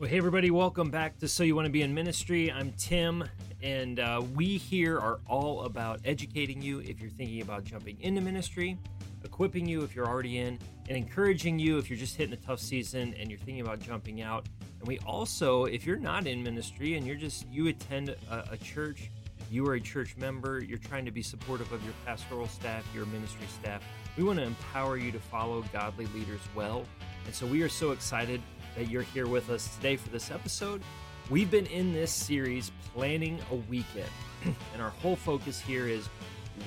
Well, 0.00 0.08
hey, 0.08 0.16
everybody, 0.16 0.50
welcome 0.50 0.90
back 0.90 1.18
to 1.18 1.28
So 1.28 1.42
You 1.42 1.54
Want 1.54 1.66
to 1.66 1.70
Be 1.70 1.82
in 1.82 1.92
Ministry. 1.92 2.50
I'm 2.50 2.72
Tim, 2.78 3.22
and 3.62 4.00
uh, 4.00 4.22
we 4.34 4.56
here 4.56 4.98
are 4.98 5.20
all 5.28 5.64
about 5.64 6.00
educating 6.06 6.62
you 6.62 6.78
if 6.78 7.02
you're 7.02 7.10
thinking 7.10 7.42
about 7.42 7.64
jumping 7.64 7.98
into 8.00 8.22
ministry, 8.22 8.78
equipping 9.24 9.66
you 9.66 9.82
if 9.82 9.94
you're 9.94 10.08
already 10.08 10.38
in, 10.38 10.58
and 10.88 10.96
encouraging 10.96 11.58
you 11.58 11.76
if 11.76 11.90
you're 11.90 11.98
just 11.98 12.16
hitting 12.16 12.32
a 12.32 12.38
tough 12.38 12.60
season 12.60 13.14
and 13.18 13.28
you're 13.28 13.38
thinking 13.40 13.60
about 13.60 13.78
jumping 13.78 14.22
out. 14.22 14.46
And 14.78 14.88
we 14.88 14.98
also, 15.00 15.66
if 15.66 15.84
you're 15.84 15.98
not 15.98 16.26
in 16.26 16.42
ministry 16.42 16.94
and 16.94 17.06
you're 17.06 17.14
just, 17.14 17.46
you 17.50 17.66
attend 17.66 18.08
a, 18.08 18.44
a 18.52 18.56
church, 18.56 19.10
you 19.50 19.66
are 19.66 19.74
a 19.74 19.80
church 19.80 20.16
member, 20.16 20.64
you're 20.64 20.78
trying 20.78 21.04
to 21.04 21.10
be 21.10 21.22
supportive 21.22 21.70
of 21.72 21.84
your 21.84 21.92
pastoral 22.06 22.48
staff, 22.48 22.86
your 22.94 23.04
ministry 23.04 23.46
staff, 23.60 23.82
we 24.16 24.24
want 24.24 24.38
to 24.38 24.46
empower 24.46 24.96
you 24.96 25.12
to 25.12 25.20
follow 25.20 25.62
godly 25.74 26.06
leaders 26.14 26.40
well. 26.54 26.86
And 27.26 27.34
so 27.34 27.44
we 27.46 27.60
are 27.62 27.68
so 27.68 27.90
excited 27.90 28.40
that 28.80 28.88
you're 28.88 29.02
here 29.02 29.26
with 29.26 29.50
us 29.50 29.76
today 29.76 29.94
for 29.94 30.08
this 30.08 30.30
episode. 30.30 30.80
We've 31.28 31.50
been 31.50 31.66
in 31.66 31.92
this 31.92 32.10
series 32.10 32.72
planning 32.94 33.38
a 33.50 33.56
weekend, 33.56 34.08
and 34.72 34.80
our 34.80 34.88
whole 34.88 35.16
focus 35.16 35.60
here 35.60 35.86
is 35.86 36.06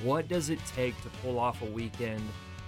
what 0.03 0.27
does 0.27 0.51
it 0.51 0.59
take 0.75 0.95
to 1.01 1.09
pull 1.23 1.39
off 1.39 1.63
a 1.63 1.65
weekend? 1.65 2.21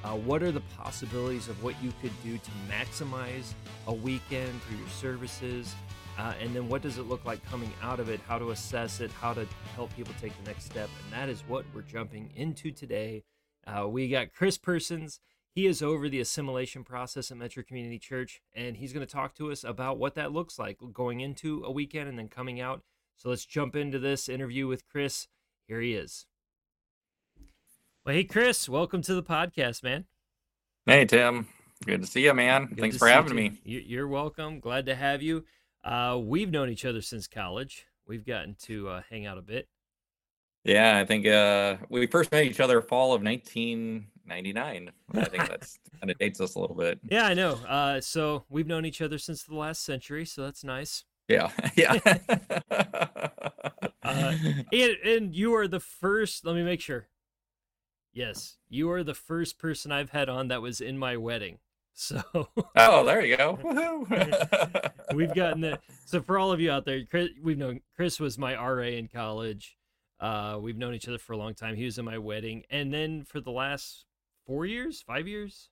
Uh, 0.03 0.15
what 0.15 0.41
are 0.41 0.51
the 0.51 0.63
possibilities 0.75 1.47
of 1.47 1.61
what 1.63 1.75
you 1.83 1.93
could 2.01 2.11
do 2.23 2.39
to 2.39 2.51
maximize 2.67 3.53
a 3.85 3.93
weekend 3.93 4.59
through 4.63 4.79
your 4.79 4.89
services? 4.89 5.75
Uh, 6.17 6.33
and 6.41 6.55
then 6.55 6.67
what 6.67 6.81
does 6.81 6.97
it 6.97 7.03
look 7.03 7.23
like 7.23 7.45
coming 7.45 7.71
out 7.83 7.99
of 7.99 8.09
it? 8.09 8.19
How 8.27 8.39
to 8.39 8.49
assess 8.49 8.99
it? 8.99 9.11
How 9.11 9.35
to 9.35 9.45
help 9.75 9.95
people 9.95 10.15
take 10.19 10.35
the 10.43 10.49
next 10.49 10.65
step? 10.65 10.89
And 11.03 11.13
that 11.13 11.29
is 11.29 11.43
what 11.47 11.65
we're 11.71 11.83
jumping 11.83 12.31
into 12.35 12.71
today. 12.71 13.21
Uh, 13.67 13.87
we 13.87 14.09
got 14.09 14.33
Chris 14.33 14.57
Persons. 14.57 15.19
He 15.55 15.67
is 15.67 15.81
over 15.81 16.09
the 16.09 16.19
assimilation 16.19 16.83
process 16.83 17.31
at 17.31 17.37
Metro 17.37 17.63
Community 17.63 17.97
Church, 17.97 18.41
and 18.53 18.75
he's 18.75 18.91
going 18.91 19.05
to 19.05 19.11
talk 19.11 19.33
to 19.35 19.53
us 19.53 19.63
about 19.63 19.97
what 19.97 20.15
that 20.15 20.33
looks 20.33 20.59
like 20.59 20.77
going 20.91 21.21
into 21.21 21.63
a 21.63 21.71
weekend 21.71 22.09
and 22.09 22.19
then 22.19 22.27
coming 22.27 22.59
out. 22.59 22.81
So 23.15 23.29
let's 23.29 23.45
jump 23.45 23.73
into 23.73 23.97
this 23.97 24.27
interview 24.27 24.67
with 24.67 24.85
Chris. 24.85 25.29
Here 25.65 25.79
he 25.79 25.93
is. 25.93 26.25
Well, 28.05 28.15
hey, 28.15 28.25
Chris, 28.25 28.67
welcome 28.67 29.01
to 29.03 29.15
the 29.15 29.23
podcast, 29.23 29.81
man. 29.81 30.03
Hey, 30.85 31.05
Tim. 31.05 31.47
Good 31.85 32.01
to 32.01 32.07
see 32.07 32.25
you, 32.25 32.33
man. 32.33 32.65
Good 32.65 32.79
Thanks 32.81 32.97
for 32.97 33.07
having 33.07 33.37
you. 33.37 33.51
me. 33.51 33.59
You're 33.63 34.09
welcome. 34.09 34.59
Glad 34.59 34.85
to 34.87 34.95
have 34.95 35.21
you. 35.21 35.45
Uh, 35.85 36.19
we've 36.21 36.51
known 36.51 36.69
each 36.69 36.83
other 36.83 37.01
since 37.01 37.29
college. 37.29 37.85
We've 38.05 38.25
gotten 38.25 38.57
to 38.63 38.89
uh, 38.89 39.01
hang 39.09 39.25
out 39.25 39.37
a 39.37 39.41
bit. 39.41 39.69
Yeah, 40.65 40.97
I 40.97 41.05
think 41.05 41.25
uh, 41.25 41.77
we 41.87 42.07
first 42.07 42.29
met 42.33 42.43
each 42.43 42.59
other 42.59 42.81
fall 42.81 43.13
of 43.13 43.21
1999. 44.27 44.91
I 45.13 45.25
think 45.25 45.49
that's 45.49 45.77
kind 45.99 46.11
of 46.11 46.17
dates 46.17 46.41
us 46.41 46.55
a 46.55 46.59
little 46.59 46.75
bit. 46.75 46.99
Yeah, 47.09 47.25
I 47.25 47.33
know. 47.33 47.53
Uh, 47.67 48.01
so 48.01 48.45
we've 48.49 48.67
known 48.67 48.85
each 48.85 49.01
other 49.01 49.17
since 49.17 49.43
the 49.43 49.55
last 49.55 49.83
century, 49.83 50.25
so 50.25 50.43
that's 50.43 50.63
nice. 50.63 51.03
Yeah, 51.27 51.51
yeah. 51.75 51.99
uh, 54.03 54.33
and, 54.71 54.91
and 55.03 55.35
you 55.35 55.55
are 55.55 55.67
the 55.67 55.79
first. 55.79 56.45
Let 56.45 56.55
me 56.55 56.63
make 56.63 56.81
sure. 56.81 57.07
Yes, 58.13 58.57
you 58.69 58.89
are 58.91 59.03
the 59.03 59.13
first 59.13 59.57
person 59.57 59.91
I've 59.91 60.11
had 60.11 60.29
on 60.29 60.47
that 60.47 60.61
was 60.61 60.79
in 60.79 60.97
my 60.97 61.17
wedding. 61.17 61.59
So. 61.93 62.21
oh, 62.75 63.05
there 63.05 63.25
you 63.25 63.37
go. 63.37 63.57
we've 65.13 65.33
gotten 65.33 65.61
the. 65.61 65.79
So 66.05 66.21
for 66.21 66.37
all 66.37 66.51
of 66.51 66.59
you 66.59 66.71
out 66.71 66.85
there, 66.85 67.03
Chris, 67.05 67.29
we've 67.41 67.57
known 67.57 67.81
Chris 67.95 68.19
was 68.19 68.37
my 68.37 68.53
RA 68.55 68.83
in 68.83 69.07
college. 69.07 69.77
Uh, 70.19 70.57
we've 70.61 70.77
known 70.77 70.93
each 70.93 71.07
other 71.07 71.17
for 71.17 71.33
a 71.33 71.37
long 71.37 71.53
time. 71.53 71.75
He 71.75 71.85
was 71.85 71.97
in 71.97 72.05
my 72.05 72.17
wedding, 72.17 72.63
and 72.69 72.93
then 72.93 73.23
for 73.23 73.41
the 73.41 73.51
last 73.51 74.05
four 74.45 74.65
years, 74.65 75.01
five 75.01 75.27
years. 75.27 75.69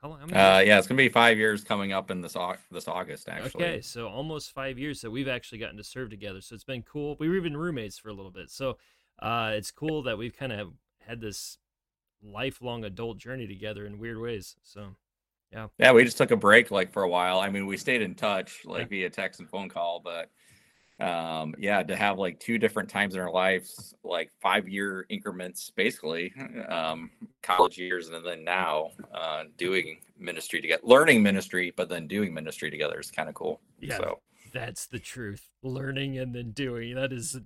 How 0.00 0.08
long? 0.08 0.22
Uh, 0.22 0.62
yeah, 0.64 0.78
it's 0.78 0.86
gonna 0.86 0.96
be 0.96 1.08
five 1.08 1.38
years 1.38 1.62
coming 1.62 1.92
up 1.92 2.10
in 2.10 2.20
this 2.20 2.36
this 2.70 2.88
August. 2.88 3.28
Actually. 3.28 3.64
Okay, 3.64 3.80
so 3.80 4.08
almost 4.08 4.52
five 4.52 4.78
years 4.78 5.00
that 5.02 5.10
we've 5.10 5.28
actually 5.28 5.58
gotten 5.58 5.76
to 5.76 5.84
serve 5.84 6.10
together. 6.10 6.40
So 6.40 6.54
it's 6.54 6.64
been 6.64 6.82
cool. 6.82 7.16
We 7.20 7.28
were 7.28 7.36
even 7.36 7.56
roommates 7.56 7.98
for 7.98 8.08
a 8.08 8.12
little 8.12 8.32
bit. 8.32 8.50
So 8.50 8.78
uh, 9.20 9.52
it's 9.54 9.70
cool 9.70 10.02
that 10.02 10.18
we've 10.18 10.36
kind 10.36 10.52
of 10.52 10.72
had 11.06 11.20
this 11.20 11.58
lifelong 12.22 12.84
adult 12.84 13.18
journey 13.18 13.46
together 13.46 13.86
in 13.86 13.98
weird 13.98 14.18
ways. 14.20 14.56
So 14.62 14.96
yeah. 15.52 15.68
Yeah, 15.78 15.92
we 15.92 16.04
just 16.04 16.18
took 16.18 16.30
a 16.30 16.36
break 16.36 16.70
like 16.70 16.92
for 16.92 17.02
a 17.02 17.08
while. 17.08 17.38
I 17.38 17.50
mean, 17.50 17.66
we 17.66 17.76
stayed 17.76 18.02
in 18.02 18.14
touch 18.14 18.64
like 18.64 18.82
yeah. 18.82 18.86
via 18.86 19.10
text 19.10 19.40
and 19.40 19.48
phone 19.48 19.68
call, 19.68 20.00
but 20.02 20.30
um 21.00 21.54
yeah 21.58 21.82
to 21.82 21.96
have 21.96 22.18
like 22.18 22.38
two 22.38 22.58
different 22.58 22.88
times 22.88 23.14
in 23.14 23.20
our 23.20 23.32
lives 23.32 23.94
like 24.04 24.30
five 24.40 24.68
year 24.68 25.06
increments 25.08 25.72
basically 25.74 26.32
um 26.68 27.10
college 27.42 27.78
years 27.78 28.08
and 28.08 28.24
then 28.24 28.44
now 28.44 28.90
uh 29.14 29.44
doing 29.56 29.98
ministry 30.18 30.60
together 30.60 30.82
learning 30.84 31.22
ministry 31.22 31.72
but 31.76 31.88
then 31.88 32.06
doing 32.06 32.32
ministry 32.32 32.70
together 32.70 33.00
is 33.00 33.10
kind 33.10 33.28
of 33.28 33.34
cool 33.34 33.60
yeah 33.80 33.96
so. 33.96 34.18
that's 34.52 34.86
the 34.86 34.98
truth 34.98 35.48
learning 35.62 36.18
and 36.18 36.34
then 36.34 36.50
doing 36.50 36.94
that 36.94 37.12
is 37.12 37.38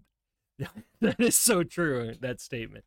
that 1.01 1.21
is 1.21 1.37
so 1.37 1.62
true 1.62 2.15
that 2.21 2.41
statement. 2.41 2.85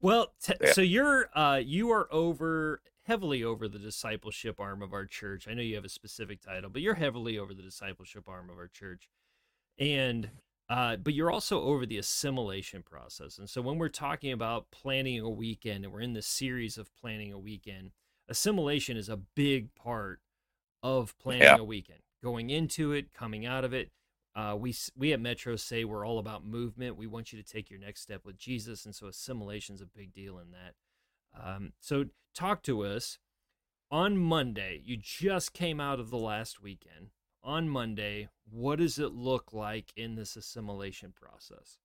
Well 0.00 0.32
t- 0.42 0.54
yeah. 0.60 0.72
so 0.72 0.80
you're 0.80 1.28
uh 1.34 1.60
you 1.62 1.90
are 1.90 2.12
over 2.12 2.80
heavily 3.04 3.44
over 3.44 3.68
the 3.68 3.78
discipleship 3.78 4.60
arm 4.60 4.82
of 4.82 4.92
our 4.92 5.04
church 5.04 5.48
i 5.48 5.54
know 5.54 5.62
you 5.62 5.74
have 5.74 5.84
a 5.84 5.90
specific 5.90 6.40
title 6.40 6.70
but 6.70 6.80
you're 6.80 6.94
heavily 6.94 7.38
over 7.38 7.52
the 7.52 7.62
discipleship 7.62 8.28
arm 8.28 8.48
of 8.50 8.56
our 8.56 8.68
church 8.68 9.08
and 9.80 10.30
uh, 10.68 10.94
but 10.94 11.14
you're 11.14 11.32
also 11.32 11.60
over 11.62 11.84
the 11.84 11.98
assimilation 11.98 12.84
process. 12.84 13.38
And 13.38 13.50
so 13.50 13.60
when 13.60 13.78
we're 13.78 13.88
talking 13.88 14.30
about 14.30 14.70
planning 14.70 15.18
a 15.18 15.28
weekend, 15.28 15.84
and 15.84 15.92
we're 15.92 16.00
in 16.00 16.12
the 16.12 16.22
series 16.22 16.78
of 16.78 16.94
planning 16.94 17.32
a 17.32 17.38
weekend, 17.38 17.90
assimilation 18.28 18.96
is 18.96 19.08
a 19.08 19.16
big 19.16 19.74
part 19.74 20.20
of 20.80 21.18
planning 21.18 21.42
yeah. 21.42 21.56
a 21.56 21.64
weekend. 21.64 21.98
Going 22.22 22.50
into 22.50 22.92
it, 22.92 23.12
coming 23.12 23.46
out 23.46 23.64
of 23.64 23.72
it. 23.74 23.90
Uh, 24.36 24.54
we 24.56 24.72
we 24.96 25.12
at 25.12 25.18
Metro 25.18 25.56
say 25.56 25.82
we're 25.82 26.06
all 26.06 26.20
about 26.20 26.44
movement. 26.44 26.96
We 26.96 27.08
want 27.08 27.32
you 27.32 27.42
to 27.42 27.52
take 27.52 27.68
your 27.68 27.80
next 27.80 28.02
step 28.02 28.24
with 28.24 28.38
Jesus, 28.38 28.84
and 28.84 28.94
so 28.94 29.08
assimilation 29.08 29.74
is 29.74 29.80
a 29.80 29.86
big 29.86 30.12
deal 30.12 30.38
in 30.38 30.52
that. 30.52 30.74
Um, 31.42 31.72
so 31.80 32.04
talk 32.32 32.62
to 32.64 32.84
us 32.84 33.18
on 33.90 34.16
Monday. 34.16 34.80
You 34.84 34.96
just 34.96 35.52
came 35.52 35.80
out 35.80 35.98
of 35.98 36.10
the 36.10 36.18
last 36.18 36.62
weekend 36.62 37.08
on 37.42 37.68
Monday, 37.68 38.28
what 38.50 38.78
does 38.78 38.98
it 38.98 39.12
look 39.12 39.52
like 39.52 39.92
in 39.96 40.14
this 40.14 40.36
assimilation 40.36 41.12
process? 41.12 41.78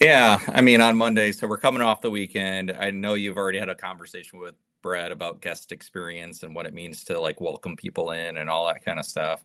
Yeah, 0.00 0.38
I 0.48 0.60
mean, 0.60 0.80
on 0.80 0.96
Monday, 0.96 1.32
so 1.32 1.46
we're 1.46 1.58
coming 1.58 1.82
off 1.82 2.00
the 2.00 2.10
weekend. 2.10 2.72
I 2.72 2.90
know 2.90 3.14
you've 3.14 3.36
already 3.36 3.58
had 3.58 3.68
a 3.68 3.74
conversation 3.74 4.38
with 4.38 4.54
Brett 4.82 5.12
about 5.12 5.40
guest 5.40 5.72
experience 5.72 6.42
and 6.42 6.54
what 6.54 6.66
it 6.66 6.74
means 6.74 7.04
to 7.04 7.20
like 7.20 7.40
welcome 7.40 7.76
people 7.76 8.10
in 8.10 8.36
and 8.36 8.50
all 8.50 8.66
that 8.66 8.84
kind 8.84 8.98
of 8.98 9.06
stuff. 9.06 9.44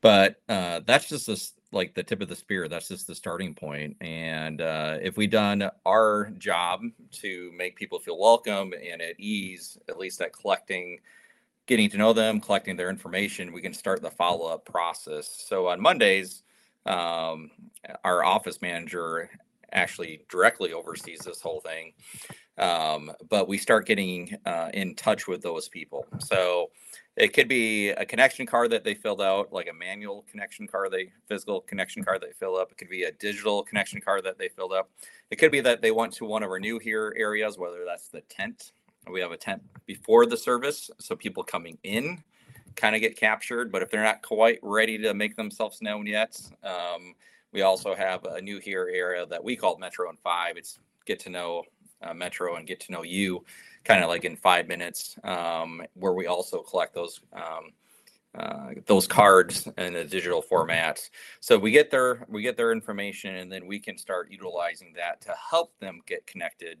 But 0.00 0.40
uh, 0.48 0.80
that's 0.86 1.08
just 1.08 1.26
this, 1.26 1.52
like 1.72 1.94
the 1.94 2.02
tip 2.02 2.22
of 2.22 2.28
the 2.28 2.36
spear. 2.36 2.68
That's 2.68 2.88
just 2.88 3.06
the 3.06 3.14
starting 3.14 3.54
point. 3.54 3.96
And 4.00 4.60
uh, 4.60 4.98
if 5.02 5.16
we 5.16 5.26
done 5.26 5.68
our 5.84 6.30
job 6.38 6.82
to 7.12 7.52
make 7.56 7.76
people 7.76 7.98
feel 7.98 8.18
welcome 8.18 8.72
and 8.72 9.02
at 9.02 9.18
ease, 9.18 9.76
at 9.88 9.98
least 9.98 10.20
at 10.22 10.32
collecting 10.32 10.98
getting 11.70 11.88
to 11.88 11.96
know 11.96 12.12
them, 12.12 12.40
collecting 12.40 12.74
their 12.74 12.90
information, 12.90 13.52
we 13.52 13.62
can 13.62 13.72
start 13.72 14.02
the 14.02 14.10
follow 14.10 14.48
up 14.52 14.64
process. 14.64 15.44
So 15.46 15.68
on 15.68 15.80
Mondays, 15.80 16.42
um, 16.84 17.48
our 18.02 18.24
office 18.24 18.60
manager 18.60 19.30
actually 19.70 20.24
directly 20.28 20.72
oversees 20.72 21.20
this 21.20 21.40
whole 21.40 21.60
thing. 21.60 21.92
Um, 22.58 23.12
but 23.28 23.46
we 23.46 23.56
start 23.56 23.86
getting 23.86 24.36
uh, 24.46 24.70
in 24.74 24.96
touch 24.96 25.28
with 25.28 25.42
those 25.42 25.68
people. 25.68 26.04
So 26.18 26.70
it 27.16 27.28
could 27.28 27.46
be 27.46 27.90
a 27.90 28.04
connection 28.04 28.46
card 28.46 28.72
that 28.72 28.82
they 28.82 28.94
filled 28.94 29.22
out, 29.22 29.52
like 29.52 29.68
a 29.68 29.72
manual 29.72 30.24
connection 30.28 30.66
card, 30.66 30.90
they 30.90 31.12
physical 31.28 31.60
connection 31.60 32.02
card 32.02 32.20
they 32.20 32.32
fill 32.32 32.56
up. 32.56 32.72
It 32.72 32.78
could 32.78 32.90
be 32.90 33.04
a 33.04 33.12
digital 33.12 33.62
connection 33.62 34.00
card 34.00 34.24
that 34.24 34.38
they 34.38 34.48
filled 34.48 34.72
up. 34.72 34.90
It 35.30 35.36
could 35.36 35.52
be 35.52 35.60
that 35.60 35.82
they 35.82 35.92
went 35.92 36.14
to 36.14 36.24
one 36.24 36.42
of 36.42 36.50
our 36.50 36.58
new 36.58 36.80
here 36.80 37.14
areas, 37.16 37.58
whether 37.58 37.84
that's 37.86 38.08
the 38.08 38.22
tent 38.22 38.72
we 39.08 39.20
have 39.20 39.32
a 39.32 39.36
tent 39.36 39.62
before 39.86 40.26
the 40.26 40.36
service, 40.36 40.90
so 40.98 41.16
people 41.16 41.42
coming 41.42 41.78
in 41.82 42.22
kind 42.76 42.94
of 42.94 43.00
get 43.00 43.16
captured. 43.16 43.72
But 43.72 43.82
if 43.82 43.90
they're 43.90 44.02
not 44.02 44.22
quite 44.22 44.58
ready 44.62 44.98
to 44.98 45.14
make 45.14 45.36
themselves 45.36 45.82
known 45.82 46.06
yet, 46.06 46.40
um, 46.62 47.14
we 47.52 47.62
also 47.62 47.94
have 47.94 48.24
a 48.24 48.40
new 48.40 48.58
here 48.58 48.90
area 48.92 49.26
that 49.26 49.42
we 49.42 49.56
call 49.56 49.78
Metro 49.78 50.08
and 50.08 50.18
Five. 50.18 50.56
It's 50.56 50.78
get 51.06 51.18
to 51.20 51.30
know 51.30 51.64
uh, 52.02 52.14
Metro 52.14 52.56
and 52.56 52.66
get 52.66 52.80
to 52.80 52.92
know 52.92 53.02
you, 53.02 53.44
kind 53.84 54.02
of 54.02 54.08
like 54.08 54.24
in 54.24 54.36
five 54.36 54.68
minutes, 54.68 55.16
um, 55.24 55.82
where 55.94 56.12
we 56.12 56.26
also 56.26 56.62
collect 56.62 56.94
those. 56.94 57.20
Um, 57.32 57.72
uh, 58.38 58.68
those 58.86 59.08
cards 59.08 59.66
in 59.76 59.96
a 59.96 60.04
digital 60.04 60.40
format 60.40 61.00
so 61.40 61.58
we 61.58 61.72
get 61.72 61.90
their 61.90 62.24
we 62.28 62.42
get 62.42 62.56
their 62.56 62.70
information 62.70 63.34
and 63.34 63.50
then 63.50 63.66
we 63.66 63.80
can 63.80 63.98
start 63.98 64.30
utilizing 64.30 64.92
that 64.94 65.20
to 65.20 65.34
help 65.50 65.76
them 65.80 66.00
get 66.06 66.24
connected 66.28 66.78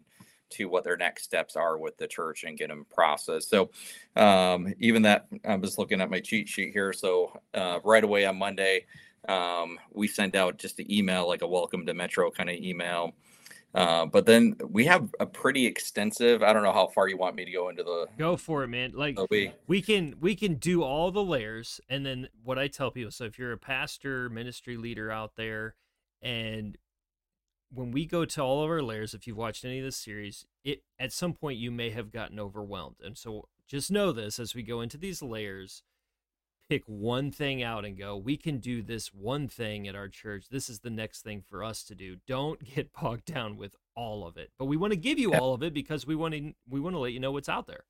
to 0.50 0.66
what 0.66 0.84
their 0.84 0.96
next 0.96 1.24
steps 1.24 1.56
are 1.56 1.78
with 1.78 1.96
the 1.96 2.06
church 2.06 2.44
and 2.44 2.58
get 2.58 2.68
them 2.68 2.86
processed. 2.92 3.50
So, 3.50 3.70
um, 4.16 4.72
even 4.78 5.02
that, 5.02 5.26
I'm 5.44 5.62
just 5.62 5.78
looking 5.78 6.00
at 6.00 6.10
my 6.10 6.20
cheat 6.20 6.48
sheet 6.48 6.72
here. 6.72 6.92
So, 6.92 7.32
uh, 7.54 7.80
right 7.84 8.04
away 8.04 8.26
on 8.26 8.38
Monday, 8.38 8.86
um, 9.28 9.78
we 9.92 10.08
send 10.08 10.36
out 10.36 10.58
just 10.58 10.78
an 10.78 10.90
email, 10.90 11.28
like 11.28 11.42
a 11.42 11.46
welcome 11.46 11.86
to 11.86 11.94
Metro 11.94 12.30
kind 12.30 12.50
of 12.50 12.56
email. 12.56 13.14
Uh, 13.72 14.04
but 14.04 14.26
then 14.26 14.56
we 14.68 14.84
have 14.84 15.14
a 15.20 15.26
pretty 15.26 15.64
extensive. 15.64 16.42
I 16.42 16.52
don't 16.52 16.64
know 16.64 16.72
how 16.72 16.88
far 16.88 17.08
you 17.08 17.16
want 17.16 17.36
me 17.36 17.44
to 17.44 17.52
go 17.52 17.68
into 17.68 17.84
the. 17.84 18.06
Go 18.18 18.36
for 18.36 18.64
it, 18.64 18.68
man. 18.68 18.92
Like 18.94 19.16
we 19.30 19.52
we 19.68 19.80
can 19.80 20.16
we 20.20 20.34
can 20.34 20.54
do 20.54 20.82
all 20.82 21.12
the 21.12 21.22
layers, 21.22 21.80
and 21.88 22.04
then 22.04 22.28
what 22.42 22.58
I 22.58 22.66
tell 22.66 22.90
people. 22.90 23.12
So 23.12 23.24
if 23.24 23.38
you're 23.38 23.52
a 23.52 23.58
pastor, 23.58 24.28
ministry 24.28 24.76
leader 24.76 25.12
out 25.12 25.36
there, 25.36 25.76
and 26.20 26.76
when 27.72 27.92
we 27.92 28.06
go 28.06 28.24
to 28.24 28.42
all 28.42 28.64
of 28.64 28.70
our 28.70 28.82
layers, 28.82 29.14
if 29.14 29.26
you've 29.26 29.36
watched 29.36 29.64
any 29.64 29.78
of 29.78 29.84
this 29.84 29.96
series, 29.96 30.46
it 30.64 30.82
at 30.98 31.12
some 31.12 31.32
point 31.34 31.58
you 31.58 31.70
may 31.70 31.90
have 31.90 32.12
gotten 32.12 32.40
overwhelmed, 32.40 32.96
and 33.02 33.16
so 33.16 33.48
just 33.68 33.90
know 33.90 34.12
this 34.12 34.38
as 34.38 34.54
we 34.54 34.62
go 34.62 34.80
into 34.80 34.98
these 34.98 35.22
layers 35.22 35.82
pick 36.70 36.84
one 36.86 37.32
thing 37.32 37.64
out 37.64 37.84
and 37.84 37.98
go, 37.98 38.16
we 38.16 38.36
can 38.36 38.58
do 38.58 38.80
this 38.80 39.12
one 39.12 39.48
thing 39.48 39.88
at 39.88 39.96
our 39.96 40.08
church. 40.08 40.46
This 40.50 40.70
is 40.70 40.78
the 40.78 40.88
next 40.88 41.22
thing 41.22 41.42
for 41.50 41.64
us 41.64 41.82
to 41.84 41.96
do. 41.96 42.16
Don't 42.28 42.64
get 42.74 42.92
bogged 42.92 43.24
down 43.26 43.56
with 43.56 43.74
all 43.96 44.26
of 44.26 44.36
it. 44.36 44.52
But 44.56 44.66
we 44.66 44.76
want 44.76 44.92
to 44.92 44.96
give 44.96 45.18
you 45.18 45.34
all 45.34 45.52
of 45.52 45.64
it 45.64 45.74
because 45.74 46.06
we 46.06 46.14
want 46.14 46.32
to 46.34 46.52
we 46.68 46.80
want 46.80 46.94
to 46.94 47.00
let 47.00 47.12
you 47.12 47.20
know 47.20 47.32
what's 47.32 47.48
out 47.48 47.66
there. 47.66 47.84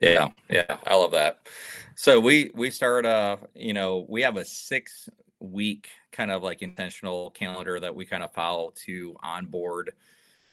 Yeah, 0.00 0.30
yeah, 0.50 0.78
I 0.86 0.96
love 0.96 1.12
that. 1.12 1.46
So 1.94 2.18
we 2.18 2.50
we 2.52 2.70
start 2.70 3.06
uh, 3.06 3.36
you 3.54 3.72
know, 3.72 4.04
we 4.08 4.22
have 4.22 4.36
a 4.36 4.44
6 4.44 5.08
week 5.38 5.88
kind 6.14 6.30
of 6.30 6.42
like 6.42 6.62
intentional 6.62 7.30
calendar 7.30 7.80
that 7.80 7.94
we 7.94 8.06
kind 8.06 8.22
of 8.22 8.32
follow 8.32 8.72
to 8.86 9.16
onboard 9.22 9.92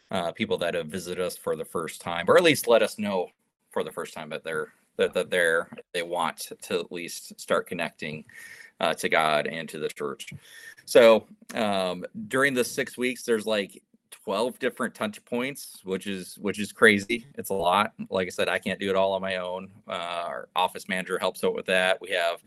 uh, 0.09 0.31
people 0.31 0.57
that 0.57 0.73
have 0.73 0.87
visited 0.87 1.23
us 1.23 1.37
for 1.37 1.55
the 1.55 1.63
first 1.63 2.01
time, 2.01 2.25
or 2.27 2.37
at 2.37 2.43
least 2.43 2.67
let 2.67 2.81
us 2.81 2.99
know 2.99 3.27
for 3.69 3.83
the 3.83 3.91
first 3.91 4.13
time 4.13 4.29
that 4.29 4.43
they're 4.43 4.73
that, 4.97 5.13
that 5.13 5.29
they're 5.29 5.69
they 5.93 6.03
want 6.03 6.37
to 6.61 6.79
at 6.79 6.91
least 6.91 7.39
start 7.39 7.67
connecting 7.67 8.25
uh, 8.81 8.93
to 8.95 9.07
God 9.07 9.47
and 9.47 9.69
to 9.69 9.79
the 9.79 9.87
church. 9.87 10.33
So 10.85 11.27
um, 11.53 12.03
during 12.27 12.53
the 12.53 12.63
six 12.63 12.97
weeks, 12.97 13.23
there's 13.23 13.45
like 13.45 13.81
12 14.25 14.59
different 14.59 14.93
touch 14.93 15.23
points, 15.23 15.79
which 15.83 16.07
is 16.07 16.37
which 16.39 16.59
is 16.59 16.71
crazy. 16.71 17.25
It's 17.37 17.49
a 17.49 17.55
lot. 17.55 17.93
Like 18.09 18.27
I 18.27 18.31
said, 18.31 18.49
I 18.49 18.59
can't 18.59 18.79
do 18.79 18.89
it 18.89 18.95
all 18.95 19.13
on 19.13 19.21
my 19.21 19.37
own. 19.37 19.69
Uh, 19.87 20.23
our 20.27 20.49
office 20.55 20.89
manager 20.89 21.17
helps 21.17 21.43
out 21.43 21.55
with 21.55 21.67
that. 21.67 22.01
We 22.01 22.09
have 22.09 22.41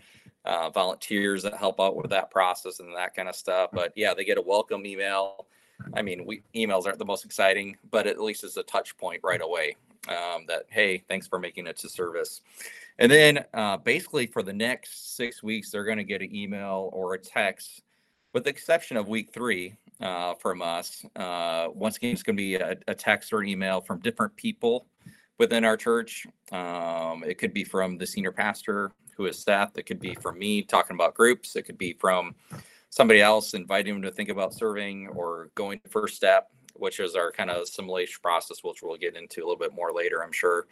uh, 0.44 0.70
volunteers 0.70 1.42
that 1.42 1.54
help 1.54 1.80
out 1.80 1.96
with 1.96 2.10
that 2.10 2.30
process 2.30 2.80
and 2.80 2.94
that 2.94 3.14
kind 3.14 3.28
of 3.28 3.34
stuff. 3.34 3.70
But 3.72 3.92
yeah, 3.96 4.14
they 4.14 4.24
get 4.24 4.38
a 4.38 4.42
welcome 4.42 4.86
email. 4.86 5.46
I 5.94 6.02
mean, 6.02 6.24
we 6.24 6.42
emails 6.54 6.86
aren't 6.86 6.98
the 6.98 7.04
most 7.04 7.24
exciting, 7.24 7.76
but 7.90 8.06
at 8.06 8.20
least 8.20 8.44
it's 8.44 8.56
a 8.56 8.62
touch 8.62 8.96
point 8.96 9.20
right 9.24 9.42
away 9.42 9.76
um, 10.08 10.44
that 10.48 10.64
hey 10.68 11.02
thanks 11.08 11.26
for 11.26 11.38
making 11.38 11.66
it 11.66 11.76
to 11.78 11.88
service 11.88 12.42
and 12.98 13.10
then 13.10 13.44
uh, 13.54 13.76
basically 13.76 14.26
for 14.26 14.42
the 14.42 14.52
next 14.52 15.16
six 15.16 15.42
weeks 15.42 15.70
they're 15.70 15.84
going 15.84 15.98
to 15.98 16.04
get 16.04 16.22
an 16.22 16.34
email 16.34 16.90
or 16.92 17.14
a 17.14 17.18
text 17.18 17.82
with 18.32 18.44
the 18.44 18.50
exception 18.50 18.96
of 18.96 19.08
week 19.08 19.32
three 19.32 19.74
uh, 20.00 20.34
from 20.34 20.60
us 20.60 21.04
uh, 21.16 21.68
once 21.72 21.96
again 21.96 22.12
it's 22.12 22.22
going 22.22 22.36
to 22.36 22.42
be 22.42 22.56
a, 22.56 22.76
a, 22.88 22.94
text 22.94 23.32
or 23.32 23.40
an 23.40 23.48
email 23.48 23.80
from 23.80 24.00
different 24.00 24.34
people 24.36 24.86
within 25.38 25.64
our 25.64 25.76
church 25.76 26.26
um, 26.52 27.24
it 27.26 27.38
could 27.38 27.52
be 27.52 27.64
from 27.64 27.98
the 27.98 28.06
senior 28.06 28.32
pastor 28.32 28.92
who 29.16 29.26
is 29.26 29.38
seth 29.38 29.76
it 29.76 29.84
could 29.84 30.00
be 30.00 30.14
from 30.14 30.38
me 30.38 30.62
talking 30.62 30.94
about 30.94 31.14
groups 31.14 31.56
it 31.56 31.62
could 31.62 31.78
be 31.78 31.92
from 31.94 32.34
somebody 32.90 33.20
else 33.20 33.54
inviting 33.54 33.94
them 33.94 34.02
to 34.02 34.10
think 34.10 34.28
about 34.28 34.54
serving 34.54 35.08
or 35.08 35.50
going 35.54 35.80
to 35.80 35.88
first 35.88 36.16
step 36.16 36.50
which 36.74 37.00
is 37.00 37.14
our 37.14 37.32
kind 37.32 37.50
of 37.50 37.62
assimilation 37.62 38.18
process, 38.22 38.62
which 38.62 38.82
we'll 38.82 38.96
get 38.96 39.16
into 39.16 39.40
a 39.40 39.44
little 39.44 39.56
bit 39.56 39.72
more 39.72 39.92
later, 39.92 40.22
I'm 40.22 40.32
sure. 40.32 40.66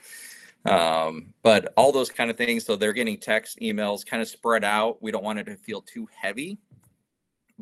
Um, 0.65 1.33
but 1.43 1.73
all 1.77 1.91
those 1.91 2.11
kind 2.11 2.31
of 2.31 2.37
things. 2.37 2.65
So 2.65 2.77
they're 2.77 2.93
getting 2.93 3.19
text, 3.19 3.59
emails 3.61 4.07
kind 4.07 4.23
of 4.23 4.29
spread 4.29 4.65
out. 4.65 5.03
We 5.03 5.11
don't 5.11 5.25
want 5.25 5.39
it 5.39 5.45
to 5.45 5.57
feel 5.57 5.81
too 5.83 6.09
heavy, 6.15 6.59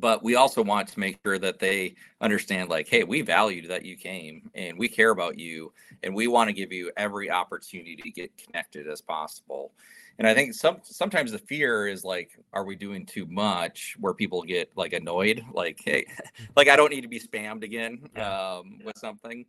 but 0.00 0.22
we 0.22 0.34
also 0.34 0.62
want 0.62 0.88
to 0.88 0.98
make 0.98 1.18
sure 1.24 1.38
that 1.38 1.58
they 1.58 1.94
understand 2.20 2.68
like, 2.68 2.88
hey, 2.88 3.04
we 3.04 3.22
value 3.22 3.68
that 3.68 3.84
you 3.84 3.96
came 3.96 4.50
and 4.54 4.78
we 4.78 4.88
care 4.88 5.10
about 5.10 5.38
you 5.38 5.72
and 6.02 6.14
we 6.14 6.26
want 6.26 6.48
to 6.48 6.52
give 6.52 6.72
you 6.72 6.90
every 6.96 7.30
opportunity 7.30 7.96
to 7.96 8.10
get 8.10 8.36
connected 8.36 8.88
as 8.88 9.00
possible. 9.00 9.72
And 10.18 10.28
i 10.28 10.34
think 10.34 10.52
some 10.52 10.78
sometimes 10.82 11.32
the 11.32 11.38
fear 11.38 11.86
is 11.86 12.04
like 12.04 12.38
are 12.52 12.64
we 12.64 12.76
doing 12.76 13.06
too 13.06 13.24
much 13.24 13.96
where 13.98 14.12
people 14.12 14.42
get 14.42 14.70
like 14.76 14.92
annoyed 14.92 15.42
like 15.54 15.80
hey 15.82 16.04
like 16.56 16.68
i 16.68 16.76
don't 16.76 16.90
need 16.90 17.00
to 17.00 17.08
be 17.08 17.18
spammed 17.18 17.62
again 17.62 18.00
um, 18.16 18.80
with 18.84 18.98
something. 18.98 19.46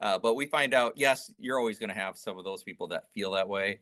Uh, 0.00 0.18
but 0.18 0.34
we 0.34 0.46
find 0.46 0.74
out 0.74 0.92
yes 0.96 1.30
you're 1.38 1.58
always 1.58 1.78
going 1.78 1.88
to 1.88 1.94
have 1.94 2.16
some 2.16 2.36
of 2.36 2.44
those 2.44 2.64
people 2.64 2.88
that 2.88 3.04
feel 3.14 3.30
that 3.30 3.48
way 3.48 3.78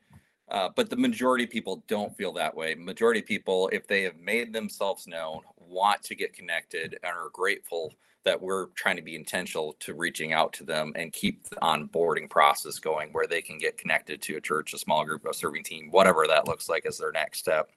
uh, 0.48 0.68
but 0.76 0.88
the 0.88 0.96
majority 0.96 1.44
of 1.44 1.50
people 1.50 1.82
don't 1.88 2.16
feel 2.16 2.32
that 2.32 2.54
way. 2.54 2.74
Majority 2.74 3.20
of 3.20 3.26
people 3.26 3.68
if 3.72 3.86
they 3.88 4.02
have 4.02 4.16
made 4.16 4.52
themselves 4.52 5.06
known 5.06 5.40
want 5.68 6.02
to 6.04 6.14
get 6.14 6.32
connected 6.32 6.98
and 7.02 7.12
are 7.12 7.30
grateful 7.32 7.92
that 8.26 8.42
we're 8.42 8.66
trying 8.74 8.96
to 8.96 9.02
be 9.02 9.14
intentional 9.14 9.76
to 9.78 9.94
reaching 9.94 10.32
out 10.32 10.52
to 10.52 10.64
them 10.64 10.92
and 10.96 11.12
keep 11.12 11.48
the 11.48 11.56
onboarding 11.56 12.28
process 12.28 12.80
going 12.80 13.08
where 13.12 13.26
they 13.26 13.40
can 13.40 13.56
get 13.56 13.78
connected 13.78 14.20
to 14.20 14.36
a 14.36 14.40
church, 14.40 14.74
a 14.74 14.78
small 14.78 15.04
group, 15.04 15.24
a 15.24 15.32
serving 15.32 15.62
team, 15.62 15.88
whatever 15.92 16.26
that 16.26 16.48
looks 16.48 16.68
like 16.68 16.84
as 16.86 16.98
their 16.98 17.12
next 17.12 17.38
step. 17.38 17.70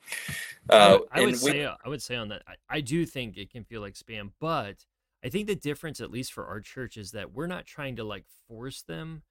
Uh, 0.69 0.97
I, 1.11 1.21
would, 1.21 1.37
say, 1.37 1.65
I 1.65 1.87
would 1.87 2.01
say 2.01 2.15
on 2.15 2.29
that, 2.29 2.41
I, 2.47 2.77
I 2.77 2.81
do 2.81 3.05
think 3.05 3.37
it 3.37 3.51
can 3.51 3.63
feel 3.63 3.79
like 3.79 3.93
spam, 3.93 4.31
but 4.39 4.85
I 5.23 5.29
think 5.29 5.47
the 5.47 5.55
difference, 5.55 6.01
at 6.01 6.11
least 6.11 6.33
for 6.33 6.47
our 6.47 6.59
church, 6.59 6.97
is 6.97 7.11
that 7.11 7.31
we're 7.31 7.47
not 7.47 7.67
trying 7.67 7.95
to 7.97 8.03
like 8.03 8.25
force 8.47 8.81
them 8.81 9.21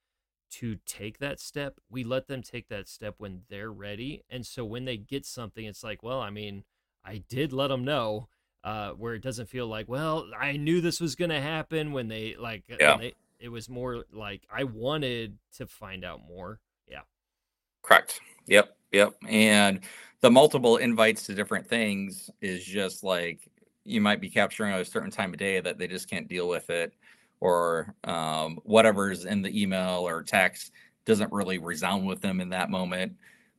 to 0.50 0.78
take 0.86 1.18
that 1.18 1.40
step. 1.40 1.80
We 1.90 2.04
let 2.04 2.28
them 2.28 2.42
take 2.42 2.68
that 2.68 2.88
step 2.88 3.16
when 3.18 3.42
they're 3.50 3.72
ready. 3.72 4.22
And 4.30 4.46
so 4.46 4.64
when 4.64 4.84
they 4.84 4.96
get 4.96 5.26
something, 5.26 5.64
it's 5.64 5.82
like, 5.82 6.02
well, 6.02 6.20
I 6.20 6.30
mean, 6.30 6.62
I 7.04 7.22
did 7.28 7.52
let 7.52 7.68
them 7.68 7.84
know 7.84 8.28
uh, 8.64 8.90
where 8.90 9.14
it 9.14 9.22
doesn't 9.22 9.48
feel 9.48 9.66
like, 9.66 9.88
well, 9.88 10.26
I 10.38 10.56
knew 10.56 10.80
this 10.80 11.00
was 11.00 11.14
going 11.14 11.30
to 11.30 11.40
happen 11.40 11.92
when 11.92 12.08
they 12.08 12.36
like, 12.38 12.64
uh, 12.70 12.76
yeah. 12.80 12.96
They, 12.96 13.14
it 13.40 13.48
was 13.48 13.68
more 13.68 14.04
like 14.12 14.42
I 14.52 14.64
wanted 14.64 15.38
to 15.58 15.66
find 15.66 16.04
out 16.04 16.20
more. 16.26 16.60
Yeah. 16.88 17.02
Correct. 17.82 18.20
Yep. 18.46 18.76
Yep. 18.92 19.14
And 19.28 19.80
the 20.20 20.30
multiple 20.30 20.78
invites 20.78 21.24
to 21.26 21.34
different 21.34 21.66
things 21.66 22.30
is 22.40 22.64
just 22.64 23.04
like 23.04 23.48
you 23.84 24.00
might 24.00 24.20
be 24.20 24.28
capturing 24.28 24.74
a 24.74 24.84
certain 24.84 25.10
time 25.10 25.32
of 25.32 25.38
day 25.38 25.60
that 25.60 25.78
they 25.78 25.86
just 25.86 26.10
can't 26.10 26.28
deal 26.28 26.48
with 26.48 26.68
it 26.70 26.92
or 27.40 27.94
um, 28.04 28.58
whatever's 28.64 29.24
in 29.24 29.42
the 29.42 29.62
email 29.62 30.06
or 30.06 30.22
text 30.22 30.72
doesn't 31.04 31.32
really 31.32 31.58
resound 31.58 32.06
with 32.06 32.20
them 32.20 32.40
in 32.40 32.50
that 32.50 32.70
moment 32.70 33.14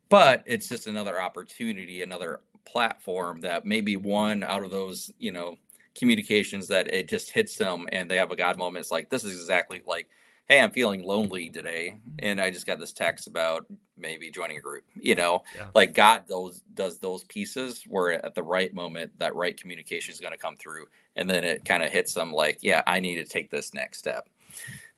but 0.10 0.44
it's 0.46 0.70
just 0.70 0.86
another 0.86 1.20
opportunity 1.20 2.04
another 2.04 2.42
platform 2.72 3.42
that 3.42 3.66
maybe 3.66 3.96
one 3.96 4.44
out 4.44 4.64
of 4.64 4.72
those, 4.72 5.12
you 5.20 5.32
know, 5.32 5.58
communications 5.96 6.68
that 6.68 6.94
it 6.94 7.10
just 7.10 7.32
hits 7.32 7.56
them 7.56 7.88
and 7.92 8.10
they 8.10 8.18
have 8.18 8.32
a 8.32 8.36
God 8.36 8.58
moment. 8.58 8.84
It's 8.84 8.92
like, 8.92 9.10
this 9.10 9.24
is 9.24 9.40
exactly 9.40 9.82
like, 9.86 10.08
hey, 10.48 10.62
I'm 10.62 10.72
feeling 10.72 11.04
lonely 11.04 11.50
today. 11.50 11.96
Mm-hmm. 11.96 12.16
And 12.20 12.42
I 12.42 12.50
just 12.50 12.66
got 12.66 12.80
this 12.80 12.94
text 12.94 13.28
about 13.28 13.66
maybe 13.98 14.32
joining 14.32 14.58
a 14.58 14.62
group, 14.62 14.84
you 14.96 15.16
know, 15.16 15.44
yeah. 15.56 15.68
like 15.76 15.94
God 15.94 16.24
those 16.28 16.62
does 16.74 17.00
those 17.00 17.24
pieces 17.26 17.84
where 17.88 18.26
at 18.26 18.34
the 18.34 18.44
right 18.44 18.74
moment, 18.74 19.12
that 19.20 19.36
right 19.36 19.60
communication 19.60 20.14
is 20.14 20.20
going 20.20 20.34
to 20.34 20.40
come 20.40 20.56
through. 20.56 20.86
And 21.16 21.30
then 21.30 21.44
it 21.44 21.66
kind 21.66 21.84
of 21.84 21.92
hits 21.92 22.14
them 22.14 22.32
like, 22.32 22.60
yeah, 22.62 22.82
I 22.88 23.00
need 23.00 23.16
to 23.16 23.26
take 23.26 23.52
this 23.52 23.74
next 23.74 24.00
step. 24.00 24.28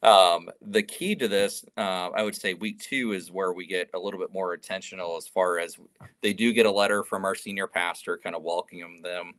Um, 0.04 0.50
the 0.62 0.82
key 0.82 1.16
to 1.16 1.28
this, 1.28 1.64
uh, 1.78 2.10
I 2.16 2.24
would 2.24 2.36
say, 2.36 2.54
week 2.56 2.80
two 2.80 3.14
is 3.14 3.32
where 3.32 3.54
we 3.54 3.68
get 3.68 3.90
a 3.94 4.00
little 4.00 4.20
bit 4.20 4.34
more 4.34 4.54
intentional 4.54 5.16
as 5.16 5.28
far 5.28 5.60
as 5.60 5.78
they 6.22 6.34
do 6.34 6.54
get 6.54 6.66
a 6.66 6.72
letter 6.72 7.04
from 7.04 7.24
our 7.24 7.36
senior 7.36 7.68
pastor, 7.68 8.18
kind 8.18 8.36
of 8.36 8.42
welcoming 8.42 9.02
them. 9.04 9.34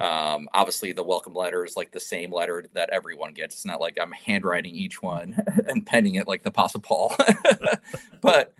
Um, 0.00 0.48
obviously, 0.54 0.92
the 0.92 1.02
welcome 1.02 1.34
letter 1.34 1.64
is 1.64 1.76
like 1.76 1.90
the 1.90 2.00
same 2.00 2.32
letter 2.32 2.64
that 2.72 2.90
everyone 2.90 3.34
gets. 3.34 3.56
It's 3.56 3.66
not 3.66 3.80
like 3.80 3.98
I'm 4.00 4.12
handwriting 4.12 4.74
each 4.74 5.02
one 5.02 5.36
and 5.66 5.84
penning 5.84 6.14
it 6.14 6.28
like 6.28 6.42
the 6.42 6.50
Apostle 6.50 6.80
Paul, 6.80 7.14
but 8.20 8.54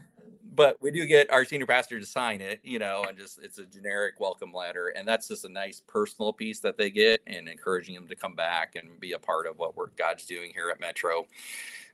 but 0.59 0.77
we 0.83 0.91
do 0.91 1.07
get 1.07 1.31
our 1.31 1.45
senior 1.45 1.67
pastor 1.67 2.00
to 2.00 2.05
sign 2.05 2.41
it, 2.41 2.59
you 2.65 2.81
know, 2.81 3.05
and 3.09 3.17
just 3.17 3.38
it's 3.41 3.61
a 3.61 3.65
generic 3.65 4.19
welcome 4.19 4.53
letter, 4.53 4.88
and 4.88 5.07
that's 5.07 5.29
just 5.29 5.45
a 5.45 5.49
nice 5.49 5.81
personal 5.87 6.33
piece 6.33 6.59
that 6.59 6.77
they 6.77 6.91
get, 6.91 7.21
and 7.29 7.49
encouraging 7.49 7.95
them 7.95 8.09
to 8.09 8.17
come 8.17 8.35
back 8.35 8.75
and 8.75 8.99
be 8.99 9.12
a 9.12 9.19
part 9.21 9.47
of 9.47 9.57
what 9.57 9.77
we're 9.77 9.87
God's 9.97 10.27
doing 10.27 10.50
here 10.53 10.69
at 10.69 10.81
Metro. 10.81 11.29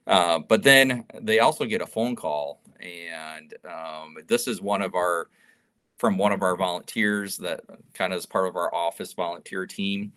Uh, 0.07 0.39
but 0.39 0.63
then 0.63 1.05
they 1.21 1.41
also 1.41 1.67
get 1.67 1.83
a 1.83 1.87
phone 1.87 2.17
call, 2.17 2.63
and 2.81 3.53
um, 3.71 4.17
this 4.29 4.49
is 4.49 4.63
one 4.63 4.81
of 4.81 4.95
our 4.95 5.29
from 5.99 6.17
one 6.17 6.33
of 6.33 6.41
our 6.41 6.57
volunteers 6.57 7.37
that 7.37 7.61
kind 7.93 8.15
of 8.15 8.19
is 8.19 8.25
part 8.25 8.49
of 8.49 8.57
our 8.57 8.75
office 8.75 9.13
volunteer 9.13 9.67
team. 9.67 10.11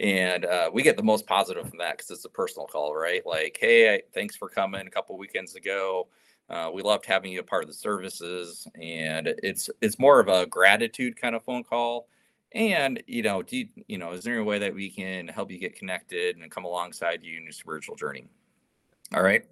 And 0.00 0.44
uh, 0.44 0.70
we 0.72 0.82
get 0.82 0.96
the 0.96 1.04
most 1.04 1.24
positive 1.24 1.68
from 1.68 1.78
that 1.78 1.98
because 1.98 2.10
it's 2.10 2.24
a 2.24 2.28
personal 2.28 2.66
call, 2.66 2.96
right? 2.96 3.24
Like, 3.24 3.58
hey, 3.60 4.02
thanks 4.12 4.34
for 4.34 4.48
coming 4.48 4.88
a 4.88 4.90
couple 4.90 5.16
weekends 5.16 5.54
ago. 5.54 6.08
Uh, 6.50 6.70
we 6.72 6.82
loved 6.82 7.06
having 7.06 7.32
you 7.32 7.40
a 7.40 7.42
part 7.42 7.62
of 7.64 7.68
the 7.68 7.74
services, 7.74 8.66
and 8.80 9.28
it's 9.42 9.70
it's 9.80 9.98
more 9.98 10.20
of 10.20 10.28
a 10.28 10.46
gratitude 10.46 11.16
kind 11.20 11.34
of 11.34 11.42
phone 11.44 11.64
call. 11.64 12.08
And 12.54 13.02
you 13.06 13.22
know, 13.22 13.42
do 13.42 13.56
you, 13.58 13.68
you 13.88 13.98
know, 13.98 14.12
is 14.12 14.24
there 14.24 14.38
a 14.38 14.44
way 14.44 14.58
that 14.58 14.74
we 14.74 14.90
can 14.90 15.28
help 15.28 15.50
you 15.50 15.58
get 15.58 15.76
connected 15.76 16.36
and 16.36 16.50
come 16.50 16.64
alongside 16.64 17.22
you 17.22 17.38
in 17.38 17.44
your 17.44 17.52
spiritual 17.52 17.96
journey? 17.96 18.26
All 19.14 19.22
right. 19.22 19.44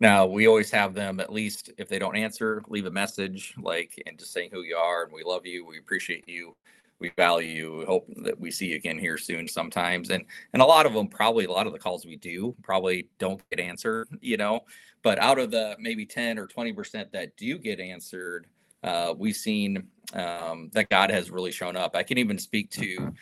Now 0.00 0.26
we 0.26 0.46
always 0.46 0.70
have 0.70 0.94
them 0.94 1.18
at 1.20 1.32
least 1.32 1.70
if 1.78 1.88
they 1.88 1.98
don't 1.98 2.16
answer, 2.16 2.62
leave 2.68 2.86
a 2.86 2.90
message 2.90 3.54
like 3.60 4.00
and 4.06 4.18
just 4.18 4.32
saying 4.32 4.50
who 4.52 4.62
you 4.62 4.76
are 4.76 5.04
and 5.04 5.12
we 5.12 5.24
love 5.24 5.44
you, 5.46 5.66
we 5.66 5.78
appreciate 5.78 6.28
you. 6.28 6.54
we 7.00 7.10
value 7.16 7.48
you. 7.48 7.76
We 7.78 7.84
hope 7.84 8.06
that 8.24 8.38
we 8.38 8.50
see 8.50 8.66
you 8.68 8.76
again 8.76 8.98
here 8.98 9.18
soon 9.18 9.46
sometimes. 9.48 10.10
And 10.10 10.24
and 10.52 10.62
a 10.62 10.64
lot 10.64 10.86
of 10.86 10.94
them 10.94 11.08
probably 11.08 11.44
a 11.44 11.52
lot 11.52 11.66
of 11.66 11.72
the 11.72 11.78
calls 11.78 12.04
we 12.06 12.16
do 12.16 12.54
probably 12.62 13.08
don't 13.18 13.42
get 13.50 13.60
answered, 13.60 14.08
you 14.20 14.36
know. 14.36 14.60
But 15.08 15.18
out 15.20 15.38
of 15.38 15.50
the 15.50 15.74
maybe 15.78 16.04
10 16.04 16.38
or 16.38 16.46
20% 16.46 17.12
that 17.12 17.34
do 17.38 17.56
get 17.56 17.80
answered, 17.80 18.46
uh, 18.84 19.14
we've 19.16 19.34
seen 19.34 19.84
um, 20.12 20.68
that 20.74 20.90
God 20.90 21.10
has 21.10 21.30
really 21.30 21.50
shown 21.50 21.78
up. 21.78 21.96
I 21.96 22.02
can 22.02 22.18
even 22.18 22.38
speak 22.38 22.70
to 22.72 23.14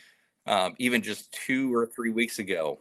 um, 0.48 0.74
even 0.80 1.00
just 1.00 1.30
two 1.30 1.72
or 1.72 1.86
three 1.86 2.10
weeks 2.10 2.40
ago. 2.40 2.80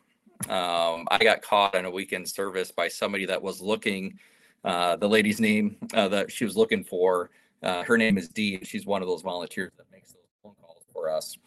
Um, 0.50 1.08
I 1.12 1.20
got 1.22 1.44
caught 1.44 1.76
in 1.76 1.86
a 1.86 1.92
weekend 1.92 2.28
service 2.28 2.72
by 2.72 2.88
somebody 2.88 3.28
that 3.28 3.40
was 3.40 3.62
looking, 3.62 4.18
uh, 4.64 4.96
the 4.96 5.08
lady's 5.08 5.40
name 5.40 5.78
uh, 5.94 6.08
that 6.08 6.32
she 6.32 6.44
was 6.44 6.58
looking 6.58 6.84
for. 6.84 7.30
Uh, 7.62 7.84
her 7.84 8.00
name 8.00 8.18
is 8.18 8.28
Dee. 8.28 8.60
She's 8.64 8.88
one 8.88 9.04
of 9.04 9.08
those 9.08 9.22
volunteers 9.22 9.72
that 9.78 9.86
makes 9.92 10.14
those 10.14 10.24
phone 10.42 10.56
calls 10.60 10.82
for 10.92 11.12
us. 11.12 11.38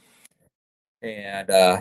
And 1.02 1.50
uh, 1.50 1.80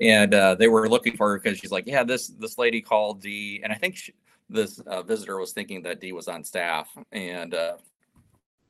and 0.00 0.32
uh, 0.32 0.54
they 0.54 0.68
were 0.68 0.88
looking 0.88 1.14
for 1.14 1.28
her 1.28 1.38
because 1.38 1.58
she's 1.58 1.70
like, 1.70 1.86
yeah, 1.86 2.04
this 2.04 2.28
this 2.28 2.56
lady 2.56 2.80
called 2.80 3.20
Dee, 3.20 3.60
and 3.62 3.70
I 3.70 3.76
think 3.76 3.96
she, 3.96 4.14
this 4.50 4.80
uh, 4.80 5.02
visitor 5.02 5.38
was 5.38 5.52
thinking 5.52 5.82
that 5.82 6.00
Dee 6.00 6.12
was 6.12 6.28
on 6.28 6.44
staff 6.44 6.88
and 7.12 7.54
uh, 7.54 7.76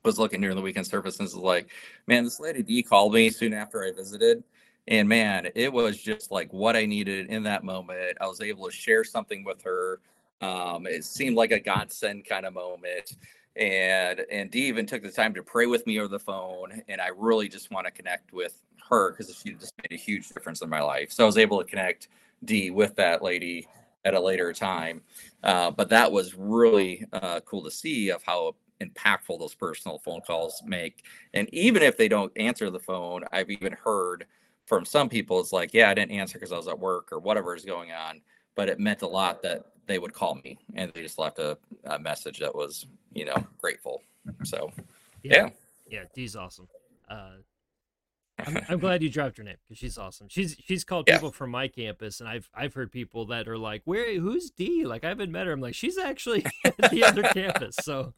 was 0.05 0.19
looking 0.19 0.41
during 0.41 0.57
the 0.57 0.63
weekend 0.63 0.87
service 0.87 1.19
and 1.19 1.27
was 1.27 1.35
like, 1.35 1.71
man, 2.07 2.25
this 2.25 2.41
lady 2.41 2.63
Dee 2.63 2.83
called 2.83 3.15
me 3.15 3.31
soon 3.31 3.53
after 3.53 3.85
I 3.85 3.93
visited. 3.93 4.43
And 4.89 5.09
man, 5.09 5.49
it 5.55 5.73
was 5.73 5.99
just 5.99 6.31
like 6.31 6.53
what 6.53 6.77
I 6.77 6.87
needed 6.87 7.27
in 7.29 7.43
that 7.45 7.65
moment. 7.65 8.19
I 8.21 8.27
was 8.27 8.41
able 8.41 8.67
to 8.67 8.73
share 8.73 9.05
something 9.05 9.45
with 9.45 9.63
her. 9.63 10.01
Um, 10.41 10.87
it 10.87 11.05
seemed 11.05 11.37
like 11.37 11.53
a 11.53 11.61
godsend 11.61 12.25
kind 12.25 12.47
of 12.47 12.55
moment. 12.55 13.17
And 13.57 14.25
and 14.31 14.51
Dee 14.51 14.67
even 14.69 14.87
took 14.87 15.03
the 15.03 15.11
time 15.11 15.35
to 15.35 15.43
pray 15.43 15.67
with 15.67 15.87
me 15.87 15.99
over 15.99 16.09
the 16.09 16.19
phone. 16.19 16.83
And 16.89 17.01
I 17.01 17.09
really 17.09 17.49
just 17.49 17.71
want 17.71 17.87
to 17.87 17.91
connect 17.91 18.33
with 18.33 18.61
her 18.89 19.13
because 19.13 19.35
she 19.37 19.53
just 19.53 19.75
made 19.79 19.93
a 19.93 20.01
huge 20.01 20.29
difference 20.29 20.63
in 20.63 20.69
my 20.69 20.81
life. 20.81 21.13
So 21.13 21.25
I 21.25 21.27
was 21.27 21.39
able 21.39 21.59
to 21.59 21.69
connect 21.69 22.09
Dee 22.45 22.71
with 22.71 22.97
that 22.97 23.23
lady 23.23 23.69
at 24.05 24.15
a 24.15 24.21
later 24.21 24.53
time. 24.53 25.03
Uh, 25.43 25.71
but 25.71 25.89
that 25.89 26.11
was 26.11 26.35
really 26.37 27.05
uh, 27.13 27.41
cool 27.41 27.63
to 27.63 27.71
see 27.71 28.11
of 28.11 28.23
how 28.23 28.55
impactful 28.81 29.39
those 29.39 29.55
personal 29.55 29.99
phone 29.99 30.21
calls 30.27 30.63
make. 30.65 31.05
And 31.35 31.53
even 31.53 31.83
if 31.83 31.97
they 31.97 32.09
don't 32.09 32.33
answer 32.37 32.71
the 32.71 32.79
phone, 32.79 33.25
I've 33.33 33.51
even 33.51 33.73
heard 33.73 34.27
from 34.67 34.85
some 34.85 35.09
people, 35.09 35.41
it's 35.41 35.53
like, 35.53 35.75
yeah, 35.75 35.91
I 35.91 35.95
didn't 35.95 36.13
answer 36.13 36.39
because 36.39 36.53
I 36.53 36.57
was 36.57 36.69
at 36.69 36.79
work 36.79 37.09
or 37.13 37.19
whatever 37.19 37.55
is 37.55 37.65
going 37.65 37.93
on. 37.93 38.21
But 38.55 38.69
it 38.69 38.79
meant 38.79 39.03
a 39.03 39.07
lot 39.07 39.43
that 39.43 39.67
they 39.87 39.99
would 39.99 40.13
call 40.13 40.37
me 40.37 40.59
and 40.75 40.93
they 40.93 41.03
just 41.03 41.19
left 41.19 41.39
a, 41.39 41.59
a 41.85 41.99
message 41.99 42.39
that 42.39 42.55
was, 42.55 42.87
you 43.13 43.25
know, 43.25 43.45
grateful. 43.59 44.03
So, 44.45 44.71
yeah. 45.23 45.51
Yeah, 45.89 46.05
yeah 46.17 46.41
awesome. 46.41 46.69
Uh, 47.09 47.31
I'm, 48.47 48.59
I'm, 48.69 48.79
glad 48.81 49.03
you 49.03 49.09
dropped 49.09 49.39
her 49.39 49.45
name 49.45 49.57
because 49.63 49.79
she's 49.79 49.99
awesome. 49.99 50.29
She's 50.29 50.57
she's 50.65 50.85
called 50.85 51.07
yeah. 51.09 51.17
people 51.17 51.33
from 51.33 51.51
my 51.51 51.69
campus, 51.69 52.21
and 52.21 52.29
I've 52.29 52.49
I've 52.55 52.75
heard 52.75 52.93
people 52.93 53.27
that 53.27 53.49
are 53.49 53.59
like, 53.59 53.83
"Where? 53.85 54.19
Who's 54.19 54.51
Dee? 54.51 54.85
Like 54.85 55.05
I 55.05 55.09
haven't 55.09 55.33
met 55.33 55.47
her." 55.47 55.53
I'm 55.53 55.61
like, 55.61 55.75
"She's 55.75 55.99
actually 55.99 56.45
at 56.65 56.91
the 56.91 57.05
other 57.05 57.23
campus." 57.35 57.77
So 57.83 58.15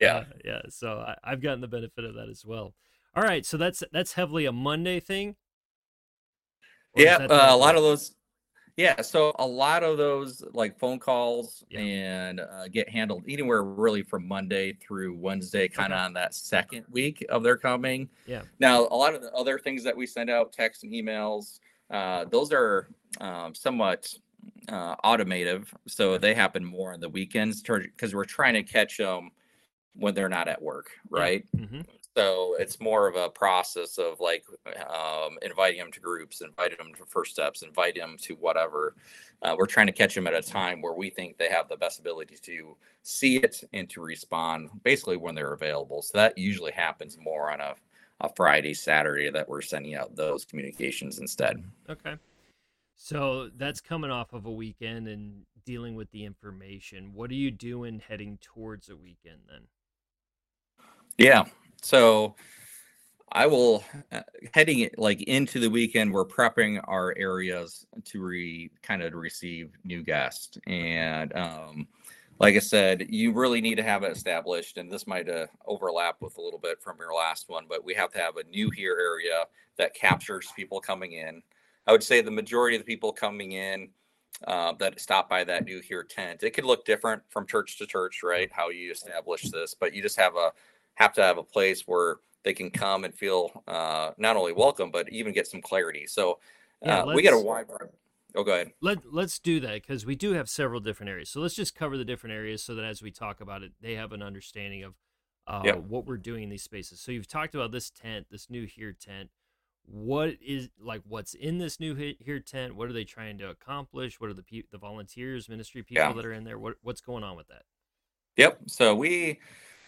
yeah, 0.00 0.16
uh, 0.16 0.24
yeah. 0.44 0.60
So 0.68 0.98
I, 0.98 1.16
I've 1.24 1.42
gotten 1.42 1.60
the 1.60 1.68
benefit 1.68 2.04
of 2.04 2.14
that 2.14 2.28
as 2.28 2.44
well. 2.44 2.74
All 3.14 3.22
right, 3.22 3.44
so 3.46 3.56
that's 3.56 3.82
that's 3.92 4.12
heavily 4.14 4.46
a 4.46 4.52
Monday 4.52 5.00
thing. 5.00 5.36
yeah, 6.94 7.16
uh, 7.16 7.48
a 7.50 7.56
lot 7.56 7.76
of 7.76 7.82
those 7.82 8.14
yeah, 8.76 9.00
so 9.00 9.34
a 9.38 9.46
lot 9.46 9.82
of 9.82 9.96
those 9.96 10.44
like 10.52 10.78
phone 10.78 10.98
calls 10.98 11.64
yeah. 11.70 11.80
and 11.80 12.40
uh, 12.40 12.68
get 12.68 12.88
handled 12.90 13.24
anywhere 13.26 13.62
really 13.62 14.02
from 14.02 14.28
Monday 14.28 14.74
through 14.74 15.16
Wednesday, 15.16 15.66
kind 15.66 15.94
of 15.94 15.98
okay. 15.98 16.04
on 16.04 16.12
that 16.12 16.34
second 16.34 16.84
week 16.90 17.24
of 17.30 17.42
their 17.42 17.56
coming. 17.56 18.08
Yeah. 18.26 18.42
Now, 18.60 18.82
a 18.82 18.96
lot 18.96 19.14
of 19.14 19.22
the 19.22 19.32
other 19.32 19.58
things 19.58 19.82
that 19.84 19.96
we 19.96 20.06
send 20.06 20.28
out, 20.28 20.52
texts 20.52 20.84
and 20.84 20.92
emails, 20.92 21.60
uh, 21.90 22.26
those 22.26 22.52
are 22.52 22.88
um, 23.18 23.54
somewhat 23.54 24.12
uh, 24.68 24.94
automative, 25.04 25.72
so 25.86 26.18
they 26.18 26.34
happen 26.34 26.62
more 26.62 26.92
on 26.92 27.00
the 27.00 27.08
weekends 27.08 27.62
because 27.62 28.14
we're 28.14 28.24
trying 28.24 28.54
to 28.54 28.62
catch 28.62 28.98
them 28.98 29.30
when 29.94 30.14
they're 30.14 30.28
not 30.28 30.48
at 30.48 30.60
work, 30.60 30.90
right? 31.08 31.46
Yeah. 31.54 31.60
Mm-hmm. 31.62 31.80
So 32.16 32.56
it's 32.58 32.80
more 32.80 33.06
of 33.06 33.14
a 33.14 33.28
process 33.28 33.98
of 33.98 34.20
like 34.20 34.42
um, 34.88 35.36
inviting 35.42 35.80
them 35.80 35.92
to 35.92 36.00
groups, 36.00 36.40
inviting 36.40 36.78
them 36.78 36.94
to 36.94 37.04
first 37.04 37.32
steps, 37.32 37.60
inviting 37.60 38.00
them 38.00 38.16
to 38.22 38.34
whatever. 38.36 38.94
Uh, 39.42 39.54
we're 39.58 39.66
trying 39.66 39.86
to 39.86 39.92
catch 39.92 40.14
them 40.14 40.26
at 40.26 40.32
a 40.32 40.40
time 40.40 40.80
where 40.80 40.94
we 40.94 41.10
think 41.10 41.36
they 41.36 41.50
have 41.50 41.68
the 41.68 41.76
best 41.76 42.00
ability 42.00 42.36
to 42.40 42.74
see 43.02 43.36
it 43.36 43.62
and 43.74 43.90
to 43.90 44.00
respond 44.00 44.70
basically 44.82 45.18
when 45.18 45.34
they're 45.34 45.52
available. 45.52 46.00
So 46.00 46.12
that 46.16 46.38
usually 46.38 46.72
happens 46.72 47.18
more 47.20 47.52
on 47.52 47.60
a, 47.60 47.74
a 48.22 48.30
Friday, 48.34 48.72
Saturday 48.72 49.28
that 49.28 49.46
we're 49.46 49.60
sending 49.60 49.94
out 49.94 50.16
those 50.16 50.46
communications 50.46 51.18
instead. 51.18 51.62
Okay. 51.90 52.14
So 52.94 53.50
that's 53.58 53.82
coming 53.82 54.10
off 54.10 54.32
of 54.32 54.46
a 54.46 54.50
weekend 54.50 55.06
and 55.06 55.42
dealing 55.66 55.94
with 55.94 56.10
the 56.12 56.24
information. 56.24 57.12
What 57.12 57.30
are 57.30 57.34
you 57.34 57.50
doing 57.50 58.00
heading 58.08 58.38
towards 58.40 58.88
a 58.88 58.96
weekend 58.96 59.40
then? 59.50 59.64
Yeah. 61.18 61.44
So 61.86 62.34
I 63.30 63.46
will 63.46 63.84
uh, 64.10 64.22
heading 64.52 64.90
like 64.96 65.22
into 65.22 65.60
the 65.60 65.70
weekend. 65.70 66.12
We're 66.12 66.24
prepping 66.24 66.80
our 66.88 67.14
areas 67.16 67.86
to 68.06 68.24
re 68.24 68.72
kind 68.82 69.02
of 69.02 69.14
receive 69.14 69.70
new 69.84 70.02
guests, 70.02 70.58
and 70.66 71.32
um, 71.36 71.86
like 72.40 72.56
I 72.56 72.58
said, 72.58 73.06
you 73.08 73.32
really 73.32 73.60
need 73.60 73.76
to 73.76 73.84
have 73.84 74.02
it 74.02 74.10
established. 74.10 74.78
And 74.78 74.90
this 74.90 75.06
might 75.06 75.28
uh, 75.28 75.46
overlap 75.64 76.16
with 76.20 76.38
a 76.38 76.42
little 76.42 76.58
bit 76.58 76.82
from 76.82 76.96
your 76.98 77.14
last 77.14 77.48
one, 77.48 77.66
but 77.68 77.84
we 77.84 77.94
have 77.94 78.10
to 78.14 78.18
have 78.18 78.36
a 78.36 78.42
new 78.50 78.68
here 78.70 78.98
area 79.00 79.44
that 79.78 79.94
captures 79.94 80.48
people 80.56 80.80
coming 80.80 81.12
in. 81.12 81.40
I 81.86 81.92
would 81.92 82.02
say 82.02 82.20
the 82.20 82.32
majority 82.32 82.76
of 82.76 82.84
the 82.84 82.92
people 82.92 83.12
coming 83.12 83.52
in 83.52 83.90
uh, 84.44 84.72
that 84.80 85.00
stop 85.00 85.30
by 85.30 85.44
that 85.44 85.64
new 85.64 85.80
here 85.80 86.02
tent. 86.02 86.42
It 86.42 86.50
could 86.50 86.64
look 86.64 86.84
different 86.84 87.22
from 87.30 87.46
church 87.46 87.78
to 87.78 87.86
church, 87.86 88.22
right? 88.24 88.50
How 88.52 88.70
you 88.70 88.90
establish 88.90 89.42
this, 89.42 89.74
but 89.74 89.94
you 89.94 90.02
just 90.02 90.18
have 90.18 90.34
a 90.34 90.50
have 90.96 91.12
to 91.14 91.22
have 91.22 91.38
a 91.38 91.42
place 91.42 91.82
where 91.86 92.16
they 92.44 92.52
can 92.52 92.70
come 92.70 93.04
and 93.04 93.14
feel 93.14 93.62
uh, 93.66 94.10
not 94.18 94.36
only 94.36 94.52
welcome 94.52 94.90
but 94.90 95.10
even 95.10 95.32
get 95.32 95.46
some 95.46 95.62
clarity. 95.62 96.06
So 96.06 96.38
uh, 96.84 97.04
yeah, 97.06 97.14
we 97.14 97.22
got 97.22 97.32
a 97.32 97.38
wide. 97.38 97.66
Oh, 98.34 98.44
go 98.44 98.52
ahead. 98.52 98.72
Let 98.82 98.98
Let's 99.12 99.38
do 99.38 99.60
that 99.60 99.74
because 99.74 100.04
we 100.04 100.14
do 100.14 100.32
have 100.32 100.48
several 100.48 100.80
different 100.80 101.10
areas. 101.10 101.30
So 101.30 101.40
let's 101.40 101.54
just 101.54 101.74
cover 101.74 101.96
the 101.96 102.04
different 102.04 102.34
areas 102.34 102.62
so 102.62 102.74
that 102.74 102.84
as 102.84 103.02
we 103.02 103.10
talk 103.10 103.40
about 103.40 103.62
it, 103.62 103.72
they 103.80 103.94
have 103.94 104.12
an 104.12 104.22
understanding 104.22 104.84
of 104.84 104.94
uh, 105.46 105.72
what 105.72 106.06
we're 106.06 106.16
doing 106.16 106.42
in 106.42 106.48
these 106.48 106.62
spaces. 106.62 107.00
So 107.00 107.12
you've 107.12 107.28
talked 107.28 107.54
about 107.54 107.72
this 107.72 107.90
tent, 107.90 108.26
this 108.30 108.50
new 108.50 108.66
here 108.66 108.92
tent. 108.92 109.30
What 109.84 110.34
is 110.44 110.68
like 110.80 111.02
what's 111.06 111.34
in 111.34 111.58
this 111.58 111.78
new 111.78 111.94
here 111.94 112.40
tent? 112.40 112.74
What 112.74 112.88
are 112.88 112.92
they 112.92 113.04
trying 113.04 113.38
to 113.38 113.48
accomplish? 113.48 114.20
What 114.20 114.28
are 114.28 114.34
the 114.34 114.42
pe- 114.42 114.64
the 114.70 114.78
volunteers, 114.78 115.48
ministry 115.48 115.82
people 115.82 116.04
yeah. 116.04 116.12
that 116.12 116.26
are 116.26 116.32
in 116.32 116.44
there? 116.44 116.58
What 116.58 116.74
what's 116.82 117.00
going 117.00 117.22
on 117.22 117.36
with 117.36 117.46
that? 117.48 117.62
Yep. 118.36 118.62
So 118.66 118.94
we 118.96 119.38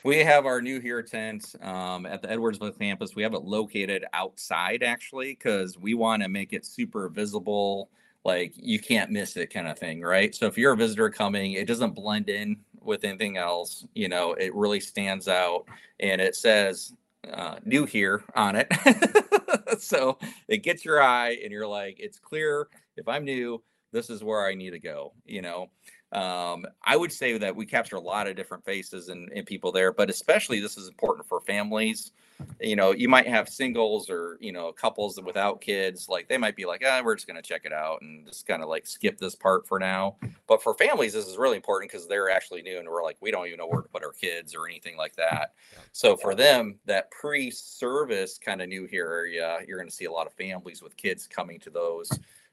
we 0.04 0.18
have 0.18 0.46
our 0.46 0.60
new 0.60 0.80
here 0.80 1.02
tent 1.02 1.54
um, 1.62 2.06
at 2.06 2.22
the 2.22 2.28
Edwardsville 2.28 2.78
campus. 2.78 3.14
We 3.14 3.22
have 3.22 3.34
it 3.34 3.42
located 3.42 4.04
outside 4.12 4.82
actually 4.82 5.32
because 5.32 5.78
we 5.78 5.94
want 5.94 6.22
to 6.22 6.28
make 6.28 6.52
it 6.52 6.64
super 6.64 7.08
visible, 7.08 7.90
like 8.24 8.52
you 8.56 8.78
can't 8.78 9.10
miss 9.10 9.36
it 9.36 9.52
kind 9.52 9.68
of 9.68 9.78
thing, 9.78 10.00
right? 10.02 10.34
So 10.34 10.46
if 10.46 10.56
you're 10.56 10.72
a 10.72 10.76
visitor 10.76 11.10
coming, 11.10 11.52
it 11.52 11.66
doesn't 11.66 11.94
blend 11.94 12.28
in 12.28 12.58
with 12.80 13.04
anything 13.04 13.36
else. 13.36 13.86
You 13.94 14.08
know, 14.08 14.34
it 14.34 14.54
really 14.54 14.80
stands 14.80 15.28
out 15.28 15.64
and 16.00 16.20
it 16.20 16.36
says 16.36 16.94
uh, 17.32 17.56
new 17.64 17.84
here 17.84 18.24
on 18.34 18.56
it. 18.56 18.72
so 19.80 20.18
it 20.46 20.58
gets 20.58 20.84
your 20.84 21.02
eye 21.02 21.38
and 21.42 21.52
you're 21.52 21.66
like, 21.66 21.98
it's 21.98 22.18
clear. 22.18 22.68
If 22.96 23.08
I'm 23.08 23.24
new, 23.24 23.62
this 23.92 24.10
is 24.10 24.22
where 24.22 24.46
I 24.46 24.54
need 24.54 24.70
to 24.70 24.78
go, 24.78 25.12
you 25.24 25.42
know? 25.42 25.70
Um, 26.12 26.64
I 26.82 26.96
would 26.96 27.12
say 27.12 27.36
that 27.36 27.54
we 27.54 27.66
capture 27.66 27.96
a 27.96 28.00
lot 28.00 28.26
of 28.26 28.36
different 28.36 28.64
faces 28.64 29.08
and, 29.08 29.30
and, 29.32 29.44
people 29.44 29.70
there, 29.72 29.92
but 29.92 30.08
especially 30.08 30.58
this 30.58 30.78
is 30.78 30.88
important 30.88 31.28
for 31.28 31.42
families. 31.42 32.12
You 32.60 32.76
know, 32.76 32.92
you 32.92 33.10
might 33.10 33.26
have 33.26 33.48
singles 33.48 34.08
or 34.08 34.38
you 34.40 34.52
know 34.52 34.72
couples 34.72 35.20
without 35.20 35.60
kids. 35.60 36.08
Like 36.08 36.26
they 36.28 36.38
might 36.38 36.56
be 36.56 36.64
like, 36.64 36.82
ah, 36.86 37.02
we're 37.04 37.14
just 37.14 37.26
going 37.26 37.36
to 37.36 37.46
check 37.46 37.62
it 37.64 37.74
out 37.74 38.00
and 38.00 38.26
just 38.26 38.46
kind 38.46 38.62
of 38.62 38.70
like 38.70 38.86
skip 38.86 39.18
this 39.18 39.34
part 39.34 39.66
for 39.66 39.78
now. 39.78 40.16
But 40.46 40.62
for 40.62 40.72
families, 40.74 41.12
this 41.12 41.26
is 41.26 41.36
really 41.36 41.56
important 41.56 41.90
because 41.90 42.06
they're 42.06 42.30
actually 42.30 42.62
new 42.62 42.78
and 42.78 42.88
we're 42.88 43.02
like, 43.02 43.18
we 43.20 43.30
don't 43.30 43.46
even 43.46 43.58
know 43.58 43.66
where 43.66 43.82
to 43.82 43.88
put 43.88 44.04
our 44.04 44.12
kids 44.12 44.54
or 44.54 44.66
anything 44.66 44.96
like 44.96 45.14
that. 45.16 45.54
So 45.92 46.16
for 46.16 46.34
them, 46.34 46.78
that 46.86 47.10
pre-service 47.10 48.38
kind 48.38 48.62
of 48.62 48.68
new 48.68 48.86
here 48.86 49.10
area, 49.10 49.58
you're 49.66 49.78
going 49.78 49.90
to 49.90 49.94
see 49.94 50.06
a 50.06 50.12
lot 50.12 50.26
of 50.26 50.32
families 50.34 50.80
with 50.80 50.96
kids 50.96 51.26
coming 51.26 51.58
to 51.60 51.70
those 51.70 52.08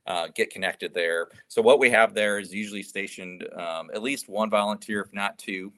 uh, 0.08 0.28
get 0.34 0.50
connected 0.50 0.94
there. 0.94 1.28
So 1.48 1.62
what 1.62 1.80
we 1.80 1.90
have 1.90 2.14
there 2.14 2.40
is 2.40 2.54
usually 2.54 2.84
stationed 2.84 3.48
um, 3.56 3.90
at 3.94 4.04
least 4.04 4.30
one 4.30 4.50
volunteer, 4.50 5.02
if 5.02 5.14
not 5.14 5.38
two. 5.38 5.72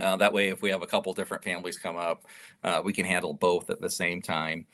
Uh, 0.00 0.16
that 0.16 0.32
way, 0.32 0.48
if 0.48 0.62
we 0.62 0.70
have 0.70 0.82
a 0.82 0.86
couple 0.86 1.12
different 1.12 1.44
families 1.44 1.78
come 1.78 1.96
up, 1.96 2.24
uh, 2.64 2.80
we 2.84 2.92
can 2.92 3.04
handle 3.04 3.34
both 3.34 3.70
at 3.70 3.80
the 3.80 3.90
same 3.90 4.22
time. 4.22 4.66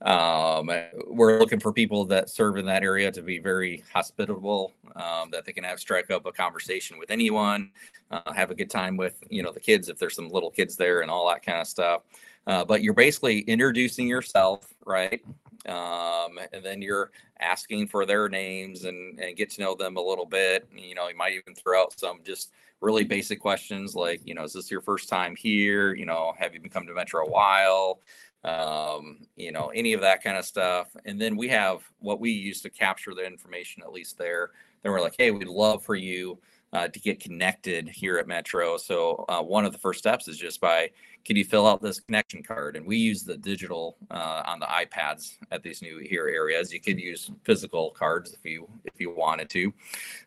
Um, 0.00 0.68
we're 1.06 1.38
looking 1.38 1.60
for 1.60 1.72
people 1.72 2.04
that 2.06 2.28
serve 2.28 2.56
in 2.56 2.66
that 2.66 2.82
area 2.82 3.12
to 3.12 3.22
be 3.22 3.38
very 3.38 3.84
hospitable, 3.92 4.72
um, 4.96 5.30
that 5.30 5.44
they 5.44 5.52
can 5.52 5.62
have 5.62 5.78
strike 5.78 6.10
up 6.10 6.26
a 6.26 6.32
conversation 6.32 6.98
with 6.98 7.10
anyone. 7.10 7.70
uh, 8.12 8.32
have 8.32 8.50
a 8.50 8.54
good 8.54 8.70
time 8.70 8.96
with 8.96 9.22
you 9.30 9.42
know 9.42 9.50
the 9.50 9.60
kids 9.60 9.88
if 9.88 9.98
there's 9.98 10.14
some 10.14 10.28
little 10.28 10.50
kids 10.50 10.76
there 10.76 11.00
and 11.00 11.10
all 11.10 11.28
that 11.28 11.44
kind 11.44 11.58
of 11.58 11.66
stuff. 11.66 12.02
Uh, 12.46 12.64
but 12.64 12.82
you're 12.82 12.94
basically 12.94 13.40
introducing 13.40 14.08
yourself, 14.08 14.66
right? 14.84 15.20
Um, 15.66 16.40
and 16.52 16.64
then 16.64 16.82
you're 16.82 17.12
asking 17.38 17.86
for 17.88 18.04
their 18.04 18.28
names 18.28 18.84
and, 18.84 19.18
and 19.20 19.36
get 19.36 19.50
to 19.50 19.60
know 19.60 19.74
them 19.74 19.96
a 19.96 20.02
little 20.02 20.26
bit. 20.26 20.68
You 20.76 20.94
know, 20.94 21.08
you 21.08 21.16
might 21.16 21.34
even 21.34 21.54
throw 21.54 21.82
out 21.82 21.98
some 21.98 22.20
just 22.24 22.50
really 22.80 23.04
basic 23.04 23.40
questions 23.40 23.94
like, 23.94 24.20
you 24.24 24.34
know, 24.34 24.42
is 24.42 24.52
this 24.52 24.70
your 24.70 24.80
first 24.80 25.08
time 25.08 25.36
here? 25.36 25.94
You 25.94 26.04
know, 26.04 26.34
have 26.36 26.52
you 26.52 26.60
been 26.60 26.70
coming 26.70 26.88
to 26.88 26.94
Metro 26.94 27.24
a 27.24 27.30
while? 27.30 28.00
Um, 28.44 29.28
you 29.36 29.52
know, 29.52 29.68
any 29.68 29.92
of 29.92 30.00
that 30.00 30.24
kind 30.24 30.36
of 30.36 30.44
stuff. 30.44 30.88
And 31.04 31.20
then 31.20 31.36
we 31.36 31.46
have 31.48 31.82
what 32.00 32.18
we 32.18 32.32
use 32.32 32.60
to 32.62 32.70
capture 32.70 33.14
the 33.14 33.24
information, 33.24 33.84
at 33.84 33.92
least 33.92 34.18
there. 34.18 34.50
Then 34.82 34.90
we're 34.90 35.00
like, 35.00 35.14
hey, 35.16 35.30
we'd 35.30 35.46
love 35.46 35.84
for 35.84 35.94
you 35.94 36.40
uh, 36.72 36.88
to 36.88 37.00
get 37.00 37.20
connected 37.20 37.88
here 37.88 38.18
at 38.18 38.26
Metro. 38.26 38.76
So 38.76 39.24
uh, 39.28 39.42
one 39.42 39.64
of 39.64 39.72
the 39.72 39.78
first 39.78 39.98
steps 39.98 40.28
is 40.28 40.38
just 40.38 40.60
by, 40.60 40.90
can 41.24 41.36
you 41.36 41.44
fill 41.44 41.66
out 41.66 41.82
this 41.82 42.00
connection 42.00 42.42
card? 42.42 42.76
And 42.76 42.86
we 42.86 42.96
use 42.96 43.24
the 43.24 43.36
digital 43.36 43.96
uh, 44.10 44.42
on 44.46 44.58
the 44.58 44.66
iPads 44.66 45.38
at 45.50 45.62
these 45.62 45.82
new 45.82 45.98
here 45.98 46.28
areas. 46.28 46.72
You 46.72 46.80
could 46.80 46.98
use 46.98 47.30
physical 47.44 47.90
cards 47.90 48.32
if 48.32 48.44
you 48.44 48.68
if 48.84 49.00
you 49.00 49.14
wanted 49.14 49.50
to, 49.50 49.72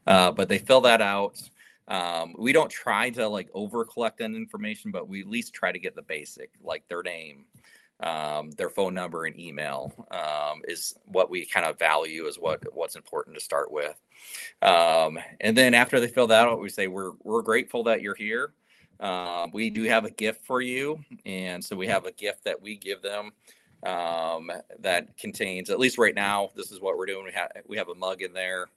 uh, 0.08 0.32
but 0.32 0.48
they 0.48 0.60
fill 0.60 0.82
that 0.82 1.02
out. 1.02 1.42
Um, 1.88 2.34
we 2.38 2.52
don't 2.52 2.70
try 2.70 3.12
to 3.12 3.28
like 3.28 3.50
over 3.54 3.86
collect 3.86 4.18
that 4.20 4.32
information, 4.32 4.92
but 4.92 5.08
we 5.08 5.22
at 5.22 5.28
least 5.28 5.54
try 5.54 5.72
to 5.72 5.80
get 5.80 5.96
the 5.96 6.02
basic, 6.02 6.50
like 6.64 6.84
their 6.88 7.04
name, 7.04 7.46
um, 8.02 8.52
their 8.52 8.70
phone 8.70 8.94
number 8.94 9.26
and 9.26 9.40
email 9.40 9.94
um, 10.12 10.62
is 10.68 10.96
what 11.06 11.30
we 11.30 11.46
kind 11.46 11.66
of 11.66 11.80
value 11.80 12.26
is 12.26 12.38
what 12.38 12.62
what's 12.74 12.96
important 12.96 13.36
to 13.36 13.42
start 13.42 13.72
with. 13.72 13.96
Um, 14.62 15.18
and 15.42 15.56
then 15.56 15.74
after 15.74 16.00
they 16.00 16.08
fill 16.08 16.28
that 16.28 16.48
out, 16.48 16.60
we 16.60 16.70
say 16.70 16.88
we're 16.88 17.12
we're 17.24 17.42
grateful 17.42 17.84
that 17.84 18.02
you're 18.02 18.16
here. 18.16 18.54
Um, 19.00 19.52
we 19.52 19.70
do 19.70 19.84
have 19.84 20.06
a 20.06 20.10
gift 20.10 20.46
for 20.46 20.62
you, 20.62 21.00
and 21.26 21.64
so 21.64 21.76
we 21.76 21.88
have 21.88 22.06
a 22.06 22.12
gift 22.12 22.44
that 22.46 22.62
we 22.62 22.76
give 22.76 23.02
them 23.02 23.32
um, 23.86 24.52
that 24.80 25.18
contains 25.18 25.70
at 25.70 25.80
least 25.80 25.98
right 25.98 26.16
now. 26.16 26.52
This 26.56 26.72
is 26.72 26.82
what 26.82 26.98
we're 26.98 27.06
doing. 27.06 27.26
We 27.26 27.32
have 27.32 27.52
we 27.68 27.78
have 27.78 27.90
a 27.90 27.96
mug 27.96 28.22
in 28.22 28.34
there. 28.34 28.68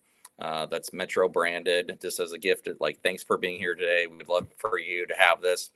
Uh, 0.41 0.67
that's 0.67 0.93
Metro 0.93 1.29
branded, 1.29 1.99
just 2.01 2.21
as 2.21 2.31
a 2.31 2.39
gift. 2.39 2.69
Like, 2.79 3.03
thanks 3.03 3.25
for 3.25 3.37
being 3.37 3.59
here 3.59 3.75
today. 3.75 4.07
We'd 4.07 4.29
love 4.29 4.47
for 4.57 4.79
you 4.79 5.05
to 5.07 5.15
have 5.19 5.41
this. 5.41 5.71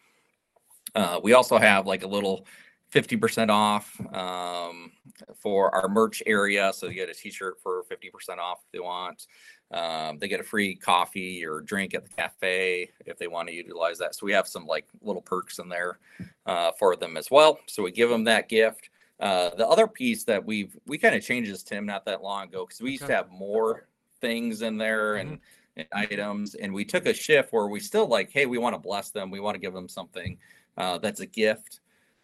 Uh, 0.94 1.18
we 1.20 1.32
also 1.32 1.58
have 1.58 1.84
like 1.84 2.04
a 2.04 2.06
little 2.06 2.46
50% 2.92 3.48
off 3.48 3.98
um, 4.14 4.92
for 5.34 5.74
our 5.74 5.88
merch 5.88 6.22
area. 6.26 6.72
So 6.74 6.88
you 6.88 6.94
get 6.94 7.08
a 7.08 7.14
t-shirt 7.14 7.58
for 7.60 7.84
50% 7.84 8.38
off 8.38 8.60
if 8.66 8.72
they 8.72 8.80
want. 8.80 9.26
Um, 9.70 10.18
they 10.18 10.28
get 10.28 10.40
a 10.40 10.44
free 10.44 10.74
coffee 10.74 11.44
or 11.46 11.62
drink 11.62 11.94
at 11.94 12.04
the 12.04 12.10
cafe 12.10 12.90
if 13.06 13.16
they 13.16 13.28
want 13.28 13.48
to 13.48 13.54
utilize 13.54 13.98
that. 13.98 14.14
So 14.14 14.26
we 14.26 14.32
have 14.32 14.46
some 14.46 14.66
like 14.66 14.86
little 15.00 15.22
perks 15.22 15.58
in 15.58 15.70
there 15.70 15.98
uh, 16.44 16.72
for 16.78 16.94
them 16.94 17.16
as 17.16 17.30
well. 17.30 17.58
So 17.66 17.82
we 17.82 17.90
give 17.90 18.10
them 18.10 18.24
that 18.24 18.50
gift. 18.50 18.90
Uh, 19.18 19.50
the 19.54 19.66
other 19.66 19.86
piece 19.86 20.24
that 20.24 20.44
we've 20.44 20.76
we 20.86 20.98
kind 20.98 21.14
of 21.14 21.22
changed 21.22 21.50
this 21.50 21.62
Tim 21.62 21.86
not 21.86 22.04
that 22.04 22.22
long 22.22 22.48
ago 22.48 22.66
because 22.66 22.80
we 22.82 22.90
used 22.90 23.06
to 23.06 23.14
have 23.14 23.30
more 23.30 23.86
things 24.20 24.62
in 24.62 24.76
there 24.76 25.14
and, 25.14 25.32
mm-hmm. 25.32 25.80
and, 25.80 25.88
items, 25.92 26.54
and 26.56 26.74
we 26.74 26.84
took 26.84 27.06
a 27.06 27.14
shift 27.14 27.52
where 27.52 27.68
we 27.68 27.80
still 27.80 28.06
like, 28.06 28.30
hey, 28.30 28.46
we 28.46 28.58
want 28.58 28.74
to 28.74 28.80
bless 28.80 29.10
them, 29.10 29.30
we 29.30 29.40
want 29.40 29.54
to 29.54 29.60
give 29.60 29.72
them 29.72 29.88
something 29.88 30.36
uh, 30.76 30.98
that's 30.98 31.20
a 31.20 31.26
gift 31.26 31.80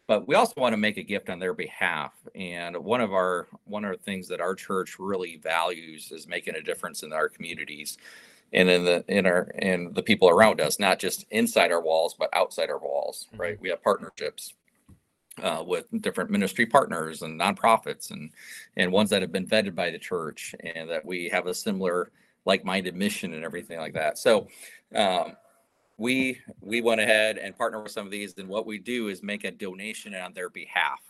but 0.08 0.26
we 0.26 0.34
also 0.34 0.54
want 0.56 0.72
to 0.72 0.78
make 0.78 0.96
a 0.96 1.02
gift 1.02 1.28
on 1.28 1.38
their 1.38 1.54
behalf 1.54 2.12
and 2.34 2.76
one 2.76 3.00
of 3.00 3.12
our 3.12 3.46
one 3.64 3.84
of 3.84 3.92
the 3.92 4.02
things 4.02 4.26
that 4.26 4.40
our 4.40 4.56
church 4.56 4.98
really 4.98 5.36
values 5.36 6.10
is 6.10 6.26
making 6.26 6.56
a 6.56 6.62
difference 6.62 7.04
in 7.04 7.12
our 7.12 7.28
communities 7.28 7.98
and 8.52 8.68
in 8.68 8.84
the 8.84 9.04
in 9.06 9.26
our 9.26 9.52
and 9.58 9.94
the 9.94 10.02
people 10.02 10.28
around 10.28 10.60
us 10.60 10.80
not 10.80 10.98
just 10.98 11.24
inside 11.30 11.70
our 11.70 11.82
walls 11.82 12.16
but 12.18 12.30
outside 12.32 12.70
our 12.70 12.78
walls 12.78 13.26
mm-hmm. 13.28 13.42
right 13.42 13.60
we 13.60 13.68
have 13.68 13.82
partnerships 13.82 14.54
uh, 15.42 15.62
with 15.64 15.86
different 16.00 16.30
ministry 16.30 16.66
partners 16.66 17.22
and 17.22 17.38
nonprofits 17.38 18.10
and 18.10 18.30
and 18.76 18.90
ones 18.90 19.10
that 19.10 19.22
have 19.22 19.30
been 19.30 19.46
vetted 19.46 19.74
by 19.74 19.90
the 19.90 19.98
church 19.98 20.54
and 20.74 20.90
that 20.90 21.04
we 21.04 21.28
have 21.28 21.46
a 21.46 21.54
similar 21.54 22.10
like-minded 22.44 22.96
mission 22.96 23.34
and 23.34 23.44
everything 23.44 23.78
like 23.78 23.92
that 23.92 24.18
so 24.18 24.48
um, 24.96 25.36
we 25.98 26.40
we 26.60 26.80
went 26.80 27.00
ahead 27.00 27.36
and 27.38 27.56
partner 27.58 27.82
with 27.82 27.92
some 27.92 28.06
of 28.06 28.12
these 28.12 28.32
and 28.38 28.48
what 28.48 28.66
we 28.66 28.78
do 28.78 29.08
is 29.08 29.22
make 29.22 29.44
a 29.44 29.50
donation 29.50 30.14
on 30.14 30.32
their 30.32 30.48
behalf. 30.48 31.00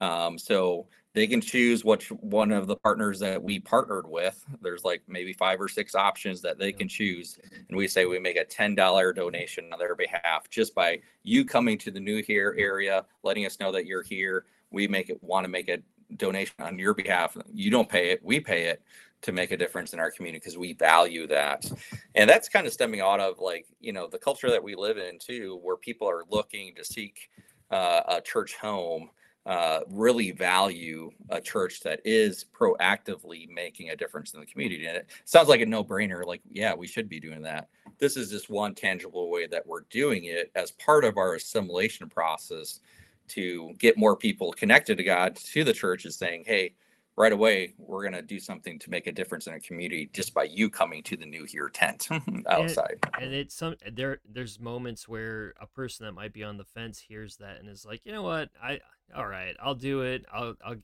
Um, 0.00 0.36
so 0.36 0.86
they 1.12 1.26
can 1.26 1.40
choose 1.40 1.84
which 1.84 2.08
one 2.08 2.52
of 2.52 2.66
the 2.66 2.76
partners 2.76 3.18
that 3.20 3.42
we 3.42 3.58
partnered 3.58 4.08
with. 4.08 4.44
There's 4.62 4.84
like 4.84 5.02
maybe 5.06 5.32
five 5.32 5.60
or 5.60 5.68
six 5.68 5.94
options 5.94 6.40
that 6.42 6.58
they 6.58 6.72
can 6.72 6.88
choose 6.88 7.38
and 7.68 7.76
we 7.76 7.86
say 7.86 8.06
we 8.06 8.18
make 8.18 8.36
a 8.36 8.44
$10 8.44 9.14
donation 9.14 9.72
on 9.72 9.78
their 9.78 9.94
behalf 9.94 10.50
just 10.50 10.74
by 10.74 11.00
you 11.22 11.44
coming 11.44 11.78
to 11.78 11.90
the 11.90 12.00
new 12.00 12.22
here 12.22 12.54
area 12.58 13.04
letting 13.22 13.46
us 13.46 13.60
know 13.60 13.70
that 13.72 13.86
you're 13.86 14.02
here. 14.02 14.44
We 14.70 14.88
make 14.88 15.08
it 15.08 15.22
want 15.22 15.44
to 15.44 15.48
make 15.48 15.68
a 15.68 15.78
donation 16.16 16.56
on 16.58 16.78
your 16.78 16.94
behalf. 16.94 17.36
You 17.52 17.70
don't 17.70 17.88
pay 17.88 18.10
it 18.10 18.24
we 18.24 18.40
pay 18.40 18.64
it 18.64 18.82
to 19.22 19.32
make 19.32 19.50
a 19.50 19.56
difference 19.56 19.92
in 19.92 19.98
our 19.98 20.10
community 20.10 20.38
because 20.38 20.58
we 20.58 20.72
value 20.72 21.26
that. 21.26 21.70
And 22.14 22.28
that's 22.28 22.48
kind 22.48 22.66
of 22.66 22.72
stemming 22.72 23.00
out 23.00 23.20
of 23.20 23.38
like 23.38 23.66
you 23.80 23.92
know 23.92 24.06
the 24.06 24.18
culture 24.18 24.50
that 24.50 24.62
we 24.62 24.74
live 24.74 24.98
in 24.98 25.18
too 25.18 25.58
where 25.62 25.76
people 25.76 26.08
are 26.08 26.24
looking 26.30 26.74
to 26.76 26.84
seek 26.84 27.30
uh, 27.70 28.02
a 28.08 28.20
church 28.20 28.56
home 28.56 29.10
uh, 29.46 29.80
really 29.88 30.32
value 30.32 31.10
a 31.30 31.40
church 31.40 31.80
that 31.80 32.00
is 32.04 32.44
proactively 32.58 33.48
making 33.48 33.90
a 33.90 33.96
difference 33.96 34.34
in 34.34 34.40
the 34.40 34.46
community. 34.46 34.86
And 34.86 34.98
it 34.98 35.10
sounds 35.24 35.48
like 35.48 35.60
a 35.60 35.66
no-brainer 35.66 36.24
like 36.24 36.42
yeah 36.50 36.74
we 36.74 36.86
should 36.86 37.08
be 37.08 37.20
doing 37.20 37.42
that. 37.42 37.68
This 37.98 38.16
is 38.16 38.30
just 38.30 38.50
one 38.50 38.74
tangible 38.74 39.30
way 39.30 39.46
that 39.46 39.66
we're 39.66 39.82
doing 39.90 40.24
it 40.24 40.50
as 40.54 40.72
part 40.72 41.04
of 41.04 41.16
our 41.16 41.34
assimilation 41.34 42.08
process 42.08 42.80
to 43.28 43.72
get 43.78 43.96
more 43.96 44.16
people 44.16 44.50
connected 44.52 44.96
to 44.96 45.04
god 45.04 45.36
to 45.36 45.62
the 45.62 45.72
church 45.72 46.04
is 46.04 46.16
saying 46.16 46.42
hey 46.46 46.74
right 47.20 47.32
away 47.32 47.74
we're 47.76 48.00
going 48.00 48.14
to 48.14 48.22
do 48.22 48.40
something 48.40 48.78
to 48.78 48.88
make 48.90 49.06
a 49.06 49.12
difference 49.12 49.46
in 49.46 49.52
a 49.52 49.60
community 49.60 50.08
just 50.12 50.32
by 50.32 50.44
you 50.44 50.70
coming 50.70 51.02
to 51.02 51.16
the 51.16 51.26
new 51.26 51.44
here 51.44 51.68
tent 51.68 52.08
outside. 52.48 52.98
and, 53.14 53.24
and 53.24 53.34
it's 53.34 53.54
some 53.54 53.74
there 53.92 54.20
there's 54.28 54.58
moments 54.58 55.06
where 55.06 55.52
a 55.60 55.66
person 55.66 56.06
that 56.06 56.12
might 56.12 56.32
be 56.32 56.42
on 56.42 56.56
the 56.56 56.64
fence 56.64 56.98
hears 56.98 57.36
that 57.36 57.58
and 57.60 57.68
is 57.68 57.84
like 57.84 58.00
you 58.04 58.12
know 58.12 58.22
what? 58.22 58.48
I 58.62 58.80
all 59.14 59.26
right 59.26 59.54
i'll 59.62 59.74
do 59.74 60.00
it. 60.02 60.24
I'll 60.32 60.54
i'll 60.64 60.76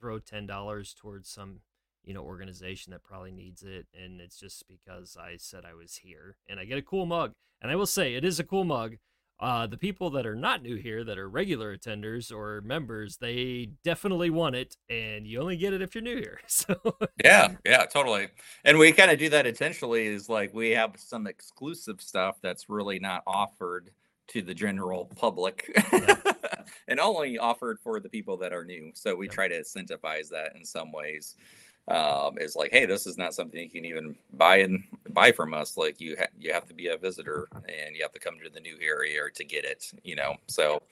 throw 0.00 0.18
ten 0.18 0.46
dollars 0.46 0.94
towards 0.98 1.28
some 1.28 1.60
you 2.02 2.14
know 2.14 2.22
organization 2.22 2.92
that 2.92 3.02
probably 3.02 3.32
needs 3.32 3.62
it 3.62 3.86
and 3.94 4.20
it's 4.20 4.38
just 4.38 4.64
because 4.68 5.16
i 5.18 5.36
said 5.38 5.64
i 5.64 5.72
was 5.72 5.96
here 5.96 6.36
and 6.46 6.60
i 6.60 6.64
get 6.64 6.78
a 6.78 6.82
cool 6.82 7.06
mug. 7.06 7.32
And 7.62 7.70
i 7.70 7.76
will 7.76 7.86
say 7.86 8.14
it 8.14 8.24
is 8.24 8.38
a 8.38 8.44
cool 8.44 8.64
mug 8.64 8.96
uh, 9.40 9.66
the 9.66 9.76
people 9.76 10.10
that 10.10 10.26
are 10.26 10.36
not 10.36 10.62
new 10.62 10.76
here, 10.76 11.02
that 11.04 11.18
are 11.18 11.28
regular 11.28 11.76
attenders 11.76 12.32
or 12.32 12.60
members, 12.62 13.16
they 13.16 13.70
definitely 13.82 14.30
want 14.30 14.54
it, 14.54 14.76
and 14.88 15.26
you 15.26 15.40
only 15.40 15.56
get 15.56 15.72
it 15.72 15.82
if 15.82 15.94
you're 15.94 16.02
new 16.02 16.16
here. 16.16 16.40
So 16.48 16.76
yeah, 17.22 17.54
yeah, 17.66 17.84
totally. 17.84 18.28
And 18.64 18.78
we 18.78 18.92
kind 18.92 19.10
of 19.10 19.18
do 19.18 19.28
that 19.30 19.46
intentionally. 19.46 20.06
Is 20.06 20.28
like 20.28 20.54
we 20.54 20.70
have 20.70 20.92
some 20.96 21.26
exclusive 21.26 22.00
stuff 22.00 22.36
that's 22.40 22.68
really 22.68 22.98
not 22.98 23.22
offered 23.26 23.90
to 24.28 24.40
the 24.40 24.54
general 24.54 25.10
public, 25.16 25.70
yeah. 25.92 26.16
and 26.88 27.00
only 27.00 27.36
offered 27.38 27.80
for 27.80 28.00
the 28.00 28.08
people 28.08 28.36
that 28.38 28.52
are 28.52 28.64
new. 28.64 28.92
So 28.94 29.14
we 29.16 29.26
yeah. 29.26 29.32
try 29.32 29.48
to 29.48 29.60
incentivize 29.60 30.28
that 30.30 30.52
in 30.56 30.64
some 30.64 30.92
ways 30.92 31.34
um, 31.88 32.38
is 32.38 32.56
like, 32.56 32.72
hey, 32.72 32.86
this 32.86 33.06
is 33.06 33.18
not 33.18 33.34
something 33.34 33.60
you 33.60 33.70
can 33.70 33.84
even 33.84 34.16
buy 34.32 34.58
and 34.58 34.82
buy 35.10 35.32
from 35.32 35.52
us. 35.52 35.76
Like 35.76 36.00
you 36.00 36.16
ha- 36.18 36.26
you 36.38 36.52
have 36.52 36.66
to 36.68 36.74
be 36.74 36.88
a 36.88 36.96
visitor 36.96 37.48
and 37.54 37.94
you 37.94 38.02
have 38.02 38.12
to 38.12 38.20
come 38.20 38.34
to 38.42 38.50
the 38.50 38.60
new 38.60 38.76
area 38.80 39.20
to 39.34 39.44
get 39.44 39.64
it. 39.64 39.92
You 40.02 40.16
know, 40.16 40.36
so 40.46 40.82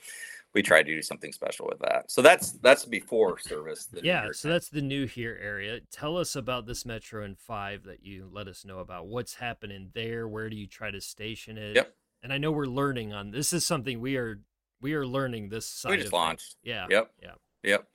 we 0.55 0.63
try 0.63 0.83
to 0.83 0.95
do 0.95 1.01
something 1.01 1.33
special 1.33 1.67
with 1.67 1.79
that. 1.81 2.11
So 2.11 2.21
that's 2.21 2.53
that's 2.53 2.85
before 2.85 3.39
service. 3.39 3.89
Yeah, 4.03 4.29
so 4.33 4.49
that's 4.49 4.69
the 4.69 4.83
new 4.83 5.07
here 5.07 5.39
area. 5.43 5.81
Tell 5.91 6.17
us 6.19 6.37
about 6.37 6.67
this 6.67 6.85
Metro 6.85 7.25
and 7.25 7.39
five 7.39 7.85
that 7.85 8.05
you 8.05 8.29
let 8.31 8.49
us 8.49 8.65
know 8.65 8.81
about. 8.81 9.07
What's 9.07 9.35
happening 9.35 9.91
there? 9.95 10.29
Where 10.29 10.51
do 10.51 10.57
you 10.57 10.67
try 10.67 10.91
to 10.91 11.01
station 11.01 11.57
it? 11.57 11.77
Yep. 11.77 11.95
And 12.23 12.33
I 12.33 12.39
know 12.39 12.53
we're 12.53 12.67
learning 12.67 13.13
on 13.13 13.31
this 13.31 13.53
is 13.53 13.65
something 13.65 14.01
we 14.01 14.17
are 14.17 14.41
we 14.81 14.95
are 14.95 15.07
learning 15.07 15.49
this 15.49 15.67
side. 15.67 15.91
We 15.91 15.97
just 15.97 16.13
launched. 16.13 16.57
Yeah. 16.63 16.87
Yep. 16.91 17.13
Yeah. 17.23 17.33
Yep. 17.63 17.89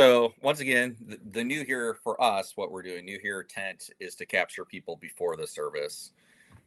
So 0.00 0.32
once 0.40 0.60
again, 0.60 0.96
the, 1.06 1.18
the, 1.32 1.44
new 1.44 1.62
here 1.62 1.92
for 2.02 2.18
us, 2.22 2.56
what 2.56 2.72
we're 2.72 2.80
doing, 2.80 3.04
new 3.04 3.18
here 3.20 3.42
tent 3.42 3.90
is 4.00 4.14
to 4.14 4.24
capture 4.24 4.64
people 4.64 4.96
before 4.96 5.36
the 5.36 5.46
service, 5.46 6.12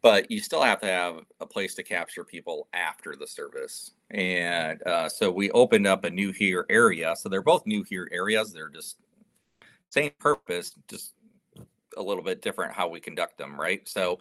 but 0.04 0.30
you 0.30 0.40
still 0.40 0.62
have 0.62 0.80
to 0.82 0.86
have 0.86 1.16
a 1.40 1.46
place 1.48 1.74
to 1.74 1.84
capture 1.84 2.24
people 2.24 2.68
after 2.74 3.16
the 3.16 3.26
service. 3.26 3.94
And 4.12 4.86
uh, 4.86 5.10
so 5.10 5.32
we 5.32 5.50
opened 5.50 5.88
up 5.88 6.04
a 6.04 6.12
new 6.12 6.32
here 6.32 6.68
area. 6.70 7.16
So 7.18 7.28
they're 7.28 7.42
both 7.42 7.66
new 7.66 7.82
here 7.82 8.08
areas. 8.12 8.54
They're 8.54 8.70
just 8.70 8.98
same 9.90 10.12
purpose, 10.20 10.76
just 10.88 11.16
a 11.98 12.04
little 12.04 12.24
bit 12.24 12.44
different 12.44 12.76
how 12.76 12.88
we 12.88 13.00
conduct 13.00 13.40
them, 13.40 13.60
right? 13.60 13.90
So 13.90 14.20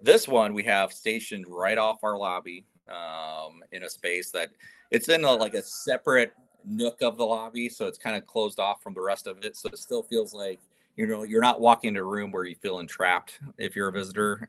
this 0.00 0.26
one 0.26 0.54
we 0.54 0.62
have 0.62 0.90
stationed 0.90 1.44
right 1.48 1.76
off 1.76 2.02
our 2.02 2.16
lobby 2.16 2.64
um, 2.88 3.62
in 3.72 3.82
a 3.82 3.90
space 3.90 4.30
that 4.30 4.52
it's 4.90 5.10
in 5.10 5.22
a, 5.24 5.32
like 5.32 5.52
a 5.52 5.62
separate 5.62 6.32
nook 6.66 7.02
of 7.02 7.16
the 7.16 7.24
lobby, 7.24 7.68
so 7.68 7.86
it's 7.86 7.98
kind 7.98 8.16
of 8.16 8.26
closed 8.26 8.58
off 8.58 8.82
from 8.82 8.94
the 8.94 9.00
rest 9.00 9.26
of 9.26 9.44
it. 9.44 9.56
So 9.56 9.68
it 9.68 9.78
still 9.78 10.02
feels 10.02 10.34
like 10.34 10.60
you 10.96 11.06
know 11.06 11.22
you're 11.22 11.42
not 11.42 11.60
walking 11.60 11.88
into 11.88 12.00
a 12.00 12.04
room 12.04 12.30
where 12.30 12.44
you 12.44 12.54
feel 12.56 12.78
entrapped 12.78 13.38
if 13.58 13.74
you're 13.76 13.88
a 13.88 13.92
visitor. 13.92 14.48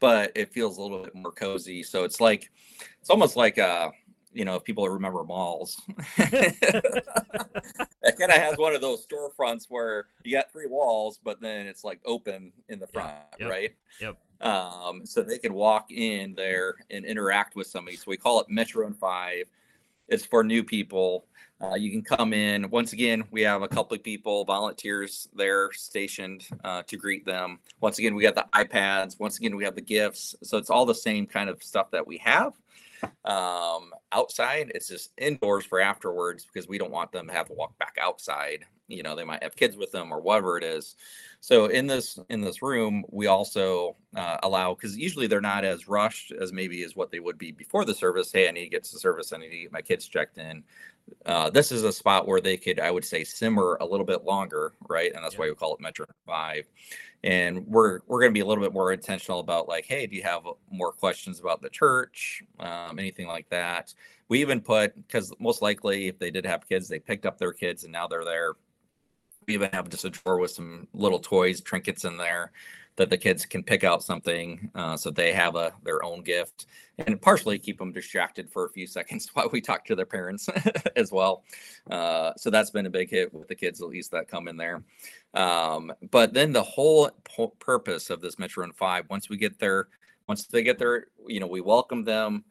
but 0.00 0.32
it 0.34 0.52
feels 0.52 0.78
a 0.78 0.82
little 0.82 1.02
bit 1.02 1.14
more 1.14 1.30
cozy. 1.30 1.82
So 1.82 2.04
it's 2.04 2.20
like 2.20 2.50
it's 3.00 3.10
almost 3.10 3.36
like 3.36 3.58
uh 3.58 3.90
you 4.32 4.44
know, 4.44 4.54
if 4.54 4.64
people 4.64 4.88
remember 4.88 5.24
malls, 5.24 5.80
it 6.18 6.94
kind 8.16 8.30
of 8.30 8.36
has 8.36 8.56
one 8.56 8.76
of 8.76 8.80
those 8.80 9.04
storefronts 9.04 9.66
where 9.68 10.06
you 10.22 10.36
got 10.36 10.52
three 10.52 10.68
walls, 10.68 11.18
but 11.22 11.40
then 11.40 11.66
it's 11.66 11.82
like 11.82 12.00
open 12.04 12.52
in 12.68 12.78
the 12.78 12.86
front, 12.86 13.12
yep, 13.40 13.50
right? 13.50 13.74
Yep. 14.00 14.16
Um, 14.40 15.04
so 15.04 15.22
they 15.22 15.38
can 15.38 15.52
walk 15.52 15.90
in 15.90 16.34
there 16.36 16.76
and 16.90 17.04
interact 17.04 17.56
with 17.56 17.66
somebody. 17.66 17.96
So 17.96 18.04
we 18.06 18.16
call 18.16 18.40
it 18.40 18.46
Metro 18.48 18.86
and 18.86 18.96
Five. 18.96 19.46
It's 20.06 20.24
for 20.24 20.44
new 20.44 20.62
people. 20.62 21.26
Uh, 21.62 21.74
you 21.74 21.90
can 21.90 22.02
come 22.02 22.32
in. 22.32 22.70
Once 22.70 22.92
again, 22.92 23.24
we 23.30 23.42
have 23.42 23.62
a 23.62 23.68
couple 23.68 23.94
of 23.94 24.02
people, 24.02 24.44
volunteers 24.44 25.28
there 25.34 25.70
stationed 25.72 26.46
uh, 26.64 26.82
to 26.84 26.96
greet 26.96 27.26
them. 27.26 27.58
Once 27.80 27.98
again, 27.98 28.14
we 28.14 28.22
got 28.22 28.34
the 28.34 28.46
iPads. 28.54 29.20
Once 29.20 29.38
again, 29.38 29.54
we 29.56 29.64
have 29.64 29.74
the 29.74 29.82
gifts. 29.82 30.34
So 30.42 30.56
it's 30.56 30.70
all 30.70 30.86
the 30.86 30.94
same 30.94 31.26
kind 31.26 31.50
of 31.50 31.62
stuff 31.62 31.90
that 31.90 32.06
we 32.06 32.16
have 32.18 32.54
um, 33.24 33.90
outside. 34.12 34.72
It's 34.74 34.88
just 34.88 35.12
indoors 35.18 35.64
for 35.64 35.80
afterwards 35.80 36.46
because 36.46 36.68
we 36.68 36.78
don't 36.78 36.90
want 36.90 37.12
them 37.12 37.26
to 37.26 37.32
have 37.32 37.46
to 37.48 37.54
walk 37.54 37.78
back 37.78 37.96
outside. 38.00 38.64
You 38.88 39.02
know, 39.02 39.14
they 39.14 39.24
might 39.24 39.42
have 39.42 39.54
kids 39.54 39.76
with 39.76 39.92
them 39.92 40.12
or 40.12 40.20
whatever 40.20 40.58
it 40.58 40.64
is. 40.64 40.96
So 41.40 41.66
in 41.66 41.86
this 41.86 42.18
in 42.28 42.40
this 42.40 42.60
room, 42.60 43.04
we 43.10 43.28
also 43.28 43.96
uh, 44.16 44.38
allow 44.42 44.74
because 44.74 44.96
usually 44.96 45.26
they're 45.26 45.40
not 45.40 45.64
as 45.64 45.88
rushed 45.88 46.32
as 46.32 46.52
maybe 46.52 46.82
as 46.82 46.96
what 46.96 47.10
they 47.10 47.20
would 47.20 47.38
be 47.38 47.52
before 47.52 47.84
the 47.84 47.94
service. 47.94 48.32
Hey, 48.32 48.48
I 48.48 48.50
need 48.50 48.64
to 48.64 48.70
get 48.70 48.84
to 48.84 48.92
the 48.92 48.98
service. 48.98 49.32
I 49.32 49.38
need 49.38 49.50
to 49.50 49.58
get 49.58 49.72
my 49.72 49.82
kids 49.82 50.08
checked 50.08 50.38
in. 50.38 50.64
Uh, 51.26 51.50
this 51.50 51.72
is 51.72 51.84
a 51.84 51.92
spot 51.92 52.26
where 52.26 52.40
they 52.40 52.56
could, 52.56 52.80
I 52.80 52.90
would 52.90 53.04
say, 53.04 53.24
simmer 53.24 53.76
a 53.80 53.86
little 53.86 54.06
bit 54.06 54.24
longer, 54.24 54.72
right? 54.88 55.12
And 55.14 55.24
that's 55.24 55.34
yeah. 55.34 55.40
why 55.40 55.48
we 55.48 55.54
call 55.54 55.74
it 55.74 55.80
Metro 55.80 56.06
Five. 56.26 56.64
And 57.22 57.66
we're 57.66 58.00
we're 58.06 58.20
going 58.20 58.30
to 58.30 58.34
be 58.34 58.40
a 58.40 58.46
little 58.46 58.64
bit 58.64 58.72
more 58.72 58.92
intentional 58.92 59.40
about 59.40 59.68
like 59.68 59.84
hey 59.84 60.06
do 60.06 60.16
you 60.16 60.22
have 60.22 60.42
more 60.70 60.92
questions 60.92 61.38
about 61.38 61.60
the 61.60 61.68
church? 61.68 62.42
Um, 62.58 62.98
anything 62.98 63.26
like 63.26 63.48
that. 63.50 63.92
We 64.28 64.40
even 64.40 64.60
put 64.60 64.96
because 64.96 65.32
most 65.38 65.60
likely 65.60 66.08
if 66.08 66.18
they 66.18 66.30
did 66.30 66.46
have 66.46 66.68
kids 66.68 66.88
they 66.88 66.98
picked 66.98 67.26
up 67.26 67.36
their 67.36 67.52
kids 67.52 67.84
and 67.84 67.92
now 67.92 68.06
they're 68.06 68.24
there. 68.24 68.54
We 69.46 69.54
even 69.54 69.70
have 69.72 69.90
just 69.90 70.04
a 70.04 70.10
drawer 70.10 70.38
with 70.38 70.52
some 70.52 70.88
little 70.94 71.18
toys 71.18 71.60
trinkets 71.60 72.04
in 72.04 72.16
there 72.16 72.52
that 73.00 73.08
the 73.08 73.16
kids 73.16 73.46
can 73.46 73.62
pick 73.62 73.82
out 73.82 74.02
something 74.02 74.70
uh, 74.74 74.94
so 74.94 75.10
they 75.10 75.32
have 75.32 75.56
a 75.56 75.72
their 75.84 76.04
own 76.04 76.20
gift 76.20 76.66
and 76.98 77.18
partially 77.22 77.58
keep 77.58 77.78
them 77.78 77.92
distracted 77.92 78.50
for 78.50 78.66
a 78.66 78.68
few 78.68 78.86
seconds 78.86 79.26
while 79.32 79.48
we 79.50 79.58
talk 79.58 79.86
to 79.86 79.96
their 79.96 80.04
parents 80.04 80.50
as 80.96 81.10
well. 81.10 81.42
Uh, 81.90 82.32
so 82.36 82.50
that's 82.50 82.68
been 82.68 82.84
a 82.84 82.90
big 82.90 83.08
hit 83.08 83.32
with 83.32 83.48
the 83.48 83.54
kids 83.54 83.80
at 83.80 83.88
least 83.88 84.10
that 84.10 84.28
come 84.28 84.48
in 84.48 84.56
there. 84.58 84.82
Um, 85.32 85.90
but 86.10 86.34
then 86.34 86.52
the 86.52 86.62
whole 86.62 87.08
p- 87.24 87.48
purpose 87.58 88.10
of 88.10 88.20
this 88.20 88.38
Metro 88.38 88.64
and 88.64 88.76
Five, 88.76 89.08
once 89.08 89.30
we 89.30 89.38
get 89.38 89.58
there, 89.58 89.88
once 90.28 90.44
they 90.44 90.62
get 90.62 90.78
there, 90.78 91.06
you 91.26 91.40
know, 91.40 91.46
we 91.46 91.62
welcome 91.62 92.04
them, 92.04 92.44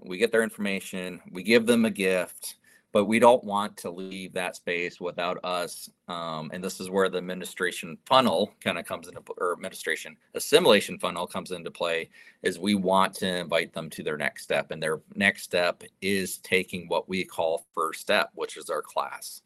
we 0.00 0.16
get 0.16 0.32
their 0.32 0.42
information, 0.42 1.20
we 1.30 1.42
give 1.42 1.66
them 1.66 1.84
a 1.84 1.90
gift, 1.90 2.56
but 2.92 3.06
we 3.06 3.18
don't 3.18 3.42
want 3.42 3.76
to 3.78 3.90
leave 3.90 4.34
that 4.34 4.54
space 4.56 5.00
without 5.00 5.38
us. 5.44 5.88
Um, 6.08 6.50
and 6.52 6.62
this 6.62 6.78
is 6.78 6.90
where 6.90 7.08
the 7.08 7.18
administration 7.18 7.96
funnel 8.06 8.52
kind 8.60 8.78
of 8.78 8.84
comes 8.84 9.08
into, 9.08 9.22
or 9.38 9.52
administration 9.52 10.16
assimilation 10.34 10.98
funnel 10.98 11.26
comes 11.26 11.50
into 11.50 11.70
play. 11.70 12.10
Is 12.42 12.58
we 12.58 12.74
want 12.74 13.14
to 13.14 13.38
invite 13.38 13.72
them 13.72 13.88
to 13.90 14.02
their 14.02 14.16
next 14.16 14.42
step, 14.42 14.70
and 14.70 14.82
their 14.82 15.00
next 15.14 15.42
step 15.42 15.82
is 16.00 16.38
taking 16.38 16.86
what 16.88 17.08
we 17.08 17.24
call 17.24 17.66
first 17.74 18.00
step, 18.00 18.30
which 18.34 18.56
is 18.56 18.68
our 18.68 18.82
class. 18.82 19.42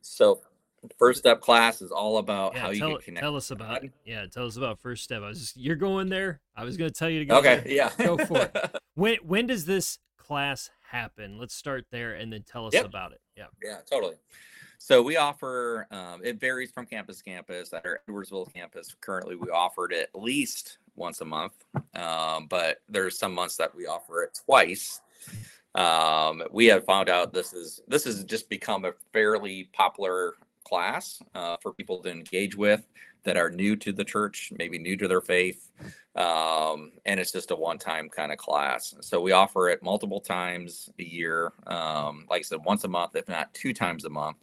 So 0.00 0.40
first 0.98 1.20
step 1.20 1.40
class 1.40 1.80
is 1.82 1.90
all 1.90 2.18
about 2.18 2.54
yeah, 2.54 2.60
how 2.60 2.66
tell, 2.66 2.74
you 2.74 2.96
get 2.96 3.04
connected. 3.04 3.20
Tell 3.20 3.36
us 3.36 3.50
about 3.50 3.82
yeah, 4.04 4.26
tell 4.26 4.46
us 4.46 4.56
about 4.56 4.80
first 4.80 5.04
step. 5.04 5.22
I 5.22 5.28
was 5.28 5.40
just 5.40 5.56
you're 5.56 5.76
going 5.76 6.08
there. 6.08 6.40
I 6.56 6.64
was 6.64 6.76
going 6.76 6.90
to 6.90 6.98
tell 6.98 7.10
you 7.10 7.20
to 7.20 7.24
go. 7.24 7.38
Okay, 7.38 7.60
there. 7.64 7.72
yeah, 7.72 7.90
go 7.98 8.16
for 8.18 8.42
it. 8.42 8.56
When 8.94 9.16
when 9.22 9.46
does 9.46 9.64
this 9.64 9.98
class 10.18 10.70
happen? 10.92 11.38
Let's 11.38 11.54
start 11.54 11.86
there 11.90 12.14
and 12.14 12.32
then 12.32 12.44
tell 12.50 12.66
us 12.66 12.74
yep. 12.74 12.84
about 12.84 13.12
it. 13.12 13.20
Yeah, 13.36 13.46
yeah, 13.62 13.78
totally. 13.90 14.14
So 14.78 15.02
we 15.02 15.16
offer. 15.16 15.86
Um, 15.90 16.20
it 16.24 16.40
varies 16.40 16.70
from 16.70 16.86
campus 16.86 17.18
to 17.18 17.24
campus. 17.24 17.72
At 17.72 17.86
our 17.86 18.00
Edwardsville 18.08 18.52
campus, 18.52 18.94
currently 19.00 19.36
we 19.36 19.48
offer 19.48 19.90
it 19.90 20.10
at 20.14 20.20
least 20.20 20.78
once 20.96 21.20
a 21.20 21.24
month, 21.24 21.54
um, 21.94 22.46
but 22.48 22.78
there's 22.88 23.18
some 23.18 23.32
months 23.32 23.56
that 23.56 23.74
we 23.74 23.86
offer 23.86 24.22
it 24.22 24.38
twice 24.44 25.00
um, 25.74 26.42
we 26.50 26.66
have 26.66 26.84
found 26.84 27.08
out 27.08 27.32
this 27.32 27.52
is 27.52 27.80
this 27.88 28.04
has 28.04 28.24
just 28.24 28.48
become 28.48 28.84
a 28.84 28.92
fairly 29.12 29.70
popular 29.72 30.34
class 30.64 31.20
uh, 31.34 31.56
for 31.60 31.72
people 31.72 32.02
to 32.02 32.10
engage 32.10 32.56
with 32.56 32.86
that 33.24 33.36
are 33.36 33.50
new 33.50 33.76
to 33.76 33.92
the 33.92 34.04
church, 34.04 34.52
maybe 34.58 34.78
new 34.78 34.96
to 34.96 35.08
their 35.08 35.20
faith. 35.20 35.70
Um, 36.14 36.92
and 37.06 37.18
it's 37.18 37.32
just 37.32 37.50
a 37.50 37.56
one 37.56 37.78
time 37.78 38.08
kind 38.08 38.32
of 38.32 38.38
class. 38.38 38.94
So 39.00 39.20
we 39.20 39.32
offer 39.32 39.68
it 39.68 39.82
multiple 39.82 40.20
times 40.20 40.90
a 40.98 41.04
year, 41.04 41.52
um, 41.66 42.26
like 42.28 42.40
I 42.40 42.42
said, 42.42 42.64
once 42.64 42.84
a 42.84 42.88
month, 42.88 43.16
if 43.16 43.28
not 43.28 43.52
two 43.54 43.72
times 43.72 44.04
a 44.04 44.10
month. 44.10 44.36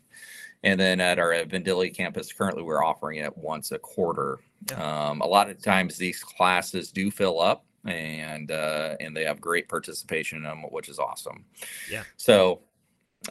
And 0.64 0.80
then 0.80 1.00
at 1.00 1.20
our 1.20 1.32
Vandalia 1.46 1.96
campus, 1.96 2.34
currently 2.34 2.64
we're 2.64 2.84
offering 2.84 3.20
it 3.20 3.38
once 3.38 3.72
a 3.72 3.80
quarter. 3.80 4.40
Yeah. 4.70 5.10
Um, 5.10 5.22
a 5.22 5.28
lot 5.28 5.50
of 5.50 5.62
times 5.62 5.96
these 5.96 6.22
classes 6.24 6.92
do 6.92 7.12
fill 7.12 7.40
up 7.40 7.66
and 7.86 8.52
uh, 8.52 8.96
and 9.00 9.16
they 9.16 9.24
have 9.24 9.40
great 9.40 9.70
participation 9.70 10.40
in 10.40 10.44
them, 10.44 10.64
which 10.70 10.90
is 10.90 11.00
awesome. 11.00 11.46
Yeah. 11.90 12.04
So 12.18 12.62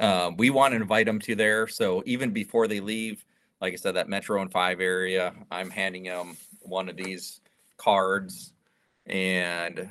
um, 0.00 0.36
we 0.36 0.50
want 0.50 0.72
to 0.72 0.76
invite 0.76 1.06
them 1.06 1.18
to 1.20 1.34
there. 1.34 1.66
So 1.66 2.02
even 2.06 2.30
before 2.30 2.66
they 2.66 2.80
leave, 2.80 3.24
like 3.60 3.72
I 3.72 3.76
said, 3.76 3.96
that 3.96 4.08
Metro 4.08 4.40
and 4.40 4.50
Five 4.50 4.80
area, 4.80 5.34
I'm 5.50 5.70
handing 5.70 6.04
them 6.04 6.36
one 6.60 6.88
of 6.88 6.96
these 6.96 7.40
cards, 7.76 8.52
and 9.06 9.88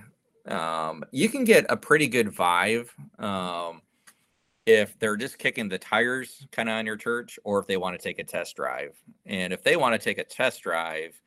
um, 0.47 1.03
you 1.11 1.29
can 1.29 1.43
get 1.43 1.65
a 1.69 1.77
pretty 1.77 2.07
good 2.07 2.27
vibe 2.27 2.87
um, 3.19 3.81
if 4.65 4.97
they're 4.99 5.17
just 5.17 5.37
kicking 5.37 5.69
the 5.69 5.77
tires 5.77 6.47
kind 6.51 6.69
of 6.69 6.75
on 6.75 6.85
your 6.85 6.97
church, 6.97 7.39
or 7.43 7.59
if 7.59 7.67
they 7.67 7.77
want 7.77 7.99
to 7.99 8.03
take 8.03 8.19
a 8.19 8.23
test 8.23 8.55
drive. 8.55 8.95
And 9.25 9.51
if 9.51 9.63
they 9.63 9.75
want 9.75 9.93
to 9.93 9.99
take 9.99 10.17
a 10.17 10.23
test 10.23 10.61
drive, 10.61 11.19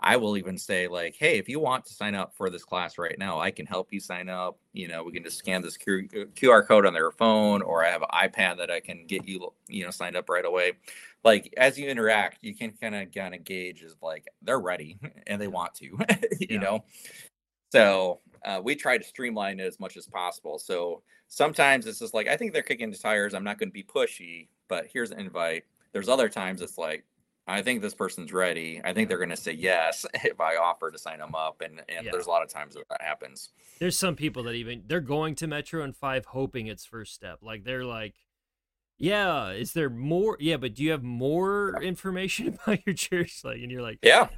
I 0.00 0.16
will 0.16 0.36
even 0.36 0.58
say 0.58 0.88
like, 0.88 1.16
hey, 1.18 1.38
if 1.38 1.48
you 1.48 1.58
want 1.58 1.86
to 1.86 1.94
sign 1.94 2.14
up 2.14 2.34
for 2.36 2.50
this 2.50 2.64
class 2.64 2.98
right 2.98 3.18
now, 3.18 3.40
I 3.40 3.50
can 3.50 3.64
help 3.64 3.92
you 3.92 4.00
sign 4.00 4.28
up. 4.28 4.58
You 4.72 4.88
know, 4.88 5.02
we 5.02 5.12
can 5.12 5.24
just 5.24 5.38
scan 5.38 5.62
this 5.62 5.78
QR 5.78 6.62
uh, 6.62 6.66
code 6.66 6.84
on 6.84 6.92
their 6.92 7.10
phone, 7.10 7.62
or 7.62 7.84
I 7.84 7.90
have 7.90 8.02
an 8.02 8.08
iPad 8.12 8.58
that 8.58 8.70
I 8.70 8.80
can 8.80 9.06
get 9.06 9.26
you, 9.26 9.52
you 9.68 9.84
know, 9.84 9.90
signed 9.90 10.16
up 10.16 10.28
right 10.28 10.44
away. 10.44 10.72
Like 11.24 11.52
as 11.56 11.78
you 11.78 11.88
interact, 11.88 12.38
you 12.42 12.54
can 12.54 12.72
kind 12.72 12.94
of 12.94 13.12
kind 13.12 13.34
of 13.34 13.44
gauge 13.44 13.82
is 13.82 13.96
like 14.02 14.26
they're 14.42 14.60
ready 14.60 14.98
and 15.26 15.40
they 15.40 15.48
want 15.48 15.74
to, 15.76 15.86
you 16.40 16.46
yeah. 16.50 16.58
know. 16.58 16.84
So 17.72 18.20
uh, 18.44 18.60
we 18.62 18.76
try 18.76 18.98
to 18.98 19.04
streamline 19.04 19.60
it 19.60 19.64
as 19.64 19.80
much 19.80 19.96
as 19.96 20.06
possible. 20.06 20.58
So 20.58 21.02
sometimes 21.28 21.86
it's 21.86 21.98
just 21.98 22.14
like 22.14 22.28
I 22.28 22.36
think 22.36 22.52
they're 22.52 22.62
kicking 22.62 22.90
the 22.90 22.98
tires. 22.98 23.32
I'm 23.32 23.44
not 23.44 23.58
going 23.58 23.70
to 23.70 23.74
be 23.74 23.82
pushy, 23.82 24.48
but 24.68 24.86
here's 24.92 25.10
an 25.10 25.20
invite. 25.20 25.64
There's 25.92 26.08
other 26.08 26.28
times 26.28 26.60
it's 26.60 26.76
like 26.76 27.04
I 27.48 27.62
think 27.62 27.80
this 27.80 27.94
person's 27.94 28.32
ready. 28.32 28.80
I 28.84 28.92
think 28.92 29.08
they're 29.08 29.18
going 29.18 29.30
to 29.30 29.36
say 29.36 29.52
yes 29.52 30.04
if 30.14 30.40
I 30.40 30.56
offer 30.56 30.90
to 30.90 30.98
sign 30.98 31.18
them 31.18 31.34
up. 31.34 31.60
And, 31.60 31.80
and 31.88 32.06
yeah. 32.06 32.10
there's 32.10 32.26
a 32.26 32.30
lot 32.30 32.42
of 32.42 32.48
times 32.48 32.74
that 32.74 32.84
happens. 33.00 33.50
There's 33.78 33.98
some 33.98 34.16
people 34.16 34.42
that 34.44 34.54
even 34.54 34.82
they're 34.86 35.00
going 35.00 35.34
to 35.36 35.46
Metro 35.46 35.82
and 35.82 35.94
Five 35.94 36.26
hoping 36.26 36.66
it's 36.66 36.84
first 36.84 37.14
step. 37.14 37.38
Like 37.42 37.64
they're 37.64 37.84
like, 37.84 38.14
yeah, 38.98 39.50
is 39.50 39.74
there 39.74 39.90
more? 39.90 40.36
Yeah, 40.40 40.56
but 40.56 40.74
do 40.74 40.82
you 40.82 40.90
have 40.90 41.02
more 41.02 41.80
information 41.82 42.58
about 42.66 42.84
your 42.86 42.94
church? 42.94 43.42
Like, 43.44 43.58
and 43.58 43.70
you're 43.70 43.82
like, 43.82 43.98
yeah, 44.02 44.28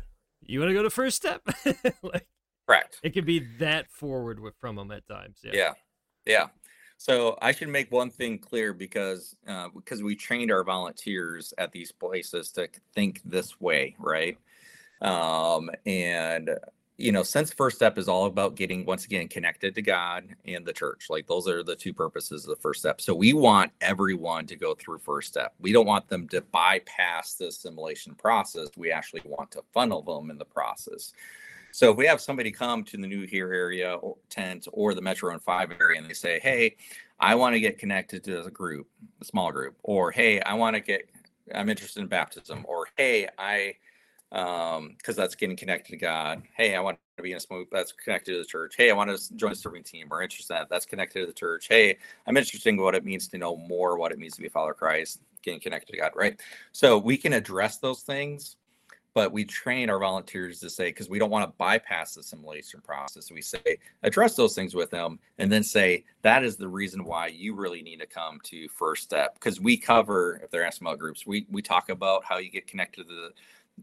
you 0.42 0.60
want 0.60 0.70
to 0.70 0.74
go 0.74 0.82
to 0.82 0.90
first 0.90 1.16
step? 1.16 1.42
like, 2.02 2.26
correct. 2.66 2.98
It 3.02 3.10
can 3.10 3.24
be 3.24 3.38
that 3.58 3.90
forward 3.90 4.40
with, 4.40 4.54
from 4.60 4.76
them 4.76 4.90
at 4.90 5.06
times. 5.06 5.38
Yeah. 5.42 5.52
Yeah. 5.54 5.72
Yeah. 6.26 6.46
So 6.98 7.38
I 7.40 7.52
should 7.52 7.68
make 7.68 7.92
one 7.92 8.10
thing 8.10 8.38
clear 8.38 8.72
because 8.72 9.36
uh, 9.46 9.68
because 9.74 10.02
we 10.02 10.16
trained 10.16 10.50
our 10.50 10.64
volunteers 10.64 11.54
at 11.56 11.70
these 11.70 11.92
places 11.92 12.50
to 12.52 12.68
think 12.92 13.22
this 13.24 13.60
way, 13.60 13.94
right? 13.98 14.36
Um, 15.00 15.70
and 15.86 16.50
you 16.96 17.12
know, 17.12 17.22
since 17.22 17.52
first 17.52 17.76
step 17.76 17.96
is 17.96 18.08
all 18.08 18.26
about 18.26 18.56
getting 18.56 18.84
once 18.84 19.04
again 19.04 19.28
connected 19.28 19.76
to 19.76 19.82
God 19.82 20.34
and 20.44 20.66
the 20.66 20.72
church, 20.72 21.06
like 21.08 21.28
those 21.28 21.46
are 21.46 21.62
the 21.62 21.76
two 21.76 21.94
purposes 21.94 22.44
of 22.44 22.50
the 22.50 22.60
first 22.60 22.80
step. 22.80 23.00
So 23.00 23.14
we 23.14 23.32
want 23.32 23.70
everyone 23.80 24.46
to 24.46 24.56
go 24.56 24.74
through 24.74 24.98
first 24.98 25.28
step. 25.28 25.54
We 25.60 25.70
don't 25.70 25.86
want 25.86 26.08
them 26.08 26.26
to 26.30 26.40
bypass 26.40 27.34
the 27.34 27.46
assimilation 27.46 28.16
process. 28.16 28.70
We 28.76 28.90
actually 28.90 29.22
want 29.24 29.52
to 29.52 29.62
funnel 29.72 30.02
them 30.02 30.30
in 30.30 30.38
the 30.38 30.44
process. 30.44 31.12
So 31.72 31.90
if 31.90 31.96
we 31.96 32.06
have 32.06 32.20
somebody 32.20 32.50
come 32.50 32.84
to 32.84 32.96
the 32.96 33.06
new 33.06 33.26
here 33.26 33.52
area 33.52 33.94
or 33.94 34.16
tent 34.30 34.66
or 34.72 34.94
the 34.94 35.02
Metro 35.02 35.32
and 35.32 35.42
Five 35.42 35.72
area 35.80 35.98
and 35.98 36.08
they 36.08 36.14
say, 36.14 36.40
"Hey, 36.40 36.76
I 37.20 37.34
want 37.34 37.54
to 37.54 37.60
get 37.60 37.78
connected 37.78 38.24
to 38.24 38.44
a 38.44 38.50
group, 38.50 38.88
a 39.20 39.24
small 39.24 39.52
group," 39.52 39.76
or 39.82 40.10
"Hey, 40.10 40.40
I 40.40 40.54
want 40.54 40.74
to 40.76 40.80
get, 40.80 41.08
I'm 41.54 41.68
interested 41.68 42.00
in 42.00 42.08
baptism," 42.08 42.64
or 42.68 42.88
"Hey, 42.96 43.28
I," 43.38 43.74
um, 44.32 44.94
because 44.98 45.16
that's 45.16 45.34
getting 45.34 45.56
connected 45.56 45.92
to 45.92 45.96
God. 45.98 46.42
Hey, 46.56 46.74
I 46.74 46.80
want 46.80 46.98
to 47.16 47.22
be 47.22 47.32
in 47.32 47.38
a 47.38 47.40
small 47.40 47.64
that's 47.72 47.92
connected 47.92 48.32
to 48.32 48.38
the 48.38 48.44
church. 48.44 48.74
Hey, 48.76 48.90
I 48.90 48.94
want 48.94 49.16
to 49.16 49.36
join 49.36 49.52
a 49.52 49.56
serving 49.56 49.84
team 49.84 50.08
or 50.10 50.22
interested 50.22 50.52
in 50.54 50.60
that. 50.60 50.68
That's 50.68 50.86
connected 50.86 51.20
to 51.20 51.26
the 51.26 51.32
church. 51.32 51.66
Hey, 51.68 51.98
I'm 52.26 52.36
interested 52.36 52.68
in 52.68 52.80
what 52.80 52.94
it 52.94 53.04
means 53.04 53.28
to 53.28 53.38
know 53.38 53.56
more, 53.56 53.98
what 53.98 54.12
it 54.12 54.18
means 54.18 54.34
to 54.34 54.40
be 54.40 54.46
a 54.46 54.50
follower 54.50 54.72
of 54.72 54.76
Christ, 54.76 55.20
getting 55.42 55.60
connected 55.60 55.92
to 55.92 55.98
God. 55.98 56.12
Right. 56.14 56.40
So 56.72 56.98
we 56.98 57.16
can 57.16 57.32
address 57.32 57.78
those 57.78 58.02
things 58.02 58.56
but 59.18 59.32
we 59.32 59.44
train 59.44 59.90
our 59.90 59.98
volunteers 59.98 60.60
to 60.60 60.70
say 60.70 60.90
because 60.90 61.08
we 61.08 61.18
don't 61.18 61.28
want 61.28 61.44
to 61.44 61.52
bypass 61.58 62.14
the 62.14 62.20
assimilation 62.20 62.80
process 62.80 63.32
we 63.32 63.42
say 63.42 63.76
address 64.04 64.36
those 64.36 64.54
things 64.54 64.76
with 64.76 64.92
them 64.92 65.18
and 65.38 65.50
then 65.50 65.64
say 65.64 66.04
that 66.22 66.44
is 66.44 66.54
the 66.54 66.68
reason 66.68 67.02
why 67.02 67.26
you 67.26 67.52
really 67.52 67.82
need 67.82 67.98
to 67.98 68.06
come 68.06 68.38
to 68.44 68.68
first 68.68 69.02
step 69.02 69.34
because 69.34 69.60
we 69.60 69.76
cover 69.76 70.40
if 70.44 70.52
they're 70.52 70.70
small 70.70 70.94
groups 70.94 71.26
we 71.26 71.44
we 71.50 71.60
talk 71.60 71.88
about 71.88 72.22
how 72.22 72.38
you 72.38 72.48
get 72.48 72.68
connected 72.68 73.08
to 73.08 73.12
the 73.12 73.30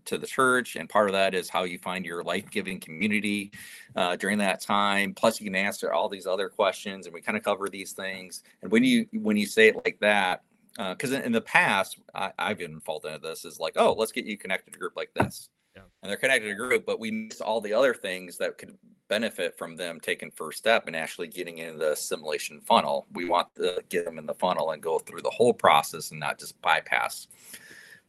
to 0.06 0.17
the 0.17 0.26
church 0.26 0.78
and 0.78 0.88
part 0.88 1.10
of 1.10 1.13
that 1.13 1.36
is 1.36 1.50
how 1.50 1.63
you 1.63 1.78
find 1.80 2.06
your 2.06 2.24
life-giving 2.24 2.80
community 2.80 3.52
uh, 3.95 4.15
during 4.17 4.38
that 4.38 4.60
time. 4.60 5.13
Plus 5.13 5.39
you 5.39 5.45
can 5.45 5.56
answer 5.56 5.93
all 5.93 6.10
these 6.10 6.28
other 6.28 6.50
questions 6.50 7.06
and 7.06 7.13
we 7.13 7.21
kind 7.21 7.38
of 7.38 7.43
cover 7.43 7.69
these 7.69 7.93
things 7.93 8.43
and 8.62 8.71
when 8.71 8.86
you 8.86 9.06
when 9.13 9.36
you 9.36 9.45
say 9.45 9.67
it 9.67 9.76
like 9.86 9.98
that 10.00 10.43
because 10.77 11.11
uh, 11.11 11.15
in, 11.15 11.23
in, 11.23 11.31
the 11.31 11.41
past 11.41 11.97
I, 12.13 12.31
have 12.38 12.57
been 12.57 12.71
involved 12.71 13.05
into 13.05 13.19
this 13.19 13.45
is 13.45 13.59
like 13.59 13.73
oh 13.77 13.93
let's 13.93 14.11
get 14.11 14.25
you 14.25 14.38
connected 14.38 14.71
to 14.71 14.77
a 14.77 14.79
group 14.79 14.93
like 14.95 15.13
this. 15.13 15.49
Yeah. 15.75 15.81
and 16.01 16.09
they're 16.09 16.17
connected 16.17 16.47
to 16.47 16.53
a 16.53 16.55
group 16.55 16.85
but 16.85 17.01
we 17.01 17.11
miss 17.11 17.41
all 17.41 17.59
the 17.59 17.73
other 17.73 17.93
things 17.93 18.38
that 18.38 18.57
could 18.57 18.77
benefit 19.07 19.57
from 19.57 19.75
them 19.75 19.99
taking 19.99 20.31
first 20.31 20.57
step 20.57 20.88
and 20.88 20.95
actually 20.95 21.27
getting 21.27 21.59
into 21.59 21.79
the 21.79 21.91
assimilation 21.91 22.59
funnel. 22.61 23.07
We 23.11 23.25
want 23.25 23.53
to 23.55 23.83
get 23.89 24.05
them 24.05 24.17
in 24.17 24.25
the 24.25 24.33
funnel 24.33 24.71
and 24.71 24.81
go 24.81 24.99
through 24.99 25.21
the 25.21 25.29
whole 25.29 25.53
process 25.53 26.11
and 26.11 26.19
not 26.19 26.39
just 26.39 26.59
bypass 26.61 27.27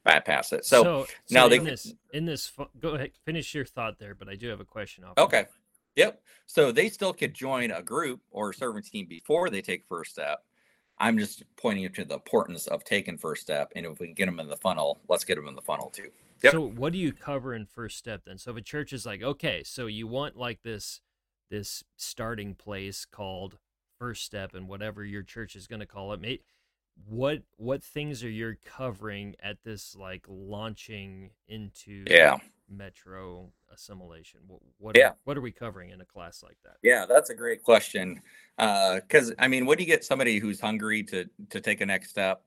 bypass 0.05 0.53
it. 0.53 0.65
So, 0.65 0.83
so 0.83 1.07
now 1.31 1.45
so 1.45 1.49
they 1.49 1.57
in 1.57 1.65
this 1.65 1.95
in 2.13 2.25
this 2.25 2.53
go 2.81 2.91
ahead 2.91 3.11
finish 3.25 3.53
your 3.55 3.65
thought 3.65 3.99
there 3.99 4.15
but 4.15 4.29
i 4.29 4.37
do 4.37 4.49
have 4.49 4.61
a 4.61 4.65
question 4.65 5.05
okay. 5.19 5.47
yep. 5.97 6.23
So 6.47 6.71
they 6.71 6.89
still 6.89 7.13
could 7.13 7.35
join 7.35 7.73
a 7.73 7.83
group 7.83 8.21
or 8.31 8.51
a 8.51 8.55
serving 8.55 8.85
team 8.85 9.07
before 9.09 9.51
they 9.51 9.63
take 9.63 9.85
first 9.89 10.13
step 10.13 10.45
I'm 10.99 11.19
just 11.19 11.43
pointing 11.57 11.83
you 11.83 11.89
to 11.91 12.05
the 12.05 12.15
importance 12.15 12.67
of 12.67 12.85
taking 12.85 13.19
first 13.19 13.43
step. 13.43 13.73
And 13.77 13.85
if 13.87 14.01
we 14.01 14.07
can 14.07 14.15
get 14.15 14.27
them 14.27 14.41
in 14.41 14.49
the 14.49 14.57
funnel, 14.57 14.99
let's 15.09 15.25
get 15.25 15.37
them 15.37 15.49
in 15.49 15.55
the 15.55 15.63
funnel 15.63 15.91
too. 15.91 16.11
Yep. 16.43 16.53
So 16.53 16.61
what 16.61 16.93
do 16.93 16.99
you 16.99 17.13
cover 17.13 17.55
in 17.55 17.67
first 17.67 17.99
step 17.99 18.23
then? 18.27 18.39
So 18.39 18.51
if 18.51 18.57
a 18.57 18.63
church 18.63 18.93
is 18.93 19.07
like, 19.07 19.23
okay, 19.23 19.63
so 19.65 19.87
you 19.87 20.07
want 20.07 20.37
like 20.37 20.63
this 20.63 21.01
this 21.51 21.85
starting 21.97 22.55
place 22.55 23.05
called 23.05 23.59
first 23.99 24.25
step 24.25 24.55
and 24.55 24.69
whatever 24.69 25.05
your 25.05 25.23
church 25.23 25.55
is 25.55 25.67
going 25.67 25.81
to 25.81 25.87
call 25.87 26.13
it, 26.13 26.21
may, 26.21 26.41
what 27.05 27.43
what 27.57 27.83
things 27.83 28.25
are 28.25 28.31
you 28.31 28.55
covering 28.65 29.37
at 29.43 29.59
this 29.65 29.95
like 29.95 30.25
launching 30.29 31.31
into 31.47 32.05
yeah 32.09 32.39
metro 32.71 33.51
assimilation? 33.73 34.41
What 34.47 34.61
what, 34.79 34.97
yeah. 34.97 35.09
are, 35.09 35.17
what 35.25 35.37
are 35.37 35.41
we 35.41 35.53
covering 35.53 35.91
in 35.91 36.01
a 36.01 36.05
class 36.05 36.43
like 36.43 36.59
that? 36.65 36.77
Yeah 36.83 37.07
that's 37.07 37.31
a 37.31 37.35
great 37.35 37.63
question 37.63 38.21
because 38.57 39.31
uh, 39.31 39.35
i 39.39 39.49
mean 39.49 39.67
when 39.67 39.79
you 39.79 39.87
get 39.87 40.05
somebody 40.05 40.39
who's 40.39 40.61
hungry 40.61 41.03
to 41.05 41.27
to 41.51 41.61
take 41.61 41.81
a 41.81 41.87
next 41.87 42.11
step? 42.11 42.43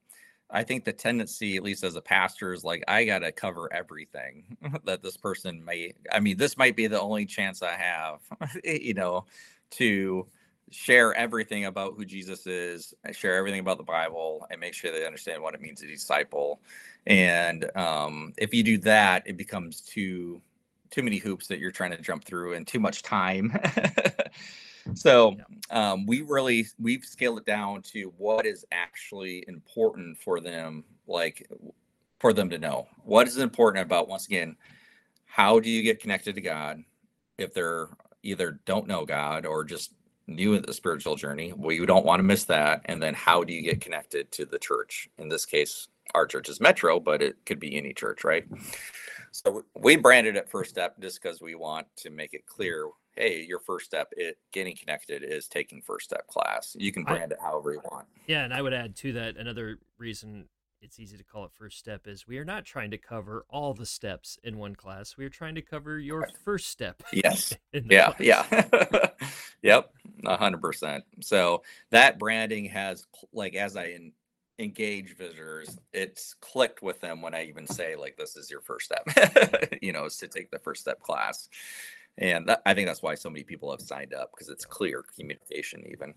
I 0.51 0.63
think 0.63 0.83
the 0.83 0.93
tendency 0.93 1.57
at 1.57 1.63
least 1.63 1.83
as 1.83 1.95
a 1.95 2.01
pastor 2.01 2.53
is 2.53 2.63
like 2.63 2.83
i 2.87 3.05
gotta 3.05 3.31
cover 3.31 3.71
everything 3.71 4.57
that 4.83 5.03
this 5.03 5.17
person 5.17 5.63
may 5.63 5.93
i 6.11 6.19
mean 6.19 6.37
this 6.37 6.57
might 6.57 6.75
be 6.75 6.87
the 6.87 6.99
only 6.99 7.25
chance 7.25 7.61
i 7.61 7.73
have 7.73 8.19
you 8.63 8.95
know 8.95 9.25
to 9.71 10.25
share 10.71 11.13
everything 11.13 11.65
about 11.65 11.95
who 11.95 12.05
Jesus 12.05 12.47
is, 12.47 12.93
share 13.11 13.35
everything 13.35 13.59
about 13.59 13.77
the 13.77 13.83
Bible, 13.83 14.45
and 14.51 14.59
make 14.59 14.73
sure 14.73 14.91
they 14.91 15.05
understand 15.05 15.41
what 15.41 15.53
it 15.53 15.61
means 15.61 15.81
to 15.81 15.87
disciple. 15.87 16.61
And 17.07 17.69
um, 17.75 18.33
if 18.37 18.53
you 18.53 18.63
do 18.63 18.77
that, 18.79 19.23
it 19.25 19.37
becomes 19.37 19.81
too 19.81 20.41
too 20.91 21.03
many 21.03 21.17
hoops 21.17 21.47
that 21.47 21.59
you're 21.59 21.71
trying 21.71 21.91
to 21.91 22.01
jump 22.01 22.23
through 22.23 22.53
and 22.53 22.65
too 22.65 22.79
much 22.79 23.03
time. 23.03 23.55
so 24.95 25.35
um, 25.69 26.05
we 26.05 26.21
really 26.21 26.67
we've 26.79 27.05
scaled 27.05 27.39
it 27.39 27.45
down 27.45 27.81
to 27.81 28.11
what 28.17 28.45
is 28.45 28.65
actually 28.71 29.43
important 29.47 30.17
for 30.17 30.39
them, 30.39 30.83
like 31.07 31.47
for 32.19 32.33
them 32.33 32.49
to 32.49 32.57
know. 32.57 32.87
What 33.03 33.27
is 33.27 33.37
important 33.37 33.85
about 33.85 34.07
once 34.07 34.25
again, 34.25 34.55
how 35.25 35.59
do 35.59 35.69
you 35.69 35.83
get 35.83 35.99
connected 36.01 36.35
to 36.35 36.41
God 36.41 36.83
if 37.37 37.53
they're 37.53 37.89
either 38.23 38.59
don't 38.65 38.87
know 38.87 39.05
God 39.05 39.45
or 39.45 39.63
just 39.63 39.93
new 40.29 40.53
in 40.53 40.63
the 40.63 40.73
spiritual 40.73 41.15
journey. 41.15 41.53
Well, 41.55 41.71
you 41.71 41.85
don't 41.85 42.05
want 42.05 42.19
to 42.19 42.23
miss 42.23 42.45
that. 42.45 42.81
And 42.85 43.01
then 43.01 43.13
how 43.13 43.43
do 43.43 43.53
you 43.53 43.61
get 43.61 43.81
connected 43.81 44.31
to 44.33 44.45
the 44.45 44.59
church? 44.59 45.09
In 45.17 45.29
this 45.29 45.45
case, 45.45 45.87
our 46.15 46.25
church 46.25 46.49
is 46.49 46.59
Metro, 46.59 46.99
but 46.99 47.21
it 47.21 47.37
could 47.45 47.59
be 47.59 47.77
any 47.77 47.93
church, 47.93 48.23
right? 48.23 48.45
So 49.31 49.63
we 49.75 49.95
branded 49.95 50.35
it 50.35 50.49
first 50.49 50.71
step 50.71 50.99
just 50.99 51.21
because 51.21 51.41
we 51.41 51.55
want 51.55 51.87
to 51.97 52.09
make 52.09 52.33
it 52.33 52.45
clear. 52.45 52.89
Hey, 53.15 53.45
your 53.47 53.59
first 53.59 53.85
step, 53.85 54.07
it 54.15 54.37
getting 54.51 54.75
connected 54.75 55.23
is 55.23 55.47
taking 55.47 55.81
first 55.81 56.05
step 56.05 56.27
class. 56.27 56.75
You 56.79 56.91
can 56.91 57.03
brand 57.03 57.33
I, 57.33 57.35
it 57.35 57.41
however 57.41 57.73
you 57.73 57.81
want. 57.91 58.07
Yeah, 58.27 58.43
and 58.43 58.53
I 58.53 58.61
would 58.61 58.73
add 58.73 58.95
to 58.97 59.13
that 59.13 59.37
another 59.37 59.77
reason 59.97 60.45
it's 60.81 60.99
easy 60.99 61.17
to 61.17 61.23
call 61.23 61.45
it 61.45 61.51
first 61.53 61.77
step 61.77 62.07
is 62.07 62.27
we 62.27 62.37
are 62.37 62.45
not 62.45 62.65
trying 62.65 62.91
to 62.91 62.97
cover 62.97 63.45
all 63.49 63.73
the 63.73 63.85
steps 63.85 64.39
in 64.43 64.57
one 64.57 64.75
class. 64.75 65.17
We 65.17 65.25
are 65.25 65.29
trying 65.29 65.55
to 65.55 65.61
cover 65.61 65.99
your 65.99 66.27
first 66.45 66.67
step. 66.67 67.03
Yes. 67.11 67.53
yeah. 67.73 68.13
Class. 68.13 68.19
Yeah. 68.19 69.09
yep. 69.61 69.91
A 70.25 70.37
hundred 70.37 70.61
percent. 70.61 71.03
So 71.21 71.63
that 71.91 72.19
branding 72.19 72.65
has 72.65 73.05
like, 73.33 73.55
as 73.55 73.75
I 73.75 73.85
in, 73.85 74.11
engage 74.59 75.15
visitors, 75.15 75.77
it's 75.93 76.35
clicked 76.41 76.81
with 76.81 76.99
them 76.99 77.21
when 77.21 77.33
I 77.33 77.45
even 77.45 77.65
say 77.65 77.95
like, 77.95 78.17
this 78.17 78.35
is 78.35 78.51
your 78.51 78.61
first 78.61 78.85
step, 78.85 79.77
you 79.81 79.93
know, 79.93 80.05
is 80.05 80.17
to 80.17 80.27
take 80.27 80.51
the 80.51 80.59
first 80.59 80.81
step 80.81 80.99
class. 81.01 81.49
And 82.17 82.49
that, 82.49 82.61
I 82.65 82.73
think 82.73 82.87
that's 82.87 83.01
why 83.01 83.15
so 83.15 83.29
many 83.29 83.43
people 83.43 83.71
have 83.71 83.81
signed 83.81 84.13
up 84.13 84.31
because 84.31 84.49
it's 84.49 84.65
clear 84.65 85.05
communication 85.17 85.83
even. 85.89 86.13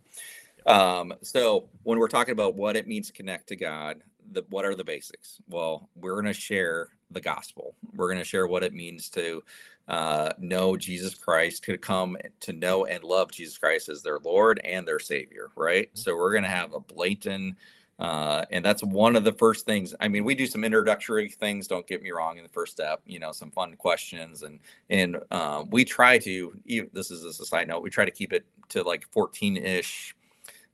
Um, 0.67 1.15
so 1.23 1.69
when 1.85 1.99
we're 1.99 2.09
talking 2.09 2.33
about 2.33 2.57
what 2.57 2.77
it 2.77 2.87
means 2.87 3.07
to 3.09 3.13
connect 3.13 3.49
to 3.49 3.57
God, 3.57 4.03
the 4.31 4.45
what 4.49 4.65
are 4.65 4.75
the 4.75 4.85
basics? 4.85 5.39
Well, 5.49 5.89
we're 5.97 6.15
going 6.15 6.33
to 6.33 6.33
share 6.33 6.89
the 7.11 7.21
gospel. 7.21 7.75
We're 7.95 8.09
going 8.09 8.19
to 8.19 8.25
share 8.25 8.47
what 8.47 8.63
it 8.63 8.73
means 8.73 9.09
to 9.11 9.43
uh, 9.89 10.33
know 10.39 10.77
Jesus 10.77 11.15
Christ, 11.15 11.65
to 11.65 11.77
come 11.77 12.17
to 12.41 12.53
know 12.53 12.87
and 12.87 13.03
love 13.03 13.33
Jesus 13.33 13.59
Christ 13.59 13.89
as 13.89 14.03
their 14.03 14.19
Lord 14.21 14.61
and 14.65 14.87
their 14.87 15.01
Savior, 15.01 15.51
right? 15.57 15.89
Mm-hmm. 15.89 15.99
So 15.99 16.17
we're 16.17 16.33
going 16.33 16.45
to 16.45 16.49
have 16.49 16.73
a 16.73 16.81
blatant, 16.81 17.57
uh, 17.99 18.45
and 18.51 18.65
that's 18.65 18.83
one 18.83 19.17
of 19.17 19.25
the 19.25 19.33
first 19.33 19.67
things. 19.67 19.95
I 20.01 20.09
mean, 20.09 20.25
we 20.25 20.35
do 20.35 20.47
some 20.47 20.65
introductory 20.65 21.29
things. 21.29 21.67
Don't 21.67 21.87
get 21.87 22.03
me 22.03 22.11
wrong. 22.11 22.39
In 22.39 22.45
the 22.45 22.49
first 22.49 22.73
step, 22.73 23.03
you 23.07 23.19
know, 23.19 23.33
some 23.33 23.51
fun 23.51 23.77
questions, 23.77 24.43
and 24.43 24.61
and 24.89 25.19
uh, 25.31 25.65
we 25.71 25.85
try 25.85 26.19
to. 26.19 26.55
This 26.93 27.11
is 27.11 27.25
a 27.25 27.45
side 27.45 27.69
note. 27.69 27.83
We 27.83 27.91
try 27.91 28.05
to 28.05 28.11
keep 28.11 28.33
it 28.33 28.45
to 28.71 28.83
like 28.83 29.07
fourteen 29.11 29.57
ish 29.57 30.17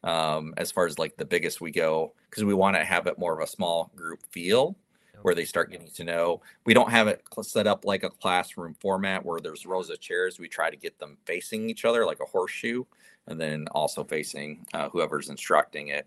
um, 0.04 0.54
as 0.56 0.70
far 0.70 0.86
as 0.86 0.98
like 0.98 1.16
the 1.16 1.24
biggest 1.24 1.60
we 1.60 1.70
go 1.70 2.12
because 2.30 2.44
we 2.44 2.54
want 2.54 2.76
to 2.76 2.84
have 2.84 3.06
it 3.06 3.18
more 3.18 3.34
of 3.34 3.40
a 3.40 3.50
small 3.50 3.90
group 3.96 4.20
feel 4.30 4.76
where 5.22 5.34
they 5.34 5.44
start 5.44 5.70
getting 5.70 5.90
to 5.90 6.04
know. 6.04 6.40
We 6.64 6.74
don't 6.74 6.90
have 6.90 7.08
it 7.08 7.22
set 7.42 7.66
up 7.66 7.84
like 7.84 8.04
a 8.04 8.10
classroom 8.10 8.76
format 8.80 9.24
where 9.24 9.40
there's 9.40 9.66
rows 9.66 9.90
of 9.90 10.00
chairs. 10.00 10.38
We 10.38 10.48
try 10.48 10.70
to 10.70 10.76
get 10.76 10.98
them 10.98 11.18
facing 11.24 11.68
each 11.68 11.84
other 11.84 12.06
like 12.06 12.20
a 12.20 12.24
horseshoe 12.24 12.84
and 13.26 13.40
then 13.40 13.66
also 13.72 14.04
facing 14.04 14.64
uh, 14.74 14.88
whoever's 14.88 15.28
instructing 15.28 15.88
it. 15.88 16.06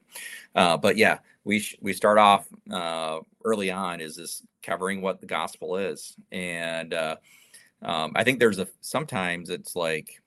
Uh, 0.56 0.78
but 0.78 0.98
yeah, 0.98 1.20
we 1.44 1.60
sh- 1.60 1.78
we 1.82 1.94
start 1.94 2.18
off 2.18 2.48
uh, 2.72 3.20
early 3.44 3.72
on 3.72 4.02
is 4.02 4.16
this 4.16 4.44
covering 4.64 5.02
what 5.02 5.22
the 5.22 5.28
gospel 5.28 5.78
is, 5.78 6.16
and 6.32 6.94
uh, 6.94 7.16
um, 7.82 8.12
I 8.16 8.24
think 8.24 8.40
there's 8.40 8.60
a 8.60 8.68
sometimes 8.82 9.50
it's 9.50 9.76
like 9.76 10.22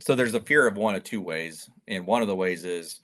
so 0.00 0.14
there's 0.14 0.34
a 0.34 0.40
fear 0.40 0.66
of 0.66 0.76
one 0.76 0.94
of 0.94 1.04
two 1.04 1.20
ways, 1.20 1.68
and 1.88 2.06
one 2.06 2.22
of 2.22 2.28
the 2.28 2.36
ways 2.36 2.64
is 2.64 3.00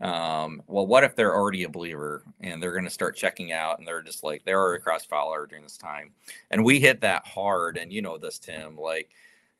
um, 0.00 0.62
well, 0.66 0.86
what 0.86 1.04
if 1.04 1.16
they're 1.16 1.34
already 1.34 1.64
a 1.64 1.68
believer 1.68 2.22
and 2.40 2.62
they're 2.62 2.72
going 2.72 2.84
to 2.84 2.90
start 2.90 3.16
checking 3.16 3.52
out 3.52 3.78
and 3.78 3.88
they're 3.88 4.02
just 4.02 4.22
like, 4.22 4.44
they're 4.44 4.60
already 4.60 4.82
cross 4.82 5.06
follower 5.06 5.46
during 5.46 5.64
this 5.64 5.78
time. 5.78 6.10
And 6.50 6.64
we 6.64 6.80
hit 6.80 7.00
that 7.00 7.26
hard. 7.26 7.78
And 7.78 7.92
you 7.92 8.02
know 8.02 8.18
this, 8.18 8.38
Tim, 8.38 8.76
like, 8.76 9.08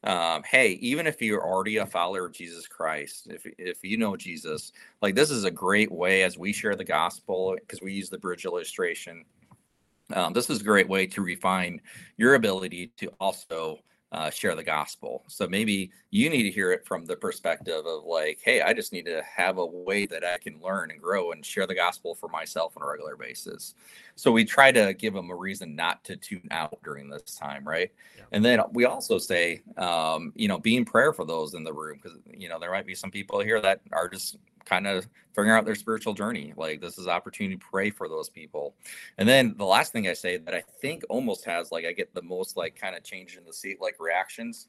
um, 0.05 0.43
hey, 0.45 0.73
even 0.83 1.07
if 1.07 1.23
you're 1.23 1.45
already 1.45 1.79
a 1.79 1.87
follower 1.87 2.27
of 2.27 2.33
Jesus 2.33 2.69
Christ, 2.69 3.29
if, 3.31 3.47
if 3.59 3.83
you 3.83 3.97
know 3.97 4.15
Jesus, 4.15 4.73
like 5.01 5.15
this 5.15 5.31
is 5.31 5.45
a 5.45 5.51
great 5.51 5.91
way 5.91 6.23
as 6.23 6.37
we 6.37 6.53
share 6.53 6.77
the 6.77 6.85
gospel, 6.85 7.57
because 7.59 7.81
we 7.81 7.95
use 7.95 8.11
the 8.11 8.19
bridge 8.19 8.45
illustration. 8.45 9.25
Um, 10.13 10.33
this 10.33 10.51
is 10.51 10.61
a 10.61 10.65
great 10.65 10.89
way 10.89 11.07
to 11.09 11.23
refine 11.23 11.81
your 12.19 12.35
ability 12.35 12.93
to 12.99 13.09
also 13.19 13.81
uh, 14.17 14.31
share 14.31 14.55
the 14.55 14.63
gospel. 14.65 15.23
So 15.29 15.47
maybe 15.47 15.91
you 16.11 16.31
need 16.31 16.45
to 16.45 16.51
hear 16.51 16.73
it 16.73 16.87
from 16.87 17.05
the 17.05 17.17
perspective 17.17 17.85
of 17.85 18.05
like, 18.05 18.41
hey, 18.43 18.63
I 18.63 18.73
just 18.73 18.91
need 18.91 19.05
to 19.05 19.23
have 19.23 19.59
a 19.59 19.67
way 19.67 20.07
that 20.07 20.25
I 20.25 20.39
can 20.39 20.59
learn 20.63 20.91
and 20.91 21.01
grow 21.01 21.33
and 21.33 21.45
share 21.45 21.67
the 21.67 21.75
gospel 21.75 22.15
for 22.15 22.31
myself 22.31 22.73
on 22.79 22.83
a 22.83 22.87
regular 22.87 23.15
basis. 23.15 23.75
So 24.15 24.33
we 24.33 24.47
try 24.47 24.73
to 24.73 24.95
give 24.95 25.13
them 25.13 25.29
a 25.29 25.37
reason 25.37 25.77
not 25.77 26.03
to 26.05 26.17
tune 26.17 26.49
out 26.51 26.79
during 26.83 27.11
this 27.11 27.37
time, 27.37 27.69
right? 27.69 27.93
Yeah. 28.17 28.25
And 28.33 28.43
then 28.43 28.61
we 28.73 28.87
also 28.87 29.19
say, 29.19 29.61
um, 29.77 30.33
you 30.35 30.49
know, 30.49 30.59
be 30.59 30.77
in 30.77 30.87
prayer 30.87 31.13
for 31.13 31.27
those 31.27 31.53
in 31.53 31.63
the 31.63 31.75
room 31.75 32.01
because 32.03 32.19
you 32.33 32.49
know 32.49 32.59
there 32.59 32.71
might 32.71 32.87
be 32.87 32.95
some 32.95 33.11
people 33.11 33.41
here 33.41 33.61
that 33.61 33.83
are 33.93 34.09
just 34.09 34.39
kind 34.67 34.87
of 34.87 35.09
figuring 35.35 35.57
out 35.57 35.65
their 35.65 35.75
spiritual 35.75 36.13
journey. 36.13 36.53
Like 36.57 36.81
this 36.81 36.99
is 36.99 37.07
opportunity 37.07 37.57
to 37.57 37.65
pray 37.65 37.91
for 37.91 38.09
those 38.09 38.29
people. 38.29 38.75
And 39.19 39.29
then 39.29 39.55
the 39.57 39.65
last 39.65 39.93
thing 39.93 40.09
I 40.09 40.13
say 40.13 40.37
that 40.37 40.55
I 40.55 40.63
think 40.81 41.05
almost 41.09 41.45
has 41.47 41.73
like 41.73 41.85
I 41.85 41.93
get 41.93 42.13
the 42.15 42.23
most 42.23 42.57
like 42.57 42.79
kind 42.79 42.97
of 42.97 43.03
change 43.05 43.37
in 43.37 43.45
the 43.45 43.53
seat 43.53 43.81
like 43.81 43.97
reactions. 43.99 44.67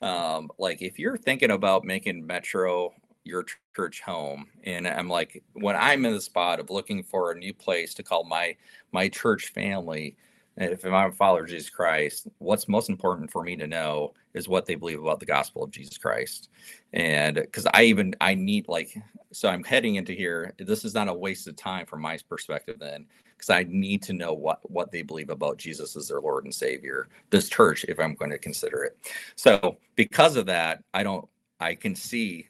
Um, 0.00 0.50
like 0.58 0.82
if 0.82 0.98
you're 0.98 1.16
thinking 1.16 1.50
about 1.50 1.84
making 1.84 2.24
Metro 2.24 2.92
your 3.24 3.44
church 3.74 4.00
home, 4.00 4.46
and 4.64 4.86
I'm 4.86 5.08
like 5.08 5.42
when 5.54 5.76
I'm 5.76 6.04
in 6.04 6.12
the 6.12 6.20
spot 6.20 6.60
of 6.60 6.70
looking 6.70 7.02
for 7.02 7.32
a 7.32 7.38
new 7.38 7.52
place 7.52 7.94
to 7.94 8.02
call 8.02 8.24
my 8.24 8.56
my 8.92 9.08
church 9.08 9.48
family, 9.48 10.16
if 10.60 10.84
I'm 10.84 11.10
a 11.10 11.12
follower 11.12 11.42
of 11.42 11.48
Jesus 11.48 11.70
Christ, 11.70 12.28
what's 12.38 12.68
most 12.68 12.88
important 12.88 13.30
for 13.30 13.42
me 13.42 13.56
to 13.56 13.66
know 13.66 14.14
is 14.34 14.48
what 14.48 14.66
they 14.66 14.74
believe 14.74 15.00
about 15.00 15.20
the 15.20 15.26
gospel 15.26 15.62
of 15.62 15.70
Jesus 15.70 15.98
Christ. 15.98 16.48
And 16.92 17.36
because 17.36 17.66
I 17.72 17.84
even 17.84 18.14
I 18.20 18.34
need 18.34 18.68
like 18.68 18.96
so 19.32 19.48
I'm 19.48 19.64
heading 19.64 19.96
into 19.96 20.12
here. 20.12 20.54
This 20.58 20.84
is 20.84 20.94
not 20.94 21.08
a 21.08 21.14
waste 21.14 21.48
of 21.48 21.56
time 21.56 21.86
from 21.86 22.00
my 22.00 22.18
perspective 22.28 22.76
then, 22.78 23.04
because 23.36 23.50
I 23.50 23.66
need 23.68 24.02
to 24.04 24.12
know 24.12 24.32
what 24.32 24.58
what 24.70 24.90
they 24.90 25.02
believe 25.02 25.30
about 25.30 25.58
Jesus 25.58 25.96
as 25.96 26.08
their 26.08 26.20
Lord 26.20 26.44
and 26.44 26.54
Savior. 26.54 27.08
This 27.30 27.48
church, 27.48 27.84
if 27.88 28.00
I'm 28.00 28.14
going 28.14 28.30
to 28.30 28.38
consider 28.38 28.84
it. 28.84 28.96
So 29.36 29.76
because 29.96 30.36
of 30.36 30.46
that, 30.46 30.82
I 30.94 31.02
don't 31.02 31.28
I 31.60 31.74
can 31.74 31.94
see 31.94 32.48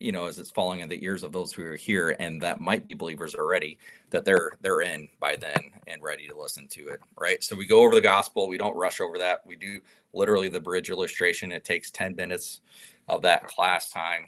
you 0.00 0.12
know, 0.12 0.26
as 0.26 0.38
it's 0.38 0.50
falling 0.50 0.80
in 0.80 0.88
the 0.88 1.04
ears 1.04 1.22
of 1.22 1.30
those 1.30 1.52
who 1.52 1.62
are 1.64 1.76
here 1.76 2.16
and 2.18 2.40
that 2.42 2.60
might 2.60 2.88
be 2.88 2.94
believers 2.94 3.34
already, 3.34 3.78
that 4.10 4.24
they're 4.24 4.52
they're 4.62 4.80
in 4.80 5.08
by 5.20 5.36
then 5.36 5.70
and 5.86 6.02
ready 6.02 6.26
to 6.26 6.36
listen 6.36 6.66
to 6.68 6.88
it. 6.88 7.00
Right. 7.18 7.44
So 7.44 7.54
we 7.54 7.66
go 7.66 7.82
over 7.82 7.94
the 7.94 8.00
gospel. 8.00 8.48
We 8.48 8.58
don't 8.58 8.76
rush 8.76 9.00
over 9.00 9.18
that. 9.18 9.42
We 9.46 9.56
do 9.56 9.80
literally 10.12 10.48
the 10.48 10.60
bridge 10.60 10.90
illustration. 10.90 11.52
It 11.52 11.64
takes 11.64 11.90
10 11.90 12.16
minutes 12.16 12.62
of 13.08 13.22
that 13.22 13.46
class 13.46 13.90
time. 13.90 14.26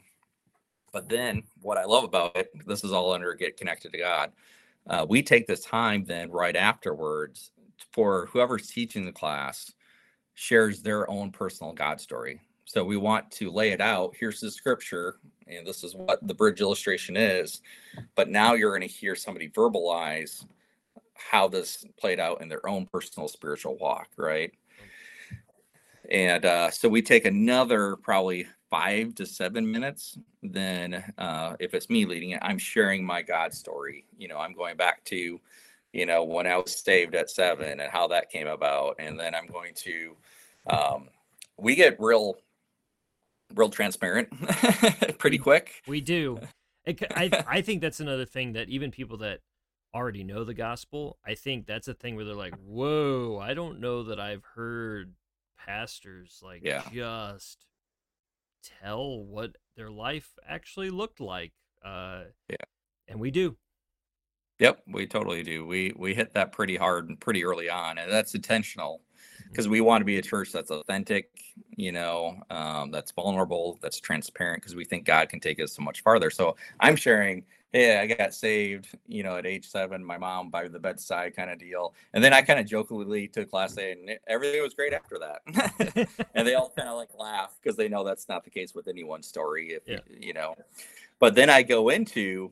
But 0.92 1.08
then 1.08 1.42
what 1.62 1.78
I 1.78 1.84
love 1.84 2.04
about 2.04 2.36
it, 2.36 2.50
this 2.66 2.84
is 2.84 2.92
all 2.92 3.12
under 3.12 3.32
get 3.34 3.56
connected 3.56 3.92
to 3.92 3.98
God. 3.98 4.32
Uh, 4.86 5.06
we 5.08 5.22
take 5.22 5.46
this 5.46 5.64
time 5.64 6.04
then 6.04 6.30
right 6.30 6.54
afterwards 6.54 7.52
for 7.92 8.26
whoever's 8.26 8.68
teaching 8.68 9.06
the 9.06 9.12
class 9.12 9.72
shares 10.34 10.82
their 10.82 11.08
own 11.10 11.30
personal 11.30 11.72
God 11.72 12.00
story. 12.00 12.40
So 12.64 12.84
we 12.84 12.96
want 12.96 13.30
to 13.32 13.50
lay 13.50 13.72
it 13.72 13.80
out. 13.80 14.14
Here's 14.18 14.40
the 14.40 14.50
scripture 14.50 15.16
and 15.56 15.66
this 15.66 15.84
is 15.84 15.94
what 15.94 16.26
the 16.26 16.34
bridge 16.34 16.60
illustration 16.60 17.16
is. 17.16 17.60
But 18.14 18.28
now 18.28 18.54
you're 18.54 18.76
going 18.76 18.88
to 18.88 18.94
hear 18.94 19.14
somebody 19.14 19.48
verbalize 19.48 20.44
how 21.14 21.48
this 21.48 21.84
played 21.98 22.20
out 22.20 22.40
in 22.42 22.48
their 22.48 22.66
own 22.68 22.86
personal 22.86 23.28
spiritual 23.28 23.76
walk, 23.76 24.08
right? 24.16 24.52
And 26.10 26.44
uh, 26.44 26.70
so 26.70 26.88
we 26.88 27.00
take 27.00 27.24
another 27.24 27.96
probably 27.96 28.46
five 28.70 29.14
to 29.16 29.26
seven 29.26 29.70
minutes. 29.70 30.18
Then, 30.42 31.12
uh, 31.18 31.56
if 31.60 31.74
it's 31.74 31.88
me 31.88 32.04
leading 32.04 32.30
it, 32.30 32.40
I'm 32.42 32.58
sharing 32.58 33.04
my 33.04 33.22
God 33.22 33.54
story. 33.54 34.04
You 34.18 34.28
know, 34.28 34.38
I'm 34.38 34.54
going 34.54 34.76
back 34.76 35.04
to, 35.04 35.40
you 35.92 36.06
know, 36.06 36.24
when 36.24 36.46
I 36.46 36.56
was 36.56 36.82
saved 36.82 37.14
at 37.14 37.30
seven 37.30 37.80
and 37.80 37.90
how 37.92 38.08
that 38.08 38.30
came 38.30 38.48
about. 38.48 38.96
And 38.98 39.18
then 39.18 39.34
I'm 39.34 39.46
going 39.46 39.74
to, 39.76 40.16
um, 40.68 41.08
we 41.56 41.74
get 41.74 42.00
real 42.00 42.36
real 43.54 43.70
transparent 43.70 44.28
pretty 45.18 45.38
quick. 45.38 45.82
We 45.86 46.00
do. 46.00 46.40
I, 46.86 47.44
I 47.46 47.60
think 47.62 47.80
that's 47.80 48.00
another 48.00 48.24
thing 48.24 48.54
that 48.54 48.68
even 48.68 48.90
people 48.90 49.18
that 49.18 49.40
already 49.94 50.24
know 50.24 50.44
the 50.44 50.54
gospel, 50.54 51.18
I 51.24 51.34
think 51.34 51.66
that's 51.66 51.88
a 51.88 51.94
thing 51.94 52.16
where 52.16 52.24
they're 52.24 52.34
like, 52.34 52.54
"Whoa, 52.56 53.38
I 53.40 53.54
don't 53.54 53.80
know 53.80 54.02
that 54.04 54.18
I've 54.18 54.44
heard 54.54 55.14
pastors 55.64 56.40
like 56.42 56.62
yeah. 56.64 56.82
just 56.92 57.66
tell 58.82 59.22
what 59.22 59.56
their 59.76 59.90
life 59.90 60.30
actually 60.46 60.90
looked 60.90 61.20
like." 61.20 61.52
Uh, 61.84 62.24
yeah, 62.48 62.56
and 63.08 63.20
we 63.20 63.30
do. 63.30 63.56
Yep, 64.58 64.82
we 64.86 65.06
totally 65.06 65.42
do. 65.42 65.66
We 65.66 65.92
we 65.96 66.14
hit 66.14 66.34
that 66.34 66.52
pretty 66.52 66.76
hard 66.76 67.08
and 67.08 67.20
pretty 67.20 67.44
early 67.44 67.68
on, 67.68 67.98
and 67.98 68.10
that's 68.10 68.34
intentional 68.34 69.02
because 69.52 69.68
we 69.68 69.82
want 69.82 70.00
to 70.00 70.06
be 70.06 70.16
a 70.16 70.22
church 70.22 70.50
that's 70.50 70.70
authentic, 70.70 71.30
you 71.76 71.92
know, 71.92 72.42
um, 72.48 72.90
that's 72.90 73.10
vulnerable, 73.12 73.78
that's 73.82 74.00
transparent, 74.00 74.62
because 74.62 74.74
we 74.74 74.84
think 74.84 75.04
God 75.04 75.28
can 75.28 75.40
take 75.40 75.60
us 75.60 75.72
so 75.72 75.82
much 75.82 76.02
farther. 76.02 76.30
So 76.30 76.56
I'm 76.80 76.96
sharing, 76.96 77.44
hey, 77.70 77.98
I 77.98 78.06
got 78.06 78.32
saved, 78.32 78.88
you 79.06 79.22
know, 79.22 79.36
at 79.36 79.44
age 79.44 79.68
seven, 79.68 80.02
my 80.02 80.16
mom 80.16 80.48
by 80.48 80.68
the 80.68 80.78
bedside 80.78 81.36
kind 81.36 81.50
of 81.50 81.58
deal. 81.58 81.94
And 82.14 82.24
then 82.24 82.32
I 82.32 82.40
kind 82.40 82.60
of 82.60 82.66
jokingly 82.66 83.28
took 83.28 83.50
class 83.50 83.76
A 83.76 83.92
and 83.92 84.18
everything 84.26 84.62
was 84.62 84.72
great 84.72 84.94
after 84.94 85.18
that. 85.18 86.08
and 86.34 86.48
they 86.48 86.54
all 86.54 86.72
kind 86.74 86.88
of 86.88 86.96
like 86.96 87.10
laugh 87.18 87.54
because 87.62 87.76
they 87.76 87.88
know 87.88 88.04
that's 88.04 88.30
not 88.30 88.44
the 88.44 88.50
case 88.50 88.74
with 88.74 88.88
anyone's 88.88 89.26
story, 89.26 89.72
if 89.72 89.82
yeah. 89.86 89.98
you 90.18 90.32
know. 90.32 90.54
But 91.18 91.34
then 91.34 91.50
I 91.50 91.62
go 91.62 91.90
into, 91.90 92.50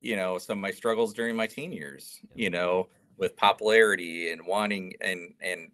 you 0.00 0.14
know, 0.14 0.38
some 0.38 0.58
of 0.58 0.62
my 0.62 0.70
struggles 0.70 1.12
during 1.12 1.34
my 1.34 1.48
teen 1.48 1.72
years, 1.72 2.20
you 2.36 2.50
know, 2.50 2.86
with 3.16 3.36
popularity 3.36 4.30
and 4.30 4.46
wanting 4.46 4.94
and 5.00 5.34
and 5.42 5.70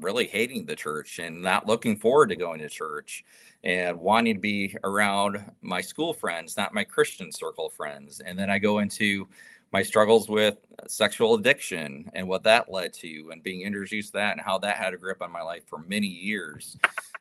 really 0.00 0.26
hating 0.26 0.66
the 0.66 0.76
church 0.76 1.18
and 1.18 1.42
not 1.42 1.66
looking 1.66 1.96
forward 1.96 2.28
to 2.30 2.36
going 2.36 2.60
to 2.60 2.68
church 2.68 3.24
and 3.62 3.98
wanting 3.98 4.34
to 4.34 4.40
be 4.40 4.76
around 4.84 5.44
my 5.60 5.80
school 5.80 6.14
friends, 6.14 6.56
not 6.56 6.74
my 6.74 6.84
Christian 6.84 7.30
circle 7.30 7.68
friends. 7.68 8.20
And 8.20 8.38
then 8.38 8.50
I 8.50 8.58
go 8.58 8.78
into 8.78 9.28
my 9.72 9.82
struggles 9.82 10.28
with 10.28 10.56
sexual 10.88 11.34
addiction 11.34 12.10
and 12.14 12.26
what 12.26 12.42
that 12.42 12.70
led 12.70 12.92
to, 12.94 13.30
and 13.30 13.42
being 13.42 13.62
introduced 13.62 14.12
to 14.12 14.18
that 14.18 14.32
and 14.32 14.40
how 14.40 14.58
that 14.58 14.76
had 14.76 14.94
a 14.94 14.96
grip 14.96 15.22
on 15.22 15.30
my 15.30 15.42
life 15.42 15.62
for 15.66 15.78
many 15.86 16.08
years. 16.08 16.76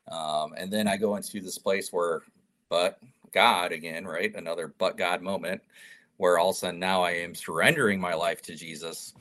Um, 0.07 0.53
and 0.57 0.71
then 0.71 0.87
I 0.87 0.97
go 0.97 1.15
into 1.15 1.41
this 1.41 1.59
place 1.59 1.93
where, 1.93 2.21
but 2.69 2.99
God 3.31 3.71
again, 3.71 4.05
right? 4.05 4.33
Another 4.35 4.73
but 4.77 4.97
God 4.97 5.21
moment 5.21 5.61
where 6.17 6.39
all 6.39 6.49
of 6.49 6.55
a 6.55 6.59
sudden 6.59 6.79
now 6.79 7.01
I 7.01 7.11
am 7.11 7.35
surrendering 7.35 7.99
my 7.99 8.13
life 8.13 8.41
to 8.43 8.55
Jesus 8.55 9.13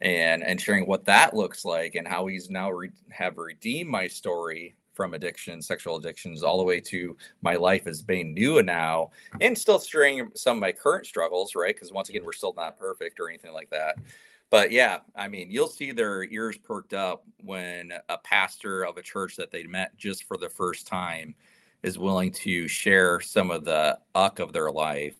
and 0.00 0.42
and 0.42 0.60
sharing 0.60 0.86
what 0.86 1.04
that 1.04 1.34
looks 1.34 1.64
like 1.64 1.94
and 1.94 2.06
how 2.06 2.26
he's 2.26 2.50
now 2.50 2.70
re- 2.70 2.90
have 3.10 3.38
redeemed 3.38 3.90
my 3.90 4.06
story 4.06 4.74
from 4.94 5.14
addiction, 5.14 5.60
sexual 5.60 5.96
addictions, 5.96 6.42
all 6.42 6.56
the 6.56 6.64
way 6.64 6.80
to 6.80 7.16
my 7.42 7.56
life 7.56 7.86
as 7.86 8.00
being 8.00 8.32
new 8.32 8.62
now, 8.62 9.10
and 9.40 9.58
still 9.58 9.80
sharing 9.80 10.30
some 10.34 10.56
of 10.58 10.60
my 10.60 10.72
current 10.72 11.04
struggles, 11.04 11.54
right? 11.56 11.74
Because 11.74 11.92
once 11.92 12.08
again, 12.08 12.24
we're 12.24 12.32
still 12.32 12.54
not 12.56 12.78
perfect 12.78 13.18
or 13.18 13.28
anything 13.28 13.52
like 13.52 13.70
that. 13.70 13.96
But 14.50 14.70
yeah, 14.70 14.98
I 15.16 15.26
mean, 15.26 15.50
you'll 15.50 15.66
see 15.66 15.90
their 15.90 16.24
ears 16.24 16.56
perked 16.56 16.94
up 16.94 17.24
when 17.42 17.92
a 18.08 18.18
pastor 18.18 18.84
of 18.84 18.96
a 18.96 19.02
church 19.02 19.34
that 19.36 19.50
they 19.50 19.64
met 19.64 19.96
just 19.96 20.24
for 20.24 20.36
the 20.36 20.48
first 20.48 20.86
time 20.86 21.34
is 21.82 21.98
willing 21.98 22.30
to 22.30 22.68
share 22.68 23.20
some 23.20 23.50
of 23.50 23.64
the 23.64 23.98
uck 24.14 24.38
of 24.38 24.52
their 24.52 24.70
life. 24.70 25.16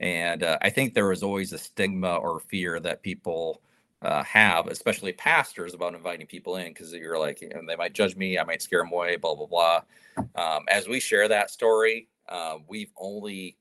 And 0.00 0.44
uh, 0.44 0.58
I 0.62 0.70
think 0.70 0.94
there 0.94 1.08
was 1.08 1.24
always 1.24 1.52
a 1.52 1.58
stigma 1.58 2.16
or 2.16 2.38
fear 2.38 2.78
that 2.80 3.02
people 3.02 3.62
uh, 4.02 4.22
have, 4.22 4.68
especially 4.68 5.12
pastors, 5.12 5.74
about 5.74 5.94
inviting 5.94 6.26
people 6.26 6.56
in 6.56 6.68
because 6.68 6.92
you're 6.92 7.18
like, 7.18 7.42
know, 7.48 7.60
they 7.66 7.76
might 7.76 7.94
judge 7.94 8.16
me, 8.16 8.38
I 8.38 8.44
might 8.44 8.62
scare 8.62 8.80
them 8.80 8.92
away, 8.92 9.16
blah 9.16 9.34
blah 9.34 9.46
blah. 9.46 9.80
Um, 10.36 10.64
as 10.68 10.88
we 10.88 11.00
share 11.00 11.28
that 11.28 11.50
story, 11.50 12.08
uh, 12.28 12.58
we've 12.68 12.92
only 12.96 13.56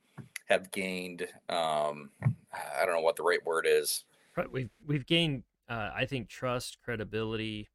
have 0.48 0.72
gained, 0.72 1.28
um, 1.50 2.10
I 2.22 2.86
don't 2.86 2.96
know 2.96 3.02
what 3.02 3.16
the 3.16 3.24
right 3.24 3.44
word 3.46 3.66
is. 3.68 4.04
We've 4.52 4.70
we've 4.86 5.06
gained, 5.06 5.44
uh, 5.68 5.90
I 5.96 6.06
think, 6.06 6.30
trust, 6.30 6.78
credibility. 6.84 7.70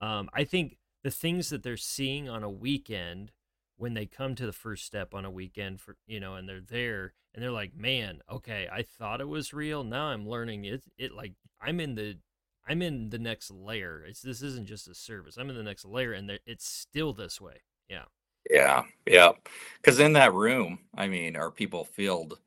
Um, 0.00 0.28
I 0.34 0.44
think 0.44 0.76
the 1.04 1.10
things 1.10 1.50
that 1.50 1.62
they're 1.62 1.76
seeing 1.76 2.28
on 2.28 2.42
a 2.42 2.50
weekend 2.50 3.30
when 3.78 3.94
they 3.94 4.06
come 4.06 4.34
to 4.34 4.46
the 4.46 4.52
first 4.52 4.84
step 4.84 5.14
on 5.14 5.24
a 5.24 5.30
weekend 5.30 5.80
for 5.80 5.96
you 6.06 6.20
know 6.20 6.34
and 6.34 6.48
they're 6.48 6.60
there 6.60 7.14
and 7.34 7.42
they're 7.42 7.50
like 7.50 7.74
man 7.74 8.20
okay 8.30 8.68
i 8.70 8.82
thought 8.82 9.20
it 9.20 9.28
was 9.28 9.54
real 9.54 9.82
now 9.82 10.06
i'm 10.06 10.28
learning 10.28 10.64
it 10.64 10.82
it 10.98 11.12
like 11.12 11.32
I'm 11.60 11.80
in 11.80 11.94
the 11.94 12.18
I'm 12.66 12.82
in 12.82 13.10
the 13.10 13.18
next 13.18 13.50
layer. 13.50 14.04
It's 14.06 14.20
this 14.20 14.42
isn't 14.42 14.66
just 14.66 14.88
a 14.88 14.94
service. 14.94 15.36
I'm 15.36 15.48
in 15.48 15.56
the 15.56 15.62
next 15.62 15.84
layer, 15.84 16.12
and 16.12 16.38
it's 16.46 16.66
still 16.68 17.12
this 17.12 17.40
way. 17.40 17.62
Yeah. 17.88 18.04
Yeah. 18.50 18.84
Yeah. 19.06 19.32
Because 19.76 19.98
in 19.98 20.12
that 20.14 20.34
room, 20.34 20.80
I 20.94 21.08
mean, 21.08 21.36
are 21.36 21.50
people 21.50 21.84
filled 21.84 22.38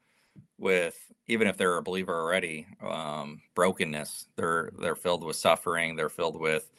with 0.58 0.98
even 1.28 1.48
if 1.48 1.58
they're 1.58 1.78
a 1.78 1.82
believer 1.82 2.20
already, 2.20 2.68
um, 2.82 3.42
brokenness. 3.56 4.28
They're 4.36 4.72
they're 4.80 4.96
filled 4.96 5.24
with 5.24 5.36
suffering. 5.36 5.96
They're 5.96 6.10
filled 6.10 6.40
with 6.40 6.72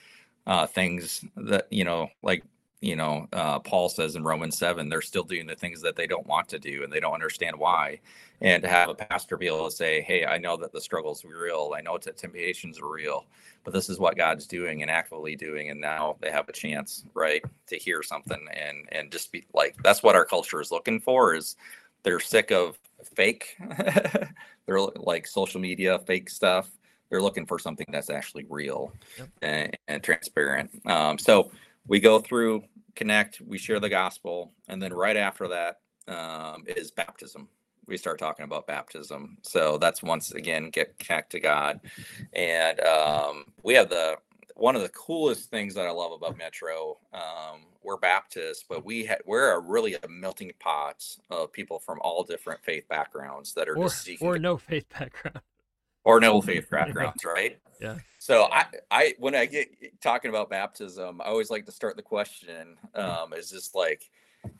uh, 0.46 0.66
things 0.66 1.24
that 1.36 1.66
you 1.70 1.84
know, 1.84 2.08
like 2.22 2.44
you 2.82 2.96
know, 2.96 3.28
uh, 3.32 3.60
Paul 3.60 3.88
says 3.88 4.16
in 4.16 4.24
Romans 4.24 4.58
7, 4.58 4.88
they're 4.88 5.00
still 5.00 5.22
doing 5.22 5.46
the 5.46 5.54
things 5.54 5.80
that 5.82 5.94
they 5.94 6.08
don't 6.08 6.26
want 6.26 6.48
to 6.48 6.58
do 6.58 6.82
and 6.82 6.92
they 6.92 6.98
don't 6.98 7.14
understand 7.14 7.56
why. 7.56 8.00
And 8.40 8.60
to 8.64 8.68
have 8.68 8.88
a 8.88 8.94
pastor 8.94 9.36
be 9.36 9.46
able 9.46 9.70
to 9.70 9.74
say, 9.74 10.02
Hey, 10.02 10.26
I 10.26 10.36
know 10.36 10.56
that 10.56 10.72
the 10.72 10.80
struggles 10.80 11.24
are 11.24 11.28
real. 11.28 11.74
I 11.76 11.80
know 11.80 11.96
that 11.96 12.16
temptations 12.16 12.80
are 12.80 12.90
real, 12.90 13.24
but 13.62 13.72
this 13.72 13.88
is 13.88 14.00
what 14.00 14.16
God's 14.16 14.48
doing 14.48 14.82
and 14.82 14.90
actively 14.90 15.36
doing. 15.36 15.70
And 15.70 15.80
now 15.80 16.16
they 16.20 16.32
have 16.32 16.48
a 16.48 16.52
chance, 16.52 17.04
right, 17.14 17.42
to 17.68 17.76
hear 17.76 18.02
something 18.02 18.44
and, 18.52 18.88
and 18.90 19.12
just 19.12 19.30
be 19.30 19.46
like, 19.54 19.76
that's 19.84 20.02
what 20.02 20.16
our 20.16 20.24
culture 20.24 20.60
is 20.60 20.72
looking 20.72 21.00
for 21.00 21.36
is 21.36 21.54
they're 22.02 22.18
sick 22.18 22.50
of 22.50 22.76
fake. 23.14 23.56
they're 24.66 24.80
like 24.80 25.28
social 25.28 25.60
media, 25.60 26.00
fake 26.00 26.28
stuff. 26.28 26.68
They're 27.10 27.22
looking 27.22 27.46
for 27.46 27.60
something 27.60 27.86
that's 27.90 28.10
actually 28.10 28.46
real 28.48 28.92
yep. 29.18 29.28
and, 29.40 29.78
and, 29.86 30.02
transparent. 30.02 30.70
Um, 30.86 31.18
so 31.18 31.52
we 31.86 32.00
go 32.00 32.20
through 32.20 32.64
connect, 32.94 33.40
we 33.40 33.58
share 33.58 33.80
the 33.80 33.88
gospel, 33.88 34.52
and 34.68 34.82
then 34.82 34.92
right 34.92 35.16
after 35.16 35.48
that 35.48 35.80
um, 36.08 36.64
is 36.66 36.90
baptism. 36.90 37.48
We 37.86 37.96
start 37.96 38.18
talking 38.18 38.44
about 38.44 38.66
baptism. 38.66 39.38
So 39.42 39.76
that's 39.78 40.02
once 40.02 40.32
again 40.32 40.70
get 40.70 40.98
connect 40.98 41.32
to 41.32 41.40
God, 41.40 41.80
and 42.32 42.80
um, 42.80 43.46
we 43.62 43.74
have 43.74 43.88
the 43.88 44.16
one 44.54 44.76
of 44.76 44.82
the 44.82 44.88
coolest 44.90 45.50
things 45.50 45.74
that 45.74 45.86
I 45.86 45.90
love 45.90 46.12
about 46.12 46.38
Metro. 46.38 46.98
Um, 47.12 47.62
we're 47.82 47.96
Baptists, 47.96 48.64
but 48.68 48.84
we 48.84 49.06
ha- 49.06 49.16
we're 49.26 49.52
a 49.52 49.58
really 49.58 49.94
a 49.94 50.08
melting 50.08 50.52
pot 50.60 51.04
of 51.30 51.52
people 51.52 51.80
from 51.80 51.98
all 52.00 52.22
different 52.22 52.62
faith 52.62 52.86
backgrounds 52.88 53.54
that 53.54 53.68
are 53.68 53.76
or, 53.76 53.88
just 53.88 54.08
or 54.20 54.38
no 54.38 54.56
faith 54.56 54.86
background 54.88 55.40
or 56.04 56.20
no 56.20 56.40
faith 56.40 56.68
backgrounds, 56.70 57.24
right? 57.24 57.58
Yeah. 57.80 57.96
So 58.18 58.48
I, 58.52 58.66
I, 58.90 59.14
when 59.18 59.34
I 59.34 59.46
get 59.46 60.00
talking 60.00 60.28
about 60.28 60.50
baptism, 60.50 61.20
I 61.20 61.24
always 61.24 61.50
like 61.50 61.66
to 61.66 61.72
start 61.72 61.96
the 61.96 62.02
question 62.02 62.76
um, 62.94 63.32
is 63.32 63.50
just 63.50 63.74
like, 63.74 64.08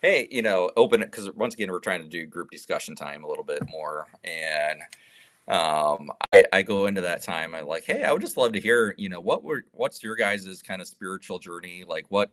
hey, 0.01 0.28
you 0.30 0.43
know, 0.43 0.70
open 0.76 1.03
it 1.03 1.11
because 1.11 1.30
once 1.32 1.55
again 1.55 1.70
we're 1.70 1.78
trying 1.78 2.03
to 2.03 2.09
do 2.09 2.26
group 2.26 2.51
discussion 2.51 2.97
time 2.97 3.24
a 3.24 3.28
little 3.28 3.45
bit 3.45 3.62
more, 3.68 4.07
and 4.24 4.80
um, 5.49 6.11
I, 6.32 6.45
I 6.53 6.62
go 6.62 6.86
into 6.86 7.01
that 7.01 7.22
time. 7.22 7.55
I'm 7.55 7.66
like, 7.66 7.84
hey, 7.84 8.05
I 8.05 8.12
would 8.12 8.22
just 8.22 8.36
love 8.36 8.53
to 8.53 8.61
hear, 8.61 8.95
you 8.97 9.09
know, 9.09 9.20
what 9.20 9.43
were 9.43 9.64
what's 9.72 10.03
your 10.03 10.16
guys' 10.16 10.62
kind 10.66 10.80
of 10.80 10.88
spiritual 10.88 11.38
journey, 11.38 11.84
like 11.86 12.07
what 12.09 12.30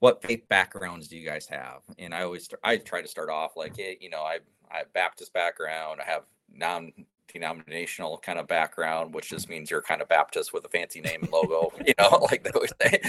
what 0.00 0.22
faith 0.22 0.48
backgrounds 0.48 1.08
do 1.08 1.16
you 1.16 1.28
guys 1.28 1.46
have? 1.46 1.80
And 1.98 2.14
I 2.14 2.22
always 2.22 2.48
I 2.62 2.76
try 2.76 3.02
to 3.02 3.08
start 3.08 3.30
off 3.30 3.56
like, 3.56 3.76
hey, 3.76 3.98
you 4.00 4.10
know, 4.10 4.22
I 4.22 4.38
I 4.70 4.78
have 4.78 4.92
Baptist 4.92 5.32
background, 5.32 6.00
I 6.00 6.08
have 6.08 6.22
non 6.52 6.92
denominational 7.32 8.18
kind 8.18 8.38
of 8.38 8.46
background, 8.46 9.14
which 9.14 9.30
just 9.30 9.48
means 9.48 9.70
you're 9.70 9.82
kind 9.82 10.02
of 10.02 10.08
Baptist 10.08 10.52
with 10.52 10.64
a 10.64 10.68
fancy 10.68 11.00
name 11.00 11.22
and 11.22 11.32
logo, 11.32 11.72
you 11.86 11.94
know, 11.98 12.26
like 12.30 12.42
they 12.42 12.50
always 12.50 12.72
say, 12.82 13.00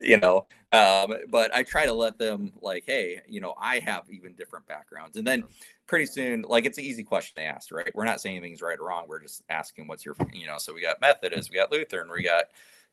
you 0.00 0.18
know. 0.18 0.46
Um, 0.72 1.14
but 1.28 1.54
I 1.54 1.62
try 1.62 1.86
to 1.86 1.92
let 1.92 2.18
them 2.18 2.52
like, 2.60 2.84
hey, 2.86 3.20
you 3.28 3.40
know, 3.40 3.54
I 3.60 3.78
have 3.80 4.04
even 4.10 4.34
different 4.34 4.66
backgrounds. 4.66 5.16
And 5.16 5.26
then 5.26 5.44
pretty 5.86 6.06
soon, 6.06 6.42
like 6.42 6.64
it's 6.64 6.78
an 6.78 6.84
easy 6.84 7.04
question 7.04 7.36
to 7.36 7.42
ask, 7.42 7.70
right? 7.72 7.94
We're 7.94 8.04
not 8.04 8.20
saying 8.20 8.36
anything's 8.36 8.62
right 8.62 8.78
or 8.78 8.88
wrong. 8.88 9.04
We're 9.08 9.22
just 9.22 9.42
asking 9.48 9.86
what's 9.86 10.04
your, 10.04 10.16
you 10.32 10.46
know, 10.46 10.58
so 10.58 10.74
we 10.74 10.82
got 10.82 11.00
Methodist, 11.00 11.50
we 11.50 11.56
got 11.56 11.72
Lutheran, 11.72 12.10
we 12.10 12.22
got 12.22 12.44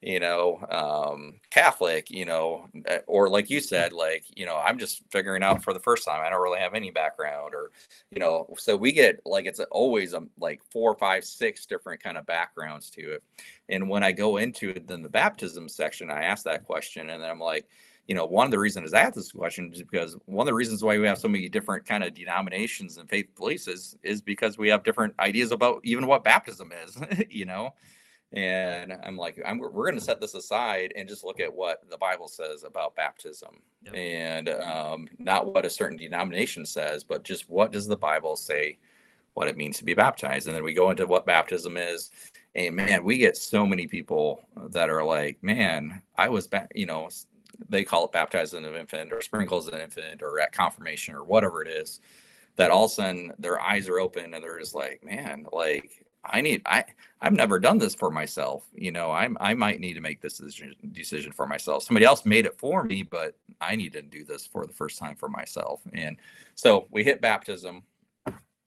you 0.06 0.20
know, 0.20 0.60
um, 0.70 1.36
Catholic, 1.50 2.12
you 2.12 2.26
know, 2.26 2.68
eh, 2.86 3.00
or 3.08 3.30
like 3.30 3.50
you 3.50 3.62
said, 3.62 3.94
like, 3.94 4.26
you 4.36 4.46
know, 4.46 4.58
I'm 4.58 4.78
just 4.78 5.02
figuring 5.12 5.44
out 5.44 5.64
for 5.64 5.74
the 5.74 5.80
first 5.80 6.06
time. 6.06 6.22
I 6.24 6.30
don't 6.30 6.42
really 6.42 6.60
have 6.60 6.74
any 6.74 6.92
background 6.92 7.54
or, 7.54 7.72
you 8.12 8.20
know, 8.20 8.54
so 8.58 8.76
we 8.76 8.92
get 8.92 9.22
like, 9.26 9.46
it's 9.46 9.62
always 9.72 10.14
um, 10.14 10.30
like 10.40 10.62
four, 10.72 10.96
five, 10.96 11.24
six 11.24 11.66
different 11.66 12.04
kind 12.04 12.18
of 12.18 12.26
backgrounds 12.26 12.90
to 12.92 13.14
it. 13.14 13.24
And 13.70 13.90
when 13.90 14.04
I 14.04 14.12
go 14.12 14.38
into 14.38 14.70
it, 14.70 14.88
then 14.88 15.04
the 15.04 15.10
baptism 15.10 15.70
section, 15.70 16.12
I 16.12 16.24
ask 16.24 16.44
that 16.44 16.66
question 16.66 17.10
and 17.10 17.24
then 17.24 17.30
I'm 17.30 17.40
like, 17.40 17.66
you 18.08 18.16
know, 18.16 18.26
one 18.26 18.46
of 18.46 18.52
the 18.52 18.60
reasons 18.60 18.94
I 18.94 19.00
ask 19.00 19.16
this 19.16 19.32
question 19.32 19.72
is 19.74 19.82
because 19.82 20.18
one 20.26 20.46
of 20.46 20.52
the 20.52 20.54
reasons 20.54 20.84
why 20.84 20.98
we 20.98 21.08
have 21.08 21.18
so 21.18 21.30
many 21.30 21.48
different 21.48 21.86
kind 21.86 22.04
of 22.04 22.14
denominations 22.14 22.98
and 22.98 23.10
faith 23.10 23.30
is, 23.40 23.96
is 24.04 24.22
because 24.22 24.58
we 24.58 24.68
have 24.68 24.84
different 24.84 25.14
ideas 25.20 25.54
about 25.54 25.80
even 25.86 26.08
what 26.08 26.26
baptism 26.26 26.74
is, 26.86 26.98
you 27.30 27.46
know? 27.46 27.74
And 28.34 28.94
i'm 29.04 29.16
like 29.16 29.40
I'm, 29.46 29.60
we're 29.60 29.70
going 29.70 29.96
to 29.96 30.02
set 30.02 30.20
this 30.20 30.34
aside 30.34 30.92
and 30.96 31.08
just 31.08 31.24
look 31.24 31.40
at 31.40 31.54
what 31.54 31.84
the 31.90 31.98
bible 31.98 32.28
says 32.28 32.64
about 32.64 32.96
baptism 32.96 33.62
yep. 33.84 33.96
and 33.96 34.50
um, 34.50 35.08
not 35.20 35.54
what 35.54 35.66
a 35.66 35.70
certain 35.70 35.98
denomination 35.98 36.66
says 36.66 37.04
but 37.04 37.24
just 37.24 37.50
what 37.50 37.72
does 37.72 37.88
the 37.88 37.98
bible 37.98 38.36
say 38.36 38.78
what 39.36 39.48
it 39.48 39.58
means 39.58 39.78
to 39.78 39.86
be 39.86 39.94
baptized 39.94 40.48
and 40.48 40.56
then 40.56 40.64
we 40.64 40.74
go 40.74 40.90
into 40.90 41.06
what 41.06 41.26
baptism 41.26 41.78
is 41.78 42.12
and 42.56 42.76
man 42.76 43.04
we 43.04 43.18
get 43.18 43.38
so 43.38 43.66
many 43.66 43.88
people 43.88 44.44
that 44.70 44.90
are 44.90 45.04
like 45.04 45.38
man 45.42 46.02
i 46.18 46.28
was 46.28 46.48
back 46.48 46.72
you 46.74 46.86
know 46.86 47.10
they 47.70 47.84
call 47.84 48.06
it 48.06 48.12
baptized 48.12 48.56
in 48.56 48.66
an 48.66 48.76
infant 48.76 49.14
or 49.14 49.22
sprinkles 49.22 49.68
an 49.68 49.80
infant 49.80 50.24
or 50.24 50.40
at 50.40 50.52
confirmation 50.52 51.14
or 51.14 51.24
whatever 51.24 51.62
it 51.62 51.68
is 51.68 52.02
that 52.56 52.72
all 52.72 52.86
of 52.86 52.92
a 52.92 52.94
sudden 52.94 53.32
their 53.40 53.60
eyes 53.62 53.88
are 53.88 54.00
open 54.00 54.34
and 54.34 54.44
they're 54.44 54.60
just 54.60 54.76
like 54.76 55.04
man 55.04 55.46
like 55.52 56.03
I 56.26 56.42
need 56.42 56.62
I 56.66 56.86
I've 57.22 57.34
never 57.34 57.60
done 57.60 57.78
this 57.78 57.96
for 57.96 58.10
myself. 58.10 58.64
You 58.74 58.92
know, 58.92 59.12
I'm 59.12 59.38
I 59.40 59.54
might 59.54 59.80
need 59.80 59.94
to 59.94 60.02
make 60.02 60.22
this 60.22 60.38
decision 60.38 60.76
decision 60.92 61.32
for 61.32 61.48
myself. 61.48 61.84
Somebody 61.84 62.06
else 62.06 62.26
made 62.26 62.46
it 62.46 62.58
for 62.58 62.84
me, 62.84 63.04
but 63.04 63.36
I 63.62 63.76
need 63.76 63.94
to 63.94 64.02
do 64.02 64.24
this 64.24 64.46
for 64.46 64.66
the 64.66 64.74
first 64.74 65.00
time 65.00 65.16
for 65.16 65.30
myself. 65.30 65.82
And 65.94 66.18
so 66.56 66.88
we 66.92 67.04
hit 67.04 67.22
baptism 67.22 67.84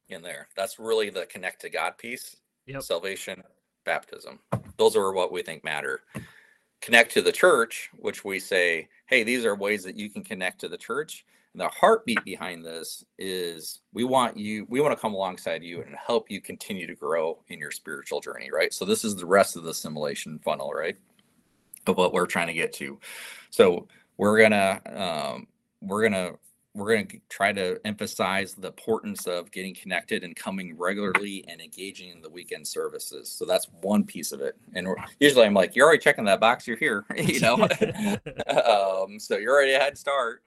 in 0.08 0.22
there. 0.22 0.48
That's 0.56 0.78
really 0.78 1.10
the 1.10 1.26
connect 1.26 1.60
to 1.62 1.70
God 1.70 1.98
piece. 1.98 2.36
Yep. 2.66 2.82
Salvation, 2.82 3.42
baptism. 3.84 4.40
Those 4.76 4.96
are 4.96 5.12
what 5.12 5.32
we 5.32 5.42
think 5.42 5.64
matter. 5.64 6.02
Connect 6.82 7.12
to 7.12 7.22
the 7.22 7.32
church, 7.32 7.90
which 7.98 8.24
we 8.24 8.38
say, 8.38 8.88
hey, 9.06 9.22
these 9.22 9.44
are 9.44 9.54
ways 9.54 9.82
that 9.84 9.96
you 9.96 10.10
can 10.10 10.22
connect 10.22 10.60
to 10.60 10.68
the 10.68 10.76
church 10.76 11.24
the 11.56 11.68
heartbeat 11.68 12.22
behind 12.24 12.64
this 12.64 13.04
is 13.18 13.80
we 13.92 14.04
want 14.04 14.36
you 14.36 14.66
we 14.68 14.80
want 14.80 14.92
to 14.92 15.00
come 15.00 15.14
alongside 15.14 15.62
you 15.62 15.82
and 15.82 15.94
help 15.94 16.30
you 16.30 16.40
continue 16.40 16.86
to 16.86 16.94
grow 16.94 17.38
in 17.48 17.58
your 17.58 17.70
spiritual 17.70 18.20
journey 18.20 18.50
right 18.52 18.74
so 18.74 18.84
this 18.84 19.04
is 19.04 19.16
the 19.16 19.26
rest 19.26 19.56
of 19.56 19.62
the 19.62 19.70
assimilation 19.70 20.38
funnel 20.40 20.70
right 20.72 20.96
of 21.86 21.96
what 21.96 22.12
we're 22.12 22.26
trying 22.26 22.46
to 22.46 22.52
get 22.52 22.72
to 22.72 22.98
so 23.50 23.88
we're 24.18 24.40
gonna 24.40 24.80
um, 24.94 25.46
we're 25.80 26.02
gonna 26.02 26.32
we're 26.74 26.94
going 26.94 27.06
to 27.06 27.18
try 27.30 27.52
to 27.52 27.80
emphasize 27.86 28.54
the 28.54 28.66
importance 28.66 29.26
of 29.26 29.50
getting 29.50 29.74
connected 29.74 30.22
and 30.22 30.36
coming 30.36 30.76
regularly 30.76 31.42
and 31.48 31.58
engaging 31.58 32.10
in 32.10 32.20
the 32.20 32.28
weekend 32.28 32.68
services. 32.68 33.30
So 33.30 33.46
that's 33.46 33.66
one 33.80 34.04
piece 34.04 34.30
of 34.30 34.42
it. 34.42 34.56
And 34.74 34.86
usually 35.18 35.46
I'm 35.46 35.54
like, 35.54 35.74
you're 35.74 35.86
already 35.86 36.02
checking 36.02 36.26
that 36.26 36.38
box. 36.38 36.66
You're 36.66 36.76
here, 36.76 37.06
you 37.16 37.40
know. 37.40 37.54
um, 37.64 39.18
so 39.18 39.38
you're 39.38 39.54
already 39.54 39.72
a 39.72 39.78
head 39.78 39.96
start 39.96 40.42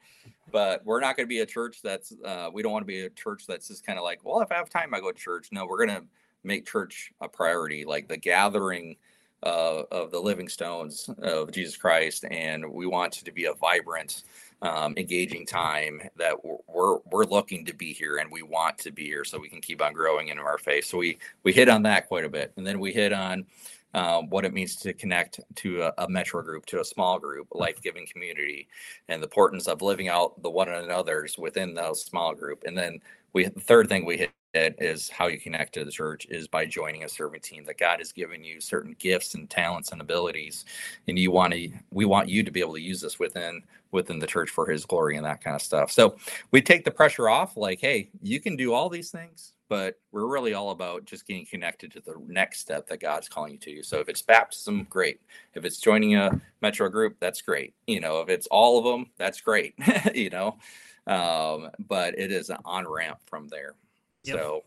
but 0.52 0.84
we're 0.86 1.00
not 1.00 1.16
going 1.16 1.26
to 1.26 1.30
be 1.30 1.40
a 1.40 1.46
church 1.46 1.82
that's 1.82 2.14
uh, 2.26 2.50
we 2.52 2.62
don't 2.62 2.72
want 2.72 2.84
to 2.84 2.88
be 2.88 3.02
a 3.02 3.10
church 3.10 3.46
that's 3.48 3.68
just 3.68 3.86
kind 3.86 3.98
of 3.98 4.04
like 4.04 4.24
well 4.24 4.42
if 4.42 4.52
i 4.52 4.56
have 4.56 4.70
time 4.70 4.94
i 4.94 5.00
go 5.00 5.12
to 5.12 5.18
church. 5.18 5.50
No 5.52 5.66
we're 5.66 5.86
going 5.86 6.02
to 6.02 6.06
make 6.44 6.66
church 6.66 7.12
a 7.22 7.28
priority 7.28 7.86
like 7.86 8.08
the 8.08 8.18
gathering 8.18 8.96
uh, 9.44 9.84
of 9.92 10.12
the 10.12 10.20
living 10.20 10.50
stones 10.50 11.10
of 11.22 11.52
jesus 11.52 11.78
christ 11.78 12.26
and 12.30 12.70
we 12.70 12.86
want 12.86 13.22
it 13.22 13.26
to 13.26 13.32
be 13.32 13.46
a 13.46 13.54
vibrant 13.54 14.24
um, 14.62 14.94
engaging 14.98 15.46
time 15.46 16.02
that 16.18 16.36
we're 16.44 16.98
we're 17.12 17.26
looking 17.26 17.66
to 17.66 17.74
be 17.74 17.94
here 17.94 18.18
and 18.18 18.30
we 18.30 18.42
want 18.42 18.78
to 18.80 18.92
be 18.92 19.06
here 19.06 19.24
so 19.24 19.40
we 19.40 19.50
can 19.50 19.62
keep 19.62 19.82
on 19.82 19.94
growing 19.94 20.28
in 20.30 20.40
our 20.40 20.58
faith. 20.58 20.86
So 20.86 20.98
we 20.98 21.18
we 21.44 21.54
hit 21.54 21.70
on 21.70 21.84
that 21.84 22.08
quite 22.08 22.26
a 22.26 22.30
bit 22.30 22.52
and 22.58 22.68
then 22.68 22.80
we 22.80 22.92
hit 22.92 23.14
on 23.14 23.46
um, 23.94 24.30
what 24.30 24.46
it 24.46 24.54
means 24.54 24.76
to 24.78 24.94
connect 24.94 25.40
to 25.56 25.84
a, 25.84 25.94
a, 25.98 26.10
metro 26.10 26.42
group, 26.42 26.66
to 26.68 26.82
a 26.82 26.86
small 26.86 27.18
group, 27.18 27.48
life 27.54 27.82
giving 27.82 28.06
community, 28.08 28.68
and 29.08 29.22
the 29.22 29.26
importance 29.28 29.68
of 29.68 29.82
living 29.82 30.08
out 30.08 30.42
the 30.44 30.50
one 30.50 30.70
another's 30.70 31.38
within 31.38 31.74
those 31.74 32.04
small 32.04 32.36
group. 32.36 32.64
And 32.66 32.78
then 32.78 33.00
we 33.34 33.46
the 33.46 33.60
third 33.60 33.90
thing 33.90 34.06
we 34.06 34.18
hit 34.18 34.32
is 34.54 35.10
how 35.10 35.28
you 35.28 35.40
connect 35.40 35.74
to 35.74 35.86
the 35.86 35.92
church 35.92 36.26
is 36.30 36.48
by 36.48 36.66
joining 36.66 37.04
a 37.04 37.10
serving 37.10 37.42
team 37.42 37.64
that 37.66 37.78
God 37.78 38.00
has 38.00 38.12
given 38.12 38.44
you 38.44 38.60
certain 38.60 38.96
gifts 38.98 39.36
and 39.36 39.48
talents 39.48 39.92
and 39.92 40.02
abilities 40.02 40.66
and 41.08 41.20
you 41.20 41.30
want 41.30 41.54
to 41.54 41.70
we 41.92 42.06
want 42.06 42.30
you 42.30 42.44
to 42.44 42.50
be 42.50 42.60
able 42.60 42.74
to 42.74 42.82
use 42.82 43.02
this 43.02 43.20
within 43.20 43.62
within 43.92 44.18
the 44.18 44.26
church 44.26 44.50
for 44.50 44.68
his 44.68 44.86
glory 44.86 45.18
and 45.18 45.26
that 45.26 45.44
kind 45.44 45.56
of 45.56 45.62
stuff. 45.62 45.92
So 45.92 46.16
we 46.52 46.62
take 46.62 46.84
the 46.84 46.92
pressure 46.92 47.30
off 47.30 47.58
like 47.58 47.80
hey, 47.80 48.10
you 48.22 48.40
can 48.40 48.56
do 48.56 48.74
all 48.74 48.90
these 48.90 49.12
things 49.12 49.54
but 49.70 50.00
we're 50.12 50.26
really 50.26 50.56
all 50.56 50.72
about 50.72 51.06
just 51.06 51.28
getting 51.28 51.46
connected 51.46 51.92
to 51.92 52.02
the 52.02 52.16
next 52.28 52.60
step 52.60 52.88
that 52.88 53.00
God's 53.00 53.30
calling 53.30 53.54
you 53.54 53.58
to. 53.60 53.84
So 53.84 54.00
if 54.00 54.10
it's 54.10 54.22
baptism, 54.22 54.88
great. 54.90 55.22
If 55.54 55.64
it's 55.64 55.80
joining 55.80 56.16
a 56.16 56.42
metro 56.62 56.90
group, 56.90 57.18
that's 57.20 57.42
great. 57.42 57.76
You 57.86 58.00
know, 58.00 58.20
if 58.22 58.30
it's 58.30 58.48
all 58.48 58.80
of 58.80 58.84
them, 58.84 59.12
that's 59.18 59.40
great. 59.40 59.76
you 60.16 60.32
know, 60.32 60.58
um, 61.06 61.70
but 61.88 62.18
it 62.18 62.32
is 62.32 62.50
an 62.50 62.58
on 62.66 62.88
ramp 62.88 63.20
from 63.28 63.48
there. 63.48 63.76
Yep. 64.24 64.38
So, 64.38 64.64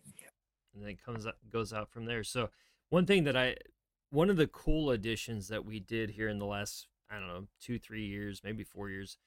and 0.73 0.83
then 0.83 0.91
it 0.91 1.05
comes 1.05 1.27
up, 1.27 1.37
goes 1.51 1.73
out 1.73 1.91
from 1.91 2.05
there. 2.07 2.23
So 2.23 2.51
one 2.89 3.05
thing 3.05 3.25
that 3.25 3.37
I, 3.37 3.57
one 4.11 4.31
of 4.31 4.37
the 4.37 4.47
cool 4.47 4.93
additions 4.93 5.49
that 5.49 5.65
we 5.65 5.81
did 5.81 6.11
here 6.11 6.29
in 6.29 6.39
the 6.39 6.47
last, 6.47 6.87
I 7.11 7.19
don't 7.19 7.27
know, 7.27 7.47
two, 7.61 7.81
three 7.81 8.07
years, 8.07 8.41
maybe 8.45 8.63
four 8.63 8.89
years, 8.89 9.19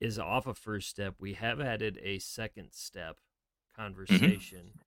is 0.00 0.18
off 0.18 0.48
of 0.48 0.58
first 0.58 0.88
step. 0.88 1.14
We 1.20 1.34
have 1.34 1.60
added 1.60 2.00
a 2.02 2.18
second 2.18 2.70
step 2.72 3.16
mm-hmm. 3.16 3.82
conversation. 3.82 4.58
Mm-hmm 4.58 4.80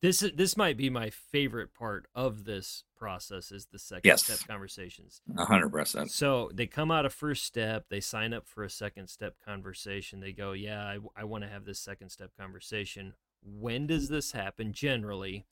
this 0.00 0.22
is 0.22 0.32
this 0.36 0.56
might 0.56 0.76
be 0.76 0.90
my 0.90 1.10
favorite 1.10 1.74
part 1.74 2.06
of 2.14 2.44
this 2.44 2.84
process 2.96 3.50
is 3.50 3.66
the 3.66 3.78
second 3.78 4.02
yes. 4.04 4.24
step 4.24 4.38
conversations. 4.46 5.20
hundred 5.36 5.70
percent. 5.70 6.10
So 6.10 6.50
they 6.54 6.66
come 6.66 6.90
out 6.90 7.06
of 7.06 7.12
first 7.12 7.44
step, 7.44 7.86
they 7.88 8.00
sign 8.00 8.32
up 8.32 8.46
for 8.46 8.64
a 8.64 8.70
second 8.70 9.08
step 9.08 9.34
conversation. 9.44 10.20
They 10.20 10.32
go, 10.32 10.52
yeah, 10.52 10.84
I, 10.84 10.98
I 11.16 11.24
want 11.24 11.44
to 11.44 11.50
have 11.50 11.64
this 11.64 11.80
second 11.80 12.10
step 12.10 12.30
conversation. 12.38 13.14
When 13.42 13.86
does 13.86 14.08
this 14.08 14.32
happen 14.32 14.72
generally? 14.72 15.46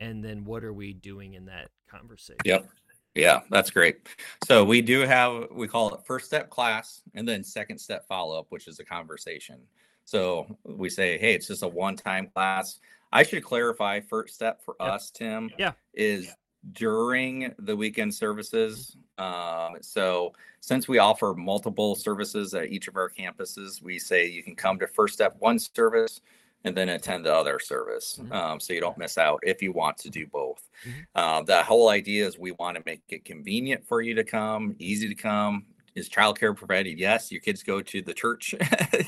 And 0.00 0.22
then 0.24 0.44
what 0.44 0.64
are 0.64 0.74
we 0.74 0.92
doing 0.92 1.34
in 1.34 1.46
that 1.46 1.70
conversation? 1.88 2.38
Yep. 2.44 2.68
Yeah, 3.14 3.40
that's 3.50 3.70
great. 3.70 4.08
So 4.46 4.62
we 4.62 4.82
do 4.82 5.00
have 5.00 5.46
we 5.50 5.68
call 5.68 5.94
it 5.94 6.00
first 6.04 6.26
step 6.26 6.50
class 6.50 7.00
and 7.14 7.26
then 7.26 7.42
second 7.42 7.78
step 7.78 8.06
follow 8.06 8.38
up, 8.38 8.46
which 8.50 8.68
is 8.68 8.78
a 8.78 8.84
conversation. 8.84 9.58
So 10.06 10.46
we 10.64 10.88
say, 10.88 11.18
hey, 11.18 11.34
it's 11.34 11.48
just 11.48 11.62
a 11.62 11.68
one 11.68 11.96
time 11.96 12.28
class. 12.28 12.78
I 13.12 13.22
should 13.22 13.42
clarify 13.42 14.00
first 14.00 14.34
step 14.34 14.62
for 14.64 14.76
yep. 14.80 14.88
us, 14.88 15.10
Tim. 15.10 15.50
Yeah. 15.58 15.72
Is 15.92 16.32
during 16.72 17.54
the 17.58 17.76
weekend 17.76 18.14
services. 18.14 18.96
Um, 19.18 19.76
so 19.80 20.32
since 20.60 20.88
we 20.88 20.98
offer 20.98 21.34
multiple 21.34 21.94
services 21.94 22.54
at 22.54 22.66
each 22.66 22.88
of 22.88 22.96
our 22.96 23.10
campuses, 23.10 23.82
we 23.82 23.98
say 23.98 24.26
you 24.26 24.42
can 24.42 24.56
come 24.56 24.78
to 24.78 24.86
first 24.86 25.14
step 25.14 25.36
one 25.38 25.58
service 25.58 26.20
and 26.64 26.76
then 26.76 26.88
attend 26.88 27.24
the 27.24 27.34
other 27.34 27.58
service. 27.58 28.18
Mm-hmm. 28.20 28.32
Um, 28.32 28.60
so 28.60 28.72
you 28.72 28.80
don't 28.80 28.98
miss 28.98 29.18
out 29.18 29.40
if 29.42 29.62
you 29.62 29.72
want 29.72 29.98
to 29.98 30.10
do 30.10 30.26
both. 30.26 30.68
Mm-hmm. 30.86 31.00
Uh, 31.14 31.42
the 31.42 31.62
whole 31.62 31.88
idea 31.88 32.26
is 32.26 32.38
we 32.38 32.52
want 32.52 32.76
to 32.76 32.82
make 32.84 33.02
it 33.08 33.24
convenient 33.24 33.86
for 33.86 34.02
you 34.02 34.14
to 34.14 34.24
come, 34.24 34.74
easy 34.78 35.08
to 35.08 35.14
come. 35.14 35.66
Is 35.94 36.10
childcare 36.10 36.54
provided? 36.54 36.98
Yes. 36.98 37.32
Your 37.32 37.40
kids 37.40 37.62
go 37.62 37.80
to 37.80 38.02
the 38.02 38.12
church 38.12 38.54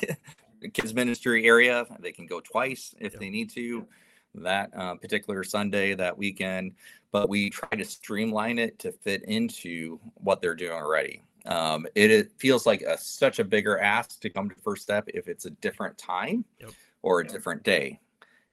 kids 0.73 0.95
ministry 0.95 1.47
area. 1.47 1.87
They 2.01 2.13
can 2.13 2.27
go 2.27 2.41
twice 2.41 2.95
if 2.99 3.19
they 3.19 3.31
need 3.31 3.51
to. 3.51 3.87
that 4.35 4.71
uh, 4.77 4.95
particular 4.95 5.43
Sunday, 5.43 5.95
that 5.95 6.17
weekend, 6.17 6.73
but 7.13 7.29
we 7.29 7.51
try 7.51 7.71
to 7.71 7.85
streamline 7.85 8.59
it 8.59 8.79
to 8.79 8.93
fit 8.93 9.25
into 9.25 9.99
what 10.15 10.41
they're 10.41 10.55
doing 10.55 10.73
already. 10.73 11.23
Um, 11.47 11.87
it, 11.95 12.11
it, 12.11 12.33
feels 12.37 12.67
like 12.67 12.83
a, 12.83 12.99
such 12.99 13.39
a 13.39 13.45
bigger 13.45 13.79
ask 13.79 14.21
to 14.21 14.31
come 14.31 14.51
to 14.51 14.55
First 14.57 14.83
Step 14.83 15.09
if 15.09 15.29
it's 15.29 15.47
a 15.47 15.51
different 15.51 15.97
time 15.97 16.45
yep. 16.61 16.71
or 17.03 17.21
a 17.21 17.25
yep. 17.25 17.33
different 17.33 17.63
day. 17.63 18.01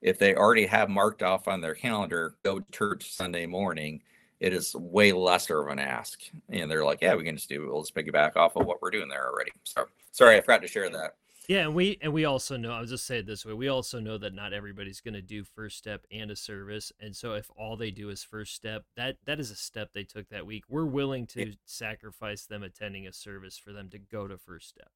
If 0.01 0.18
they 0.18 0.36
already 0.36 0.66
have 0.66 0.89
marked 0.89 1.24
off 1.24 1.47
on 1.47 1.62
their 1.62 1.76
calendar, 1.76 2.36
go 2.43 2.60
to 2.60 2.72
church 2.72 3.12
Sunday 3.12 3.45
morning, 3.45 4.01
it 4.39 4.53
is 4.53 4.76
way 4.76 5.12
lesser 5.12 5.62
of 5.62 5.68
an 5.70 5.80
ask. 5.80 6.22
And 6.49 6.70
they're 6.70 6.86
like, 6.86 6.99
yeah, 7.01 7.16
we 7.16 7.24
can 7.24 7.36
just 7.36 7.49
do 7.49 7.64
it. 7.64 7.68
We'll 7.68 7.82
just 7.82 7.95
piggyback 7.95 8.36
off 8.36 8.56
of 8.56 8.66
what 8.66 8.82
we're 8.82 8.91
doing 8.91 9.10
there 9.10 9.28
already. 9.28 9.51
So 9.64 9.88
sorry, 10.12 10.38
I 10.38 10.41
forgot 10.41 10.62
to 10.62 10.68
share 10.68 10.89
that. 10.89 11.16
Yeah, 11.48 11.62
and 11.62 11.76
we 11.76 11.98
and 12.02 12.12
we 12.12 12.26
also 12.26 12.58
know. 12.58 12.72
I'll 12.72 12.86
just 12.86 13.06
say 13.06 13.20
it 13.20 13.26
this 13.26 13.46
way: 13.46 13.54
we 13.54 13.68
also 13.68 14.00
know 14.00 14.18
that 14.18 14.34
not 14.34 14.54
everybody's 14.54 15.02
going 15.02 15.14
to 15.14 15.22
do 15.22 15.43
first 15.43 15.78
step 15.78 16.06
and 16.12 16.32
a 16.32 16.36
service, 16.36 16.91
and 17.00 17.16
so 17.16 17.34
if 17.34 17.50
all 17.56 17.78
they 17.78 17.91
do 17.91 18.10
is 18.10 18.24
first 18.24 18.56
step, 18.56 18.86
that 18.96 19.18
that 19.26 19.39
is 19.39 19.52
a 19.52 19.56
step 19.56 19.91
they 19.93 20.04
took 20.04 20.30
that 20.30 20.46
week. 20.46 20.64
We're 20.70 20.86
willing 20.86 21.28
to 21.28 21.54
sacrifice 21.66 22.46
them 22.46 22.64
attending 22.64 23.08
a 23.08 23.14
service 23.14 23.58
for 23.58 23.74
them 23.74 23.89
to 23.89 24.00
go 24.00 24.28
to 24.28 24.38
first 24.38 24.70
step. 24.70 24.89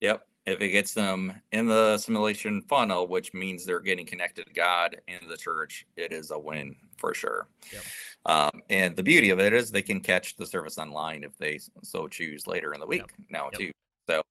Yep. 0.00 0.26
If 0.46 0.60
it 0.62 0.70
gets 0.70 0.94
them 0.94 1.34
in 1.52 1.66
the 1.66 1.92
assimilation 1.94 2.62
funnel, 2.62 3.06
which 3.06 3.34
means 3.34 3.64
they're 3.64 3.80
getting 3.80 4.06
connected 4.06 4.46
to 4.46 4.52
God 4.52 4.96
and 5.06 5.20
the 5.28 5.36
church, 5.36 5.86
it 5.96 6.12
is 6.12 6.30
a 6.30 6.38
win 6.38 6.74
for 6.96 7.14
sure. 7.14 7.46
Yep. 7.72 7.82
Um, 8.26 8.62
and 8.70 8.96
the 8.96 9.02
beauty 9.02 9.30
of 9.30 9.38
it 9.38 9.52
is 9.52 9.70
they 9.70 9.82
can 9.82 10.00
catch 10.00 10.36
the 10.36 10.46
service 10.46 10.78
online 10.78 11.22
if 11.24 11.36
they 11.36 11.60
so 11.82 12.08
choose 12.08 12.46
later 12.46 12.72
in 12.72 12.80
the 12.80 12.86
week 12.86 13.02
yep. 13.02 13.10
now 13.28 13.50
yep. 13.52 13.60
too. 13.60 13.70
So, 14.08 14.22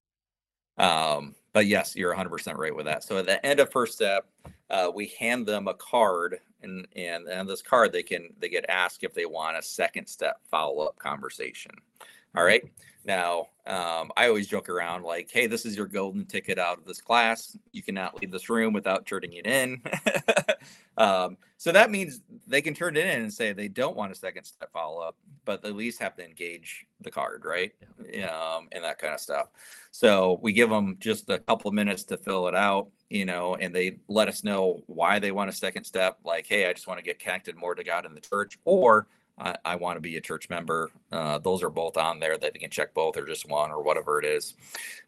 um, 0.84 1.36
but 1.54 1.66
yes, 1.66 1.96
you're 1.96 2.14
100% 2.14 2.58
right 2.58 2.76
with 2.76 2.86
that. 2.86 3.04
So 3.04 3.18
at 3.18 3.26
the 3.26 3.44
end 3.46 3.60
of 3.60 3.72
first 3.72 3.94
step, 3.94 4.28
uh, 4.70 4.92
we 4.94 5.08
hand 5.20 5.48
them 5.48 5.68
a 5.68 5.74
card, 5.74 6.40
and 6.62 6.88
and 6.96 7.28
on 7.30 7.48
this 7.48 7.62
card 7.62 7.92
they 7.92 8.04
can 8.04 8.30
they 8.40 8.50
get 8.50 8.66
asked 8.70 9.04
if 9.04 9.14
they 9.14 9.26
want 9.26 9.58
a 9.58 9.62
second 9.62 10.08
step 10.08 10.40
follow 10.52 10.86
up 10.86 10.98
conversation. 11.00 11.72
All 12.36 12.44
right. 12.44 12.64
Now, 13.06 13.48
um, 13.66 14.12
I 14.18 14.28
always 14.28 14.48
joke 14.48 14.70
around 14.70 15.04
like, 15.04 15.30
hey, 15.32 15.48
this 15.48 15.66
is 15.66 15.76
your 15.76 15.88
golden 15.88 16.26
ticket 16.26 16.60
out 16.60 16.78
of 16.78 16.86
this 16.86 17.02
class. 17.02 17.58
You 17.72 17.82
cannot 17.82 18.20
leave 18.20 18.32
this 18.32 18.50
room 18.50 18.74
without 18.74 19.06
turning 19.06 19.34
it 19.34 19.46
in. 19.46 19.82
um, 20.98 21.38
so 21.58 21.72
that 21.72 21.92
means 21.92 22.22
they 22.48 22.62
can 22.62 22.74
turn 22.74 22.98
it 22.98 23.06
in 23.06 23.22
and 23.22 23.34
say 23.34 23.54
they 23.54 23.68
don't 23.68 23.96
want 23.96 24.12
a 24.12 24.16
second 24.16 24.44
step 24.44 24.72
follow 24.72 25.02
up, 25.02 25.16
but 25.46 25.64
at 25.66 25.76
least 25.76 26.00
have 26.02 26.16
to 26.18 26.26
engage 26.26 26.86
the 27.02 27.12
card, 27.12 27.46
right? 27.46 27.72
Yeah. 28.12 28.36
Um, 28.36 28.68
and 28.72 28.84
that 28.84 29.00
kind 29.00 29.14
of 29.14 29.20
stuff. 29.20 29.50
So 29.92 30.40
we 30.42 30.54
give 30.54 30.70
them 30.70 30.98
just 31.00 31.30
a 31.30 31.40
couple 31.40 31.70
of 31.70 31.74
minutes 31.74 32.04
to 32.06 32.18
fill 32.18 32.48
it 32.48 32.56
out, 32.56 32.90
you 33.10 33.26
know, 33.26 33.56
and 33.56 33.74
they 33.74 34.00
let 34.08 34.28
us 34.28 34.44
know 34.44 34.84
why 34.88 35.20
they 35.20 35.32
want 35.32 35.50
a 35.50 35.54
second 35.54 35.84
step. 35.84 36.20
Like, 36.24 36.46
hey, 36.48 36.68
I 36.68 36.74
just 36.74 36.88
want 36.88 37.00
to 37.00 37.04
get 37.04 37.20
connected 37.20 37.56
more 37.56 37.76
to 37.76 37.84
God 37.84 38.06
in 38.06 38.14
the 38.14 38.22
church, 38.22 38.60
or 38.66 39.08
I, 39.40 39.56
I 39.66 39.76
want 39.76 39.98
to 39.98 40.02
be 40.02 40.18
a 40.18 40.22
church 40.22 40.50
member. 40.50 40.92
Uh, 41.12 41.38
those 41.40 41.64
are 41.64 41.70
both 41.70 41.98
on 41.98 42.20
there 42.20 42.38
that 42.38 42.54
they 42.54 42.60
can 42.60 42.70
check 42.70 42.94
both 42.94 43.18
or 43.18 43.26
just 43.26 43.50
one 43.50 43.72
or 43.72 43.82
whatever 43.82 44.20
it 44.20 44.26
is. 44.26 44.56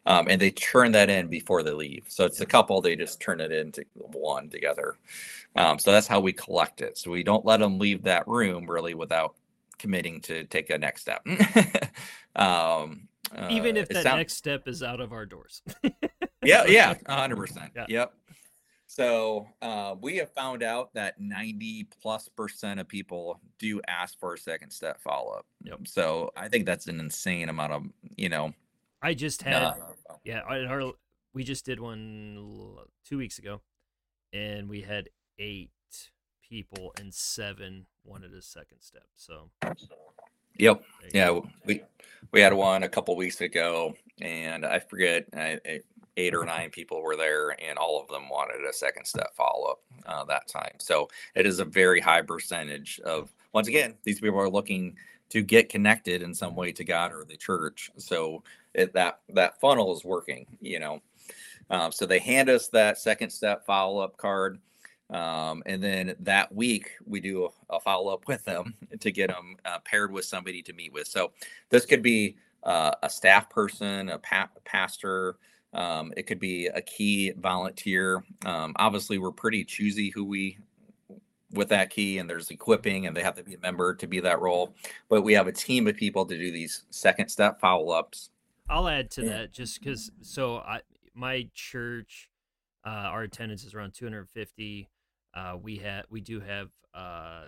Um, 0.06 0.26
and 0.28 0.40
they 0.40 0.50
turn 0.50 0.92
that 0.92 1.10
in 1.10 1.28
before 1.28 1.62
they 1.62 1.72
leave. 1.72 2.04
So 2.08 2.24
it's 2.24 2.40
a 2.40 2.46
couple, 2.46 2.80
they 2.80 2.96
just 2.96 3.20
turn 3.20 3.40
it 3.40 3.52
into 3.52 3.84
one 3.94 4.48
together. 4.48 4.96
Um, 5.56 5.78
so 5.78 5.92
that's 5.92 6.06
how 6.06 6.20
we 6.20 6.32
collect 6.32 6.80
it. 6.80 6.98
So 6.98 7.10
we 7.10 7.22
don't 7.22 7.44
let 7.44 7.60
them 7.60 7.78
leave 7.78 8.02
that 8.04 8.26
room 8.26 8.68
really 8.68 8.94
without 8.94 9.34
committing 9.78 10.20
to 10.22 10.44
take 10.44 10.70
a 10.70 10.78
next 10.78 11.02
step. 11.02 11.26
um, 12.36 13.08
uh, 13.36 13.48
Even 13.50 13.76
if 13.76 13.88
that 13.88 14.04
next 14.04 14.34
step 14.34 14.68
is 14.68 14.82
out 14.82 15.00
of 15.00 15.12
our 15.12 15.26
doors. 15.26 15.62
yeah, 16.42 16.64
yeah, 16.66 16.94
100%. 16.94 17.70
Yeah. 17.74 17.86
Yep. 17.88 18.14
So 18.92 19.48
uh, 19.62 19.94
we 20.02 20.18
have 20.18 20.30
found 20.32 20.62
out 20.62 20.92
that 20.92 21.18
90 21.18 21.86
plus 22.02 22.28
percent 22.28 22.78
of 22.78 22.86
people 22.86 23.40
do 23.58 23.80
ask 23.88 24.20
for 24.20 24.34
a 24.34 24.38
second 24.38 24.70
step 24.70 25.00
follow 25.00 25.32
up. 25.32 25.46
Yep. 25.64 25.88
So 25.88 26.30
I 26.36 26.48
think 26.48 26.66
that's 26.66 26.88
an 26.88 27.00
insane 27.00 27.48
amount 27.48 27.72
of, 27.72 27.84
you 28.18 28.28
know. 28.28 28.52
I 29.00 29.14
just 29.14 29.40
had, 29.40 29.62
uh, 29.62 29.74
yeah, 30.26 30.40
our, 30.40 30.92
we 31.32 31.42
just 31.42 31.64
did 31.64 31.80
one 31.80 32.76
two 33.02 33.16
weeks 33.16 33.38
ago 33.38 33.62
and 34.34 34.68
we 34.68 34.82
had 34.82 35.08
eight 35.38 35.70
people 36.46 36.92
and 37.00 37.14
seven 37.14 37.86
wanted 38.04 38.34
a 38.34 38.42
second 38.42 38.82
step. 38.82 39.06
So, 39.16 39.48
yep. 40.58 40.82
Yeah. 41.14 41.40
We, 41.64 41.82
we 42.30 42.42
had 42.42 42.52
one 42.52 42.82
a 42.82 42.90
couple 42.90 43.16
weeks 43.16 43.40
ago 43.40 43.94
and 44.20 44.66
I 44.66 44.80
forget, 44.80 45.24
I, 45.34 45.58
I 45.64 45.80
eight 46.16 46.34
or 46.34 46.44
nine 46.44 46.70
people 46.70 47.02
were 47.02 47.16
there, 47.16 47.56
and 47.62 47.78
all 47.78 48.00
of 48.00 48.08
them 48.08 48.28
wanted 48.28 48.64
a 48.68 48.72
second 48.72 49.06
step 49.06 49.34
follow 49.34 49.70
up 49.70 49.80
uh, 50.06 50.24
that 50.24 50.48
time. 50.48 50.74
So 50.78 51.08
it 51.34 51.46
is 51.46 51.60
a 51.60 51.64
very 51.64 52.00
high 52.00 52.22
percentage 52.22 53.00
of, 53.04 53.32
once 53.52 53.68
again, 53.68 53.94
these 54.04 54.20
people 54.20 54.38
are 54.38 54.50
looking 54.50 54.96
to 55.30 55.42
get 55.42 55.70
connected 55.70 56.22
in 56.22 56.34
some 56.34 56.54
way 56.54 56.72
to 56.72 56.84
God 56.84 57.12
or 57.12 57.24
the 57.24 57.36
church. 57.36 57.90
So 57.96 58.42
it, 58.74 58.92
that 58.92 59.20
that 59.30 59.58
funnel 59.60 59.94
is 59.96 60.04
working, 60.04 60.46
you 60.60 60.78
know. 60.78 61.00
Um, 61.70 61.90
so 61.90 62.04
they 62.04 62.18
hand 62.18 62.50
us 62.50 62.68
that 62.68 62.98
second 62.98 63.30
step 63.30 63.64
follow 63.64 64.00
up 64.00 64.18
card. 64.18 64.58
Um, 65.08 65.62
and 65.66 65.82
then 65.82 66.14
that 66.20 66.54
week 66.54 66.90
we 67.06 67.20
do 67.20 67.46
a, 67.46 67.76
a 67.76 67.80
follow 67.80 68.12
up 68.12 68.24
with 68.28 68.44
them 68.44 68.74
to 69.00 69.10
get 69.10 69.28
them 69.28 69.56
uh, 69.64 69.78
paired 69.80 70.12
with 70.12 70.26
somebody 70.26 70.62
to 70.62 70.72
meet 70.74 70.92
with. 70.92 71.06
So 71.06 71.32
this 71.70 71.86
could 71.86 72.02
be 72.02 72.36
uh, 72.62 72.92
a 73.02 73.08
staff 73.08 73.48
person, 73.48 74.10
a 74.10 74.18
pa- 74.18 74.50
pastor, 74.64 75.36
um, 75.72 76.12
it 76.16 76.24
could 76.24 76.38
be 76.38 76.66
a 76.66 76.82
key 76.82 77.32
volunteer. 77.32 78.24
Um, 78.44 78.74
obviously, 78.76 79.18
we're 79.18 79.32
pretty 79.32 79.64
choosy 79.64 80.10
who 80.10 80.24
we 80.24 80.58
with 81.52 81.68
that 81.68 81.90
key, 81.90 82.18
and 82.18 82.28
there's 82.28 82.50
equipping, 82.50 83.06
and 83.06 83.16
they 83.16 83.22
have 83.22 83.36
to 83.36 83.42
be 83.42 83.54
a 83.54 83.58
member 83.58 83.94
to 83.94 84.06
be 84.06 84.20
that 84.20 84.40
role. 84.40 84.74
But 85.08 85.22
we 85.22 85.34
have 85.34 85.46
a 85.46 85.52
team 85.52 85.86
of 85.86 85.96
people 85.96 86.24
to 86.26 86.36
do 86.36 86.50
these 86.50 86.84
second 86.90 87.28
step 87.28 87.60
follow 87.60 87.90
ups. 87.90 88.30
I'll 88.68 88.88
add 88.88 89.10
to 89.12 89.22
that 89.26 89.52
just 89.52 89.80
because. 89.80 90.10
So 90.22 90.58
I, 90.58 90.80
my 91.14 91.48
church, 91.54 92.30
uh, 92.86 92.88
our 92.88 93.22
attendance 93.22 93.64
is 93.64 93.74
around 93.74 93.92
250. 93.92 94.88
Uh, 95.34 95.56
we 95.60 95.76
have 95.76 96.04
we 96.10 96.20
do 96.20 96.40
have 96.40 96.68
uh, 96.94 97.44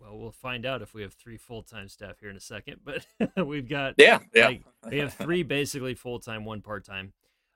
well, 0.00 0.16
we'll 0.16 0.30
find 0.30 0.64
out 0.64 0.82
if 0.82 0.94
we 0.94 1.02
have 1.02 1.14
three 1.14 1.36
full 1.36 1.62
time 1.62 1.88
staff 1.88 2.20
here 2.20 2.30
in 2.30 2.36
a 2.36 2.40
second, 2.40 2.80
but 2.84 3.46
we've 3.46 3.68
got 3.68 3.94
yeah, 3.98 4.20
yeah. 4.34 4.46
Like, 4.46 4.64
we 4.90 4.98
have 4.98 5.14
three 5.14 5.42
basically 5.42 5.94
full 5.94 6.20
time, 6.20 6.44
one 6.44 6.62
part 6.62 6.84
time. 6.84 7.12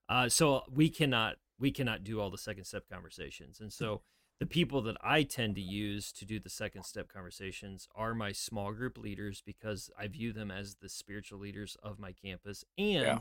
Uh, 0.08 0.28
so 0.28 0.62
we 0.70 0.88
cannot 0.88 1.36
we 1.58 1.70
cannot 1.70 2.04
do 2.04 2.20
all 2.20 2.30
the 2.30 2.38
second 2.38 2.64
step 2.64 2.84
conversations, 2.90 3.60
and 3.60 3.72
so 3.72 4.02
the 4.40 4.46
people 4.46 4.82
that 4.82 4.96
I 5.00 5.22
tend 5.22 5.54
to 5.54 5.60
use 5.60 6.10
to 6.12 6.24
do 6.24 6.40
the 6.40 6.50
second 6.50 6.82
step 6.82 7.06
conversations 7.08 7.86
are 7.94 8.14
my 8.14 8.32
small 8.32 8.72
group 8.72 8.98
leaders 8.98 9.40
because 9.44 9.88
I 9.96 10.08
view 10.08 10.32
them 10.32 10.50
as 10.50 10.76
the 10.80 10.88
spiritual 10.88 11.38
leaders 11.38 11.76
of 11.82 12.00
my 12.00 12.12
campus, 12.12 12.64
and 12.76 13.06
yeah. 13.06 13.18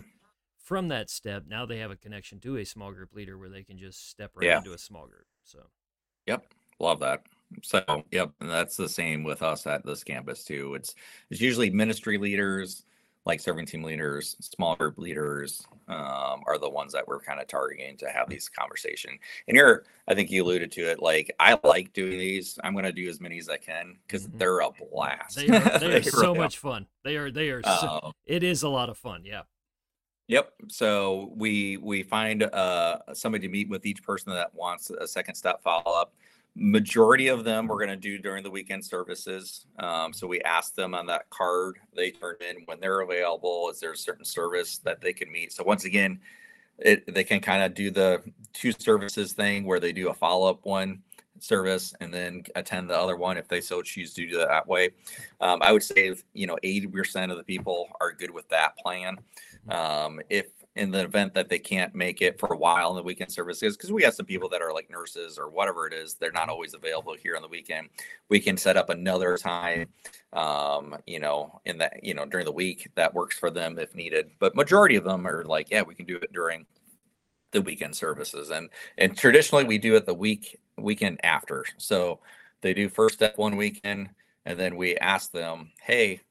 from 0.58 0.88
that 0.88 1.10
step, 1.10 1.44
now 1.48 1.66
they 1.66 1.78
have 1.78 1.92
a 1.92 1.96
connection 1.96 2.40
to 2.40 2.58
a 2.58 2.66
small 2.66 2.92
group 2.92 3.14
leader 3.14 3.38
where 3.38 3.50
they 3.50 3.64
can 3.64 3.78
just 3.78 4.10
step 4.10 4.32
right 4.36 4.48
yeah. 4.48 4.58
into 4.58 4.74
a 4.74 4.80
small 4.80 5.06
group. 5.06 5.28
So, 5.44 5.60
yep, 6.26 6.44
love 6.80 7.00
that. 7.02 7.24
So, 7.64 8.04
yep, 8.12 8.32
and 8.40 8.50
that's 8.50 8.78
the 8.78 8.90
same 8.90 9.24
with 9.24 9.44
us 9.44 9.68
at 9.68 9.86
this 9.86 10.04
campus 10.04 10.44
too. 10.44 10.74
It's 10.76 10.96
it's 11.30 11.42
usually 11.42 11.70
ministry 11.70 12.18
leaders, 12.18 12.84
like 13.26 13.40
serving 13.40 13.66
team 13.66 13.84
leaders, 13.84 14.36
small 14.40 14.76
group 14.76 14.98
leaders, 14.98 15.66
um, 15.88 16.42
are 16.48 16.58
the 16.58 16.70
ones 16.70 16.94
that 16.94 17.08
we're 17.08 17.20
kind 17.20 17.40
of 17.40 17.48
targeting 17.48 17.98
to 17.98 18.10
have 18.10 18.30
these 18.30 18.50
conversation. 18.50 19.18
And 19.48 19.56
you're, 19.56 19.84
I 20.08 20.16
think 20.16 20.32
you 20.32 20.44
alluded 20.44 20.72
to 20.74 20.82
it. 20.82 21.02
Like 21.02 21.32
I 21.40 21.58
like 21.64 21.94
doing 21.94 22.18
these. 22.18 22.58
I'm 22.64 22.74
going 22.74 22.86
to 22.86 22.92
do 22.92 23.08
as 23.10 23.20
many 23.20 23.38
as 23.38 23.50
I 23.50 23.58
can 23.58 23.98
because 24.08 24.28
mm-hmm. 24.28 24.38
they're 24.38 24.60
a 24.60 24.70
blast. 24.72 25.36
They 25.36 25.48
are, 25.50 25.80
they 25.80 25.96
are 25.98 26.04
so 26.04 26.34
much 26.34 26.58
fun. 26.58 26.88
They 27.04 27.18
are. 27.18 27.30
They 27.30 27.50
are. 27.50 27.62
So, 27.64 27.70
uh, 27.70 28.12
it 28.26 28.44
is 28.44 28.64
a 28.64 28.70
lot 28.70 28.90
of 28.90 28.98
fun. 28.98 29.24
Yeah. 29.26 29.42
Yep. 30.28 30.54
So 30.70 31.34
we 31.36 31.78
we 31.78 32.04
find 32.04 32.44
uh, 32.44 33.00
somebody 33.14 33.48
to 33.48 33.52
meet 33.52 33.70
with 33.70 33.86
each 33.86 34.02
person 34.02 34.34
that 34.34 34.56
wants 34.56 34.90
a 34.90 35.08
second 35.08 35.36
step 35.36 35.62
follow 35.62 35.94
up 35.94 36.14
majority 36.56 37.28
of 37.28 37.44
them 37.44 37.68
we're 37.68 37.78
going 37.78 37.90
to 37.90 37.96
do 37.96 38.18
during 38.18 38.44
the 38.44 38.52
weekend 38.52 38.84
services. 38.84 39.66
Um, 39.80 40.12
so 40.14 40.28
we 40.28 40.42
ask 40.42 40.76
them 40.76 40.94
on 40.94 41.06
that 41.08 41.30
card 41.30 41.80
they 41.96 42.12
turn 42.12 42.36
in 42.48 42.64
when 42.66 42.80
they're 42.80 43.02
available 43.02 43.70
is 43.70 43.80
there 43.80 43.94
a 43.94 43.98
certain 43.98 44.26
service 44.26 44.80
that 44.80 45.02
they 45.02 45.14
can 45.14 45.32
meet? 45.32 45.54
So 45.54 45.64
once 45.64 45.86
again 45.86 46.20
it, 46.78 47.14
they 47.14 47.24
can 47.24 47.40
kind 47.40 47.64
of 47.64 47.74
do 47.74 47.92
the 47.92 48.22
two 48.54 48.72
services 48.72 49.34
thing 49.34 49.66
where 49.66 49.80
they 49.80 49.94
do 49.94 50.10
a 50.10 50.14
follow-up 50.14 50.66
one 50.66 51.02
service 51.40 51.94
and 52.02 52.14
then 52.14 52.44
attend 52.56 52.90
the 52.90 52.98
other 52.98 53.16
one 53.16 53.38
if 53.38 53.48
they 53.48 53.62
so 53.62 53.82
choose 53.82 54.14
to 54.14 54.28
do 54.28 54.38
that 54.38 54.68
way. 54.68 54.90
Um, 55.40 55.60
i 55.62 55.72
would 55.72 55.84
say 55.84 56.14
you 56.34 56.48
know 56.48 56.58
80% 56.64 57.32
of 57.32 57.38
the 57.38 57.44
people 57.44 57.88
are 58.00 58.12
good 58.12 58.32
with 58.32 58.48
that 58.50 58.78
plan. 58.78 59.18
Um, 59.70 60.20
if 60.30 60.48
in 60.76 60.90
the 60.90 61.02
event 61.02 61.34
that 61.34 61.50
they 61.50 61.60
can't 61.60 61.94
make 61.94 62.22
it 62.22 62.40
for 62.40 62.54
a 62.54 62.58
while 62.58 62.92
in 62.92 62.96
the 62.96 63.04
weekend 63.04 63.32
services 63.32 63.76
because 63.76 63.92
we 63.92 64.04
have 64.04 64.14
some 64.14 64.26
people 64.26 64.48
that 64.48 64.62
are 64.62 64.74
like 64.74 64.90
nurses 64.90 65.38
or 65.38 65.50
whatever 65.50 65.86
it 65.86 65.94
is 65.94 66.14
they're 66.14 66.32
not 66.32 66.48
always 66.50 66.74
available 66.74 67.14
here 67.14 67.36
on 67.36 67.42
the 67.42 67.48
weekend 67.48 67.90
we 68.30 68.40
can 68.40 68.56
set 68.56 68.78
up 68.78 68.90
another 68.90 69.38
time 69.38 69.88
um 70.34 70.96
you 71.06 71.20
know 71.20 71.60
in 71.66 71.78
that 71.78 72.02
you 72.04 72.14
know 72.14 72.26
during 72.26 72.46
the 72.46 72.52
week 72.52 72.88
that 72.96 73.14
works 73.14 73.38
for 73.38 73.52
them 73.52 73.78
if 73.78 73.94
needed 73.94 74.32
but 74.40 74.56
majority 74.56 74.96
of 74.96 75.04
them 75.04 75.28
are 75.28 75.44
like 75.44 75.70
yeah 75.70 75.82
we 75.82 75.94
can 75.94 76.06
do 76.06 76.16
it 76.16 76.32
during 76.32 76.66
the 77.52 77.62
weekend 77.62 77.94
services 77.94 78.50
and 78.50 78.70
and 78.98 79.18
traditionally 79.18 79.66
we 79.66 79.78
do 79.78 79.96
it 79.96 80.06
the 80.06 80.14
week 80.14 80.58
weekend 80.82 81.20
after. 81.24 81.66
So 81.78 82.20
they 82.62 82.74
do 82.74 82.90
first 82.90 83.16
step 83.16 83.38
one 83.38 83.56
weekend, 83.56 84.10
and 84.46 84.60
then 84.60 84.76
we 84.76 84.98
ask 84.98 85.32
them, 85.32 85.72
"Hey, 85.82 86.22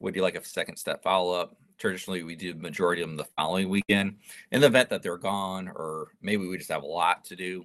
would 0.00 0.14
you 0.14 0.22
like 0.22 0.34
a 0.36 0.44
second 0.44 0.76
step 0.76 1.02
follow 1.02 1.34
up?" 1.34 1.56
Traditionally, 1.78 2.22
we 2.22 2.36
do 2.36 2.52
the 2.52 2.60
majority 2.60 3.02
of 3.02 3.08
them 3.08 3.16
the 3.16 3.28
following 3.36 3.68
weekend. 3.68 4.16
In 4.50 4.60
the 4.60 4.66
event 4.66 4.90
that 4.90 5.02
they're 5.02 5.16
gone, 5.16 5.68
or 5.68 6.08
maybe 6.20 6.46
we 6.46 6.58
just 6.58 6.70
have 6.70 6.82
a 6.82 6.86
lot 6.86 7.24
to 7.26 7.36
do, 7.36 7.64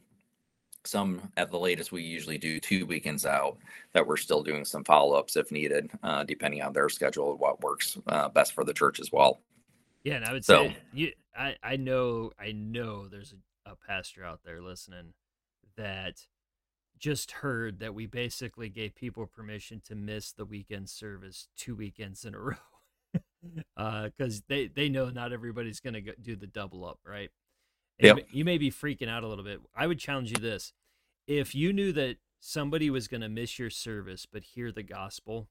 some 0.85 1.31
at 1.37 1.51
the 1.51 1.59
latest 1.59 1.91
we 1.91 2.03
usually 2.03 2.37
do 2.37 2.59
two 2.59 2.85
weekends 2.85 3.25
out 3.25 3.57
that 3.93 4.05
we're 4.05 4.17
still 4.17 4.43
doing 4.43 4.65
some 4.65 4.83
follow-ups 4.83 5.35
if 5.35 5.51
needed 5.51 5.89
uh, 6.03 6.23
depending 6.23 6.61
on 6.61 6.73
their 6.73 6.89
schedule 6.89 7.31
and 7.31 7.39
what 7.39 7.61
works 7.61 7.97
uh, 8.07 8.27
best 8.29 8.53
for 8.53 8.63
the 8.63 8.73
church 8.73 8.99
as 8.99 9.11
well 9.11 9.39
yeah 10.03 10.15
and 10.15 10.25
i 10.25 10.33
would 10.33 10.43
so, 10.43 10.67
say 10.67 10.77
you 10.93 11.11
i 11.37 11.55
i 11.63 11.75
know 11.75 12.31
i 12.39 12.51
know 12.51 13.07
there's 13.07 13.33
a, 13.65 13.71
a 13.71 13.75
pastor 13.75 14.23
out 14.23 14.41
there 14.43 14.61
listening 14.61 15.13
that 15.77 16.25
just 16.99 17.31
heard 17.31 17.79
that 17.79 17.93
we 17.93 18.05
basically 18.05 18.69
gave 18.69 18.95
people 18.95 19.25
permission 19.25 19.81
to 19.85 19.95
miss 19.95 20.31
the 20.31 20.45
weekend 20.45 20.89
service 20.89 21.47
two 21.55 21.75
weekends 21.75 22.25
in 22.25 22.35
a 22.35 22.39
row 22.39 22.55
because 23.75 24.39
uh, 24.39 24.43
they 24.47 24.67
they 24.67 24.89
know 24.89 25.09
not 25.09 25.33
everybody's 25.33 25.79
going 25.79 25.93
to 25.93 26.15
do 26.21 26.35
the 26.35 26.47
double 26.47 26.85
up 26.85 26.99
right 27.05 27.29
Yep. 27.99 28.17
You, 28.17 28.23
you 28.31 28.45
may 28.45 28.57
be 28.57 28.71
freaking 28.71 29.09
out 29.09 29.23
a 29.23 29.27
little 29.27 29.43
bit. 29.43 29.59
I 29.75 29.87
would 29.87 29.99
challenge 29.99 30.31
you 30.31 30.37
this. 30.37 30.73
If 31.27 31.55
you 31.55 31.71
knew 31.73 31.91
that 31.93 32.17
somebody 32.39 32.89
was 32.89 33.07
going 33.07 33.21
to 33.21 33.29
miss 33.29 33.57
your 33.57 33.69
service 33.69 34.25
but 34.31 34.43
hear 34.43 34.71
the 34.71 34.83
gospel, 34.83 35.47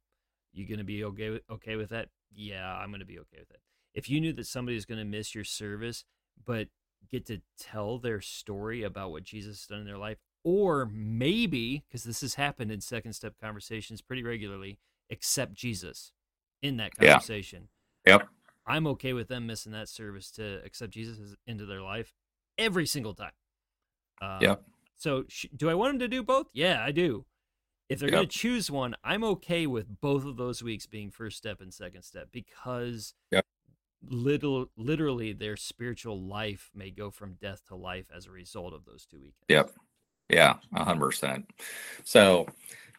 you 0.53 0.67
going 0.67 0.79
to 0.79 0.85
be 0.85 1.05
okay 1.05 1.31
with, 1.31 1.43
okay 1.51 1.77
with 1.77 1.91
that? 1.91 2.09
Yeah, 2.35 2.75
I'm 2.75 2.91
going 2.91 3.01
to 3.01 3.07
be 3.07 3.19
okay 3.19 3.39
with 3.39 3.51
it. 3.51 3.61
If 3.95 4.11
you 4.11 4.21
knew 4.21 4.33
that 4.35 4.47
somebody 4.47 4.75
was 4.75 4.85
going 4.85 4.99
to 4.99 5.05
miss 5.05 5.35
your 5.35 5.45
service 5.45 6.05
but 6.45 6.69
get 7.11 7.27
to 7.27 7.41
tell 7.59 7.99
their 7.99 8.21
story 8.21 8.83
about 8.83 9.11
what 9.11 9.25
Jesus 9.25 9.61
has 9.61 9.67
done 9.67 9.81
in 9.81 9.87
their 9.87 9.99
life, 9.99 10.19
or 10.45 10.89
maybe 10.93 11.85
because 11.89 12.05
this 12.05 12.21
has 12.23 12.35
happened 12.35 12.71
in 12.71 12.81
second 12.81 13.13
step 13.13 13.35
conversations 13.41 14.01
pretty 14.03 14.23
regularly, 14.23 14.79
accept 15.11 15.55
Jesus 15.55 16.13
in 16.61 16.77
that 16.79 16.97
conversation. 16.97 17.63
Yeah. 17.63 17.82
Yep. 18.07 18.29
I'm 18.67 18.87
okay 18.89 19.13
with 19.13 19.29
them 19.29 19.47
missing 19.47 19.73
that 19.73 19.89
service 19.89 20.31
to 20.33 20.61
accept 20.65 20.93
Jesus 20.93 21.35
into 21.47 21.67
their 21.67 21.83
life 21.83 22.15
every 22.59 22.87
single 22.87 23.15
time. 23.15 23.33
Uh, 24.21 24.39
yep. 24.41 24.63
So 24.97 25.25
sh- 25.29 25.47
do 25.57 25.69
I 25.69 25.75
want 25.75 25.95
them 25.95 25.99
to 26.01 26.09
do 26.09 26.23
both? 26.23 26.47
Yeah, 26.53 26.83
I 26.83 26.93
do. 26.93 27.25
If 27.89 27.99
they're 27.99 28.09
yep. 28.09 28.15
going 28.15 28.29
to 28.29 28.39
choose 28.39 28.71
one, 28.71 28.95
I'm 29.03 29.25
okay 29.25 29.67
with 29.67 30.01
both 30.01 30.25
of 30.25 30.37
those 30.37 30.63
weeks 30.63 30.87
being 30.87 31.11
first 31.11 31.37
step 31.37 31.61
and 31.61 31.75
second 31.75 32.03
step 32.03 32.29
because 32.33 33.15
yep. 33.31 33.45
little 34.09 34.71
literally 34.77 35.33
their 35.33 35.57
spiritual 35.57 36.21
life 36.21 36.71
may 36.75 36.91
go 36.91 37.11
from 37.11 37.35
death 37.35 37.63
to 37.69 37.75
life 37.75 38.07
as 38.15 38.27
a 38.27 38.31
result 38.31 38.73
of 38.73 38.85
those 38.85 39.05
two 39.05 39.19
weekends. 39.19 39.45
Yep. 39.49 39.73
Yeah, 40.31 40.55
100%. 40.75 41.45
So 42.05 42.47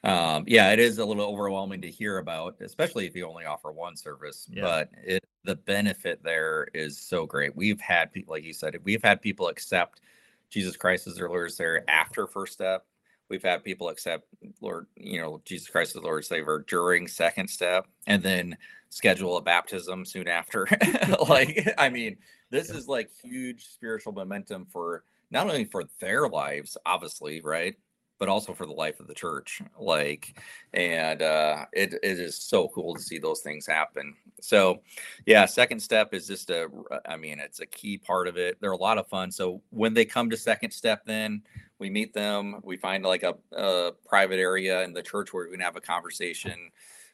um, 0.03 0.43
yeah, 0.47 0.71
it 0.71 0.79
is 0.79 0.97
a 0.97 1.05
little 1.05 1.23
overwhelming 1.23 1.81
to 1.81 1.89
hear 1.89 2.17
about, 2.17 2.55
especially 2.59 3.07
if 3.07 3.15
you 3.15 3.25
only 3.25 3.45
offer 3.45 3.71
one 3.71 3.95
service. 3.95 4.47
Yeah. 4.51 4.63
But 4.63 4.89
it, 5.03 5.23
the 5.45 5.55
benefit 5.55 6.21
there 6.23 6.67
is 6.73 6.97
so 6.97 7.25
great. 7.25 7.55
We've 7.55 7.79
had 7.79 8.11
people, 8.11 8.33
like 8.33 8.43
you 8.43 8.53
said, 8.53 8.77
we've 8.83 9.03
had 9.03 9.21
people 9.21 9.47
accept 9.47 10.01
Jesus 10.49 10.75
Christ 10.75 11.07
as 11.07 11.15
their 11.15 11.29
Lord 11.29 11.45
and 11.45 11.53
Savior 11.53 11.85
after 11.87 12.27
first 12.27 12.53
step. 12.53 12.85
We've 13.29 13.43
had 13.43 13.63
people 13.63 13.89
accept 13.89 14.25
Lord, 14.59 14.87
you 14.97 15.21
know, 15.21 15.41
Jesus 15.45 15.69
Christ 15.69 15.95
as 15.95 16.03
Lord 16.03 16.17
and 16.17 16.25
Savior 16.25 16.65
during 16.67 17.07
second 17.07 17.49
step, 17.49 17.87
and 18.05 18.21
then 18.21 18.57
schedule 18.89 19.37
a 19.37 19.41
baptism 19.41 20.05
soon 20.05 20.27
after. 20.27 20.67
like, 21.29 21.67
I 21.77 21.89
mean, 21.89 22.17
this 22.49 22.69
yeah. 22.69 22.75
is 22.75 22.87
like 22.87 23.09
huge 23.23 23.65
spiritual 23.67 24.11
momentum 24.11 24.67
for 24.69 25.05
not 25.31 25.47
only 25.47 25.65
for 25.65 25.85
their 25.99 26.27
lives, 26.27 26.77
obviously, 26.85 27.41
right? 27.41 27.75
But 28.19 28.29
also 28.29 28.53
for 28.53 28.65
the 28.65 28.73
life 28.73 28.99
of 28.99 29.07
the 29.07 29.13
church. 29.13 29.61
Like, 29.77 30.39
and 30.73 31.21
uh, 31.21 31.65
it, 31.73 31.93
it 31.93 32.19
is 32.19 32.35
so 32.35 32.69
cool 32.69 32.95
to 32.95 33.01
see 33.01 33.17
those 33.17 33.41
things 33.41 33.65
happen. 33.67 34.15
So, 34.39 34.81
yeah, 35.25 35.45
second 35.45 35.79
step 35.79 36.13
is 36.13 36.27
just 36.27 36.49
a, 36.49 36.69
I 37.05 37.17
mean, 37.17 37.39
it's 37.39 37.59
a 37.59 37.65
key 37.65 37.97
part 37.97 38.27
of 38.27 38.37
it. 38.37 38.57
They're 38.61 38.71
a 38.71 38.77
lot 38.77 38.97
of 38.97 39.07
fun. 39.07 39.31
So 39.31 39.61
when 39.71 39.93
they 39.93 40.05
come 40.05 40.29
to 40.29 40.37
second 40.37 40.71
step, 40.71 41.05
then 41.05 41.41
we 41.79 41.89
meet 41.89 42.13
them. 42.13 42.61
We 42.63 42.77
find 42.77 43.03
like 43.03 43.23
a, 43.23 43.35
a 43.51 43.91
private 44.07 44.39
area 44.39 44.83
in 44.83 44.93
the 44.93 45.03
church 45.03 45.33
where 45.33 45.45
we 45.45 45.51
can 45.51 45.59
have 45.59 45.75
a 45.75 45.81
conversation. 45.81 46.71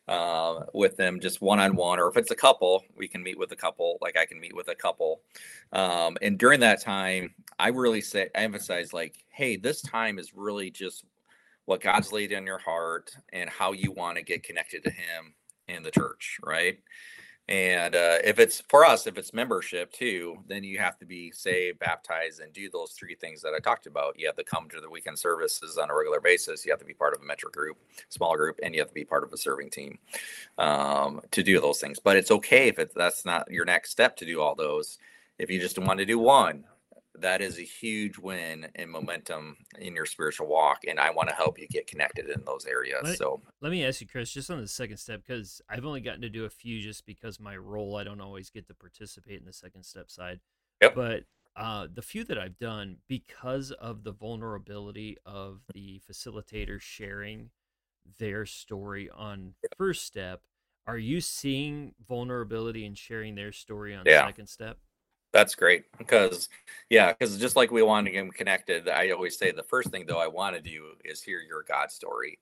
Uh, 0.09 0.65
with 0.73 0.97
them 0.97 1.19
just 1.19 1.39
one 1.39 1.59
on 1.59 1.75
one, 1.75 1.99
or 1.99 2.09
if 2.09 2.17
it's 2.17 2.31
a 2.31 2.35
couple, 2.35 2.83
we 2.97 3.07
can 3.07 3.21
meet 3.21 3.37
with 3.37 3.51
a 3.51 3.55
couple. 3.55 3.99
Like 4.01 4.17
I 4.17 4.25
can 4.25 4.39
meet 4.39 4.55
with 4.55 4.67
a 4.67 4.73
couple, 4.73 5.21
um, 5.71 6.17
and 6.23 6.35
during 6.35 6.61
that 6.61 6.81
time, 6.81 7.35
I 7.59 7.67
really 7.67 8.01
say 8.01 8.27
I 8.35 8.39
emphasize 8.39 8.91
like, 8.91 9.23
hey, 9.29 9.55
this 9.55 9.83
time 9.83 10.17
is 10.17 10.33
really 10.33 10.71
just 10.71 11.05
what 11.65 11.79
God's 11.81 12.11
laid 12.11 12.31
in 12.31 12.47
your 12.47 12.57
heart 12.57 13.15
and 13.33 13.51
how 13.51 13.73
you 13.73 13.91
want 13.91 14.17
to 14.17 14.23
get 14.23 14.41
connected 14.41 14.83
to 14.85 14.89
Him 14.89 15.35
and 15.67 15.85
the 15.85 15.91
church, 15.91 16.39
right? 16.43 16.79
And 17.49 17.95
uh, 17.95 18.19
if 18.23 18.37
it's 18.37 18.61
for 18.69 18.85
us, 18.85 19.07
if 19.07 19.17
it's 19.17 19.33
membership 19.33 19.91
too, 19.91 20.37
then 20.47 20.63
you 20.63 20.77
have 20.77 20.99
to 20.99 21.05
be 21.05 21.31
saved, 21.31 21.79
baptized, 21.79 22.41
and 22.41 22.53
do 22.53 22.69
those 22.69 22.91
three 22.91 23.15
things 23.15 23.41
that 23.41 23.55
I 23.55 23.59
talked 23.59 23.87
about. 23.87 24.19
You 24.19 24.27
have 24.27 24.35
to 24.35 24.43
come 24.43 24.69
to 24.69 24.79
the 24.79 24.89
weekend 24.89 25.17
services 25.17 25.75
on 25.79 25.89
a 25.89 25.95
regular 25.95 26.19
basis. 26.19 26.63
You 26.63 26.71
have 26.71 26.79
to 26.79 26.85
be 26.85 26.93
part 26.93 27.15
of 27.15 27.23
a 27.23 27.25
metro 27.25 27.49
group, 27.49 27.77
small 28.09 28.37
group, 28.37 28.59
and 28.61 28.75
you 28.75 28.81
have 28.81 28.89
to 28.89 28.93
be 28.93 29.03
part 29.03 29.23
of 29.23 29.33
a 29.33 29.37
serving 29.37 29.71
team 29.71 29.97
um, 30.59 31.21
to 31.31 31.41
do 31.41 31.59
those 31.59 31.81
things. 31.81 31.97
But 31.99 32.17
it's 32.17 32.29
okay 32.29 32.67
if 32.67 32.77
it, 32.77 32.93
that's 32.95 33.25
not 33.25 33.49
your 33.49 33.65
next 33.65 33.89
step 33.89 34.15
to 34.17 34.25
do 34.25 34.41
all 34.41 34.53
those. 34.53 34.99
If 35.39 35.49
you 35.49 35.59
just 35.59 35.79
want 35.79 35.97
to 35.97 36.05
do 36.05 36.19
one, 36.19 36.65
that 37.21 37.41
is 37.41 37.57
a 37.57 37.63
huge 37.63 38.17
win 38.17 38.67
in 38.75 38.89
momentum 38.89 39.57
in 39.79 39.95
your 39.95 40.05
spiritual 40.05 40.47
walk 40.47 40.79
and 40.87 40.99
i 40.99 41.09
want 41.09 41.29
to 41.29 41.35
help 41.35 41.59
you 41.59 41.67
get 41.67 41.87
connected 41.87 42.29
in 42.29 42.43
those 42.45 42.65
areas 42.65 43.01
let, 43.03 43.17
so 43.17 43.41
let 43.61 43.71
me 43.71 43.85
ask 43.85 44.01
you 44.01 44.07
chris 44.07 44.31
just 44.31 44.49
on 44.49 44.59
the 44.59 44.67
second 44.67 44.97
step 44.97 45.21
because 45.25 45.61
i've 45.69 45.85
only 45.85 46.01
gotten 46.01 46.21
to 46.21 46.29
do 46.29 46.45
a 46.45 46.49
few 46.49 46.79
just 46.79 47.05
because 47.05 47.39
my 47.39 47.55
role 47.55 47.97
i 47.97 48.03
don't 48.03 48.21
always 48.21 48.49
get 48.49 48.67
to 48.67 48.73
participate 48.73 49.39
in 49.39 49.45
the 49.45 49.53
second 49.53 49.83
step 49.83 50.09
side 50.09 50.39
yep. 50.81 50.95
but 50.95 51.23
uh, 51.55 51.87
the 51.93 52.01
few 52.01 52.23
that 52.23 52.37
i've 52.37 52.57
done 52.59 52.97
because 53.07 53.71
of 53.71 54.03
the 54.03 54.11
vulnerability 54.11 55.17
of 55.25 55.61
the 55.73 56.01
facilitator 56.09 56.79
sharing 56.79 57.49
their 58.17 58.45
story 58.45 59.09
on 59.15 59.53
yep. 59.63 59.73
first 59.77 60.05
step 60.05 60.41
are 60.87 60.97
you 60.97 61.21
seeing 61.21 61.93
vulnerability 62.07 62.85
and 62.85 62.97
sharing 62.97 63.35
their 63.35 63.51
story 63.51 63.93
on 63.93 64.03
yeah. 64.05 64.25
second 64.25 64.47
step 64.47 64.77
that's 65.31 65.55
great 65.55 65.85
because, 65.97 66.49
yeah, 66.89 67.13
because 67.13 67.37
just 67.37 67.55
like 67.55 67.71
we 67.71 67.83
want 67.83 68.07
to 68.07 68.11
get 68.11 68.33
connected, 68.33 68.89
I 68.89 69.11
always 69.11 69.37
say 69.37 69.51
the 69.51 69.63
first 69.63 69.89
thing 69.89 70.05
though 70.07 70.19
I 70.19 70.27
want 70.27 70.55
to 70.55 70.61
do 70.61 70.93
is 71.05 71.21
hear 71.21 71.39
your 71.39 71.63
God 71.63 71.91
story. 71.91 72.39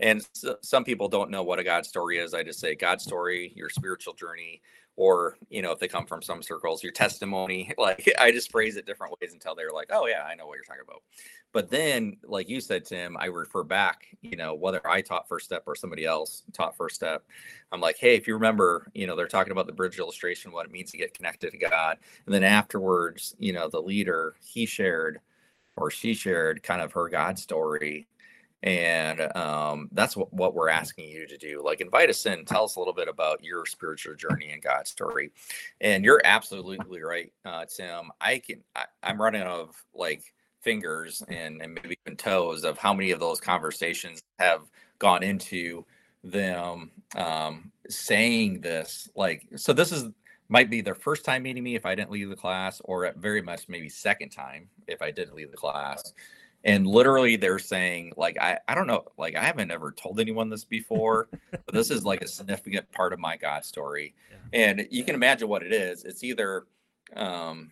And 0.00 0.26
so, 0.34 0.56
some 0.62 0.84
people 0.84 1.08
don't 1.08 1.30
know 1.30 1.42
what 1.42 1.58
a 1.58 1.64
God 1.64 1.86
story 1.86 2.18
is. 2.18 2.34
I 2.34 2.42
just 2.42 2.60
say 2.60 2.74
God 2.74 3.00
story, 3.00 3.52
your 3.56 3.70
spiritual 3.70 4.12
journey, 4.14 4.60
or 4.96 5.36
you 5.50 5.62
know 5.62 5.70
if 5.70 5.78
they 5.78 5.88
come 5.88 6.06
from 6.06 6.22
some 6.22 6.42
circles 6.42 6.82
your 6.82 6.92
testimony 6.92 7.72
like 7.78 8.10
i 8.18 8.30
just 8.30 8.50
phrase 8.50 8.76
it 8.76 8.86
different 8.86 9.14
ways 9.20 9.32
until 9.32 9.54
they're 9.54 9.70
like 9.70 9.88
oh 9.92 10.06
yeah 10.06 10.24
i 10.24 10.34
know 10.34 10.46
what 10.46 10.54
you're 10.54 10.64
talking 10.64 10.82
about. 10.86 11.02
But 11.52 11.70
then 11.70 12.18
like 12.24 12.48
you 12.48 12.60
said 12.60 12.84
tim 12.84 13.16
i 13.18 13.26
refer 13.26 13.62
back 13.62 14.06
you 14.20 14.36
know 14.36 14.54
whether 14.54 14.86
i 14.86 15.00
taught 15.00 15.28
first 15.28 15.46
step 15.46 15.62
or 15.66 15.74
somebody 15.74 16.04
else 16.04 16.42
taught 16.52 16.76
first 16.76 16.96
step 16.96 17.24
i'm 17.72 17.80
like 17.80 17.96
hey 17.98 18.14
if 18.14 18.26
you 18.26 18.34
remember 18.34 18.90
you 18.94 19.06
know 19.06 19.16
they're 19.16 19.26
talking 19.26 19.52
about 19.52 19.66
the 19.66 19.72
bridge 19.72 19.98
illustration 19.98 20.52
what 20.52 20.66
it 20.66 20.72
means 20.72 20.90
to 20.90 20.98
get 20.98 21.14
connected 21.14 21.52
to 21.52 21.58
god. 21.58 21.98
And 22.26 22.34
then 22.34 22.44
afterwards 22.44 23.34
you 23.38 23.52
know 23.52 23.68
the 23.68 23.80
leader 23.80 24.34
he 24.44 24.66
shared 24.66 25.20
or 25.76 25.90
she 25.90 26.14
shared 26.14 26.62
kind 26.62 26.80
of 26.82 26.92
her 26.92 27.08
god 27.08 27.38
story 27.38 28.06
and 28.66 29.20
um, 29.36 29.88
that's 29.92 30.16
what, 30.16 30.32
what 30.32 30.52
we're 30.52 30.68
asking 30.68 31.08
you 31.08 31.26
to 31.26 31.38
do 31.38 31.62
like 31.64 31.80
invite 31.80 32.10
us 32.10 32.26
in 32.26 32.44
tell 32.44 32.64
us 32.64 32.74
a 32.74 32.78
little 32.78 32.92
bit 32.92 33.08
about 33.08 33.42
your 33.42 33.64
spiritual 33.64 34.14
journey 34.14 34.50
and 34.50 34.60
god's 34.60 34.90
story. 34.90 35.30
And 35.80 36.04
you're 36.04 36.20
absolutely 36.24 37.00
right 37.00 37.32
uh, 37.44 37.64
tim 37.64 38.10
i 38.20 38.38
can 38.38 38.62
I, 38.74 38.84
i'm 39.02 39.22
running 39.22 39.42
out 39.42 39.60
of 39.60 39.84
like 39.94 40.34
fingers 40.60 41.22
and, 41.28 41.62
and 41.62 41.74
maybe 41.74 41.96
even 42.04 42.16
toes 42.16 42.64
of 42.64 42.76
how 42.76 42.92
many 42.92 43.12
of 43.12 43.20
those 43.20 43.40
conversations 43.40 44.20
have 44.40 44.62
gone 44.98 45.22
into 45.22 45.84
them 46.24 46.90
um, 47.14 47.70
saying 47.88 48.60
this 48.60 49.08
like 49.14 49.46
so 49.54 49.72
this 49.72 49.92
is 49.92 50.10
might 50.48 50.70
be 50.70 50.80
their 50.80 50.94
first 50.94 51.24
time 51.24 51.44
meeting 51.44 51.62
me 51.62 51.76
if 51.76 51.86
i 51.86 51.94
didn't 51.94 52.10
leave 52.10 52.28
the 52.28 52.36
class 52.36 52.80
or 52.84 53.04
at 53.04 53.16
very 53.16 53.42
much 53.42 53.68
maybe 53.68 53.88
second 53.88 54.30
time 54.30 54.68
if 54.88 55.02
i 55.02 55.10
didn't 55.10 55.36
leave 55.36 55.52
the 55.52 55.56
class 55.56 56.12
and 56.66 56.86
literally 56.86 57.36
they're 57.36 57.60
saying 57.60 58.12
like 58.16 58.36
I, 58.38 58.58
I 58.68 58.74
don't 58.74 58.86
know 58.86 59.04
like 59.16 59.36
i 59.36 59.42
haven't 59.42 59.70
ever 59.70 59.92
told 59.92 60.20
anyone 60.20 60.50
this 60.50 60.64
before 60.64 61.28
but 61.50 61.72
this 61.72 61.90
is 61.90 62.04
like 62.04 62.20
a 62.20 62.28
significant 62.28 62.90
part 62.92 63.14
of 63.14 63.18
my 63.18 63.36
god 63.36 63.64
story 63.64 64.14
yeah. 64.52 64.60
and 64.60 64.86
you 64.90 65.04
can 65.04 65.14
imagine 65.14 65.48
what 65.48 65.62
it 65.62 65.72
is 65.72 66.04
it's 66.04 66.22
either 66.22 66.66
um, 67.14 67.70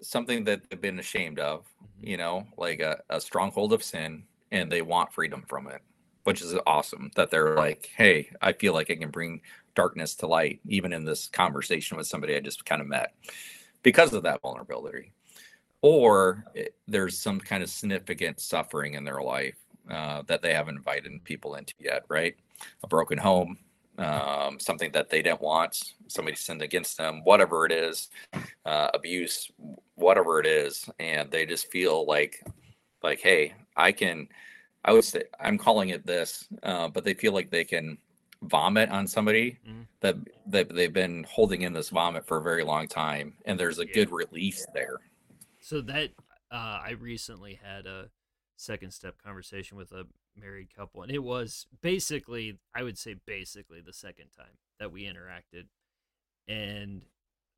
something 0.00 0.42
that 0.44 0.68
they've 0.68 0.80
been 0.80 0.98
ashamed 0.98 1.38
of 1.38 1.60
mm-hmm. 1.60 2.08
you 2.08 2.16
know 2.16 2.46
like 2.56 2.80
a, 2.80 3.00
a 3.10 3.20
stronghold 3.20 3.72
of 3.72 3.84
sin 3.84 4.24
and 4.50 4.72
they 4.72 4.82
want 4.82 5.12
freedom 5.12 5.44
from 5.46 5.68
it 5.68 5.82
which 6.24 6.42
is 6.42 6.54
awesome 6.66 7.10
that 7.14 7.30
they're 7.30 7.54
like 7.54 7.90
hey 7.96 8.28
i 8.40 8.52
feel 8.52 8.72
like 8.72 8.90
i 8.90 8.96
can 8.96 9.10
bring 9.10 9.40
darkness 9.74 10.14
to 10.16 10.26
light 10.26 10.58
even 10.66 10.92
in 10.92 11.04
this 11.04 11.28
conversation 11.28 11.96
with 11.96 12.06
somebody 12.06 12.34
i 12.34 12.40
just 12.40 12.64
kind 12.64 12.80
of 12.80 12.88
met 12.88 13.14
because 13.82 14.12
of 14.12 14.22
that 14.22 14.40
vulnerability 14.40 15.12
or 15.82 16.44
it, 16.54 16.74
there's 16.86 17.18
some 17.18 17.40
kind 17.40 17.62
of 17.62 17.70
significant 17.70 18.40
suffering 18.40 18.94
in 18.94 19.04
their 19.04 19.20
life 19.20 19.56
uh, 19.90 20.22
that 20.26 20.42
they 20.42 20.54
haven't 20.54 20.76
invited 20.76 21.12
people 21.24 21.54
into 21.54 21.74
yet, 21.78 22.04
right? 22.08 22.36
A 22.82 22.86
broken 22.86 23.18
home, 23.18 23.58
um, 23.98 24.58
something 24.60 24.92
that 24.92 25.10
they 25.10 25.22
didn't 25.22 25.40
want, 25.40 25.94
somebody 26.06 26.36
sinned 26.36 26.62
against 26.62 26.96
them, 26.96 27.22
whatever 27.24 27.66
it 27.66 27.72
is, 27.72 28.08
uh, 28.64 28.88
abuse, 28.94 29.50
whatever 29.94 30.40
it 30.40 30.46
is, 30.46 30.88
and 30.98 31.30
they 31.30 31.46
just 31.46 31.70
feel 31.70 32.06
like, 32.06 32.42
like, 33.02 33.20
hey, 33.20 33.54
I 33.76 33.92
can. 33.92 34.28
I 34.84 34.92
would 34.92 35.04
say 35.04 35.24
I'm 35.40 35.58
calling 35.58 35.90
it 35.90 36.06
this, 36.06 36.48
uh, 36.62 36.88
but 36.88 37.04
they 37.04 37.12
feel 37.12 37.32
like 37.32 37.50
they 37.50 37.64
can 37.64 37.98
vomit 38.42 38.88
on 38.90 39.06
somebody 39.06 39.58
mm-hmm. 39.68 39.82
that 40.00 40.16
that 40.46 40.74
they've 40.74 40.92
been 40.92 41.24
holding 41.28 41.62
in 41.62 41.72
this 41.72 41.90
vomit 41.90 42.26
for 42.26 42.38
a 42.38 42.42
very 42.42 42.62
long 42.62 42.86
time, 42.86 43.34
and 43.44 43.58
there's 43.58 43.80
a 43.80 43.86
yeah. 43.86 43.94
good 43.94 44.10
release 44.10 44.64
there. 44.72 44.98
So 45.60 45.80
that 45.82 46.10
uh, 46.50 46.80
I 46.84 46.94
recently 46.98 47.58
had 47.62 47.86
a 47.86 48.10
second 48.56 48.92
step 48.92 49.22
conversation 49.22 49.76
with 49.76 49.92
a 49.92 50.06
married 50.36 50.74
couple, 50.74 51.02
and 51.02 51.12
it 51.12 51.22
was 51.22 51.66
basically, 51.80 52.58
I 52.74 52.82
would 52.82 52.98
say, 52.98 53.16
basically 53.26 53.80
the 53.80 53.92
second 53.92 54.30
time 54.36 54.58
that 54.78 54.92
we 54.92 55.02
interacted, 55.04 55.66
and 56.46 57.02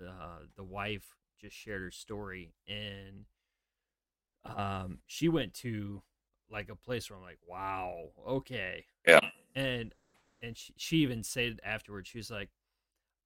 uh, 0.00 0.40
the 0.56 0.64
wife 0.64 1.14
just 1.40 1.56
shared 1.56 1.82
her 1.82 1.90
story, 1.90 2.54
and 2.68 3.24
um, 4.44 4.98
she 5.06 5.28
went 5.28 5.54
to 5.54 6.02
like 6.50 6.68
a 6.68 6.76
place 6.76 7.08
where 7.08 7.18
I'm 7.18 7.24
like, 7.24 7.38
wow, 7.46 8.08
okay, 8.28 8.86
yeah, 9.06 9.20
and 9.54 9.94
and 10.42 10.56
she, 10.56 10.72
she 10.76 10.96
even 10.98 11.22
said 11.22 11.60
afterwards, 11.64 12.08
she 12.08 12.18
was 12.18 12.30
like, 12.30 12.48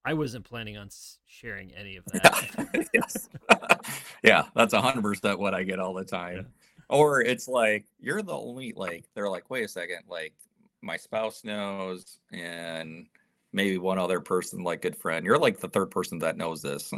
I 0.05 0.15
wasn't 0.15 0.45
planning 0.45 0.77
on 0.77 0.91
sharing 1.27 1.73
any 1.75 1.97
of 1.97 2.05
that. 2.13 3.81
yeah, 4.23 4.45
that's 4.55 4.75
a 4.75 4.81
hundred 4.81 5.03
percent 5.03 5.39
what 5.39 5.55
I 5.55 5.63
get 5.63 5.79
all 5.79 5.95
the 5.95 6.05
time. 6.05 6.37
Yeah. 6.37 6.97
Or 6.97 7.23
it's 7.23 7.49
like 7.49 7.87
you're 7.99 8.23
the 8.23 8.37
only 8.37 8.73
like 8.77 9.07
they're 9.15 9.31
like, 9.31 9.49
wait 9.51 9.65
a 9.65 9.69
second, 9.69 10.01
like 10.09 10.35
my 10.83 10.97
spouse 10.97 11.45
knows, 11.45 12.19
and 12.31 13.07
maybe 13.55 13.79
one 13.79 13.99
other 13.99 14.21
person, 14.21 14.63
like 14.63 14.83
good 14.83 14.97
friend. 14.97 15.25
You're 15.25 15.39
like 15.39 15.61
the 15.61 15.69
third 15.69 15.91
person 15.91 16.19
that 16.19 16.37
knows 16.37 16.61
this. 16.61 16.93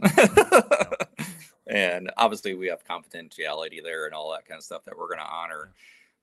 and 1.67 2.11
obviously, 2.17 2.55
we 2.55 2.67
have 2.67 2.85
confidentiality 2.85 3.83
there 3.83 4.07
and 4.07 4.15
all 4.15 4.33
that 4.33 4.47
kind 4.47 4.59
of 4.59 4.65
stuff 4.65 4.85
that 4.87 4.97
we're 4.97 5.07
going 5.07 5.21
to 5.21 5.27
honor. 5.27 5.73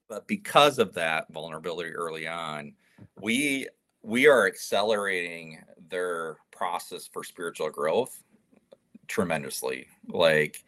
But 0.09 0.27
because 0.27 0.79
of 0.79 0.95
that 0.95 1.31
vulnerability 1.31 1.91
early 1.91 2.27
on, 2.27 2.73
we 3.21 3.67
we 4.03 4.27
are 4.27 4.45
accelerating 4.45 5.59
their 5.89 6.37
process 6.51 7.07
for 7.11 7.23
spiritual 7.23 7.69
growth 7.69 8.21
tremendously 9.07 9.87
like 10.07 10.63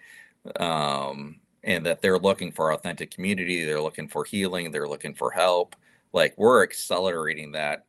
um 0.60 1.40
and 1.64 1.86
that 1.86 2.02
they're 2.02 2.20
looking 2.20 2.52
for 2.52 2.74
authentic 2.74 3.12
community 3.12 3.66
they're 3.66 3.82
looking 3.82 4.08
for 4.08 4.24
healing 4.24 4.72
they're 4.72 4.88
looking 4.88 5.14
for 5.14 5.32
help 5.32 5.76
like 6.14 6.34
we're 6.38 6.64
accelerating 6.64 7.52
that 7.52 7.86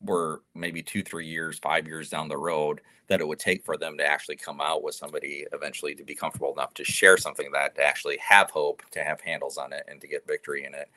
we're 0.00 0.38
maybe 0.54 0.82
two 0.82 1.02
three 1.02 1.26
years 1.26 1.58
five 1.58 1.86
years 1.86 2.08
down 2.08 2.28
the 2.28 2.36
road 2.36 2.80
that 3.08 3.20
it 3.20 3.26
would 3.26 3.38
take 3.38 3.64
for 3.64 3.76
them 3.76 3.96
to 3.96 4.06
actually 4.06 4.36
come 4.36 4.60
out 4.60 4.82
with 4.82 4.94
somebody 4.94 5.44
eventually 5.52 5.94
to 5.94 6.04
be 6.04 6.14
comfortable 6.14 6.52
enough 6.52 6.74
to 6.74 6.84
share 6.84 7.16
something 7.16 7.50
that 7.52 7.74
to 7.74 7.82
actually 7.82 8.18
have 8.18 8.50
hope 8.50 8.82
to 8.90 9.02
have 9.02 9.20
handles 9.20 9.58
on 9.58 9.72
it 9.72 9.82
and 9.88 10.00
to 10.00 10.06
get 10.06 10.26
victory 10.26 10.64
in 10.64 10.74
it 10.74 10.88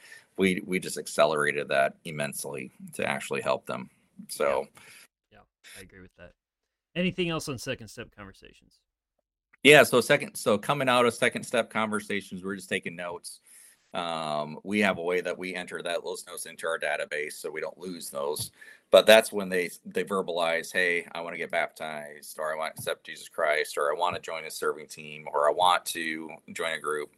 we 0.42 0.62
we 0.66 0.80
just 0.80 0.98
accelerated 0.98 1.68
that 1.70 1.94
immensely 2.04 2.72
to 2.94 3.08
actually 3.08 3.42
help 3.42 3.68
them. 3.68 3.90
So, 4.28 4.68
yeah, 5.32 5.38
yeah 5.38 5.80
I 5.80 5.82
agree 5.84 6.02
with 6.02 6.16
that. 6.18 6.32
Anything 6.96 7.30
else 7.30 7.48
on 7.48 7.58
second 7.60 7.88
step 7.88 8.10
conversations? 8.16 8.80
Yeah, 9.64 9.84
so 9.84 10.02
second, 10.02 10.36
so 10.36 10.58
coming 10.58 10.90
out 10.90 11.06
of 11.06 11.14
second 11.14 11.44
step 11.44 11.70
conversations, 11.70 12.44
we're 12.44 12.56
just 12.56 12.68
taking 12.68 12.96
notes. 12.96 13.40
Um, 13.94 14.58
we 14.64 14.80
have 14.80 14.98
a 14.98 15.04
way 15.04 15.22
that 15.22 15.38
we 15.38 15.54
enter 15.54 15.82
that 15.84 16.04
those 16.04 16.26
notes 16.26 16.48
into 16.48 16.66
our 16.66 16.80
database 16.80 17.34
so 17.34 17.52
we 17.52 17.62
don't 17.62 17.78
lose 17.78 18.10
those. 18.10 18.52
But 18.90 19.06
that's 19.06 19.32
when 19.32 19.48
they 19.48 19.70
they 19.86 20.04
verbalize, 20.04 20.74
hey, 20.74 21.06
I 21.12 21.22
want 21.22 21.36
to 21.36 21.38
get 21.38 21.52
baptized, 21.52 22.40
or 22.40 22.52
I 22.52 22.58
want 22.58 22.76
to 22.76 22.80
accept 22.80 23.06
Jesus 23.06 23.30
Christ, 23.30 23.78
or 23.78 23.96
I 23.96 24.00
want 24.00 24.16
to 24.16 24.22
join 24.22 24.46
a 24.46 24.52
serving 24.52 24.88
team, 24.88 25.28
or 25.32 25.48
I 25.48 25.54
want 25.54 25.86
to 25.88 26.32
join 26.54 26.74
a 26.74 26.80
group. 26.80 27.12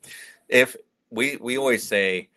If 0.50 0.76
we 1.10 1.38
we 1.38 1.58
always 1.58 1.84
say, 1.88 2.28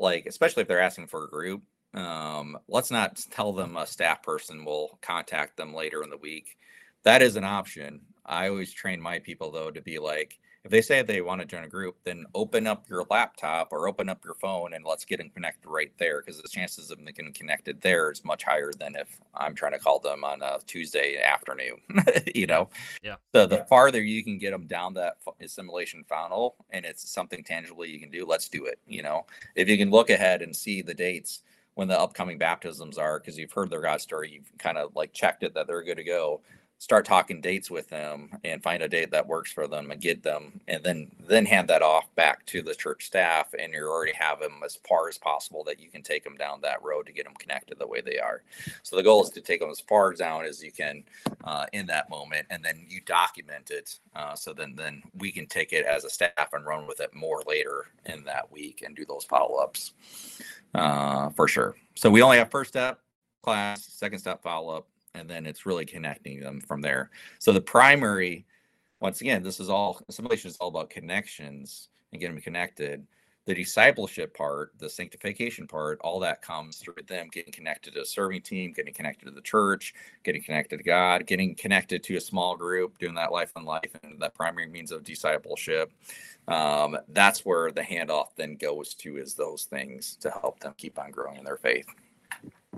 like 0.00 0.26
especially 0.26 0.62
if 0.62 0.68
they're 0.68 0.80
asking 0.80 1.06
for 1.06 1.24
a 1.24 1.30
group 1.30 1.62
um, 1.94 2.56
let's 2.68 2.90
not 2.90 3.16
tell 3.30 3.52
them 3.52 3.76
a 3.76 3.86
staff 3.86 4.22
person 4.22 4.64
will 4.64 4.98
contact 5.02 5.56
them 5.56 5.74
later 5.74 6.02
in 6.02 6.10
the 6.10 6.16
week. 6.16 6.56
That 7.02 7.22
is 7.22 7.36
an 7.36 7.44
option. 7.44 8.02
I 8.24 8.48
always 8.48 8.72
train 8.72 9.00
my 9.00 9.18
people 9.18 9.50
though 9.50 9.70
to 9.70 9.80
be 9.80 9.98
like 9.98 10.38
if 10.64 10.70
they 10.70 10.82
say 10.82 11.02
they 11.02 11.22
want 11.22 11.40
to 11.40 11.46
join 11.46 11.64
a 11.64 11.68
group, 11.68 11.96
then 12.04 12.26
open 12.34 12.66
up 12.66 12.84
your 12.88 13.06
laptop 13.08 13.68
or 13.72 13.88
open 13.88 14.10
up 14.10 14.22
your 14.24 14.34
phone 14.34 14.74
and 14.74 14.84
let's 14.84 15.06
get 15.06 15.18
them 15.18 15.30
connected 15.30 15.66
right 15.66 15.92
there 15.98 16.20
because 16.20 16.40
the 16.40 16.48
chances 16.48 16.90
of 16.90 16.98
them 16.98 17.06
getting 17.06 17.32
connected 17.32 17.80
there 17.80 18.10
is 18.10 18.24
much 18.24 18.44
higher 18.44 18.70
than 18.78 18.94
if 18.94 19.08
I'm 19.34 19.54
trying 19.54 19.72
to 19.72 19.78
call 19.78 20.00
them 20.00 20.22
on 20.22 20.42
a 20.42 20.58
Tuesday 20.66 21.16
afternoon, 21.16 21.78
you 22.34 22.46
know? 22.46 22.68
Yeah. 23.02 23.16
So 23.34 23.46
the 23.46 23.64
farther 23.70 24.02
you 24.02 24.22
can 24.22 24.36
get 24.36 24.50
them 24.50 24.66
down 24.66 24.92
that 24.94 25.16
assimilation 25.40 26.04
funnel 26.04 26.56
and 26.70 26.84
it's 26.84 27.10
something 27.10 27.42
tangibly 27.42 27.90
you 27.90 27.98
can 27.98 28.10
do, 28.10 28.26
let's 28.26 28.48
do 28.50 28.66
it. 28.66 28.78
You 28.86 29.02
know, 29.02 29.24
if 29.54 29.66
you 29.66 29.78
can 29.78 29.90
look 29.90 30.10
ahead 30.10 30.42
and 30.42 30.54
see 30.54 30.82
the 30.82 30.94
dates 30.94 31.40
when 31.74 31.88
the 31.88 31.98
upcoming 31.98 32.36
baptisms 32.36 32.98
are, 32.98 33.18
because 33.18 33.38
you've 33.38 33.52
heard 33.52 33.70
their 33.70 33.80
God 33.80 34.02
story, 34.02 34.30
you've 34.30 34.58
kind 34.58 34.76
of 34.76 34.94
like 34.94 35.14
checked 35.14 35.42
it 35.42 35.54
that 35.54 35.66
they're 35.66 35.82
good 35.82 35.96
to 35.96 36.04
go 36.04 36.42
start 36.80 37.04
talking 37.04 37.42
dates 37.42 37.70
with 37.70 37.86
them 37.90 38.30
and 38.42 38.62
find 38.62 38.82
a 38.82 38.88
date 38.88 39.10
that 39.10 39.26
works 39.26 39.52
for 39.52 39.68
them 39.68 39.90
and 39.90 40.00
get 40.00 40.22
them 40.22 40.58
and 40.66 40.82
then 40.82 41.10
then 41.28 41.44
hand 41.44 41.68
that 41.68 41.82
off 41.82 42.12
back 42.14 42.44
to 42.46 42.62
the 42.62 42.74
church 42.74 43.04
staff 43.04 43.52
and 43.58 43.74
you 43.74 43.86
already 43.86 44.14
have 44.14 44.40
them 44.40 44.54
as 44.64 44.78
far 44.88 45.06
as 45.06 45.18
possible 45.18 45.62
that 45.62 45.78
you 45.78 45.90
can 45.90 46.00
take 46.00 46.24
them 46.24 46.38
down 46.38 46.58
that 46.62 46.82
road 46.82 47.04
to 47.04 47.12
get 47.12 47.24
them 47.24 47.34
connected 47.38 47.78
the 47.78 47.86
way 47.86 48.00
they 48.00 48.18
are. 48.18 48.42
So 48.82 48.96
the 48.96 49.02
goal 49.02 49.22
is 49.22 49.28
to 49.30 49.42
take 49.42 49.60
them 49.60 49.68
as 49.68 49.80
far 49.80 50.14
down 50.14 50.46
as 50.46 50.62
you 50.64 50.72
can 50.72 51.04
uh, 51.44 51.66
in 51.74 51.86
that 51.88 52.08
moment 52.08 52.46
and 52.48 52.64
then 52.64 52.86
you 52.88 53.02
document 53.02 53.70
it 53.70 53.98
uh, 54.16 54.34
so 54.34 54.54
then 54.54 54.74
then 54.74 55.02
we 55.18 55.30
can 55.30 55.44
take 55.46 55.74
it 55.74 55.84
as 55.84 56.04
a 56.04 56.10
staff 56.10 56.54
and 56.54 56.64
run 56.64 56.86
with 56.86 57.00
it 57.00 57.14
more 57.14 57.42
later 57.46 57.88
in 58.06 58.24
that 58.24 58.50
week 58.50 58.82
and 58.86 58.96
do 58.96 59.04
those 59.04 59.24
follow-ups 59.24 59.92
uh, 60.74 61.28
for 61.30 61.46
sure. 61.46 61.76
So 61.94 62.08
we 62.08 62.22
only 62.22 62.38
have 62.38 62.50
first 62.50 62.70
step 62.70 63.00
class 63.42 63.84
second 63.84 64.18
step 64.18 64.42
follow-up 64.42 64.86
and 65.14 65.28
then 65.28 65.46
it's 65.46 65.66
really 65.66 65.84
connecting 65.84 66.40
them 66.40 66.60
from 66.60 66.80
there. 66.80 67.10
So 67.38 67.52
the 67.52 67.60
primary, 67.60 68.46
once 69.00 69.20
again, 69.20 69.42
this 69.42 69.60
is 69.60 69.70
all 69.70 70.00
assimilation 70.08 70.50
is 70.50 70.56
all 70.58 70.68
about 70.68 70.90
connections 70.90 71.88
and 72.12 72.20
getting 72.20 72.36
them 72.36 72.42
connected. 72.42 73.06
The 73.46 73.54
discipleship 73.54 74.36
part, 74.36 74.72
the 74.78 74.88
sanctification 74.88 75.66
part, 75.66 75.98
all 76.02 76.20
that 76.20 76.42
comes 76.42 76.76
through 76.76 77.02
them 77.08 77.28
getting 77.32 77.52
connected 77.52 77.94
to 77.94 78.02
a 78.02 78.04
serving 78.04 78.42
team, 78.42 78.72
getting 78.72 78.92
connected 78.92 79.24
to 79.24 79.30
the 79.32 79.40
church, 79.40 79.94
getting 80.22 80.42
connected 80.42 80.76
to 80.76 80.82
God, 80.84 81.26
getting 81.26 81.54
connected 81.54 82.04
to 82.04 82.16
a 82.16 82.20
small 82.20 82.54
group, 82.54 82.98
doing 82.98 83.14
that 83.14 83.32
life 83.32 83.50
on 83.56 83.64
life, 83.64 83.90
and 84.02 84.20
that 84.20 84.34
primary 84.34 84.68
means 84.68 84.92
of 84.92 85.02
discipleship. 85.02 85.90
Um, 86.48 86.98
that's 87.08 87.40
where 87.40 87.72
the 87.72 87.80
handoff 87.80 88.28
then 88.36 88.56
goes 88.56 88.94
to 88.96 89.16
is 89.16 89.34
those 89.34 89.64
things 89.64 90.16
to 90.20 90.30
help 90.30 90.60
them 90.60 90.74
keep 90.76 90.98
on 90.98 91.10
growing 91.10 91.38
in 91.38 91.44
their 91.44 91.56
faith. 91.56 91.86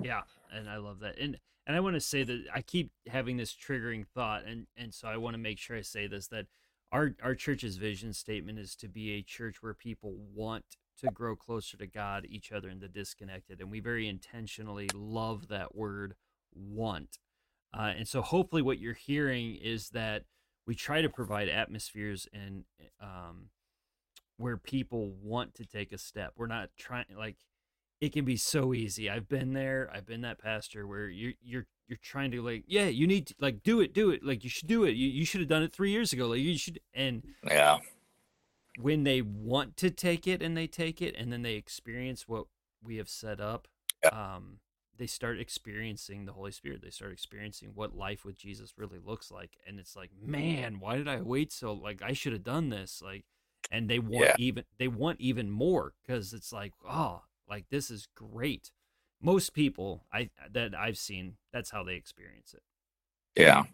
Yeah, 0.01 0.22
and 0.55 0.70
I 0.70 0.76
love 0.76 1.01
that. 1.01 1.18
And 1.18 1.39
and 1.67 1.77
I 1.77 1.81
want 1.81 1.95
to 1.95 2.01
say 2.01 2.25
that 2.25 2.45
I 2.53 2.63
keep 2.63 2.91
having 3.07 3.37
this 3.37 3.55
triggering 3.55 4.07
thought, 4.07 4.45
and 4.45 4.67
and 4.77 4.93
so 4.93 5.09
I 5.09 5.17
want 5.17 5.35
to 5.35 5.39
make 5.39 5.59
sure 5.59 5.77
I 5.77 5.83
say 5.83 6.07
this 6.07 6.29
that 6.29 6.47
our 6.91 7.15
our 7.23 7.35
church's 7.35 7.77
vision 7.77 8.13
statement 8.13 8.59
is 8.59 8.75
to 8.77 8.89
be 8.89 9.13
a 9.13 9.23
church 9.23 9.63
where 9.63 9.75
people 9.75 10.15
want 10.35 10.65
to 11.01 11.11
grow 11.11 11.35
closer 11.37 11.77
to 11.77 11.87
God, 11.87 12.27
each 12.29 12.53
other, 12.53 12.69
and 12.69 12.81
the 12.81 12.89
disconnected, 12.89 13.61
and 13.61 13.71
we 13.71 13.81
very 13.81 14.09
intentionally 14.09 14.89
love 14.95 15.49
that 15.49 15.75
word 15.75 16.15
want. 16.55 17.19
Uh, 17.75 17.93
and 17.97 18.07
so 18.07 18.21
hopefully 18.21 18.63
what 18.63 18.79
you're 18.79 18.93
hearing 18.93 19.55
is 19.55 19.91
that 19.91 20.25
we 20.67 20.75
try 20.75 21.01
to 21.01 21.09
provide 21.09 21.49
atmospheres 21.49 22.29
and 22.33 22.65
um, 23.01 23.49
where 24.37 24.57
people 24.57 25.11
want 25.23 25.55
to 25.55 25.65
take 25.65 25.93
a 25.93 25.99
step. 25.99 26.35
We're 26.37 26.47
not 26.47 26.71
trying 26.77 27.07
like 27.17 27.37
it 28.03 28.12
can 28.12 28.24
be 28.24 28.36
so 28.36 28.74
easy. 28.74 29.09
I've 29.09 29.28
been 29.28 29.53
there. 29.53 29.88
I've 29.94 30.05
been 30.05 30.22
that 30.22 30.42
pastor 30.42 30.88
where 30.88 31.09
you're 31.09 31.34
you're 31.40 31.66
you're 31.86 32.00
trying 32.03 32.32
to 32.32 32.42
like, 32.42 32.64
yeah, 32.66 32.86
you 32.86 33.07
need 33.07 33.28
to 33.28 33.34
like 33.38 33.62
do 33.62 33.80
it, 33.80 33.94
do 33.94 34.11
it. 34.11 34.24
Like 34.24 34.42
you 34.42 34.50
should 34.50 34.66
do 34.66 34.82
it. 34.82 34.96
You 34.96 35.09
you 35.09 35.24
should 35.24 35.40
have 35.40 35.48
done 35.48 35.62
it 35.62 35.72
three 35.72 35.92
years 35.92 36.12
ago. 36.12 36.26
Like 36.26 36.40
you 36.40 36.59
should 36.59 36.80
and 36.92 37.22
yeah. 37.46 37.78
When 38.80 39.05
they 39.05 39.22
want 39.22 39.76
to 39.76 39.90
take 39.90 40.26
it 40.26 40.42
and 40.42 40.57
they 40.57 40.66
take 40.66 41.00
it 41.00 41.14
and 41.16 41.32
then 41.32 41.42
they 41.42 41.55
experience 41.55 42.26
what 42.26 42.46
we 42.82 42.96
have 42.96 43.09
set 43.09 43.38
up, 43.38 43.68
yeah. 44.03 44.09
um, 44.09 44.59
they 44.96 45.07
start 45.07 45.38
experiencing 45.38 46.24
the 46.24 46.32
Holy 46.32 46.50
Spirit. 46.50 46.82
They 46.82 46.90
start 46.90 47.12
experiencing 47.12 47.70
what 47.74 47.94
life 47.94 48.24
with 48.24 48.36
Jesus 48.36 48.72
really 48.76 48.98
looks 48.98 49.30
like. 49.30 49.59
And 49.64 49.78
it's 49.78 49.94
like, 49.94 50.11
man, 50.20 50.80
why 50.80 50.96
did 50.96 51.07
I 51.07 51.20
wait 51.20 51.53
so 51.53 51.72
like 51.72 52.03
I 52.03 52.14
should 52.14 52.32
have 52.32 52.42
done 52.42 52.70
this? 52.70 53.00
Like 53.00 53.26
and 53.70 53.88
they 53.88 54.00
want 54.00 54.26
yeah. 54.26 54.34
even 54.38 54.64
they 54.78 54.88
want 54.88 55.20
even 55.20 55.53
more 55.53 55.92
because 56.05 56.32
it's 56.32 56.53
like, 56.53 56.72
oh, 56.88 57.22
like 57.53 57.66
this 57.70 57.90
is 57.90 58.09
great. 58.14 58.70
Most 59.20 59.53
people 59.53 60.05
I 60.12 60.30
that 60.53 60.74
I've 60.74 60.96
seen, 60.96 61.36
that's 61.53 61.70
how 61.70 61.84
they 61.84 61.94
experience 61.94 62.55
it. 62.55 62.62
Yeah. 63.36 63.64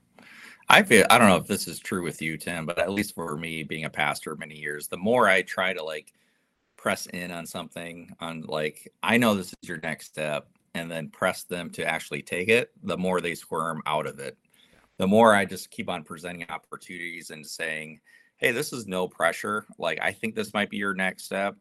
I 0.69 0.83
feel 0.83 1.07
I 1.09 1.17
don't 1.17 1.29
know 1.29 1.37
if 1.37 1.47
this 1.47 1.69
is 1.69 1.79
true 1.79 2.03
with 2.03 2.21
you, 2.21 2.37
Tim, 2.37 2.67
but 2.67 2.79
at 2.79 2.91
least 2.91 3.15
for 3.15 3.37
me 3.37 3.63
being 3.63 3.85
a 3.85 3.91
pastor 3.91 4.35
many 4.35 4.57
years, 4.57 4.89
the 4.89 4.97
more 4.97 5.29
I 5.29 5.43
try 5.43 5.73
to 5.73 5.83
like 5.83 6.13
press 6.77 7.07
in 7.07 7.31
on 7.31 7.47
something 7.47 8.11
on 8.19 8.43
like 8.43 8.93
I 9.03 9.17
know 9.17 9.35
this 9.35 9.55
is 9.63 9.69
your 9.69 9.79
next 9.79 10.07
step 10.07 10.49
and 10.75 10.91
then 10.91 11.09
press 11.09 11.45
them 11.45 11.71
to 11.71 11.85
actually 11.85 12.23
take 12.23 12.49
it, 12.49 12.73
the 12.83 12.99
more 12.99 13.21
they 13.21 13.37
squirm 13.37 13.81
out 13.87 14.07
of 14.07 14.19
it. 14.19 14.37
The 14.99 15.07
more 15.07 15.35
I 15.35 15.45
just 15.45 15.71
keep 15.71 15.89
on 15.89 16.03
presenting 16.03 16.45
opportunities 16.51 17.31
and 17.31 17.47
saying, 17.47 18.01
"Hey, 18.39 18.51
this 18.51 18.73
is 18.73 18.89
no 18.89 19.07
pressure. 19.07 19.67
Like 19.79 20.01
I 20.03 20.11
think 20.11 20.35
this 20.35 20.53
might 20.53 20.69
be 20.69 20.79
your 20.79 20.95
next 20.95 21.27
step." 21.27 21.57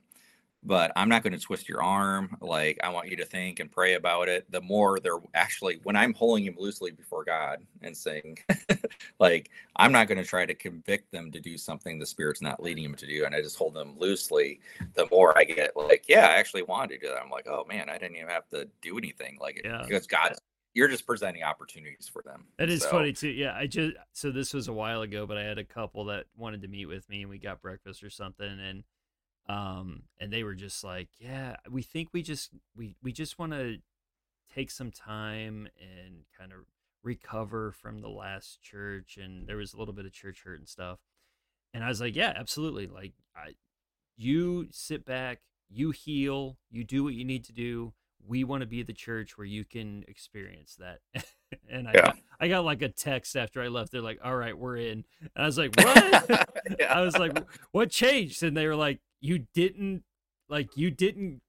But 0.64 0.92
I'm 0.96 1.10
not 1.10 1.24
going 1.24 1.34
to 1.34 1.40
twist 1.40 1.70
your 1.70 1.82
arm. 1.82 2.36
Like 2.42 2.80
I 2.84 2.90
want 2.90 3.10
you 3.10 3.16
to 3.18 3.26
think 3.26 3.60
and 3.60 3.72
pray 3.72 3.94
about 3.94 4.28
it. 4.28 4.52
The 4.52 4.62
more 4.62 5.00
they're 5.00 5.20
actually, 5.34 5.80
when 5.84 5.96
I'm 5.96 6.14
holding 6.14 6.46
him 6.46 6.56
loosely 6.58 6.92
before 6.92 7.24
God 7.24 7.60
and 7.82 7.96
saying, 7.96 8.40
like, 9.20 9.50
I'm 9.76 9.92
not 9.92 10.08
going 10.08 10.18
to 10.18 10.24
try 10.24 10.46
to 10.46 10.54
convict 10.54 11.12
them 11.12 11.32
to 11.32 11.40
do 11.40 11.58
something 11.58 12.00
the 12.00 12.06
Spirit's 12.06 12.42
not 12.42 12.62
leading 12.62 12.84
them 12.84 12.96
to 12.96 13.08
do, 13.08 13.26
and 13.26 13.36
I 13.36 13.42
just 13.42 13.58
hold 13.58 13.74
them 13.74 13.96
loosely. 13.98 14.60
The 14.96 15.08
more 15.12 15.38
I 15.38 15.44
get, 15.44 15.76
like, 15.76 16.06
yeah, 16.08 16.28
I 16.28 16.36
actually 16.36 16.64
wanted 16.64 17.00
to 17.00 17.08
do 17.08 17.14
that. 17.14 17.22
I'm 17.22 17.30
like, 17.30 17.48
oh 17.48 17.66
man, 17.68 17.90
I 17.90 17.98
didn't 17.98 18.18
even 18.18 18.30
have 18.30 18.48
to 18.50 18.68
do 18.82 18.98
anything. 18.98 19.38
Like, 19.40 19.62
yeah. 19.64 19.84
because 19.88 20.08
God, 20.08 20.34
you're 20.74 20.88
just 20.88 21.08
presenting 21.08 21.44
opportunities 21.44 22.10
for 22.12 22.22
them. 22.24 22.46
That 22.58 22.70
is 22.70 22.84
so. 22.84 22.92
funny 22.92 23.14
too. 23.14 23.30
Yeah, 23.30 23.56
I 23.56 23.68
just 23.68 23.96
so 24.14 24.32
this 24.32 24.54
was 24.54 24.68
a 24.68 24.74
while 24.74 25.02
ago, 25.02 25.26
but 25.26 25.38
I 25.38 25.44
had 25.44 25.58
a 25.58 25.64
couple 25.64 26.06
that 26.06 26.26
wanted 26.36 26.62
to 26.64 26.68
meet 26.68 26.86
with 26.86 27.08
me, 27.10 27.22
and 27.22 27.30
we 27.30 27.40
got 27.40 27.62
breakfast 27.62 28.04
or 28.04 28.10
something, 28.10 28.48
and 28.48 28.84
um, 29.50 30.04
and 30.20 30.32
they 30.32 30.44
were 30.44 30.56
just 30.56 30.84
like, 30.84 31.10
"Yeah, 31.20 31.56
we 31.70 31.82
think 31.82 32.10
we 32.12 32.22
just 32.22 32.52
we 32.76 32.96
we 33.02 33.12
just 33.12 33.40
want 33.40 33.54
to 33.54 33.78
take 34.54 34.72
some 34.72 34.92
time 34.92 35.68
and 35.80 36.24
kind 36.38 36.52
of 36.52 36.60
recover 37.04 37.72
from 37.72 38.02
the 38.02 38.10
last 38.10 38.62
church." 38.62 39.18
And 39.22 39.48
there 39.48 39.58
was 39.58 39.74
a 39.74 39.78
little 39.78 39.94
bit 39.94 40.06
of 40.06 40.12
church 40.12 40.44
hurt 40.44 40.60
and 40.60 40.68
stuff. 40.68 41.00
And 41.74 41.84
I 41.84 41.88
was 41.88 42.02
like, 42.02 42.16
"Yeah, 42.16 42.34
absolutely. 42.36 42.88
Like, 42.88 43.14
I, 43.36 43.56
you 44.18 44.68
sit 44.72 45.06
back, 45.06 45.40
you 45.70 45.92
heal, 45.92 46.58
you 46.70 46.84
do 46.84 47.04
what 47.04 47.14
you 47.14 47.24
need 47.24 47.46
to 47.46 47.54
do. 47.54 47.94
We 48.28 48.44
want 48.44 48.62
to 48.62 48.68
be 48.68 48.84
the 48.84 48.94
church 48.94 49.38
where 49.38 49.48
you 49.48 49.64
can 49.64 50.04
experience 50.10 50.76
that." 50.76 51.00
and 51.70 51.88
I 51.88 51.92
yeah. 51.94 52.02
got, 52.02 52.18
I 52.42 52.48
got 52.50 52.66
like 52.66 52.82
a 52.82 52.90
text 52.90 53.38
after 53.38 53.62
I 53.62 53.70
left. 53.70 53.94
They're 53.94 54.02
like, 54.02 54.20
"All 54.22 54.36
right, 54.36 54.58
we're 54.58 54.76
in." 54.76 55.06
And 55.22 55.30
I 55.38 55.46
was 55.46 55.58
like, 55.58 55.74
"What?" 55.78 56.50
yeah. 56.80 56.94
I 56.94 57.00
was 57.00 57.18
like, 57.18 57.42
"What 57.72 57.92
changed?" 57.92 58.44
And 58.44 58.58
they 58.58 58.68
were 58.68 58.76
like, 58.76 59.00
you 59.22 59.46
didn't 59.54 60.04
like 60.50 60.76
you 60.76 60.92
didn't 60.92 61.42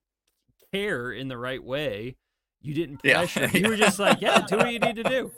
care 0.73 1.13
in 1.13 1.29
the 1.29 1.37
right 1.39 1.63
way. 1.63 2.17
You 2.61 2.75
didn't 2.75 2.99
pressure. 2.99 3.41
Yeah. 3.41 3.51
You 3.55 3.69
were 3.69 3.77
just 3.77 3.99
like, 3.99 4.21
yeah, 4.21 4.45
do 4.47 4.57
what 4.57 4.73
you 4.73 4.79
need 4.79 4.97
to 4.97 5.05
do. 5.05 5.31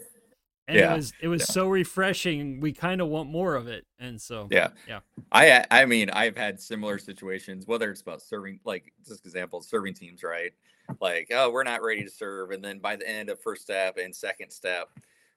And 0.68 0.78
yeah. 0.78 0.92
it 0.92 0.96
was 0.96 1.12
it 1.22 1.28
was 1.28 1.42
yeah. 1.42 1.52
so 1.52 1.68
refreshing. 1.68 2.60
We 2.60 2.72
kind 2.72 3.00
of 3.00 3.08
want 3.08 3.28
more 3.28 3.56
of 3.56 3.66
it. 3.66 3.84
And 3.98 4.20
so 4.20 4.48
yeah, 4.50 4.68
yeah. 4.86 5.00
I 5.32 5.64
I 5.70 5.84
mean 5.84 6.10
I've 6.10 6.36
had 6.36 6.60
similar 6.60 6.98
situations, 6.98 7.66
whether 7.66 7.90
it's 7.90 8.00
about 8.00 8.22
serving, 8.22 8.60
like 8.64 8.92
just 9.06 9.26
example, 9.26 9.60
serving 9.62 9.94
teams, 9.94 10.22
right? 10.22 10.52
Like 11.00 11.28
oh, 11.32 11.50
we're 11.50 11.64
not 11.64 11.82
ready 11.82 12.04
to 12.04 12.10
serve, 12.10 12.52
and 12.52 12.64
then 12.64 12.78
by 12.78 12.96
the 12.96 13.08
end 13.08 13.30
of 13.30 13.40
first 13.40 13.62
step 13.62 13.96
and 13.96 14.14
second 14.14 14.50
step, 14.50 14.88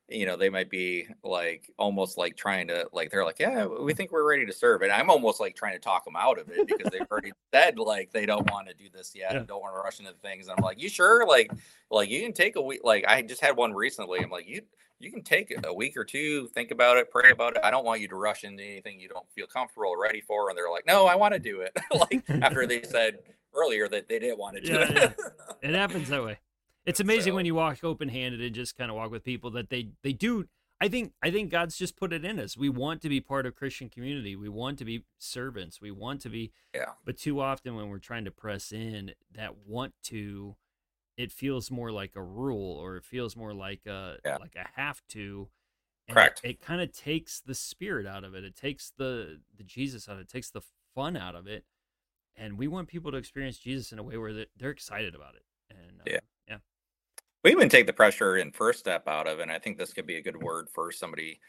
you 0.09 0.25
know 0.25 0.35
they 0.35 0.49
might 0.49 0.69
be 0.69 1.07
like 1.23 1.71
almost 1.77 2.17
like 2.17 2.35
trying 2.35 2.67
to 2.67 2.87
like 2.91 3.09
they're 3.09 3.23
like 3.23 3.39
yeah 3.39 3.65
we 3.65 3.93
think 3.93 4.11
we're 4.11 4.27
ready 4.27 4.45
to 4.45 4.51
serve 4.51 4.81
and 4.81 4.91
i'm 4.91 5.09
almost 5.09 5.39
like 5.39 5.55
trying 5.55 5.73
to 5.73 5.79
talk 5.79 6.03
them 6.03 6.15
out 6.17 6.37
of 6.37 6.49
it 6.49 6.67
because 6.67 6.91
they've 6.91 7.07
already 7.09 7.31
said 7.53 7.79
like 7.79 8.11
they 8.11 8.25
don't 8.25 8.49
want 8.51 8.67
to 8.67 8.73
do 8.73 8.85
this 8.93 9.13
yet 9.15 9.31
yeah. 9.31 9.37
and 9.37 9.47
don't 9.47 9.61
want 9.61 9.73
to 9.73 9.79
rush 9.79 9.99
into 9.99 10.13
things 10.21 10.47
And 10.47 10.57
i'm 10.57 10.63
like 10.63 10.81
you 10.81 10.89
sure 10.89 11.25
like 11.25 11.51
like 11.89 12.09
you 12.09 12.21
can 12.21 12.33
take 12.33 12.57
a 12.57 12.61
week 12.61 12.81
like 12.83 13.05
i 13.07 13.21
just 13.21 13.41
had 13.41 13.55
one 13.55 13.73
recently 13.73 14.19
i'm 14.19 14.29
like 14.29 14.47
you 14.47 14.61
you 14.99 15.11
can 15.11 15.21
take 15.21 15.53
a 15.63 15.73
week 15.73 15.95
or 15.97 16.03
two 16.03 16.47
think 16.49 16.71
about 16.71 16.97
it 16.97 17.09
pray 17.09 17.31
about 17.31 17.55
it 17.55 17.63
i 17.63 17.71
don't 17.71 17.85
want 17.85 18.01
you 18.01 18.07
to 18.07 18.15
rush 18.15 18.43
into 18.43 18.63
anything 18.63 18.99
you 18.99 19.09
don't 19.09 19.29
feel 19.33 19.47
comfortable 19.47 19.87
or 19.87 20.01
ready 20.01 20.21
for 20.21 20.49
and 20.49 20.57
they're 20.57 20.69
like 20.69 20.85
no 20.85 21.05
i 21.05 21.15
want 21.15 21.33
to 21.33 21.39
do 21.39 21.61
it 21.61 21.77
like 22.11 22.23
after 22.41 22.67
they 22.67 22.81
said 22.83 23.19
earlier 23.55 23.87
that 23.87 24.09
they 24.09 24.19
didn't 24.19 24.37
want 24.37 24.55
to 24.55 24.61
do 24.61 24.73
yeah, 24.73 24.81
it 24.81 24.95
yeah. 24.95 25.09
it 25.69 25.75
happens 25.75 26.09
that 26.09 26.23
way 26.23 26.37
it's 26.85 26.99
amazing 26.99 27.31
so, 27.31 27.35
when 27.35 27.45
you 27.45 27.55
walk 27.55 27.83
open 27.83 28.09
handed 28.09 28.41
and 28.41 28.53
just 28.53 28.77
kind 28.77 28.89
of 28.89 28.97
walk 28.97 29.11
with 29.11 29.23
people 29.23 29.51
that 29.51 29.69
they 29.69 29.89
they 30.03 30.13
do. 30.13 30.45
I 30.81 30.89
think 30.89 31.13
I 31.21 31.31
think 31.31 31.49
God's 31.49 31.77
just 31.77 31.95
put 31.95 32.11
it 32.11 32.25
in 32.25 32.39
us. 32.39 32.57
We 32.57 32.67
want 32.67 33.01
to 33.03 33.09
be 33.09 33.21
part 33.21 33.45
of 33.45 33.55
Christian 33.55 33.89
community. 33.89 34.35
We 34.35 34.49
want 34.49 34.79
to 34.79 34.85
be 34.85 35.05
servants. 35.17 35.79
We 35.79 35.91
want 35.91 36.21
to 36.21 36.29
be. 36.29 36.51
Yeah. 36.75 36.91
But 37.05 37.17
too 37.17 37.39
often 37.39 37.75
when 37.75 37.87
we're 37.87 37.99
trying 37.99 38.25
to 38.25 38.31
press 38.31 38.71
in, 38.71 39.11
that 39.33 39.65
want 39.65 39.93
to, 40.05 40.57
it 41.15 41.31
feels 41.31 41.71
more 41.71 41.91
like 41.91 42.15
a 42.15 42.23
rule 42.23 42.75
or 42.75 42.97
it 42.97 43.05
feels 43.05 43.37
more 43.37 43.53
like 43.53 43.85
a 43.85 44.17
yeah. 44.25 44.37
like 44.37 44.55
a 44.55 44.67
have 44.79 45.01
to. 45.09 45.47
And 46.09 46.15
Correct. 46.15 46.41
It, 46.43 46.49
it 46.49 46.61
kind 46.61 46.81
of 46.81 46.91
takes 46.91 47.39
the 47.39 47.55
spirit 47.55 48.05
out 48.05 48.25
of 48.25 48.35
it. 48.35 48.43
It 48.43 48.57
takes 48.57 48.91
the 48.97 49.39
the 49.55 49.63
Jesus 49.63 50.09
out 50.09 50.15
of 50.15 50.19
it. 50.19 50.23
It 50.23 50.29
takes 50.29 50.49
the 50.49 50.63
fun 50.93 51.15
out 51.15 51.35
of 51.35 51.47
it. 51.47 51.63
And 52.35 52.57
we 52.57 52.67
want 52.67 52.89
people 52.89 53.11
to 53.11 53.17
experience 53.17 53.57
Jesus 53.59 53.91
in 53.91 53.99
a 53.99 54.03
way 54.03 54.17
where 54.17 54.33
they're, 54.33 54.45
they're 54.57 54.71
excited 54.71 55.15
about 55.15 55.35
it. 55.35 55.43
And 55.69 56.01
uh, 56.01 56.03
yeah 56.07 56.19
we 57.43 57.51
even 57.51 57.69
take 57.69 57.85
the 57.85 57.93
pressure 57.93 58.37
in 58.37 58.51
first 58.51 58.79
step 58.79 59.07
out 59.07 59.27
of 59.27 59.39
and 59.39 59.51
i 59.51 59.59
think 59.59 59.77
this 59.77 59.93
could 59.93 60.07
be 60.07 60.17
a 60.17 60.21
good 60.21 60.41
word 60.41 60.67
for 60.73 60.91
somebody 60.91 61.39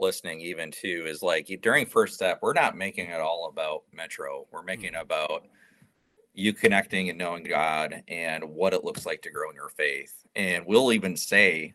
listening 0.00 0.40
even 0.40 0.70
too 0.70 1.04
is 1.06 1.22
like 1.22 1.50
during 1.62 1.86
first 1.86 2.14
step 2.14 2.38
we're 2.42 2.52
not 2.52 2.76
making 2.76 3.08
it 3.08 3.20
all 3.20 3.48
about 3.50 3.82
metro 3.92 4.46
we're 4.52 4.62
making 4.62 4.86
it 4.86 4.94
mm-hmm. 4.94 5.02
about 5.02 5.46
you 6.34 6.52
connecting 6.52 7.08
and 7.08 7.18
knowing 7.18 7.44
god 7.44 8.02
and 8.08 8.42
what 8.44 8.74
it 8.74 8.84
looks 8.84 9.06
like 9.06 9.22
to 9.22 9.30
grow 9.30 9.48
in 9.50 9.54
your 9.54 9.68
faith 9.68 10.24
and 10.34 10.66
we'll 10.66 10.92
even 10.92 11.16
say 11.16 11.72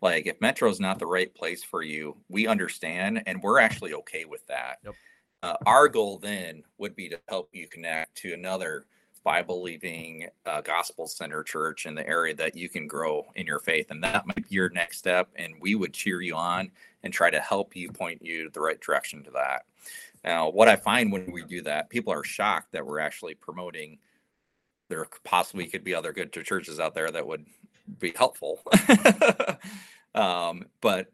like 0.00 0.26
if 0.26 0.40
metro 0.40 0.68
is 0.68 0.78
not 0.78 0.98
the 0.98 1.06
right 1.06 1.34
place 1.34 1.64
for 1.64 1.82
you 1.82 2.16
we 2.28 2.46
understand 2.46 3.22
and 3.26 3.42
we're 3.42 3.58
actually 3.58 3.94
okay 3.94 4.24
with 4.24 4.46
that 4.46 4.76
yep. 4.84 4.94
uh, 5.42 5.56
our 5.66 5.88
goal 5.88 6.18
then 6.18 6.62
would 6.78 6.94
be 6.94 7.08
to 7.08 7.18
help 7.28 7.48
you 7.52 7.66
connect 7.66 8.14
to 8.16 8.32
another 8.32 8.86
Bible 9.26 9.56
believing 9.56 10.28
uh, 10.46 10.60
gospel 10.60 11.08
center 11.08 11.42
church 11.42 11.84
in 11.84 11.96
the 11.96 12.06
area 12.06 12.32
that 12.32 12.54
you 12.54 12.68
can 12.68 12.86
grow 12.86 13.26
in 13.34 13.44
your 13.44 13.58
faith. 13.58 13.90
And 13.90 14.04
that 14.04 14.24
might 14.24 14.48
be 14.48 14.54
your 14.54 14.70
next 14.70 14.98
step. 14.98 15.28
And 15.34 15.54
we 15.60 15.74
would 15.74 15.92
cheer 15.92 16.22
you 16.22 16.36
on 16.36 16.70
and 17.02 17.12
try 17.12 17.28
to 17.30 17.40
help 17.40 17.74
you 17.74 17.90
point 17.90 18.22
you 18.22 18.50
the 18.50 18.60
right 18.60 18.80
direction 18.80 19.24
to 19.24 19.32
that. 19.32 19.62
Now, 20.24 20.48
what 20.48 20.68
I 20.68 20.76
find 20.76 21.10
when 21.10 21.32
we 21.32 21.42
do 21.42 21.60
that, 21.62 21.90
people 21.90 22.12
are 22.12 22.22
shocked 22.22 22.70
that 22.70 22.86
we're 22.86 23.00
actually 23.00 23.34
promoting. 23.34 23.98
There 24.88 25.08
possibly 25.24 25.66
could 25.66 25.82
be 25.82 25.92
other 25.92 26.12
good 26.12 26.32
churches 26.32 26.78
out 26.78 26.94
there 26.94 27.10
that 27.10 27.26
would 27.26 27.46
be 27.98 28.12
helpful. 28.16 28.62
um, 30.14 30.66
but 30.80 31.08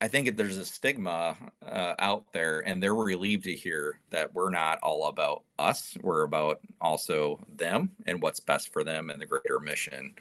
I 0.00 0.08
think 0.08 0.34
there's 0.36 0.56
a 0.56 0.64
stigma 0.64 1.36
uh, 1.66 1.94
out 1.98 2.24
there, 2.32 2.60
and 2.60 2.82
they're 2.82 2.94
relieved 2.94 3.44
to 3.44 3.54
hear 3.54 4.00
that 4.10 4.32
we're 4.32 4.50
not 4.50 4.78
all 4.82 5.08
about 5.08 5.42
us. 5.58 5.94
We're 6.00 6.22
about 6.22 6.60
also 6.80 7.38
them 7.56 7.90
and 8.06 8.22
what's 8.22 8.40
best 8.40 8.72
for 8.72 8.82
them 8.82 9.10
and 9.10 9.20
the 9.20 9.26
greater 9.26 9.60
mission, 9.60 10.14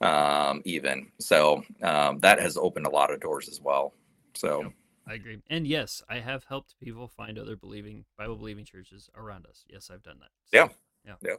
um, 0.00 0.62
even. 0.64 1.12
So 1.20 1.62
um, 1.82 2.18
that 2.18 2.40
has 2.40 2.56
opened 2.56 2.86
a 2.86 2.90
lot 2.90 3.12
of 3.12 3.20
doors 3.20 3.48
as 3.48 3.60
well. 3.60 3.92
So 4.34 4.72
I 5.06 5.14
agree. 5.14 5.40
And 5.48 5.66
yes, 5.66 6.02
I 6.08 6.18
have 6.18 6.44
helped 6.44 6.74
people 6.82 7.08
find 7.08 7.38
other 7.38 7.56
believing 7.56 8.04
Bible 8.18 8.36
believing 8.36 8.64
churches 8.64 9.10
around 9.16 9.46
us. 9.46 9.64
Yes, 9.68 9.90
I've 9.92 10.02
done 10.02 10.18
that. 10.20 10.30
So, 10.44 10.56
yeah. 10.56 10.68
Yeah. 11.06 11.14
Yeah. 11.22 11.36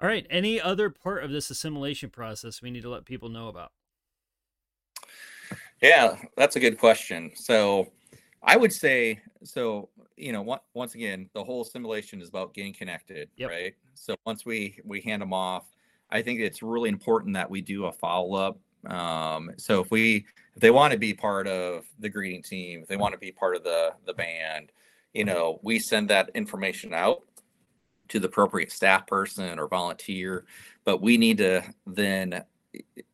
All 0.00 0.08
right. 0.08 0.26
Any 0.30 0.60
other 0.60 0.88
part 0.88 1.24
of 1.24 1.30
this 1.30 1.50
assimilation 1.50 2.10
process 2.10 2.62
we 2.62 2.70
need 2.70 2.82
to 2.82 2.90
let 2.90 3.04
people 3.04 3.28
know 3.28 3.48
about? 3.48 3.72
Yeah, 5.80 6.16
that's 6.36 6.56
a 6.56 6.60
good 6.60 6.78
question. 6.78 7.30
So 7.34 7.90
I 8.42 8.56
would 8.56 8.72
say 8.72 9.20
so 9.42 9.88
you 10.16 10.32
know 10.32 10.58
once 10.74 10.94
again 10.94 11.28
the 11.32 11.42
whole 11.42 11.62
assimilation 11.62 12.20
is 12.20 12.28
about 12.28 12.52
getting 12.52 12.72
connected 12.72 13.28
yep. 13.36 13.50
right 13.50 13.74
so 13.94 14.14
once 14.26 14.44
we 14.44 14.78
we 14.84 15.00
hand 15.00 15.22
them 15.22 15.32
off 15.32 15.64
i 16.10 16.20
think 16.20 16.40
it's 16.40 16.62
really 16.62 16.88
important 16.88 17.34
that 17.34 17.48
we 17.48 17.60
do 17.60 17.86
a 17.86 17.92
follow-up 17.92 18.58
um, 18.86 19.50
so 19.58 19.80
if 19.80 19.90
we 19.90 20.24
if 20.54 20.60
they 20.60 20.70
want 20.70 20.92
to 20.92 20.98
be 20.98 21.12
part 21.12 21.46
of 21.46 21.84
the 21.98 22.08
greeting 22.08 22.42
team 22.42 22.82
if 22.82 22.88
they 22.88 22.96
want 22.96 23.12
to 23.12 23.18
be 23.18 23.32
part 23.32 23.56
of 23.56 23.64
the 23.64 23.92
the 24.06 24.14
band 24.14 24.72
you 25.14 25.24
know 25.24 25.58
we 25.62 25.78
send 25.78 26.08
that 26.08 26.30
information 26.34 26.94
out 26.94 27.22
to 28.08 28.18
the 28.18 28.26
appropriate 28.26 28.72
staff 28.72 29.06
person 29.06 29.58
or 29.58 29.68
volunteer 29.68 30.44
but 30.84 31.00
we 31.00 31.16
need 31.16 31.38
to 31.38 31.62
then 31.86 32.42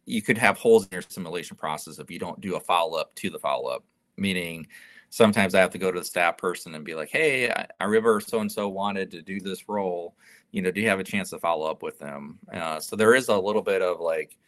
you 0.06 0.22
could 0.22 0.38
have 0.38 0.56
holes 0.56 0.84
in 0.84 0.90
your 0.92 1.00
assimilation 1.00 1.56
process 1.56 1.98
if 1.98 2.10
you 2.10 2.18
don't 2.18 2.40
do 2.40 2.56
a 2.56 2.60
follow 2.60 2.98
up 2.98 3.14
to 3.16 3.28
the 3.28 3.38
follow 3.38 3.68
up. 3.68 3.84
Meaning, 4.16 4.66
sometimes 5.10 5.54
I 5.54 5.60
have 5.60 5.70
to 5.70 5.78
go 5.78 5.92
to 5.92 5.98
the 5.98 6.04
staff 6.04 6.38
person 6.38 6.74
and 6.74 6.84
be 6.84 6.94
like, 6.94 7.10
"Hey, 7.10 7.50
I, 7.50 7.66
I 7.80 7.84
remember 7.84 8.20
so 8.20 8.40
and 8.40 8.50
so 8.50 8.68
wanted 8.68 9.10
to 9.10 9.22
do 9.22 9.40
this 9.40 9.68
role. 9.68 10.16
You 10.52 10.62
know, 10.62 10.70
do 10.70 10.80
you 10.80 10.88
have 10.88 11.00
a 11.00 11.04
chance 11.04 11.30
to 11.30 11.38
follow 11.38 11.70
up 11.70 11.82
with 11.82 11.98
them?" 11.98 12.38
Uh, 12.52 12.80
so 12.80 12.96
there 12.96 13.14
is 13.14 13.28
a 13.28 13.36
little 13.36 13.62
bit 13.62 13.82
of 13.82 14.00
like 14.00 14.38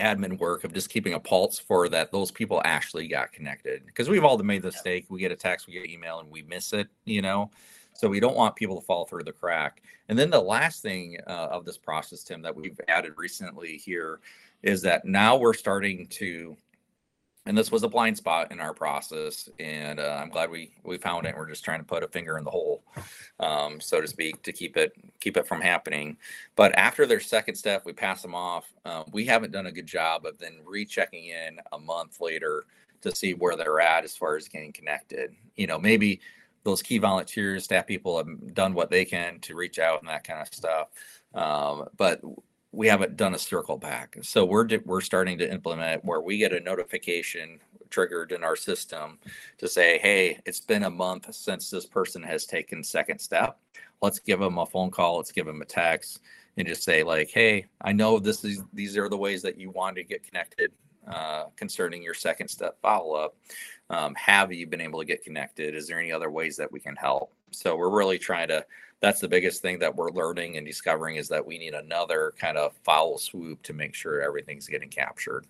admin 0.00 0.38
work 0.38 0.64
of 0.64 0.72
just 0.72 0.88
keeping 0.88 1.12
a 1.12 1.20
pulse 1.20 1.58
for 1.58 1.86
that 1.90 2.10
those 2.10 2.30
people 2.30 2.62
actually 2.64 3.06
got 3.06 3.32
connected 3.32 3.84
because 3.84 4.08
we've 4.08 4.24
all 4.24 4.38
made 4.38 4.62
the 4.62 4.68
mistake. 4.68 5.06
We 5.10 5.20
get 5.20 5.30
a 5.30 5.36
text, 5.36 5.66
we 5.66 5.74
get 5.74 5.84
an 5.84 5.90
email, 5.90 6.20
and 6.20 6.30
we 6.30 6.42
miss 6.42 6.72
it. 6.72 6.88
You 7.04 7.22
know. 7.22 7.50
So 8.00 8.08
we 8.08 8.18
don't 8.18 8.34
want 8.34 8.56
people 8.56 8.80
to 8.80 8.86
fall 8.86 9.04
through 9.04 9.24
the 9.24 9.32
crack. 9.32 9.82
And 10.08 10.18
then 10.18 10.30
the 10.30 10.40
last 10.40 10.80
thing 10.80 11.18
uh, 11.26 11.48
of 11.50 11.66
this 11.66 11.76
process, 11.76 12.22
Tim, 12.22 12.40
that 12.40 12.56
we've 12.56 12.80
added 12.88 13.12
recently 13.18 13.76
here 13.76 14.20
is 14.62 14.80
that 14.82 15.04
now 15.04 15.36
we're 15.36 15.52
starting 15.52 16.06
to 16.06 16.56
and 17.44 17.56
this 17.56 17.70
was 17.70 17.82
a 17.82 17.88
blind 17.88 18.16
spot 18.16 18.52
in 18.52 18.60
our 18.60 18.72
process 18.72 19.48
and 19.58 19.98
uh, 19.98 20.18
i'm 20.20 20.28
glad 20.28 20.50
we 20.50 20.70
we 20.82 20.98
found 20.98 21.26
it. 21.26 21.34
We're 21.36 21.48
just 21.48 21.64
trying 21.64 21.80
to 21.80 21.86
put 21.86 22.02
a 22.02 22.08
finger 22.08 22.36
in 22.38 22.44
the 22.44 22.50
hole 22.50 22.82
um, 23.38 23.80
so 23.80 24.00
to 24.00 24.06
speak 24.06 24.42
to 24.42 24.52
keep 24.52 24.76
it 24.78 24.92
keep 25.20 25.36
it 25.36 25.46
from 25.46 25.60
happening. 25.60 26.16
But 26.56 26.76
after 26.78 27.06
their 27.06 27.20
second 27.20 27.56
step 27.56 27.84
we 27.84 27.92
pass 27.92 28.22
them 28.22 28.34
off. 28.34 28.72
Um, 28.86 29.04
we 29.12 29.26
haven't 29.26 29.52
done 29.52 29.66
a 29.66 29.72
good 29.72 29.86
job 29.86 30.24
of 30.24 30.38
then 30.38 30.56
rechecking 30.64 31.26
in 31.26 31.58
a 31.72 31.78
month 31.78 32.20
later 32.20 32.64
to 33.02 33.14
see 33.14 33.34
where 33.34 33.56
they're 33.56 33.80
at 33.80 34.04
as 34.04 34.16
far 34.16 34.36
as 34.36 34.48
getting 34.48 34.72
connected. 34.72 35.34
You 35.56 35.66
know 35.66 35.78
maybe 35.78 36.20
those 36.62 36.82
key 36.82 36.98
volunteers 36.98 37.64
staff 37.64 37.86
people 37.86 38.16
have 38.18 38.54
done 38.54 38.74
what 38.74 38.90
they 38.90 39.04
can 39.04 39.38
to 39.40 39.54
reach 39.54 39.78
out 39.78 40.00
and 40.00 40.08
that 40.08 40.24
kind 40.24 40.40
of 40.40 40.52
stuff 40.52 40.88
um, 41.34 41.86
but 41.96 42.20
we 42.72 42.86
haven't 42.86 43.16
done 43.16 43.34
a 43.34 43.38
circle 43.38 43.76
back. 43.76 44.16
So 44.22 44.44
we're 44.44 44.68
we're 44.84 45.00
starting 45.00 45.38
to 45.38 45.50
implement 45.50 46.04
where 46.04 46.20
we 46.20 46.38
get 46.38 46.52
a 46.52 46.60
notification 46.60 47.60
triggered 47.90 48.30
in 48.30 48.44
our 48.44 48.56
system 48.56 49.18
to 49.58 49.68
say, 49.68 49.98
"Hey, 49.98 50.38
it's 50.46 50.60
been 50.60 50.84
a 50.84 50.90
month 50.90 51.34
since 51.34 51.70
this 51.70 51.86
person 51.86 52.22
has 52.22 52.46
taken 52.46 52.84
second 52.84 53.18
step. 53.20 53.58
Let's 54.02 54.20
give 54.20 54.40
them 54.40 54.58
a 54.58 54.66
phone 54.66 54.90
call. 54.90 55.16
Let's 55.16 55.32
give 55.32 55.46
them 55.46 55.62
a 55.62 55.66
text." 55.66 56.20
And 56.56 56.66
just 56.66 56.84
say 56.84 57.02
like, 57.02 57.30
"Hey, 57.30 57.66
I 57.80 57.92
know 57.92 58.18
this 58.18 58.44
is 58.44 58.62
these 58.72 58.96
are 58.96 59.08
the 59.08 59.16
ways 59.16 59.42
that 59.42 59.58
you 59.58 59.70
want 59.70 59.96
to 59.96 60.04
get 60.04 60.22
connected 60.22 60.72
uh, 61.08 61.44
concerning 61.56 62.02
your 62.02 62.14
second 62.14 62.48
step 62.48 62.76
follow 62.80 63.14
up. 63.14 63.36
Um, 63.88 64.14
have 64.14 64.52
you 64.52 64.66
been 64.66 64.80
able 64.80 65.00
to 65.00 65.04
get 65.04 65.24
connected? 65.24 65.74
Is 65.74 65.88
there 65.88 65.98
any 65.98 66.12
other 66.12 66.30
ways 66.30 66.56
that 66.56 66.70
we 66.70 66.80
can 66.80 66.96
help?" 66.96 67.32
So 67.50 67.76
we're 67.76 67.90
really 67.90 68.18
trying 68.18 68.48
to 68.48 68.64
that's 69.00 69.20
the 69.20 69.28
biggest 69.28 69.62
thing 69.62 69.78
that 69.78 69.94
we're 69.96 70.10
learning 70.10 70.58
and 70.58 70.66
discovering 70.66 71.16
is 71.16 71.28
that 71.28 71.44
we 71.44 71.58
need 71.58 71.74
another 71.74 72.34
kind 72.38 72.58
of 72.58 72.74
foul 72.84 73.16
swoop 73.18 73.62
to 73.62 73.72
make 73.72 73.94
sure 73.94 74.20
everything's 74.20 74.68
getting 74.68 74.90
captured. 74.90 75.46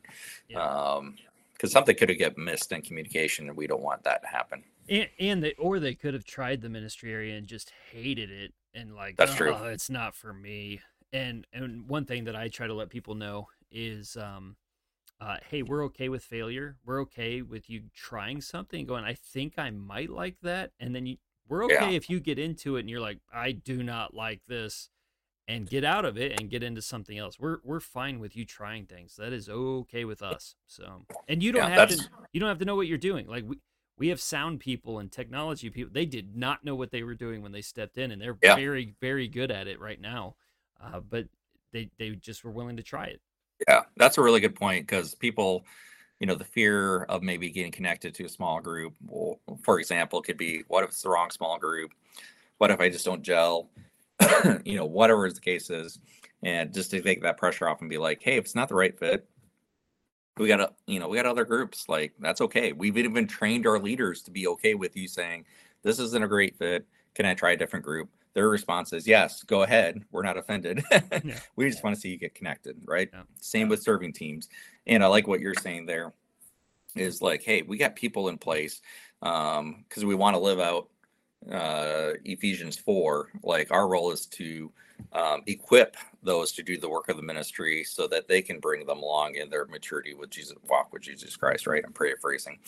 Yeah. 0.49 0.65
Um, 0.65 1.17
because 1.53 1.73
something 1.73 1.95
could 1.95 2.09
have 2.09 2.17
get 2.17 2.39
missed 2.39 2.73
in 2.73 2.81
communication, 2.81 3.49
and 3.49 3.55
we 3.55 3.67
don't 3.67 3.83
want 3.83 4.03
that 4.05 4.23
to 4.23 4.29
happen. 4.29 4.63
And, 4.89 5.09
and 5.19 5.45
they, 5.45 5.53
or 5.59 5.79
they 5.79 5.95
could 5.95 6.15
have 6.15 6.25
tried 6.25 6.63
the 6.63 6.71
ministry 6.71 7.13
area 7.13 7.37
and 7.37 7.47
just 7.47 7.71
hated 7.93 8.31
it, 8.31 8.55
and 8.73 8.95
like, 8.95 9.19
that's 9.19 9.33
oh, 9.33 9.37
true. 9.37 9.55
It's 9.65 9.91
not 9.91 10.15
for 10.15 10.33
me. 10.33 10.81
And 11.13 11.47
and 11.53 11.87
one 11.87 12.07
thing 12.07 12.25
that 12.25 12.37
I 12.37 12.49
try 12.49 12.67
to 12.67 12.73
let 12.73 12.89
people 12.89 13.15
know 13.15 13.49
is, 13.71 14.17
um, 14.17 14.57
uh, 15.21 15.37
hey, 15.49 15.63
we're 15.63 15.85
okay 15.85 16.09
with 16.09 16.25
failure. 16.25 16.77
We're 16.85 17.01
okay 17.03 17.43
with 17.43 17.69
you 17.69 17.83
trying 17.95 18.41
something, 18.41 18.87
going, 18.87 19.05
I 19.05 19.15
think 19.15 19.55
I 19.59 19.71
might 19.71 20.11
like 20.11 20.37
that, 20.43 20.73
and 20.81 20.95
then 20.95 21.07
you 21.07 21.17
we're 21.49 21.65
okay 21.65 21.91
yeah. 21.91 21.97
if 21.97 22.09
you 22.09 22.21
get 22.21 22.39
into 22.39 22.77
it 22.77 22.81
and 22.81 22.91
you're 22.91 23.01
like, 23.01 23.19
I 23.35 23.51
do 23.53 23.83
not 23.83 24.15
like 24.15 24.41
this, 24.47 24.89
and 25.49 25.69
get 25.69 25.85
out 25.85 26.05
of 26.05 26.17
it 26.17 26.41
and 26.41 26.49
get 26.49 26.63
into 26.63 26.81
something 26.81 27.19
else. 27.19 27.39
We're 27.39 27.59
we're 27.65 27.81
fine 27.81 28.21
with 28.21 28.37
you 28.37 28.45
trying 28.45 28.87
things. 28.87 29.17
That 29.17 29.33
is 29.33 29.49
okay 29.49 30.05
with 30.05 30.23
us. 30.23 30.55
So, 30.67 31.05
and 31.29 31.43
you 31.43 31.53
don't 31.53 31.69
yeah, 31.69 31.81
have 31.81 31.89
that's... 31.91 32.05
to 32.05 32.11
you 32.33 32.41
don't 32.41 32.49
have 32.49 32.61
to 32.61 32.65
know 32.65 32.77
what 32.77 32.87
you're 32.87 32.99
doing. 32.99 33.27
Like 33.27 33.45
we 33.47 33.59
we 33.99 34.09
have 34.09 34.21
sound 34.21 34.61
people 34.61 34.99
and 34.99 35.11
technology 35.11 35.69
people. 35.69 35.93
They 35.93 36.07
did 36.07 36.37
not 36.37 36.65
know 36.65 36.75
what 36.75 36.93
they 36.93 37.03
were 37.03 37.15
doing 37.15 37.43
when 37.43 37.53
they 37.53 37.63
stepped 37.63 37.99
in, 37.99 38.11
and 38.11 38.23
they're 38.23 38.39
yeah. 38.43 38.55
very 38.55 38.95
very 39.01 39.29
good 39.29 39.51
at 39.51 39.67
it 39.67 39.81
right 39.81 40.01
now. 40.01 40.37
Uh, 40.83 41.01
but 41.01 41.27
they 41.73 41.91
they 41.99 42.11
just 42.11 42.45
were 42.45 42.53
willing 42.53 42.77
to 42.77 42.83
try 42.83 43.07
it. 43.07 43.21
Yeah, 43.69 43.83
that's 43.97 44.19
a 44.19 44.23
really 44.23 44.41
good 44.41 44.55
point 44.55 44.87
because 44.87 45.15
people 45.15 45.65
you 46.19 46.27
know 46.27 46.35
the 46.35 46.45
fear 46.45 47.05
of 47.05 47.23
maybe 47.23 47.51
getting 47.51 47.73
connected 47.73 48.15
to 48.15 48.25
a 48.25 48.29
small 48.29 48.61
group 48.61 48.95
for 49.63 49.79
example 49.79 50.21
could 50.23 50.37
be 50.37 50.65
what 50.69 50.85
if 50.85 50.91
it's 50.91 51.03
the 51.03 51.09
wrong 51.09 51.31
small 51.31 51.59
group? 51.59 51.93
What 52.59 52.71
if 52.71 52.81
i 52.81 52.89
just 52.89 53.05
don't 53.05 53.23
gel? 53.23 53.71
You 54.65 54.77
know 54.77 54.87
whatever 54.87 55.31
the 55.31 55.41
case 55.41 55.71
is 55.71 55.99
and 56.43 56.73
just 56.73 56.91
to 56.93 57.01
take 57.03 57.23
that 57.23 57.37
pressure 57.39 57.69
off 57.69 57.81
and 57.81 57.91
be 57.91 57.99
like 57.99 58.23
hey 58.23 58.37
if 58.37 58.45
it's 58.45 58.55
not 58.55 58.69
the 58.69 58.75
right 58.75 58.99
fit 58.99 59.27
we 60.39 60.49
got 60.49 60.57
to 60.59 60.73
you 60.87 60.99
know 61.01 61.09
we 61.09 61.17
got 61.17 61.27
other 61.27 61.45
groups 61.45 61.89
like 61.89 62.13
that's 62.19 62.41
okay. 62.41 62.73
We've 62.73 62.97
even 62.97 63.27
trained 63.27 63.67
our 63.67 63.79
leaders 63.79 64.23
to 64.23 64.31
be 64.31 64.47
okay 64.49 64.75
with 64.75 64.97
you 64.97 65.09
saying 65.09 65.45
this 65.83 65.99
isn't 65.99 66.23
a 66.25 66.29
great 66.29 66.57
fit. 66.57 66.87
Can 67.15 67.27
i 67.27 67.35
try 67.35 67.53
a 67.53 67.57
different 67.57 67.85
group 67.85 68.09
their 68.35 68.49
response 68.49 68.93
is 68.93 69.07
yes 69.07 69.43
go 69.43 69.63
ahead 69.63 70.03
we're 70.11 70.23
not 70.23 70.37
offended. 70.37 70.83
Yeah. 71.25 71.39
we 71.57 71.69
just 71.69 71.85
want 71.85 71.95
to 71.95 72.01
see 72.01 72.09
you 72.11 72.17
get 72.17 72.35
connected 72.35 72.77
right? 72.85 73.09
Yeah. 73.13 73.23
same 73.41 73.69
with 73.69 73.83
serving 73.83 74.13
teams. 74.13 74.49
And 74.87 75.03
i 75.03 75.07
like 75.07 75.27
what 75.27 75.41
you're 75.41 75.55
saying 75.55 75.87
there 75.87 76.13
is 76.97 77.23
like 77.23 77.43
hey 77.43 77.63
we 77.63 77.77
got 77.77 77.95
people 77.97 78.29
in 78.29 78.39
place 78.39 78.81
um 79.23 79.85
because 79.89 80.05
we 80.05 80.15
want 80.15 80.35
to 80.35 80.41
live 80.41 80.61
out 80.61 80.89
uh 81.51 82.13
ephesians 82.25 82.77
4 82.77 83.29
like 83.43 83.71
our 83.71 83.89
role 83.89 84.11
is 84.11 84.27
to 84.27 84.71
um, 85.15 85.43
equip 85.47 85.97
those 86.23 86.53
to 86.53 86.63
do 86.63 86.77
the 86.77 86.89
work 86.89 87.09
of 87.09 87.17
the 87.17 87.23
ministry 87.23 87.83
so 87.85 88.07
that 88.07 88.29
they 88.29 88.43
can 88.43 88.61
bring 88.61 88.85
them 88.85 88.99
along 88.99 89.37
in 89.37 89.49
their 89.49 89.65
maturity 89.67 90.13
with 90.15 90.29
jesus 90.31 90.55
walk 90.69 90.93
with 90.93 91.03
jesus 91.03 91.37
christ 91.37 91.67
right? 91.67 91.83
I'm 91.87 91.93
paraphrasing. 91.93 92.59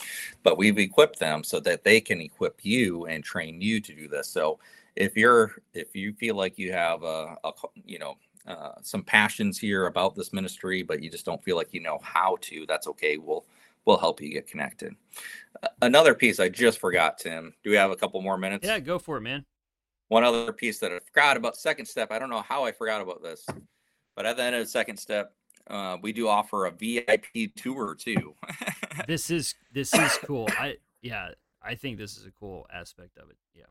But 0.42 0.56
we've 0.58 0.78
equipped 0.78 1.18
them 1.18 1.44
so 1.44 1.60
that 1.60 1.84
they 1.84 2.00
can 2.00 2.20
equip 2.20 2.64
you 2.64 3.06
and 3.06 3.22
train 3.22 3.60
you 3.60 3.80
to 3.80 3.94
do 3.94 4.08
this. 4.08 4.28
So 4.28 4.58
if 4.96 5.16
you're 5.16 5.52
if 5.74 5.94
you 5.94 6.12
feel 6.12 6.34
like 6.34 6.58
you 6.58 6.72
have 6.72 7.02
a, 7.02 7.36
a 7.44 7.52
you 7.84 7.98
know 7.98 8.16
uh, 8.46 8.72
some 8.82 9.02
passions 9.02 9.58
here 9.58 9.86
about 9.86 10.14
this 10.14 10.32
ministry 10.32 10.82
but 10.82 11.02
you 11.02 11.10
just 11.10 11.24
don't 11.24 11.42
feel 11.44 11.56
like 11.56 11.72
you 11.72 11.80
know 11.80 11.98
how 12.02 12.36
to 12.40 12.64
that's 12.66 12.86
okay 12.86 13.16
we'll 13.16 13.44
we'll 13.84 13.98
help 13.98 14.20
you 14.20 14.32
get 14.32 14.46
connected. 14.46 14.94
Another 15.80 16.14
piece 16.14 16.40
i 16.40 16.48
just 16.48 16.78
forgot 16.78 17.18
tim 17.18 17.54
do 17.62 17.70
we 17.70 17.76
have 17.76 17.90
a 17.90 17.96
couple 17.96 18.20
more 18.20 18.38
minutes? 18.38 18.66
Yeah 18.66 18.78
go 18.78 18.98
for 18.98 19.16
it 19.16 19.22
man. 19.22 19.44
One 20.08 20.24
other 20.24 20.52
piece 20.52 20.78
that 20.80 20.92
i 20.92 20.98
forgot 20.98 21.36
about 21.36 21.56
second 21.56 21.86
step 21.86 22.10
i 22.10 22.18
don't 22.18 22.30
know 22.30 22.42
how 22.42 22.64
i 22.64 22.72
forgot 22.72 23.00
about 23.00 23.22
this 23.22 23.46
but 24.16 24.26
at 24.26 24.36
the 24.36 24.42
end 24.42 24.56
of 24.56 24.62
the 24.62 24.68
second 24.68 24.96
step 24.96 25.34
uh, 25.68 25.96
we 26.02 26.12
do 26.12 26.26
offer 26.26 26.66
a 26.66 26.72
vip 26.72 27.24
tour 27.56 27.94
too. 27.94 28.34
This 29.06 29.30
is 29.30 29.54
this 29.72 29.94
is 29.94 30.18
cool. 30.24 30.46
I 30.58 30.76
yeah 31.02 31.30
i 31.62 31.74
think 31.74 31.98
this 31.98 32.16
is 32.16 32.24
a 32.26 32.30
cool 32.30 32.66
aspect 32.72 33.18
of 33.18 33.28
it 33.28 33.36
yeah 33.54 33.64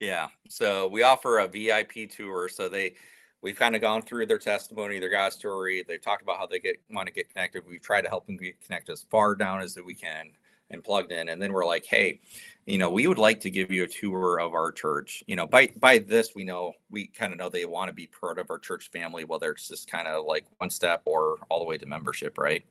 yeah. 0.00 0.28
So 0.48 0.88
we 0.88 1.02
offer 1.02 1.38
a 1.38 1.48
VIP 1.48 2.10
tour. 2.10 2.48
So 2.48 2.68
they 2.68 2.94
we've 3.42 3.58
kind 3.58 3.74
of 3.74 3.80
gone 3.80 4.02
through 4.02 4.26
their 4.26 4.38
testimony, 4.38 4.98
their 4.98 5.10
God 5.10 5.32
story. 5.32 5.84
They've 5.86 6.02
talked 6.02 6.22
about 6.22 6.38
how 6.38 6.46
they 6.46 6.58
get 6.58 6.76
want 6.90 7.06
to 7.06 7.12
get 7.12 7.32
connected. 7.32 7.64
We've 7.68 7.82
tried 7.82 8.02
to 8.02 8.08
help 8.08 8.26
them 8.26 8.36
get 8.36 8.60
connected 8.60 8.92
as 8.92 9.06
far 9.10 9.34
down 9.34 9.60
as 9.60 9.78
we 9.84 9.94
can 9.94 10.30
and 10.70 10.84
plugged 10.84 11.12
in. 11.12 11.30
And 11.30 11.40
then 11.40 11.52
we're 11.52 11.66
like, 11.66 11.86
hey, 11.86 12.20
you 12.66 12.76
know, 12.76 12.90
we 12.90 13.06
would 13.06 13.18
like 13.18 13.40
to 13.40 13.50
give 13.50 13.70
you 13.70 13.84
a 13.84 13.88
tour 13.88 14.38
of 14.38 14.52
our 14.52 14.70
church. 14.70 15.24
You 15.26 15.36
know, 15.36 15.46
by 15.46 15.72
by 15.78 15.98
this, 15.98 16.34
we 16.34 16.44
know 16.44 16.72
we 16.90 17.06
kind 17.06 17.32
of 17.32 17.38
know 17.38 17.48
they 17.48 17.64
want 17.64 17.88
to 17.88 17.94
be 17.94 18.06
part 18.06 18.38
of 18.38 18.50
our 18.50 18.58
church 18.58 18.90
family, 18.90 19.24
whether 19.24 19.50
it's 19.52 19.68
just 19.68 19.90
kind 19.90 20.06
of 20.06 20.26
like 20.26 20.44
one 20.58 20.70
step 20.70 21.02
or 21.04 21.38
all 21.48 21.58
the 21.58 21.64
way 21.64 21.78
to 21.78 21.86
membership, 21.86 22.38
right? 22.38 22.64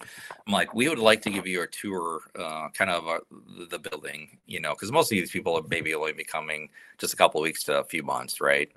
I'm 0.00 0.52
like, 0.52 0.74
we 0.74 0.88
would 0.88 0.98
like 0.98 1.22
to 1.22 1.30
give 1.30 1.46
you 1.46 1.62
a 1.62 1.66
tour, 1.66 2.20
uh, 2.38 2.68
kind 2.70 2.90
of 2.90 3.08
uh, 3.08 3.18
the 3.68 3.78
building, 3.78 4.38
you 4.46 4.60
know, 4.60 4.72
because 4.72 4.92
most 4.92 5.06
of 5.12 5.16
these 5.16 5.30
people 5.30 5.56
are 5.58 5.64
maybe 5.68 5.94
only 5.94 6.12
be 6.12 6.24
coming 6.24 6.68
just 6.98 7.14
a 7.14 7.16
couple 7.16 7.40
weeks 7.40 7.64
to 7.64 7.80
a 7.80 7.84
few 7.84 8.02
months, 8.02 8.40
right? 8.40 8.70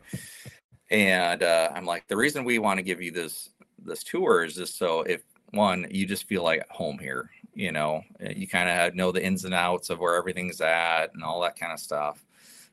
And 0.89 1.43
uh, 1.43 1.69
I'm 1.73 1.85
like, 1.85 2.07
the 2.07 2.17
reason 2.17 2.43
we 2.43 2.59
want 2.59 2.77
to 2.77 2.83
give 2.83 3.01
you 3.01 3.11
this 3.11 3.49
this 3.83 4.03
tour 4.03 4.43
is 4.43 4.55
just 4.55 4.77
so 4.77 5.01
if 5.01 5.23
one, 5.51 5.87
you 5.89 6.05
just 6.05 6.27
feel 6.27 6.43
like 6.43 6.67
home 6.69 6.97
here, 6.97 7.29
you 7.53 7.71
know, 7.71 8.03
you 8.19 8.47
kind 8.47 8.69
of 8.69 8.95
know 8.95 9.11
the 9.11 9.23
ins 9.23 9.45
and 9.45 9.53
outs 9.53 9.89
of 9.89 9.99
where 9.99 10.15
everything's 10.15 10.61
at 10.61 11.13
and 11.13 11.23
all 11.23 11.41
that 11.41 11.59
kind 11.59 11.73
of 11.73 11.79
stuff. 11.79 12.23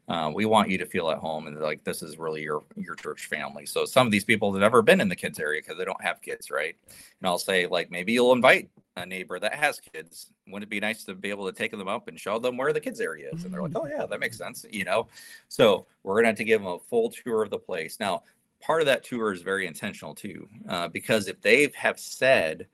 Uh, 0.08 0.30
we 0.34 0.46
want 0.46 0.70
you 0.70 0.78
to 0.78 0.86
feel 0.86 1.10
at 1.10 1.18
home 1.18 1.46
and 1.46 1.60
like 1.60 1.84
this 1.84 2.02
is 2.02 2.18
really 2.18 2.42
your 2.42 2.64
your 2.76 2.94
church 2.94 3.26
family. 3.26 3.66
So 3.66 3.84
some 3.84 4.06
of 4.06 4.10
these 4.10 4.24
people 4.24 4.52
have 4.52 4.60
never 4.60 4.80
been 4.80 5.00
in 5.00 5.08
the 5.08 5.16
kids 5.16 5.38
area 5.38 5.60
because 5.60 5.76
they 5.76 5.84
don't 5.84 6.02
have 6.02 6.22
kids, 6.22 6.50
right? 6.50 6.74
And 6.86 7.28
I'll 7.28 7.38
say 7.38 7.66
like 7.66 7.90
maybe 7.90 8.14
you'll 8.14 8.32
invite 8.32 8.70
a 8.96 9.04
neighbor 9.04 9.38
that 9.38 9.54
has 9.54 9.80
kids. 9.80 10.32
Wouldn't 10.46 10.64
it 10.64 10.70
be 10.70 10.80
nice 10.80 11.04
to 11.04 11.14
be 11.14 11.30
able 11.30 11.46
to 11.46 11.52
take 11.52 11.72
them 11.72 11.88
up 11.88 12.08
and 12.08 12.18
show 12.18 12.38
them 12.38 12.56
where 12.56 12.72
the 12.72 12.80
kids 12.80 13.00
area 13.00 13.28
is? 13.32 13.44
And 13.44 13.52
they're 13.52 13.62
like, 13.62 13.76
oh 13.76 13.86
yeah, 13.86 14.06
that 14.06 14.18
makes 14.18 14.38
sense, 14.38 14.64
you 14.70 14.84
know. 14.84 15.08
So 15.48 15.86
we're 16.02 16.16
gonna 16.16 16.28
have 16.28 16.36
to 16.36 16.44
give 16.44 16.62
them 16.62 16.72
a 16.72 16.78
full 16.78 17.10
tour 17.10 17.42
of 17.42 17.50
the 17.50 17.58
place. 17.58 18.00
Now, 18.00 18.22
part 18.60 18.80
of 18.80 18.86
that 18.86 19.04
tour 19.04 19.32
is 19.32 19.42
very 19.42 19.66
intentional 19.66 20.14
too, 20.14 20.48
uh, 20.68 20.88
because 20.88 21.28
if 21.28 21.40
they 21.42 21.70
have 21.74 21.98
said, 21.98 22.66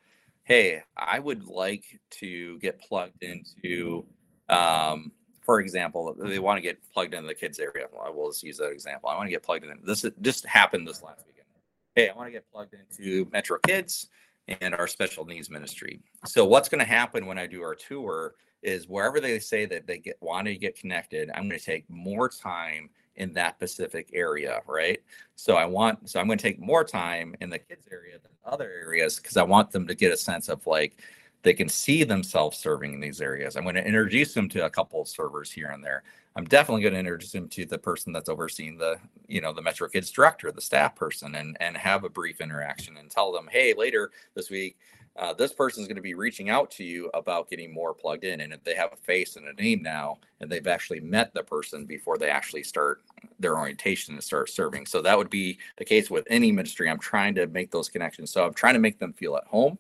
hey, 0.45 0.83
I 0.97 1.19
would 1.19 1.47
like 1.47 1.85
to 2.11 2.59
get 2.61 2.81
plugged 2.81 3.23
into 3.23 4.05
um, 4.49 5.11
for 5.45 5.61
example, 5.61 6.15
they 6.15 6.25
mm-hmm. 6.25 6.43
want 6.43 6.57
to 6.57 6.63
get 6.63 6.79
plugged 6.93 7.15
into 7.15 7.29
the 7.29 7.35
kids 7.35 7.59
area. 7.59 7.87
Well, 7.93 8.03
I 8.05 8.11
will 8.11 8.31
just 8.31 8.43
use 8.43 8.59
that 8.59 8.71
example. 8.71 9.11
I 9.11 9.17
want 9.17 9.27
to 9.27 9.31
get 9.31 9.43
plugged 9.43 9.65
in. 9.65 9.79
This 9.85 10.05
just 10.23 10.47
happened 10.47 10.89
this 10.89 11.03
last 11.03 11.25
weekend. 11.27 11.47
Hey, 11.95 12.09
I 12.09 12.15
want 12.17 12.29
to 12.29 12.33
get 12.33 12.51
plugged 12.51 12.75
into 12.75 13.29
Metro 13.31 13.59
Kids 13.67 14.09
and 14.49 14.75
our 14.75 14.87
special 14.87 15.25
needs 15.25 15.51
ministry. 15.51 16.01
So 16.27 16.45
what's 16.45 16.69
going 16.69 16.81
to 16.81 16.91
happen 16.91 17.27
when 17.27 17.39
I 17.39 17.47
do 17.47 17.63
our 17.63 17.75
tour 17.75 18.35
is 18.63 18.89
wherever 18.89 19.21
they 19.21 19.39
say 19.39 19.67
that 19.67 19.87
they 19.87 19.99
get 19.99 20.17
want 20.21 20.47
to 20.47 20.57
get 20.57 20.79
connected, 20.79 21.31
I'm 21.35 21.49
going 21.49 21.61
to 21.61 21.65
take 21.65 21.89
more 21.91 22.29
time 22.29 22.89
in 23.17 23.33
that 23.35 23.57
specific 23.57 24.11
area, 24.13 24.61
right? 24.67 25.01
So 25.37 25.57
I 25.57 25.67
want 25.67 26.09
so 26.09 26.19
I'm 26.19 26.27
going 26.27 26.39
to 26.39 26.43
take 26.43 26.59
more 26.59 26.85
time 26.85 27.35
in 27.41 27.51
the 27.51 27.59
kids 27.59 27.87
area 27.93 28.15
than 28.15 28.33
other 28.45 28.71
areas 28.71 29.19
because 29.19 29.37
I 29.37 29.43
want 29.43 29.71
them 29.71 29.87
to 29.87 29.95
get 29.95 30.13
a 30.13 30.17
sense 30.17 30.49
of 30.49 30.67
like 30.67 30.97
they 31.45 31.55
can 31.55 31.69
see 31.69 32.03
themselves 32.03 32.59
serving 32.59 32.95
in 32.95 33.01
these 33.01 33.21
areas. 33.21 33.57
I'm 33.57 33.63
going 33.63 33.75
to 33.77 33.87
introduce 33.87 34.35
them 34.35 34.49
to 34.49 34.65
a 34.65 34.71
couple 34.71 35.01
of 35.01 35.09
servers 35.09 35.53
here 35.53 35.69
and 35.69 35.85
there. 35.85 36.03
I'm 36.37 36.47
definitely 36.47 36.83
going 36.83 36.95
to 36.95 37.01
introduce 37.01 37.31
them 37.31 37.49
to 37.51 37.65
the 37.65 37.79
person 37.79 38.13
that's 38.13 38.29
overseeing 38.29 38.77
the, 38.77 38.99
you 39.29 39.41
know, 39.41 39.53
the 39.53 39.63
Metro 39.63 39.89
Kids 39.89 40.11
director, 40.11 40.51
the 40.51 40.61
staff 40.61 40.97
person, 40.97 41.37
and 41.37 41.57
and 41.61 41.77
have 41.77 42.03
a 42.03 42.09
brief 42.09 42.41
interaction 42.41 42.97
and 42.97 43.11
tell 43.11 43.31
them, 43.31 43.49
hey, 43.53 43.73
later 43.75 44.11
this 44.35 44.51
week, 44.51 44.77
uh, 45.17 45.33
this 45.33 45.53
person 45.53 45.83
is 45.83 45.87
going 45.87 45.97
to 45.97 46.03
be 46.03 46.15
reaching 46.15 46.51
out 46.51 46.71
to 46.73 46.83
you 46.83 47.09
about 47.15 47.49
getting 47.49 47.73
more 47.73 47.95
plugged 47.95 48.25
in. 48.25 48.41
And 48.41 48.53
if 48.53 48.65
they 48.65 48.75
have 48.75 48.93
a 48.93 48.97
face 48.97 49.37
and 49.37 49.47
a 49.47 49.53
name 49.53 49.81
now, 49.81 50.19
and 50.41 50.51
they've 50.51 50.67
actually 50.67 51.01
met 51.01 51.33
the 51.35 51.45
person 51.45 51.85
before 51.85 52.19
they 52.19 52.31
actually 52.31 52.65
start 52.65 53.03
their 53.39 53.57
orientation 53.57 54.15
and 54.15 54.25
start 54.25 54.51
serving. 54.51 54.87
So 54.87 55.01
that 55.03 55.17
would 55.17 55.31
be 55.31 55.59
the 55.77 55.85
case 55.85 56.11
with 56.11 56.27
any 56.31 56.51
ministry. 56.51 56.91
I'm 56.91 56.99
trying 56.99 57.37
to 57.37 57.47
make 57.47 57.71
those 57.71 57.89
connections. 57.89 58.33
So 58.33 58.45
I'm 58.45 58.55
trying 58.55 58.75
to 58.75 58.81
make 58.81 58.99
them 58.99 59.13
feel 59.13 59.37
at 59.37 59.47
home, 59.47 59.79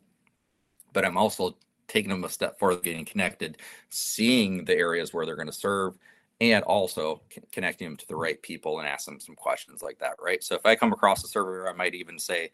but 0.94 1.04
I'm 1.04 1.18
also 1.18 1.56
taking 1.86 2.08
them 2.08 2.24
a 2.24 2.30
step 2.30 2.58
further, 2.58 2.80
getting 2.80 3.04
connected, 3.04 3.58
seeing 3.90 4.64
the 4.64 4.74
areas 4.74 5.12
where 5.12 5.26
they're 5.26 5.36
going 5.36 5.46
to 5.48 5.52
serve, 5.52 5.98
and 6.40 6.64
also 6.64 7.20
connecting 7.52 7.86
them 7.86 7.96
to 7.98 8.08
the 8.08 8.16
right 8.16 8.40
people 8.40 8.78
and 8.78 8.88
ask 8.88 9.04
them 9.04 9.20
some 9.20 9.34
questions 9.34 9.82
like 9.82 9.98
that. 9.98 10.14
Right. 10.18 10.42
So 10.42 10.54
if 10.54 10.64
I 10.64 10.74
come 10.74 10.94
across 10.94 11.22
a 11.22 11.28
server, 11.28 11.68
I 11.68 11.74
might 11.74 11.94
even 11.94 12.18
say, 12.18 12.50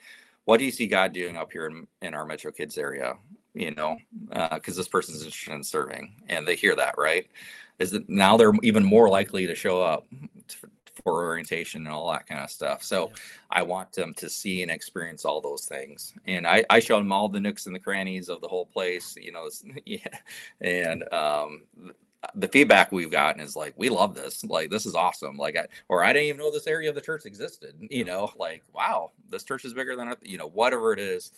what 0.46 0.58
do 0.58 0.64
you 0.64 0.72
see 0.72 0.88
God 0.88 1.12
doing 1.12 1.36
up 1.36 1.52
here 1.52 1.66
in, 1.66 1.86
in 2.02 2.14
our 2.14 2.26
Metro 2.26 2.50
Kids 2.50 2.76
area? 2.76 3.14
You 3.54 3.72
know, 3.72 3.96
because 4.28 4.76
uh, 4.76 4.80
this 4.80 4.88
person's 4.88 5.22
interested 5.22 5.54
in 5.54 5.64
serving, 5.64 6.14
and 6.28 6.46
they 6.46 6.56
hear 6.56 6.76
that, 6.76 6.96
right? 6.98 7.26
Is 7.78 7.90
that 7.92 8.08
now 8.08 8.36
they're 8.36 8.52
even 8.62 8.84
more 8.84 9.08
likely 9.08 9.46
to 9.46 9.54
show 9.54 9.82
up 9.82 10.06
for 11.02 11.24
orientation 11.24 11.86
and 11.86 11.94
all 11.94 12.10
that 12.12 12.26
kind 12.26 12.40
of 12.40 12.50
stuff. 12.50 12.82
So 12.82 13.08
yeah. 13.08 13.14
I 13.50 13.62
want 13.62 13.92
them 13.92 14.14
to 14.14 14.28
see 14.28 14.62
and 14.62 14.70
experience 14.70 15.24
all 15.24 15.40
those 15.40 15.66
things. 15.66 16.14
And 16.26 16.46
I, 16.46 16.64
I 16.70 16.80
show 16.80 16.98
them 16.98 17.12
all 17.12 17.28
the 17.28 17.40
nooks 17.40 17.66
and 17.66 17.74
the 17.74 17.80
crannies 17.80 18.28
of 18.28 18.40
the 18.40 18.48
whole 18.48 18.66
place, 18.66 19.14
you 19.20 19.32
know, 19.32 19.48
yeah. 19.86 20.18
And 20.60 21.10
um, 21.12 21.62
the 22.34 22.48
feedback 22.48 22.92
we've 22.92 23.10
gotten 23.10 23.40
is 23.40 23.56
like, 23.56 23.74
we 23.76 23.88
love 23.88 24.14
this. 24.14 24.44
Like, 24.44 24.70
this 24.70 24.86
is 24.86 24.94
awesome. 24.94 25.36
Like, 25.36 25.56
I, 25.56 25.66
or 25.88 26.04
I 26.04 26.12
didn't 26.12 26.28
even 26.28 26.38
know 26.38 26.50
this 26.50 26.66
area 26.66 26.88
of 26.88 26.94
the 26.94 27.00
church 27.00 27.26
existed. 27.26 27.74
You 27.90 28.04
know, 28.04 28.30
like, 28.38 28.62
wow, 28.72 29.10
this 29.28 29.42
church 29.42 29.64
is 29.64 29.74
bigger 29.74 29.96
than, 29.96 30.14
you 30.22 30.38
know, 30.38 30.48
whatever 30.48 30.92
it 30.92 30.98
is. 30.98 31.32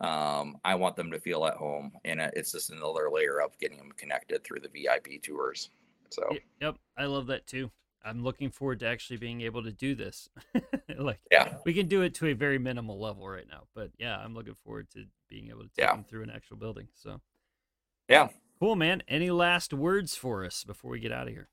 Um, 0.00 0.58
I 0.64 0.74
want 0.74 0.96
them 0.96 1.10
to 1.10 1.20
feel 1.20 1.44
at 1.44 1.54
home, 1.54 1.92
and 2.04 2.20
it's 2.20 2.52
just 2.52 2.70
another 2.70 3.10
layer 3.12 3.40
of 3.40 3.58
getting 3.58 3.78
them 3.78 3.92
connected 3.96 4.42
through 4.42 4.60
the 4.60 4.68
VIP 4.68 5.22
tours. 5.22 5.70
So, 6.10 6.36
yep, 6.60 6.76
I 6.96 7.04
love 7.04 7.26
that 7.26 7.46
too. 7.46 7.70
I'm 8.08 8.22
looking 8.22 8.50
forward 8.50 8.80
to 8.80 8.86
actually 8.86 9.18
being 9.18 9.42
able 9.42 9.62
to 9.62 9.72
do 9.72 9.94
this. 9.94 10.28
like, 10.98 11.20
yeah, 11.30 11.56
we 11.64 11.74
can 11.74 11.88
do 11.88 12.02
it 12.02 12.14
to 12.14 12.28
a 12.28 12.32
very 12.32 12.58
minimal 12.58 12.98
level 12.98 13.28
right 13.28 13.46
now, 13.50 13.64
but 13.74 13.90
yeah, 13.98 14.16
I'm 14.16 14.34
looking 14.34 14.54
forward 14.64 14.88
to 14.90 15.04
being 15.28 15.48
able 15.48 15.62
to 15.62 15.68
take 15.68 15.84
yeah. 15.84 15.92
them 15.92 16.04
through 16.04 16.22
an 16.22 16.30
actual 16.30 16.56
building. 16.56 16.88
So, 16.94 17.20
yeah, 18.08 18.28
Cool, 18.60 18.74
man. 18.74 19.02
Any 19.06 19.30
last 19.30 19.72
words 19.72 20.16
for 20.16 20.44
us 20.44 20.64
before 20.64 20.90
we 20.90 20.98
get 20.98 21.12
out 21.12 21.28
of 21.28 21.32
here? 21.32 21.48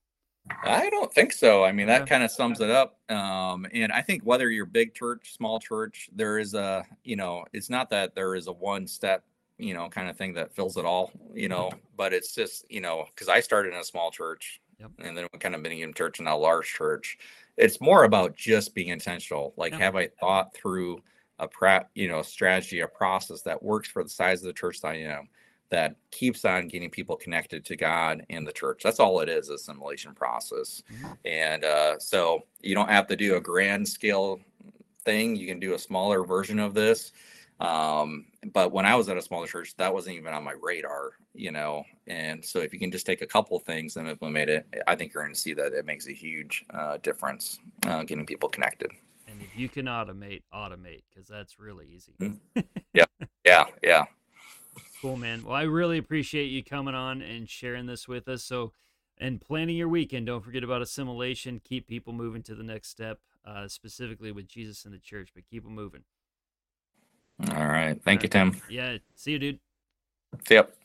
I 0.63 0.89
don't 0.89 1.11
think 1.13 1.33
so. 1.33 1.63
I 1.63 1.71
mean, 1.71 1.87
that 1.87 2.01
yeah. 2.01 2.05
kind 2.05 2.23
of 2.23 2.31
sums 2.31 2.61
it 2.61 2.69
up. 2.71 2.97
Um, 3.11 3.67
and 3.73 3.91
I 3.91 4.01
think 4.01 4.23
whether 4.23 4.49
you're 4.49 4.65
big 4.65 4.95
church, 4.95 5.33
small 5.33 5.59
church, 5.59 6.09
there 6.15 6.39
is 6.39 6.55
a, 6.55 6.83
you 7.03 7.15
know, 7.15 7.45
it's 7.53 7.69
not 7.69 7.89
that 7.91 8.15
there 8.15 8.35
is 8.35 8.47
a 8.47 8.51
one 8.51 8.87
step, 8.87 9.23
you 9.57 9.75
know, 9.75 9.87
kind 9.87 10.09
of 10.09 10.17
thing 10.17 10.33
that 10.33 10.55
fills 10.55 10.77
it 10.77 10.85
all, 10.85 11.11
you 11.33 11.47
know, 11.47 11.71
but 11.95 12.11
it's 12.11 12.33
just, 12.33 12.65
you 12.69 12.81
know, 12.81 13.05
because 13.13 13.29
I 13.29 13.39
started 13.39 13.73
in 13.73 13.79
a 13.79 13.83
small 13.83 14.09
church 14.09 14.61
yep. 14.79 14.91
and 14.99 15.17
then 15.17 15.27
kind 15.39 15.55
of 15.55 15.61
medium 15.61 15.93
church 15.93 16.19
and 16.19 16.27
a 16.27 16.35
large 16.35 16.67
church. 16.67 17.17
It's 17.57 17.81
more 17.81 18.03
about 18.03 18.35
just 18.35 18.75
being 18.75 18.89
intentional. 18.89 19.53
Like, 19.57 19.71
yep. 19.71 19.81
have 19.81 19.95
I 19.95 20.07
thought 20.19 20.53
through 20.53 21.01
a 21.39 21.47
prep, 21.47 21.89
you 21.95 22.07
know, 22.07 22.21
strategy, 22.21 22.79
a 22.79 22.87
process 22.87 23.41
that 23.41 23.61
works 23.61 23.89
for 23.89 24.03
the 24.03 24.09
size 24.09 24.41
of 24.41 24.47
the 24.47 24.53
church 24.53 24.81
that 24.81 24.89
I 24.89 24.97
am? 24.97 25.29
that 25.69 25.95
keeps 26.11 26.45
on 26.45 26.67
getting 26.67 26.89
people 26.89 27.15
connected 27.15 27.65
to 27.65 27.75
God 27.75 28.25
and 28.29 28.47
the 28.47 28.53
church. 28.53 28.81
That's 28.83 28.99
all 28.99 29.19
it 29.21 29.29
is, 29.29 29.49
assimilation 29.49 30.13
process. 30.13 30.83
Mm-hmm. 30.93 31.13
And 31.25 31.65
uh, 31.65 31.99
so 31.99 32.43
you 32.61 32.75
don't 32.75 32.89
have 32.89 33.07
to 33.07 33.15
do 33.15 33.35
a 33.35 33.41
grand 33.41 33.87
scale 33.87 34.39
thing. 35.03 35.35
You 35.35 35.47
can 35.47 35.59
do 35.59 35.73
a 35.73 35.79
smaller 35.79 36.23
version 36.23 36.59
of 36.59 36.73
this. 36.73 37.11
Um, 37.59 38.25
but 38.53 38.71
when 38.71 38.85
I 38.85 38.95
was 38.95 39.07
at 39.07 39.17
a 39.17 39.21
smaller 39.21 39.47
church, 39.47 39.75
that 39.77 39.93
wasn't 39.93 40.17
even 40.17 40.33
on 40.33 40.43
my 40.43 40.55
radar, 40.61 41.11
you 41.33 41.51
know. 41.51 41.83
And 42.07 42.43
so 42.43 42.59
if 42.59 42.73
you 42.73 42.79
can 42.79 42.91
just 42.91 43.05
take 43.05 43.21
a 43.21 43.25
couple 43.25 43.57
things 43.59 43.95
and 43.95 44.07
implement 44.07 44.49
it, 44.49 44.67
I 44.87 44.95
think 44.95 45.13
you're 45.13 45.23
going 45.23 45.33
to 45.33 45.39
see 45.39 45.53
that 45.53 45.73
it 45.73 45.85
makes 45.85 46.07
a 46.07 46.13
huge 46.13 46.65
uh, 46.73 46.97
difference 46.97 47.59
uh, 47.85 48.03
getting 48.03 48.25
people 48.25 48.49
connected. 48.49 48.91
And 49.27 49.41
if 49.41 49.57
you 49.57 49.69
can 49.69 49.85
automate, 49.85 50.43
automate 50.53 51.03
because 51.09 51.27
that's 51.27 51.59
really 51.59 51.87
easy. 51.87 52.13
Mm-hmm. 52.19 52.61
yeah, 52.93 53.05
yeah, 53.45 53.65
yeah. 53.81 54.05
Cool, 55.01 55.17
man. 55.17 55.43
Well, 55.43 55.55
I 55.55 55.63
really 55.63 55.97
appreciate 55.97 56.45
you 56.45 56.63
coming 56.63 56.95
on 56.95 57.21
and 57.21 57.49
sharing 57.49 57.85
this 57.85 58.07
with 58.07 58.27
us. 58.27 58.43
So, 58.43 58.73
and 59.17 59.39
planning 59.39 59.77
your 59.77 59.87
weekend. 59.87 60.25
Don't 60.25 60.43
forget 60.43 60.63
about 60.63 60.81
assimilation. 60.81 61.61
Keep 61.63 61.87
people 61.87 62.11
moving 62.11 62.43
to 62.43 62.55
the 62.55 62.63
next 62.63 62.89
step, 62.89 63.19
uh, 63.45 63.67
specifically 63.69 64.31
with 64.31 64.47
Jesus 64.47 64.83
in 64.83 64.91
the 64.91 64.99
church, 64.99 65.29
but 65.33 65.45
keep 65.49 65.63
them 65.63 65.73
moving. 65.73 66.03
All 67.39 67.67
right. 67.67 68.01
Thank 68.03 68.21
All 68.21 68.23
you, 68.23 68.29
Tim. 68.29 68.61
Yeah. 68.69 68.97
See 69.15 69.31
you, 69.31 69.39
dude. 69.39 69.59
See 70.47 70.55
Yep. 70.55 70.75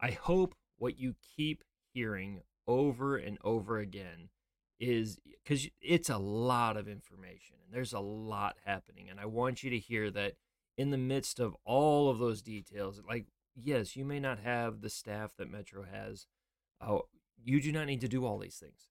I 0.00 0.10
hope 0.10 0.54
what 0.78 0.98
you 0.98 1.14
keep 1.36 1.62
hearing 1.94 2.42
over 2.66 3.16
and 3.16 3.38
over 3.44 3.78
again 3.78 4.30
is 4.80 5.18
because 5.44 5.68
it's 5.80 6.10
a 6.10 6.18
lot 6.18 6.76
of 6.76 6.88
information 6.88 7.56
and 7.64 7.72
there's 7.72 7.92
a 7.92 8.00
lot 8.00 8.56
happening. 8.64 9.08
And 9.08 9.20
I 9.20 9.26
want 9.26 9.62
you 9.62 9.70
to 9.70 9.78
hear 9.78 10.10
that 10.10 10.34
in 10.76 10.90
the 10.90 10.98
midst 10.98 11.38
of 11.38 11.56
all 11.64 12.10
of 12.10 12.18
those 12.18 12.42
details, 12.42 13.00
like, 13.08 13.26
yes, 13.54 13.96
you 13.96 14.04
may 14.04 14.18
not 14.18 14.40
have 14.40 14.80
the 14.80 14.90
staff 14.90 15.36
that 15.36 15.50
Metro 15.50 15.84
has. 15.84 16.26
Oh, 16.80 17.02
you 17.44 17.60
do 17.60 17.72
not 17.72 17.86
need 17.86 18.00
to 18.00 18.08
do 18.08 18.24
all 18.24 18.38
these 18.38 18.56
things. 18.56 18.88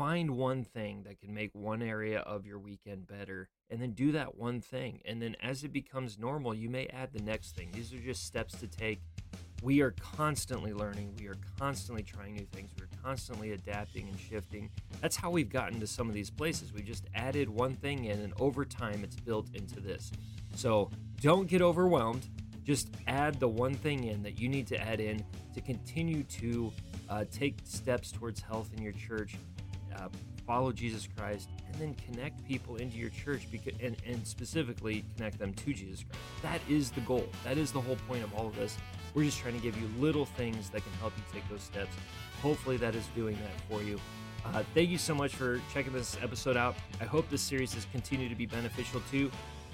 Find 0.00 0.30
one 0.30 0.64
thing 0.64 1.02
that 1.02 1.20
can 1.20 1.34
make 1.34 1.50
one 1.52 1.82
area 1.82 2.20
of 2.20 2.46
your 2.46 2.58
weekend 2.58 3.06
better, 3.06 3.50
and 3.68 3.82
then 3.82 3.90
do 3.90 4.12
that 4.12 4.34
one 4.34 4.62
thing. 4.62 5.02
And 5.04 5.20
then 5.20 5.36
as 5.42 5.62
it 5.62 5.74
becomes 5.74 6.18
normal, 6.18 6.54
you 6.54 6.70
may 6.70 6.86
add 6.86 7.12
the 7.12 7.20
next 7.20 7.54
thing. 7.54 7.68
These 7.74 7.92
are 7.92 7.98
just 7.98 8.24
steps 8.24 8.58
to 8.60 8.66
take. 8.66 9.02
We 9.62 9.82
are 9.82 9.90
constantly 9.90 10.72
learning. 10.72 11.16
We 11.18 11.26
are 11.28 11.36
constantly 11.58 12.02
trying 12.02 12.32
new 12.32 12.46
things. 12.46 12.70
We're 12.80 12.88
constantly 13.04 13.52
adapting 13.52 14.08
and 14.08 14.18
shifting. 14.18 14.70
That's 15.02 15.16
how 15.16 15.30
we've 15.30 15.50
gotten 15.50 15.78
to 15.80 15.86
some 15.86 16.08
of 16.08 16.14
these 16.14 16.30
places. 16.30 16.72
We 16.72 16.80
just 16.80 17.04
added 17.14 17.50
one 17.50 17.76
thing 17.76 18.06
in, 18.06 18.20
and 18.20 18.32
over 18.40 18.64
time, 18.64 19.04
it's 19.04 19.16
built 19.16 19.48
into 19.52 19.80
this. 19.80 20.12
So 20.54 20.90
don't 21.20 21.46
get 21.46 21.60
overwhelmed. 21.60 22.26
Just 22.64 22.88
add 23.06 23.38
the 23.38 23.48
one 23.48 23.74
thing 23.74 24.04
in 24.04 24.22
that 24.22 24.40
you 24.40 24.48
need 24.48 24.66
to 24.68 24.80
add 24.80 25.00
in 25.00 25.22
to 25.52 25.60
continue 25.60 26.22
to 26.22 26.72
uh, 27.10 27.24
take 27.30 27.58
steps 27.64 28.10
towards 28.10 28.40
health 28.40 28.70
in 28.74 28.82
your 28.82 28.92
church, 28.92 29.34
uh, 29.96 30.08
follow 30.46 30.72
Jesus 30.72 31.08
Christ, 31.16 31.48
and 31.66 31.74
then 31.76 31.94
connect 32.06 32.44
people 32.46 32.76
into 32.76 32.96
your 32.96 33.10
church 33.10 33.46
because, 33.50 33.74
and, 33.80 33.96
and 34.06 34.26
specifically 34.26 35.04
connect 35.16 35.38
them 35.38 35.54
to 35.54 35.72
Jesus 35.72 36.04
Christ. 36.04 36.24
That 36.42 36.60
is 36.68 36.90
the 36.90 37.00
goal. 37.02 37.28
That 37.44 37.58
is 37.58 37.72
the 37.72 37.80
whole 37.80 37.96
point 38.08 38.24
of 38.24 38.34
all 38.34 38.48
of 38.48 38.56
this. 38.56 38.76
We're 39.14 39.24
just 39.24 39.38
trying 39.38 39.54
to 39.54 39.60
give 39.60 39.80
you 39.80 39.88
little 39.98 40.24
things 40.24 40.70
that 40.70 40.82
can 40.82 40.92
help 40.94 41.12
you 41.16 41.22
take 41.32 41.48
those 41.48 41.62
steps. 41.62 41.94
Hopefully, 42.42 42.76
that 42.78 42.94
is 42.94 43.06
doing 43.14 43.36
that 43.36 43.60
for 43.68 43.82
you. 43.82 43.98
Uh, 44.44 44.62
thank 44.74 44.88
you 44.88 44.98
so 44.98 45.14
much 45.14 45.34
for 45.34 45.60
checking 45.72 45.92
this 45.92 46.16
episode 46.22 46.56
out. 46.56 46.74
I 47.00 47.04
hope 47.04 47.28
this 47.28 47.42
series 47.42 47.74
has 47.74 47.86
continued 47.92 48.30
to 48.30 48.36
be 48.36 48.46
beneficial 48.46 49.02
to 49.10 49.30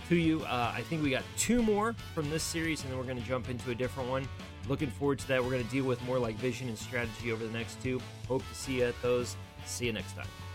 to 0.09 0.17
you. 0.17 0.43
Uh, 0.43 0.73
I 0.75 0.83
think 0.83 1.03
we 1.03 1.11
got 1.11 1.23
two 1.37 1.63
more 1.63 1.95
from 2.15 2.31
this 2.31 2.43
series, 2.43 2.83
and 2.83 2.91
then 2.91 2.99
we're 2.99 3.05
going 3.05 3.21
to 3.21 3.27
jump 3.27 3.49
into 3.49 3.71
a 3.71 3.75
different 3.75 4.09
one. 4.09 4.29
Looking 4.69 4.91
forward 4.91 5.19
to 5.21 5.29
that. 5.29 5.43
We're 5.43 5.51
going 5.51 5.65
to 5.65 5.71
deal 5.71 5.85
with 5.85 6.03
more 6.03 6.19
like 6.19 6.37
vision 6.37 6.69
and 6.69 6.79
strategy 6.79 7.33
over 7.33 7.45
the 7.45 7.53
next 7.53 7.81
two. 7.83 8.01
Hope 8.29 8.43
to 8.49 8.55
see 8.55 8.79
you 8.79 8.85
at 8.85 9.01
those. 9.03 9.37
See 9.67 9.87
you 9.87 9.93
next 9.93 10.15
time. 10.15 10.46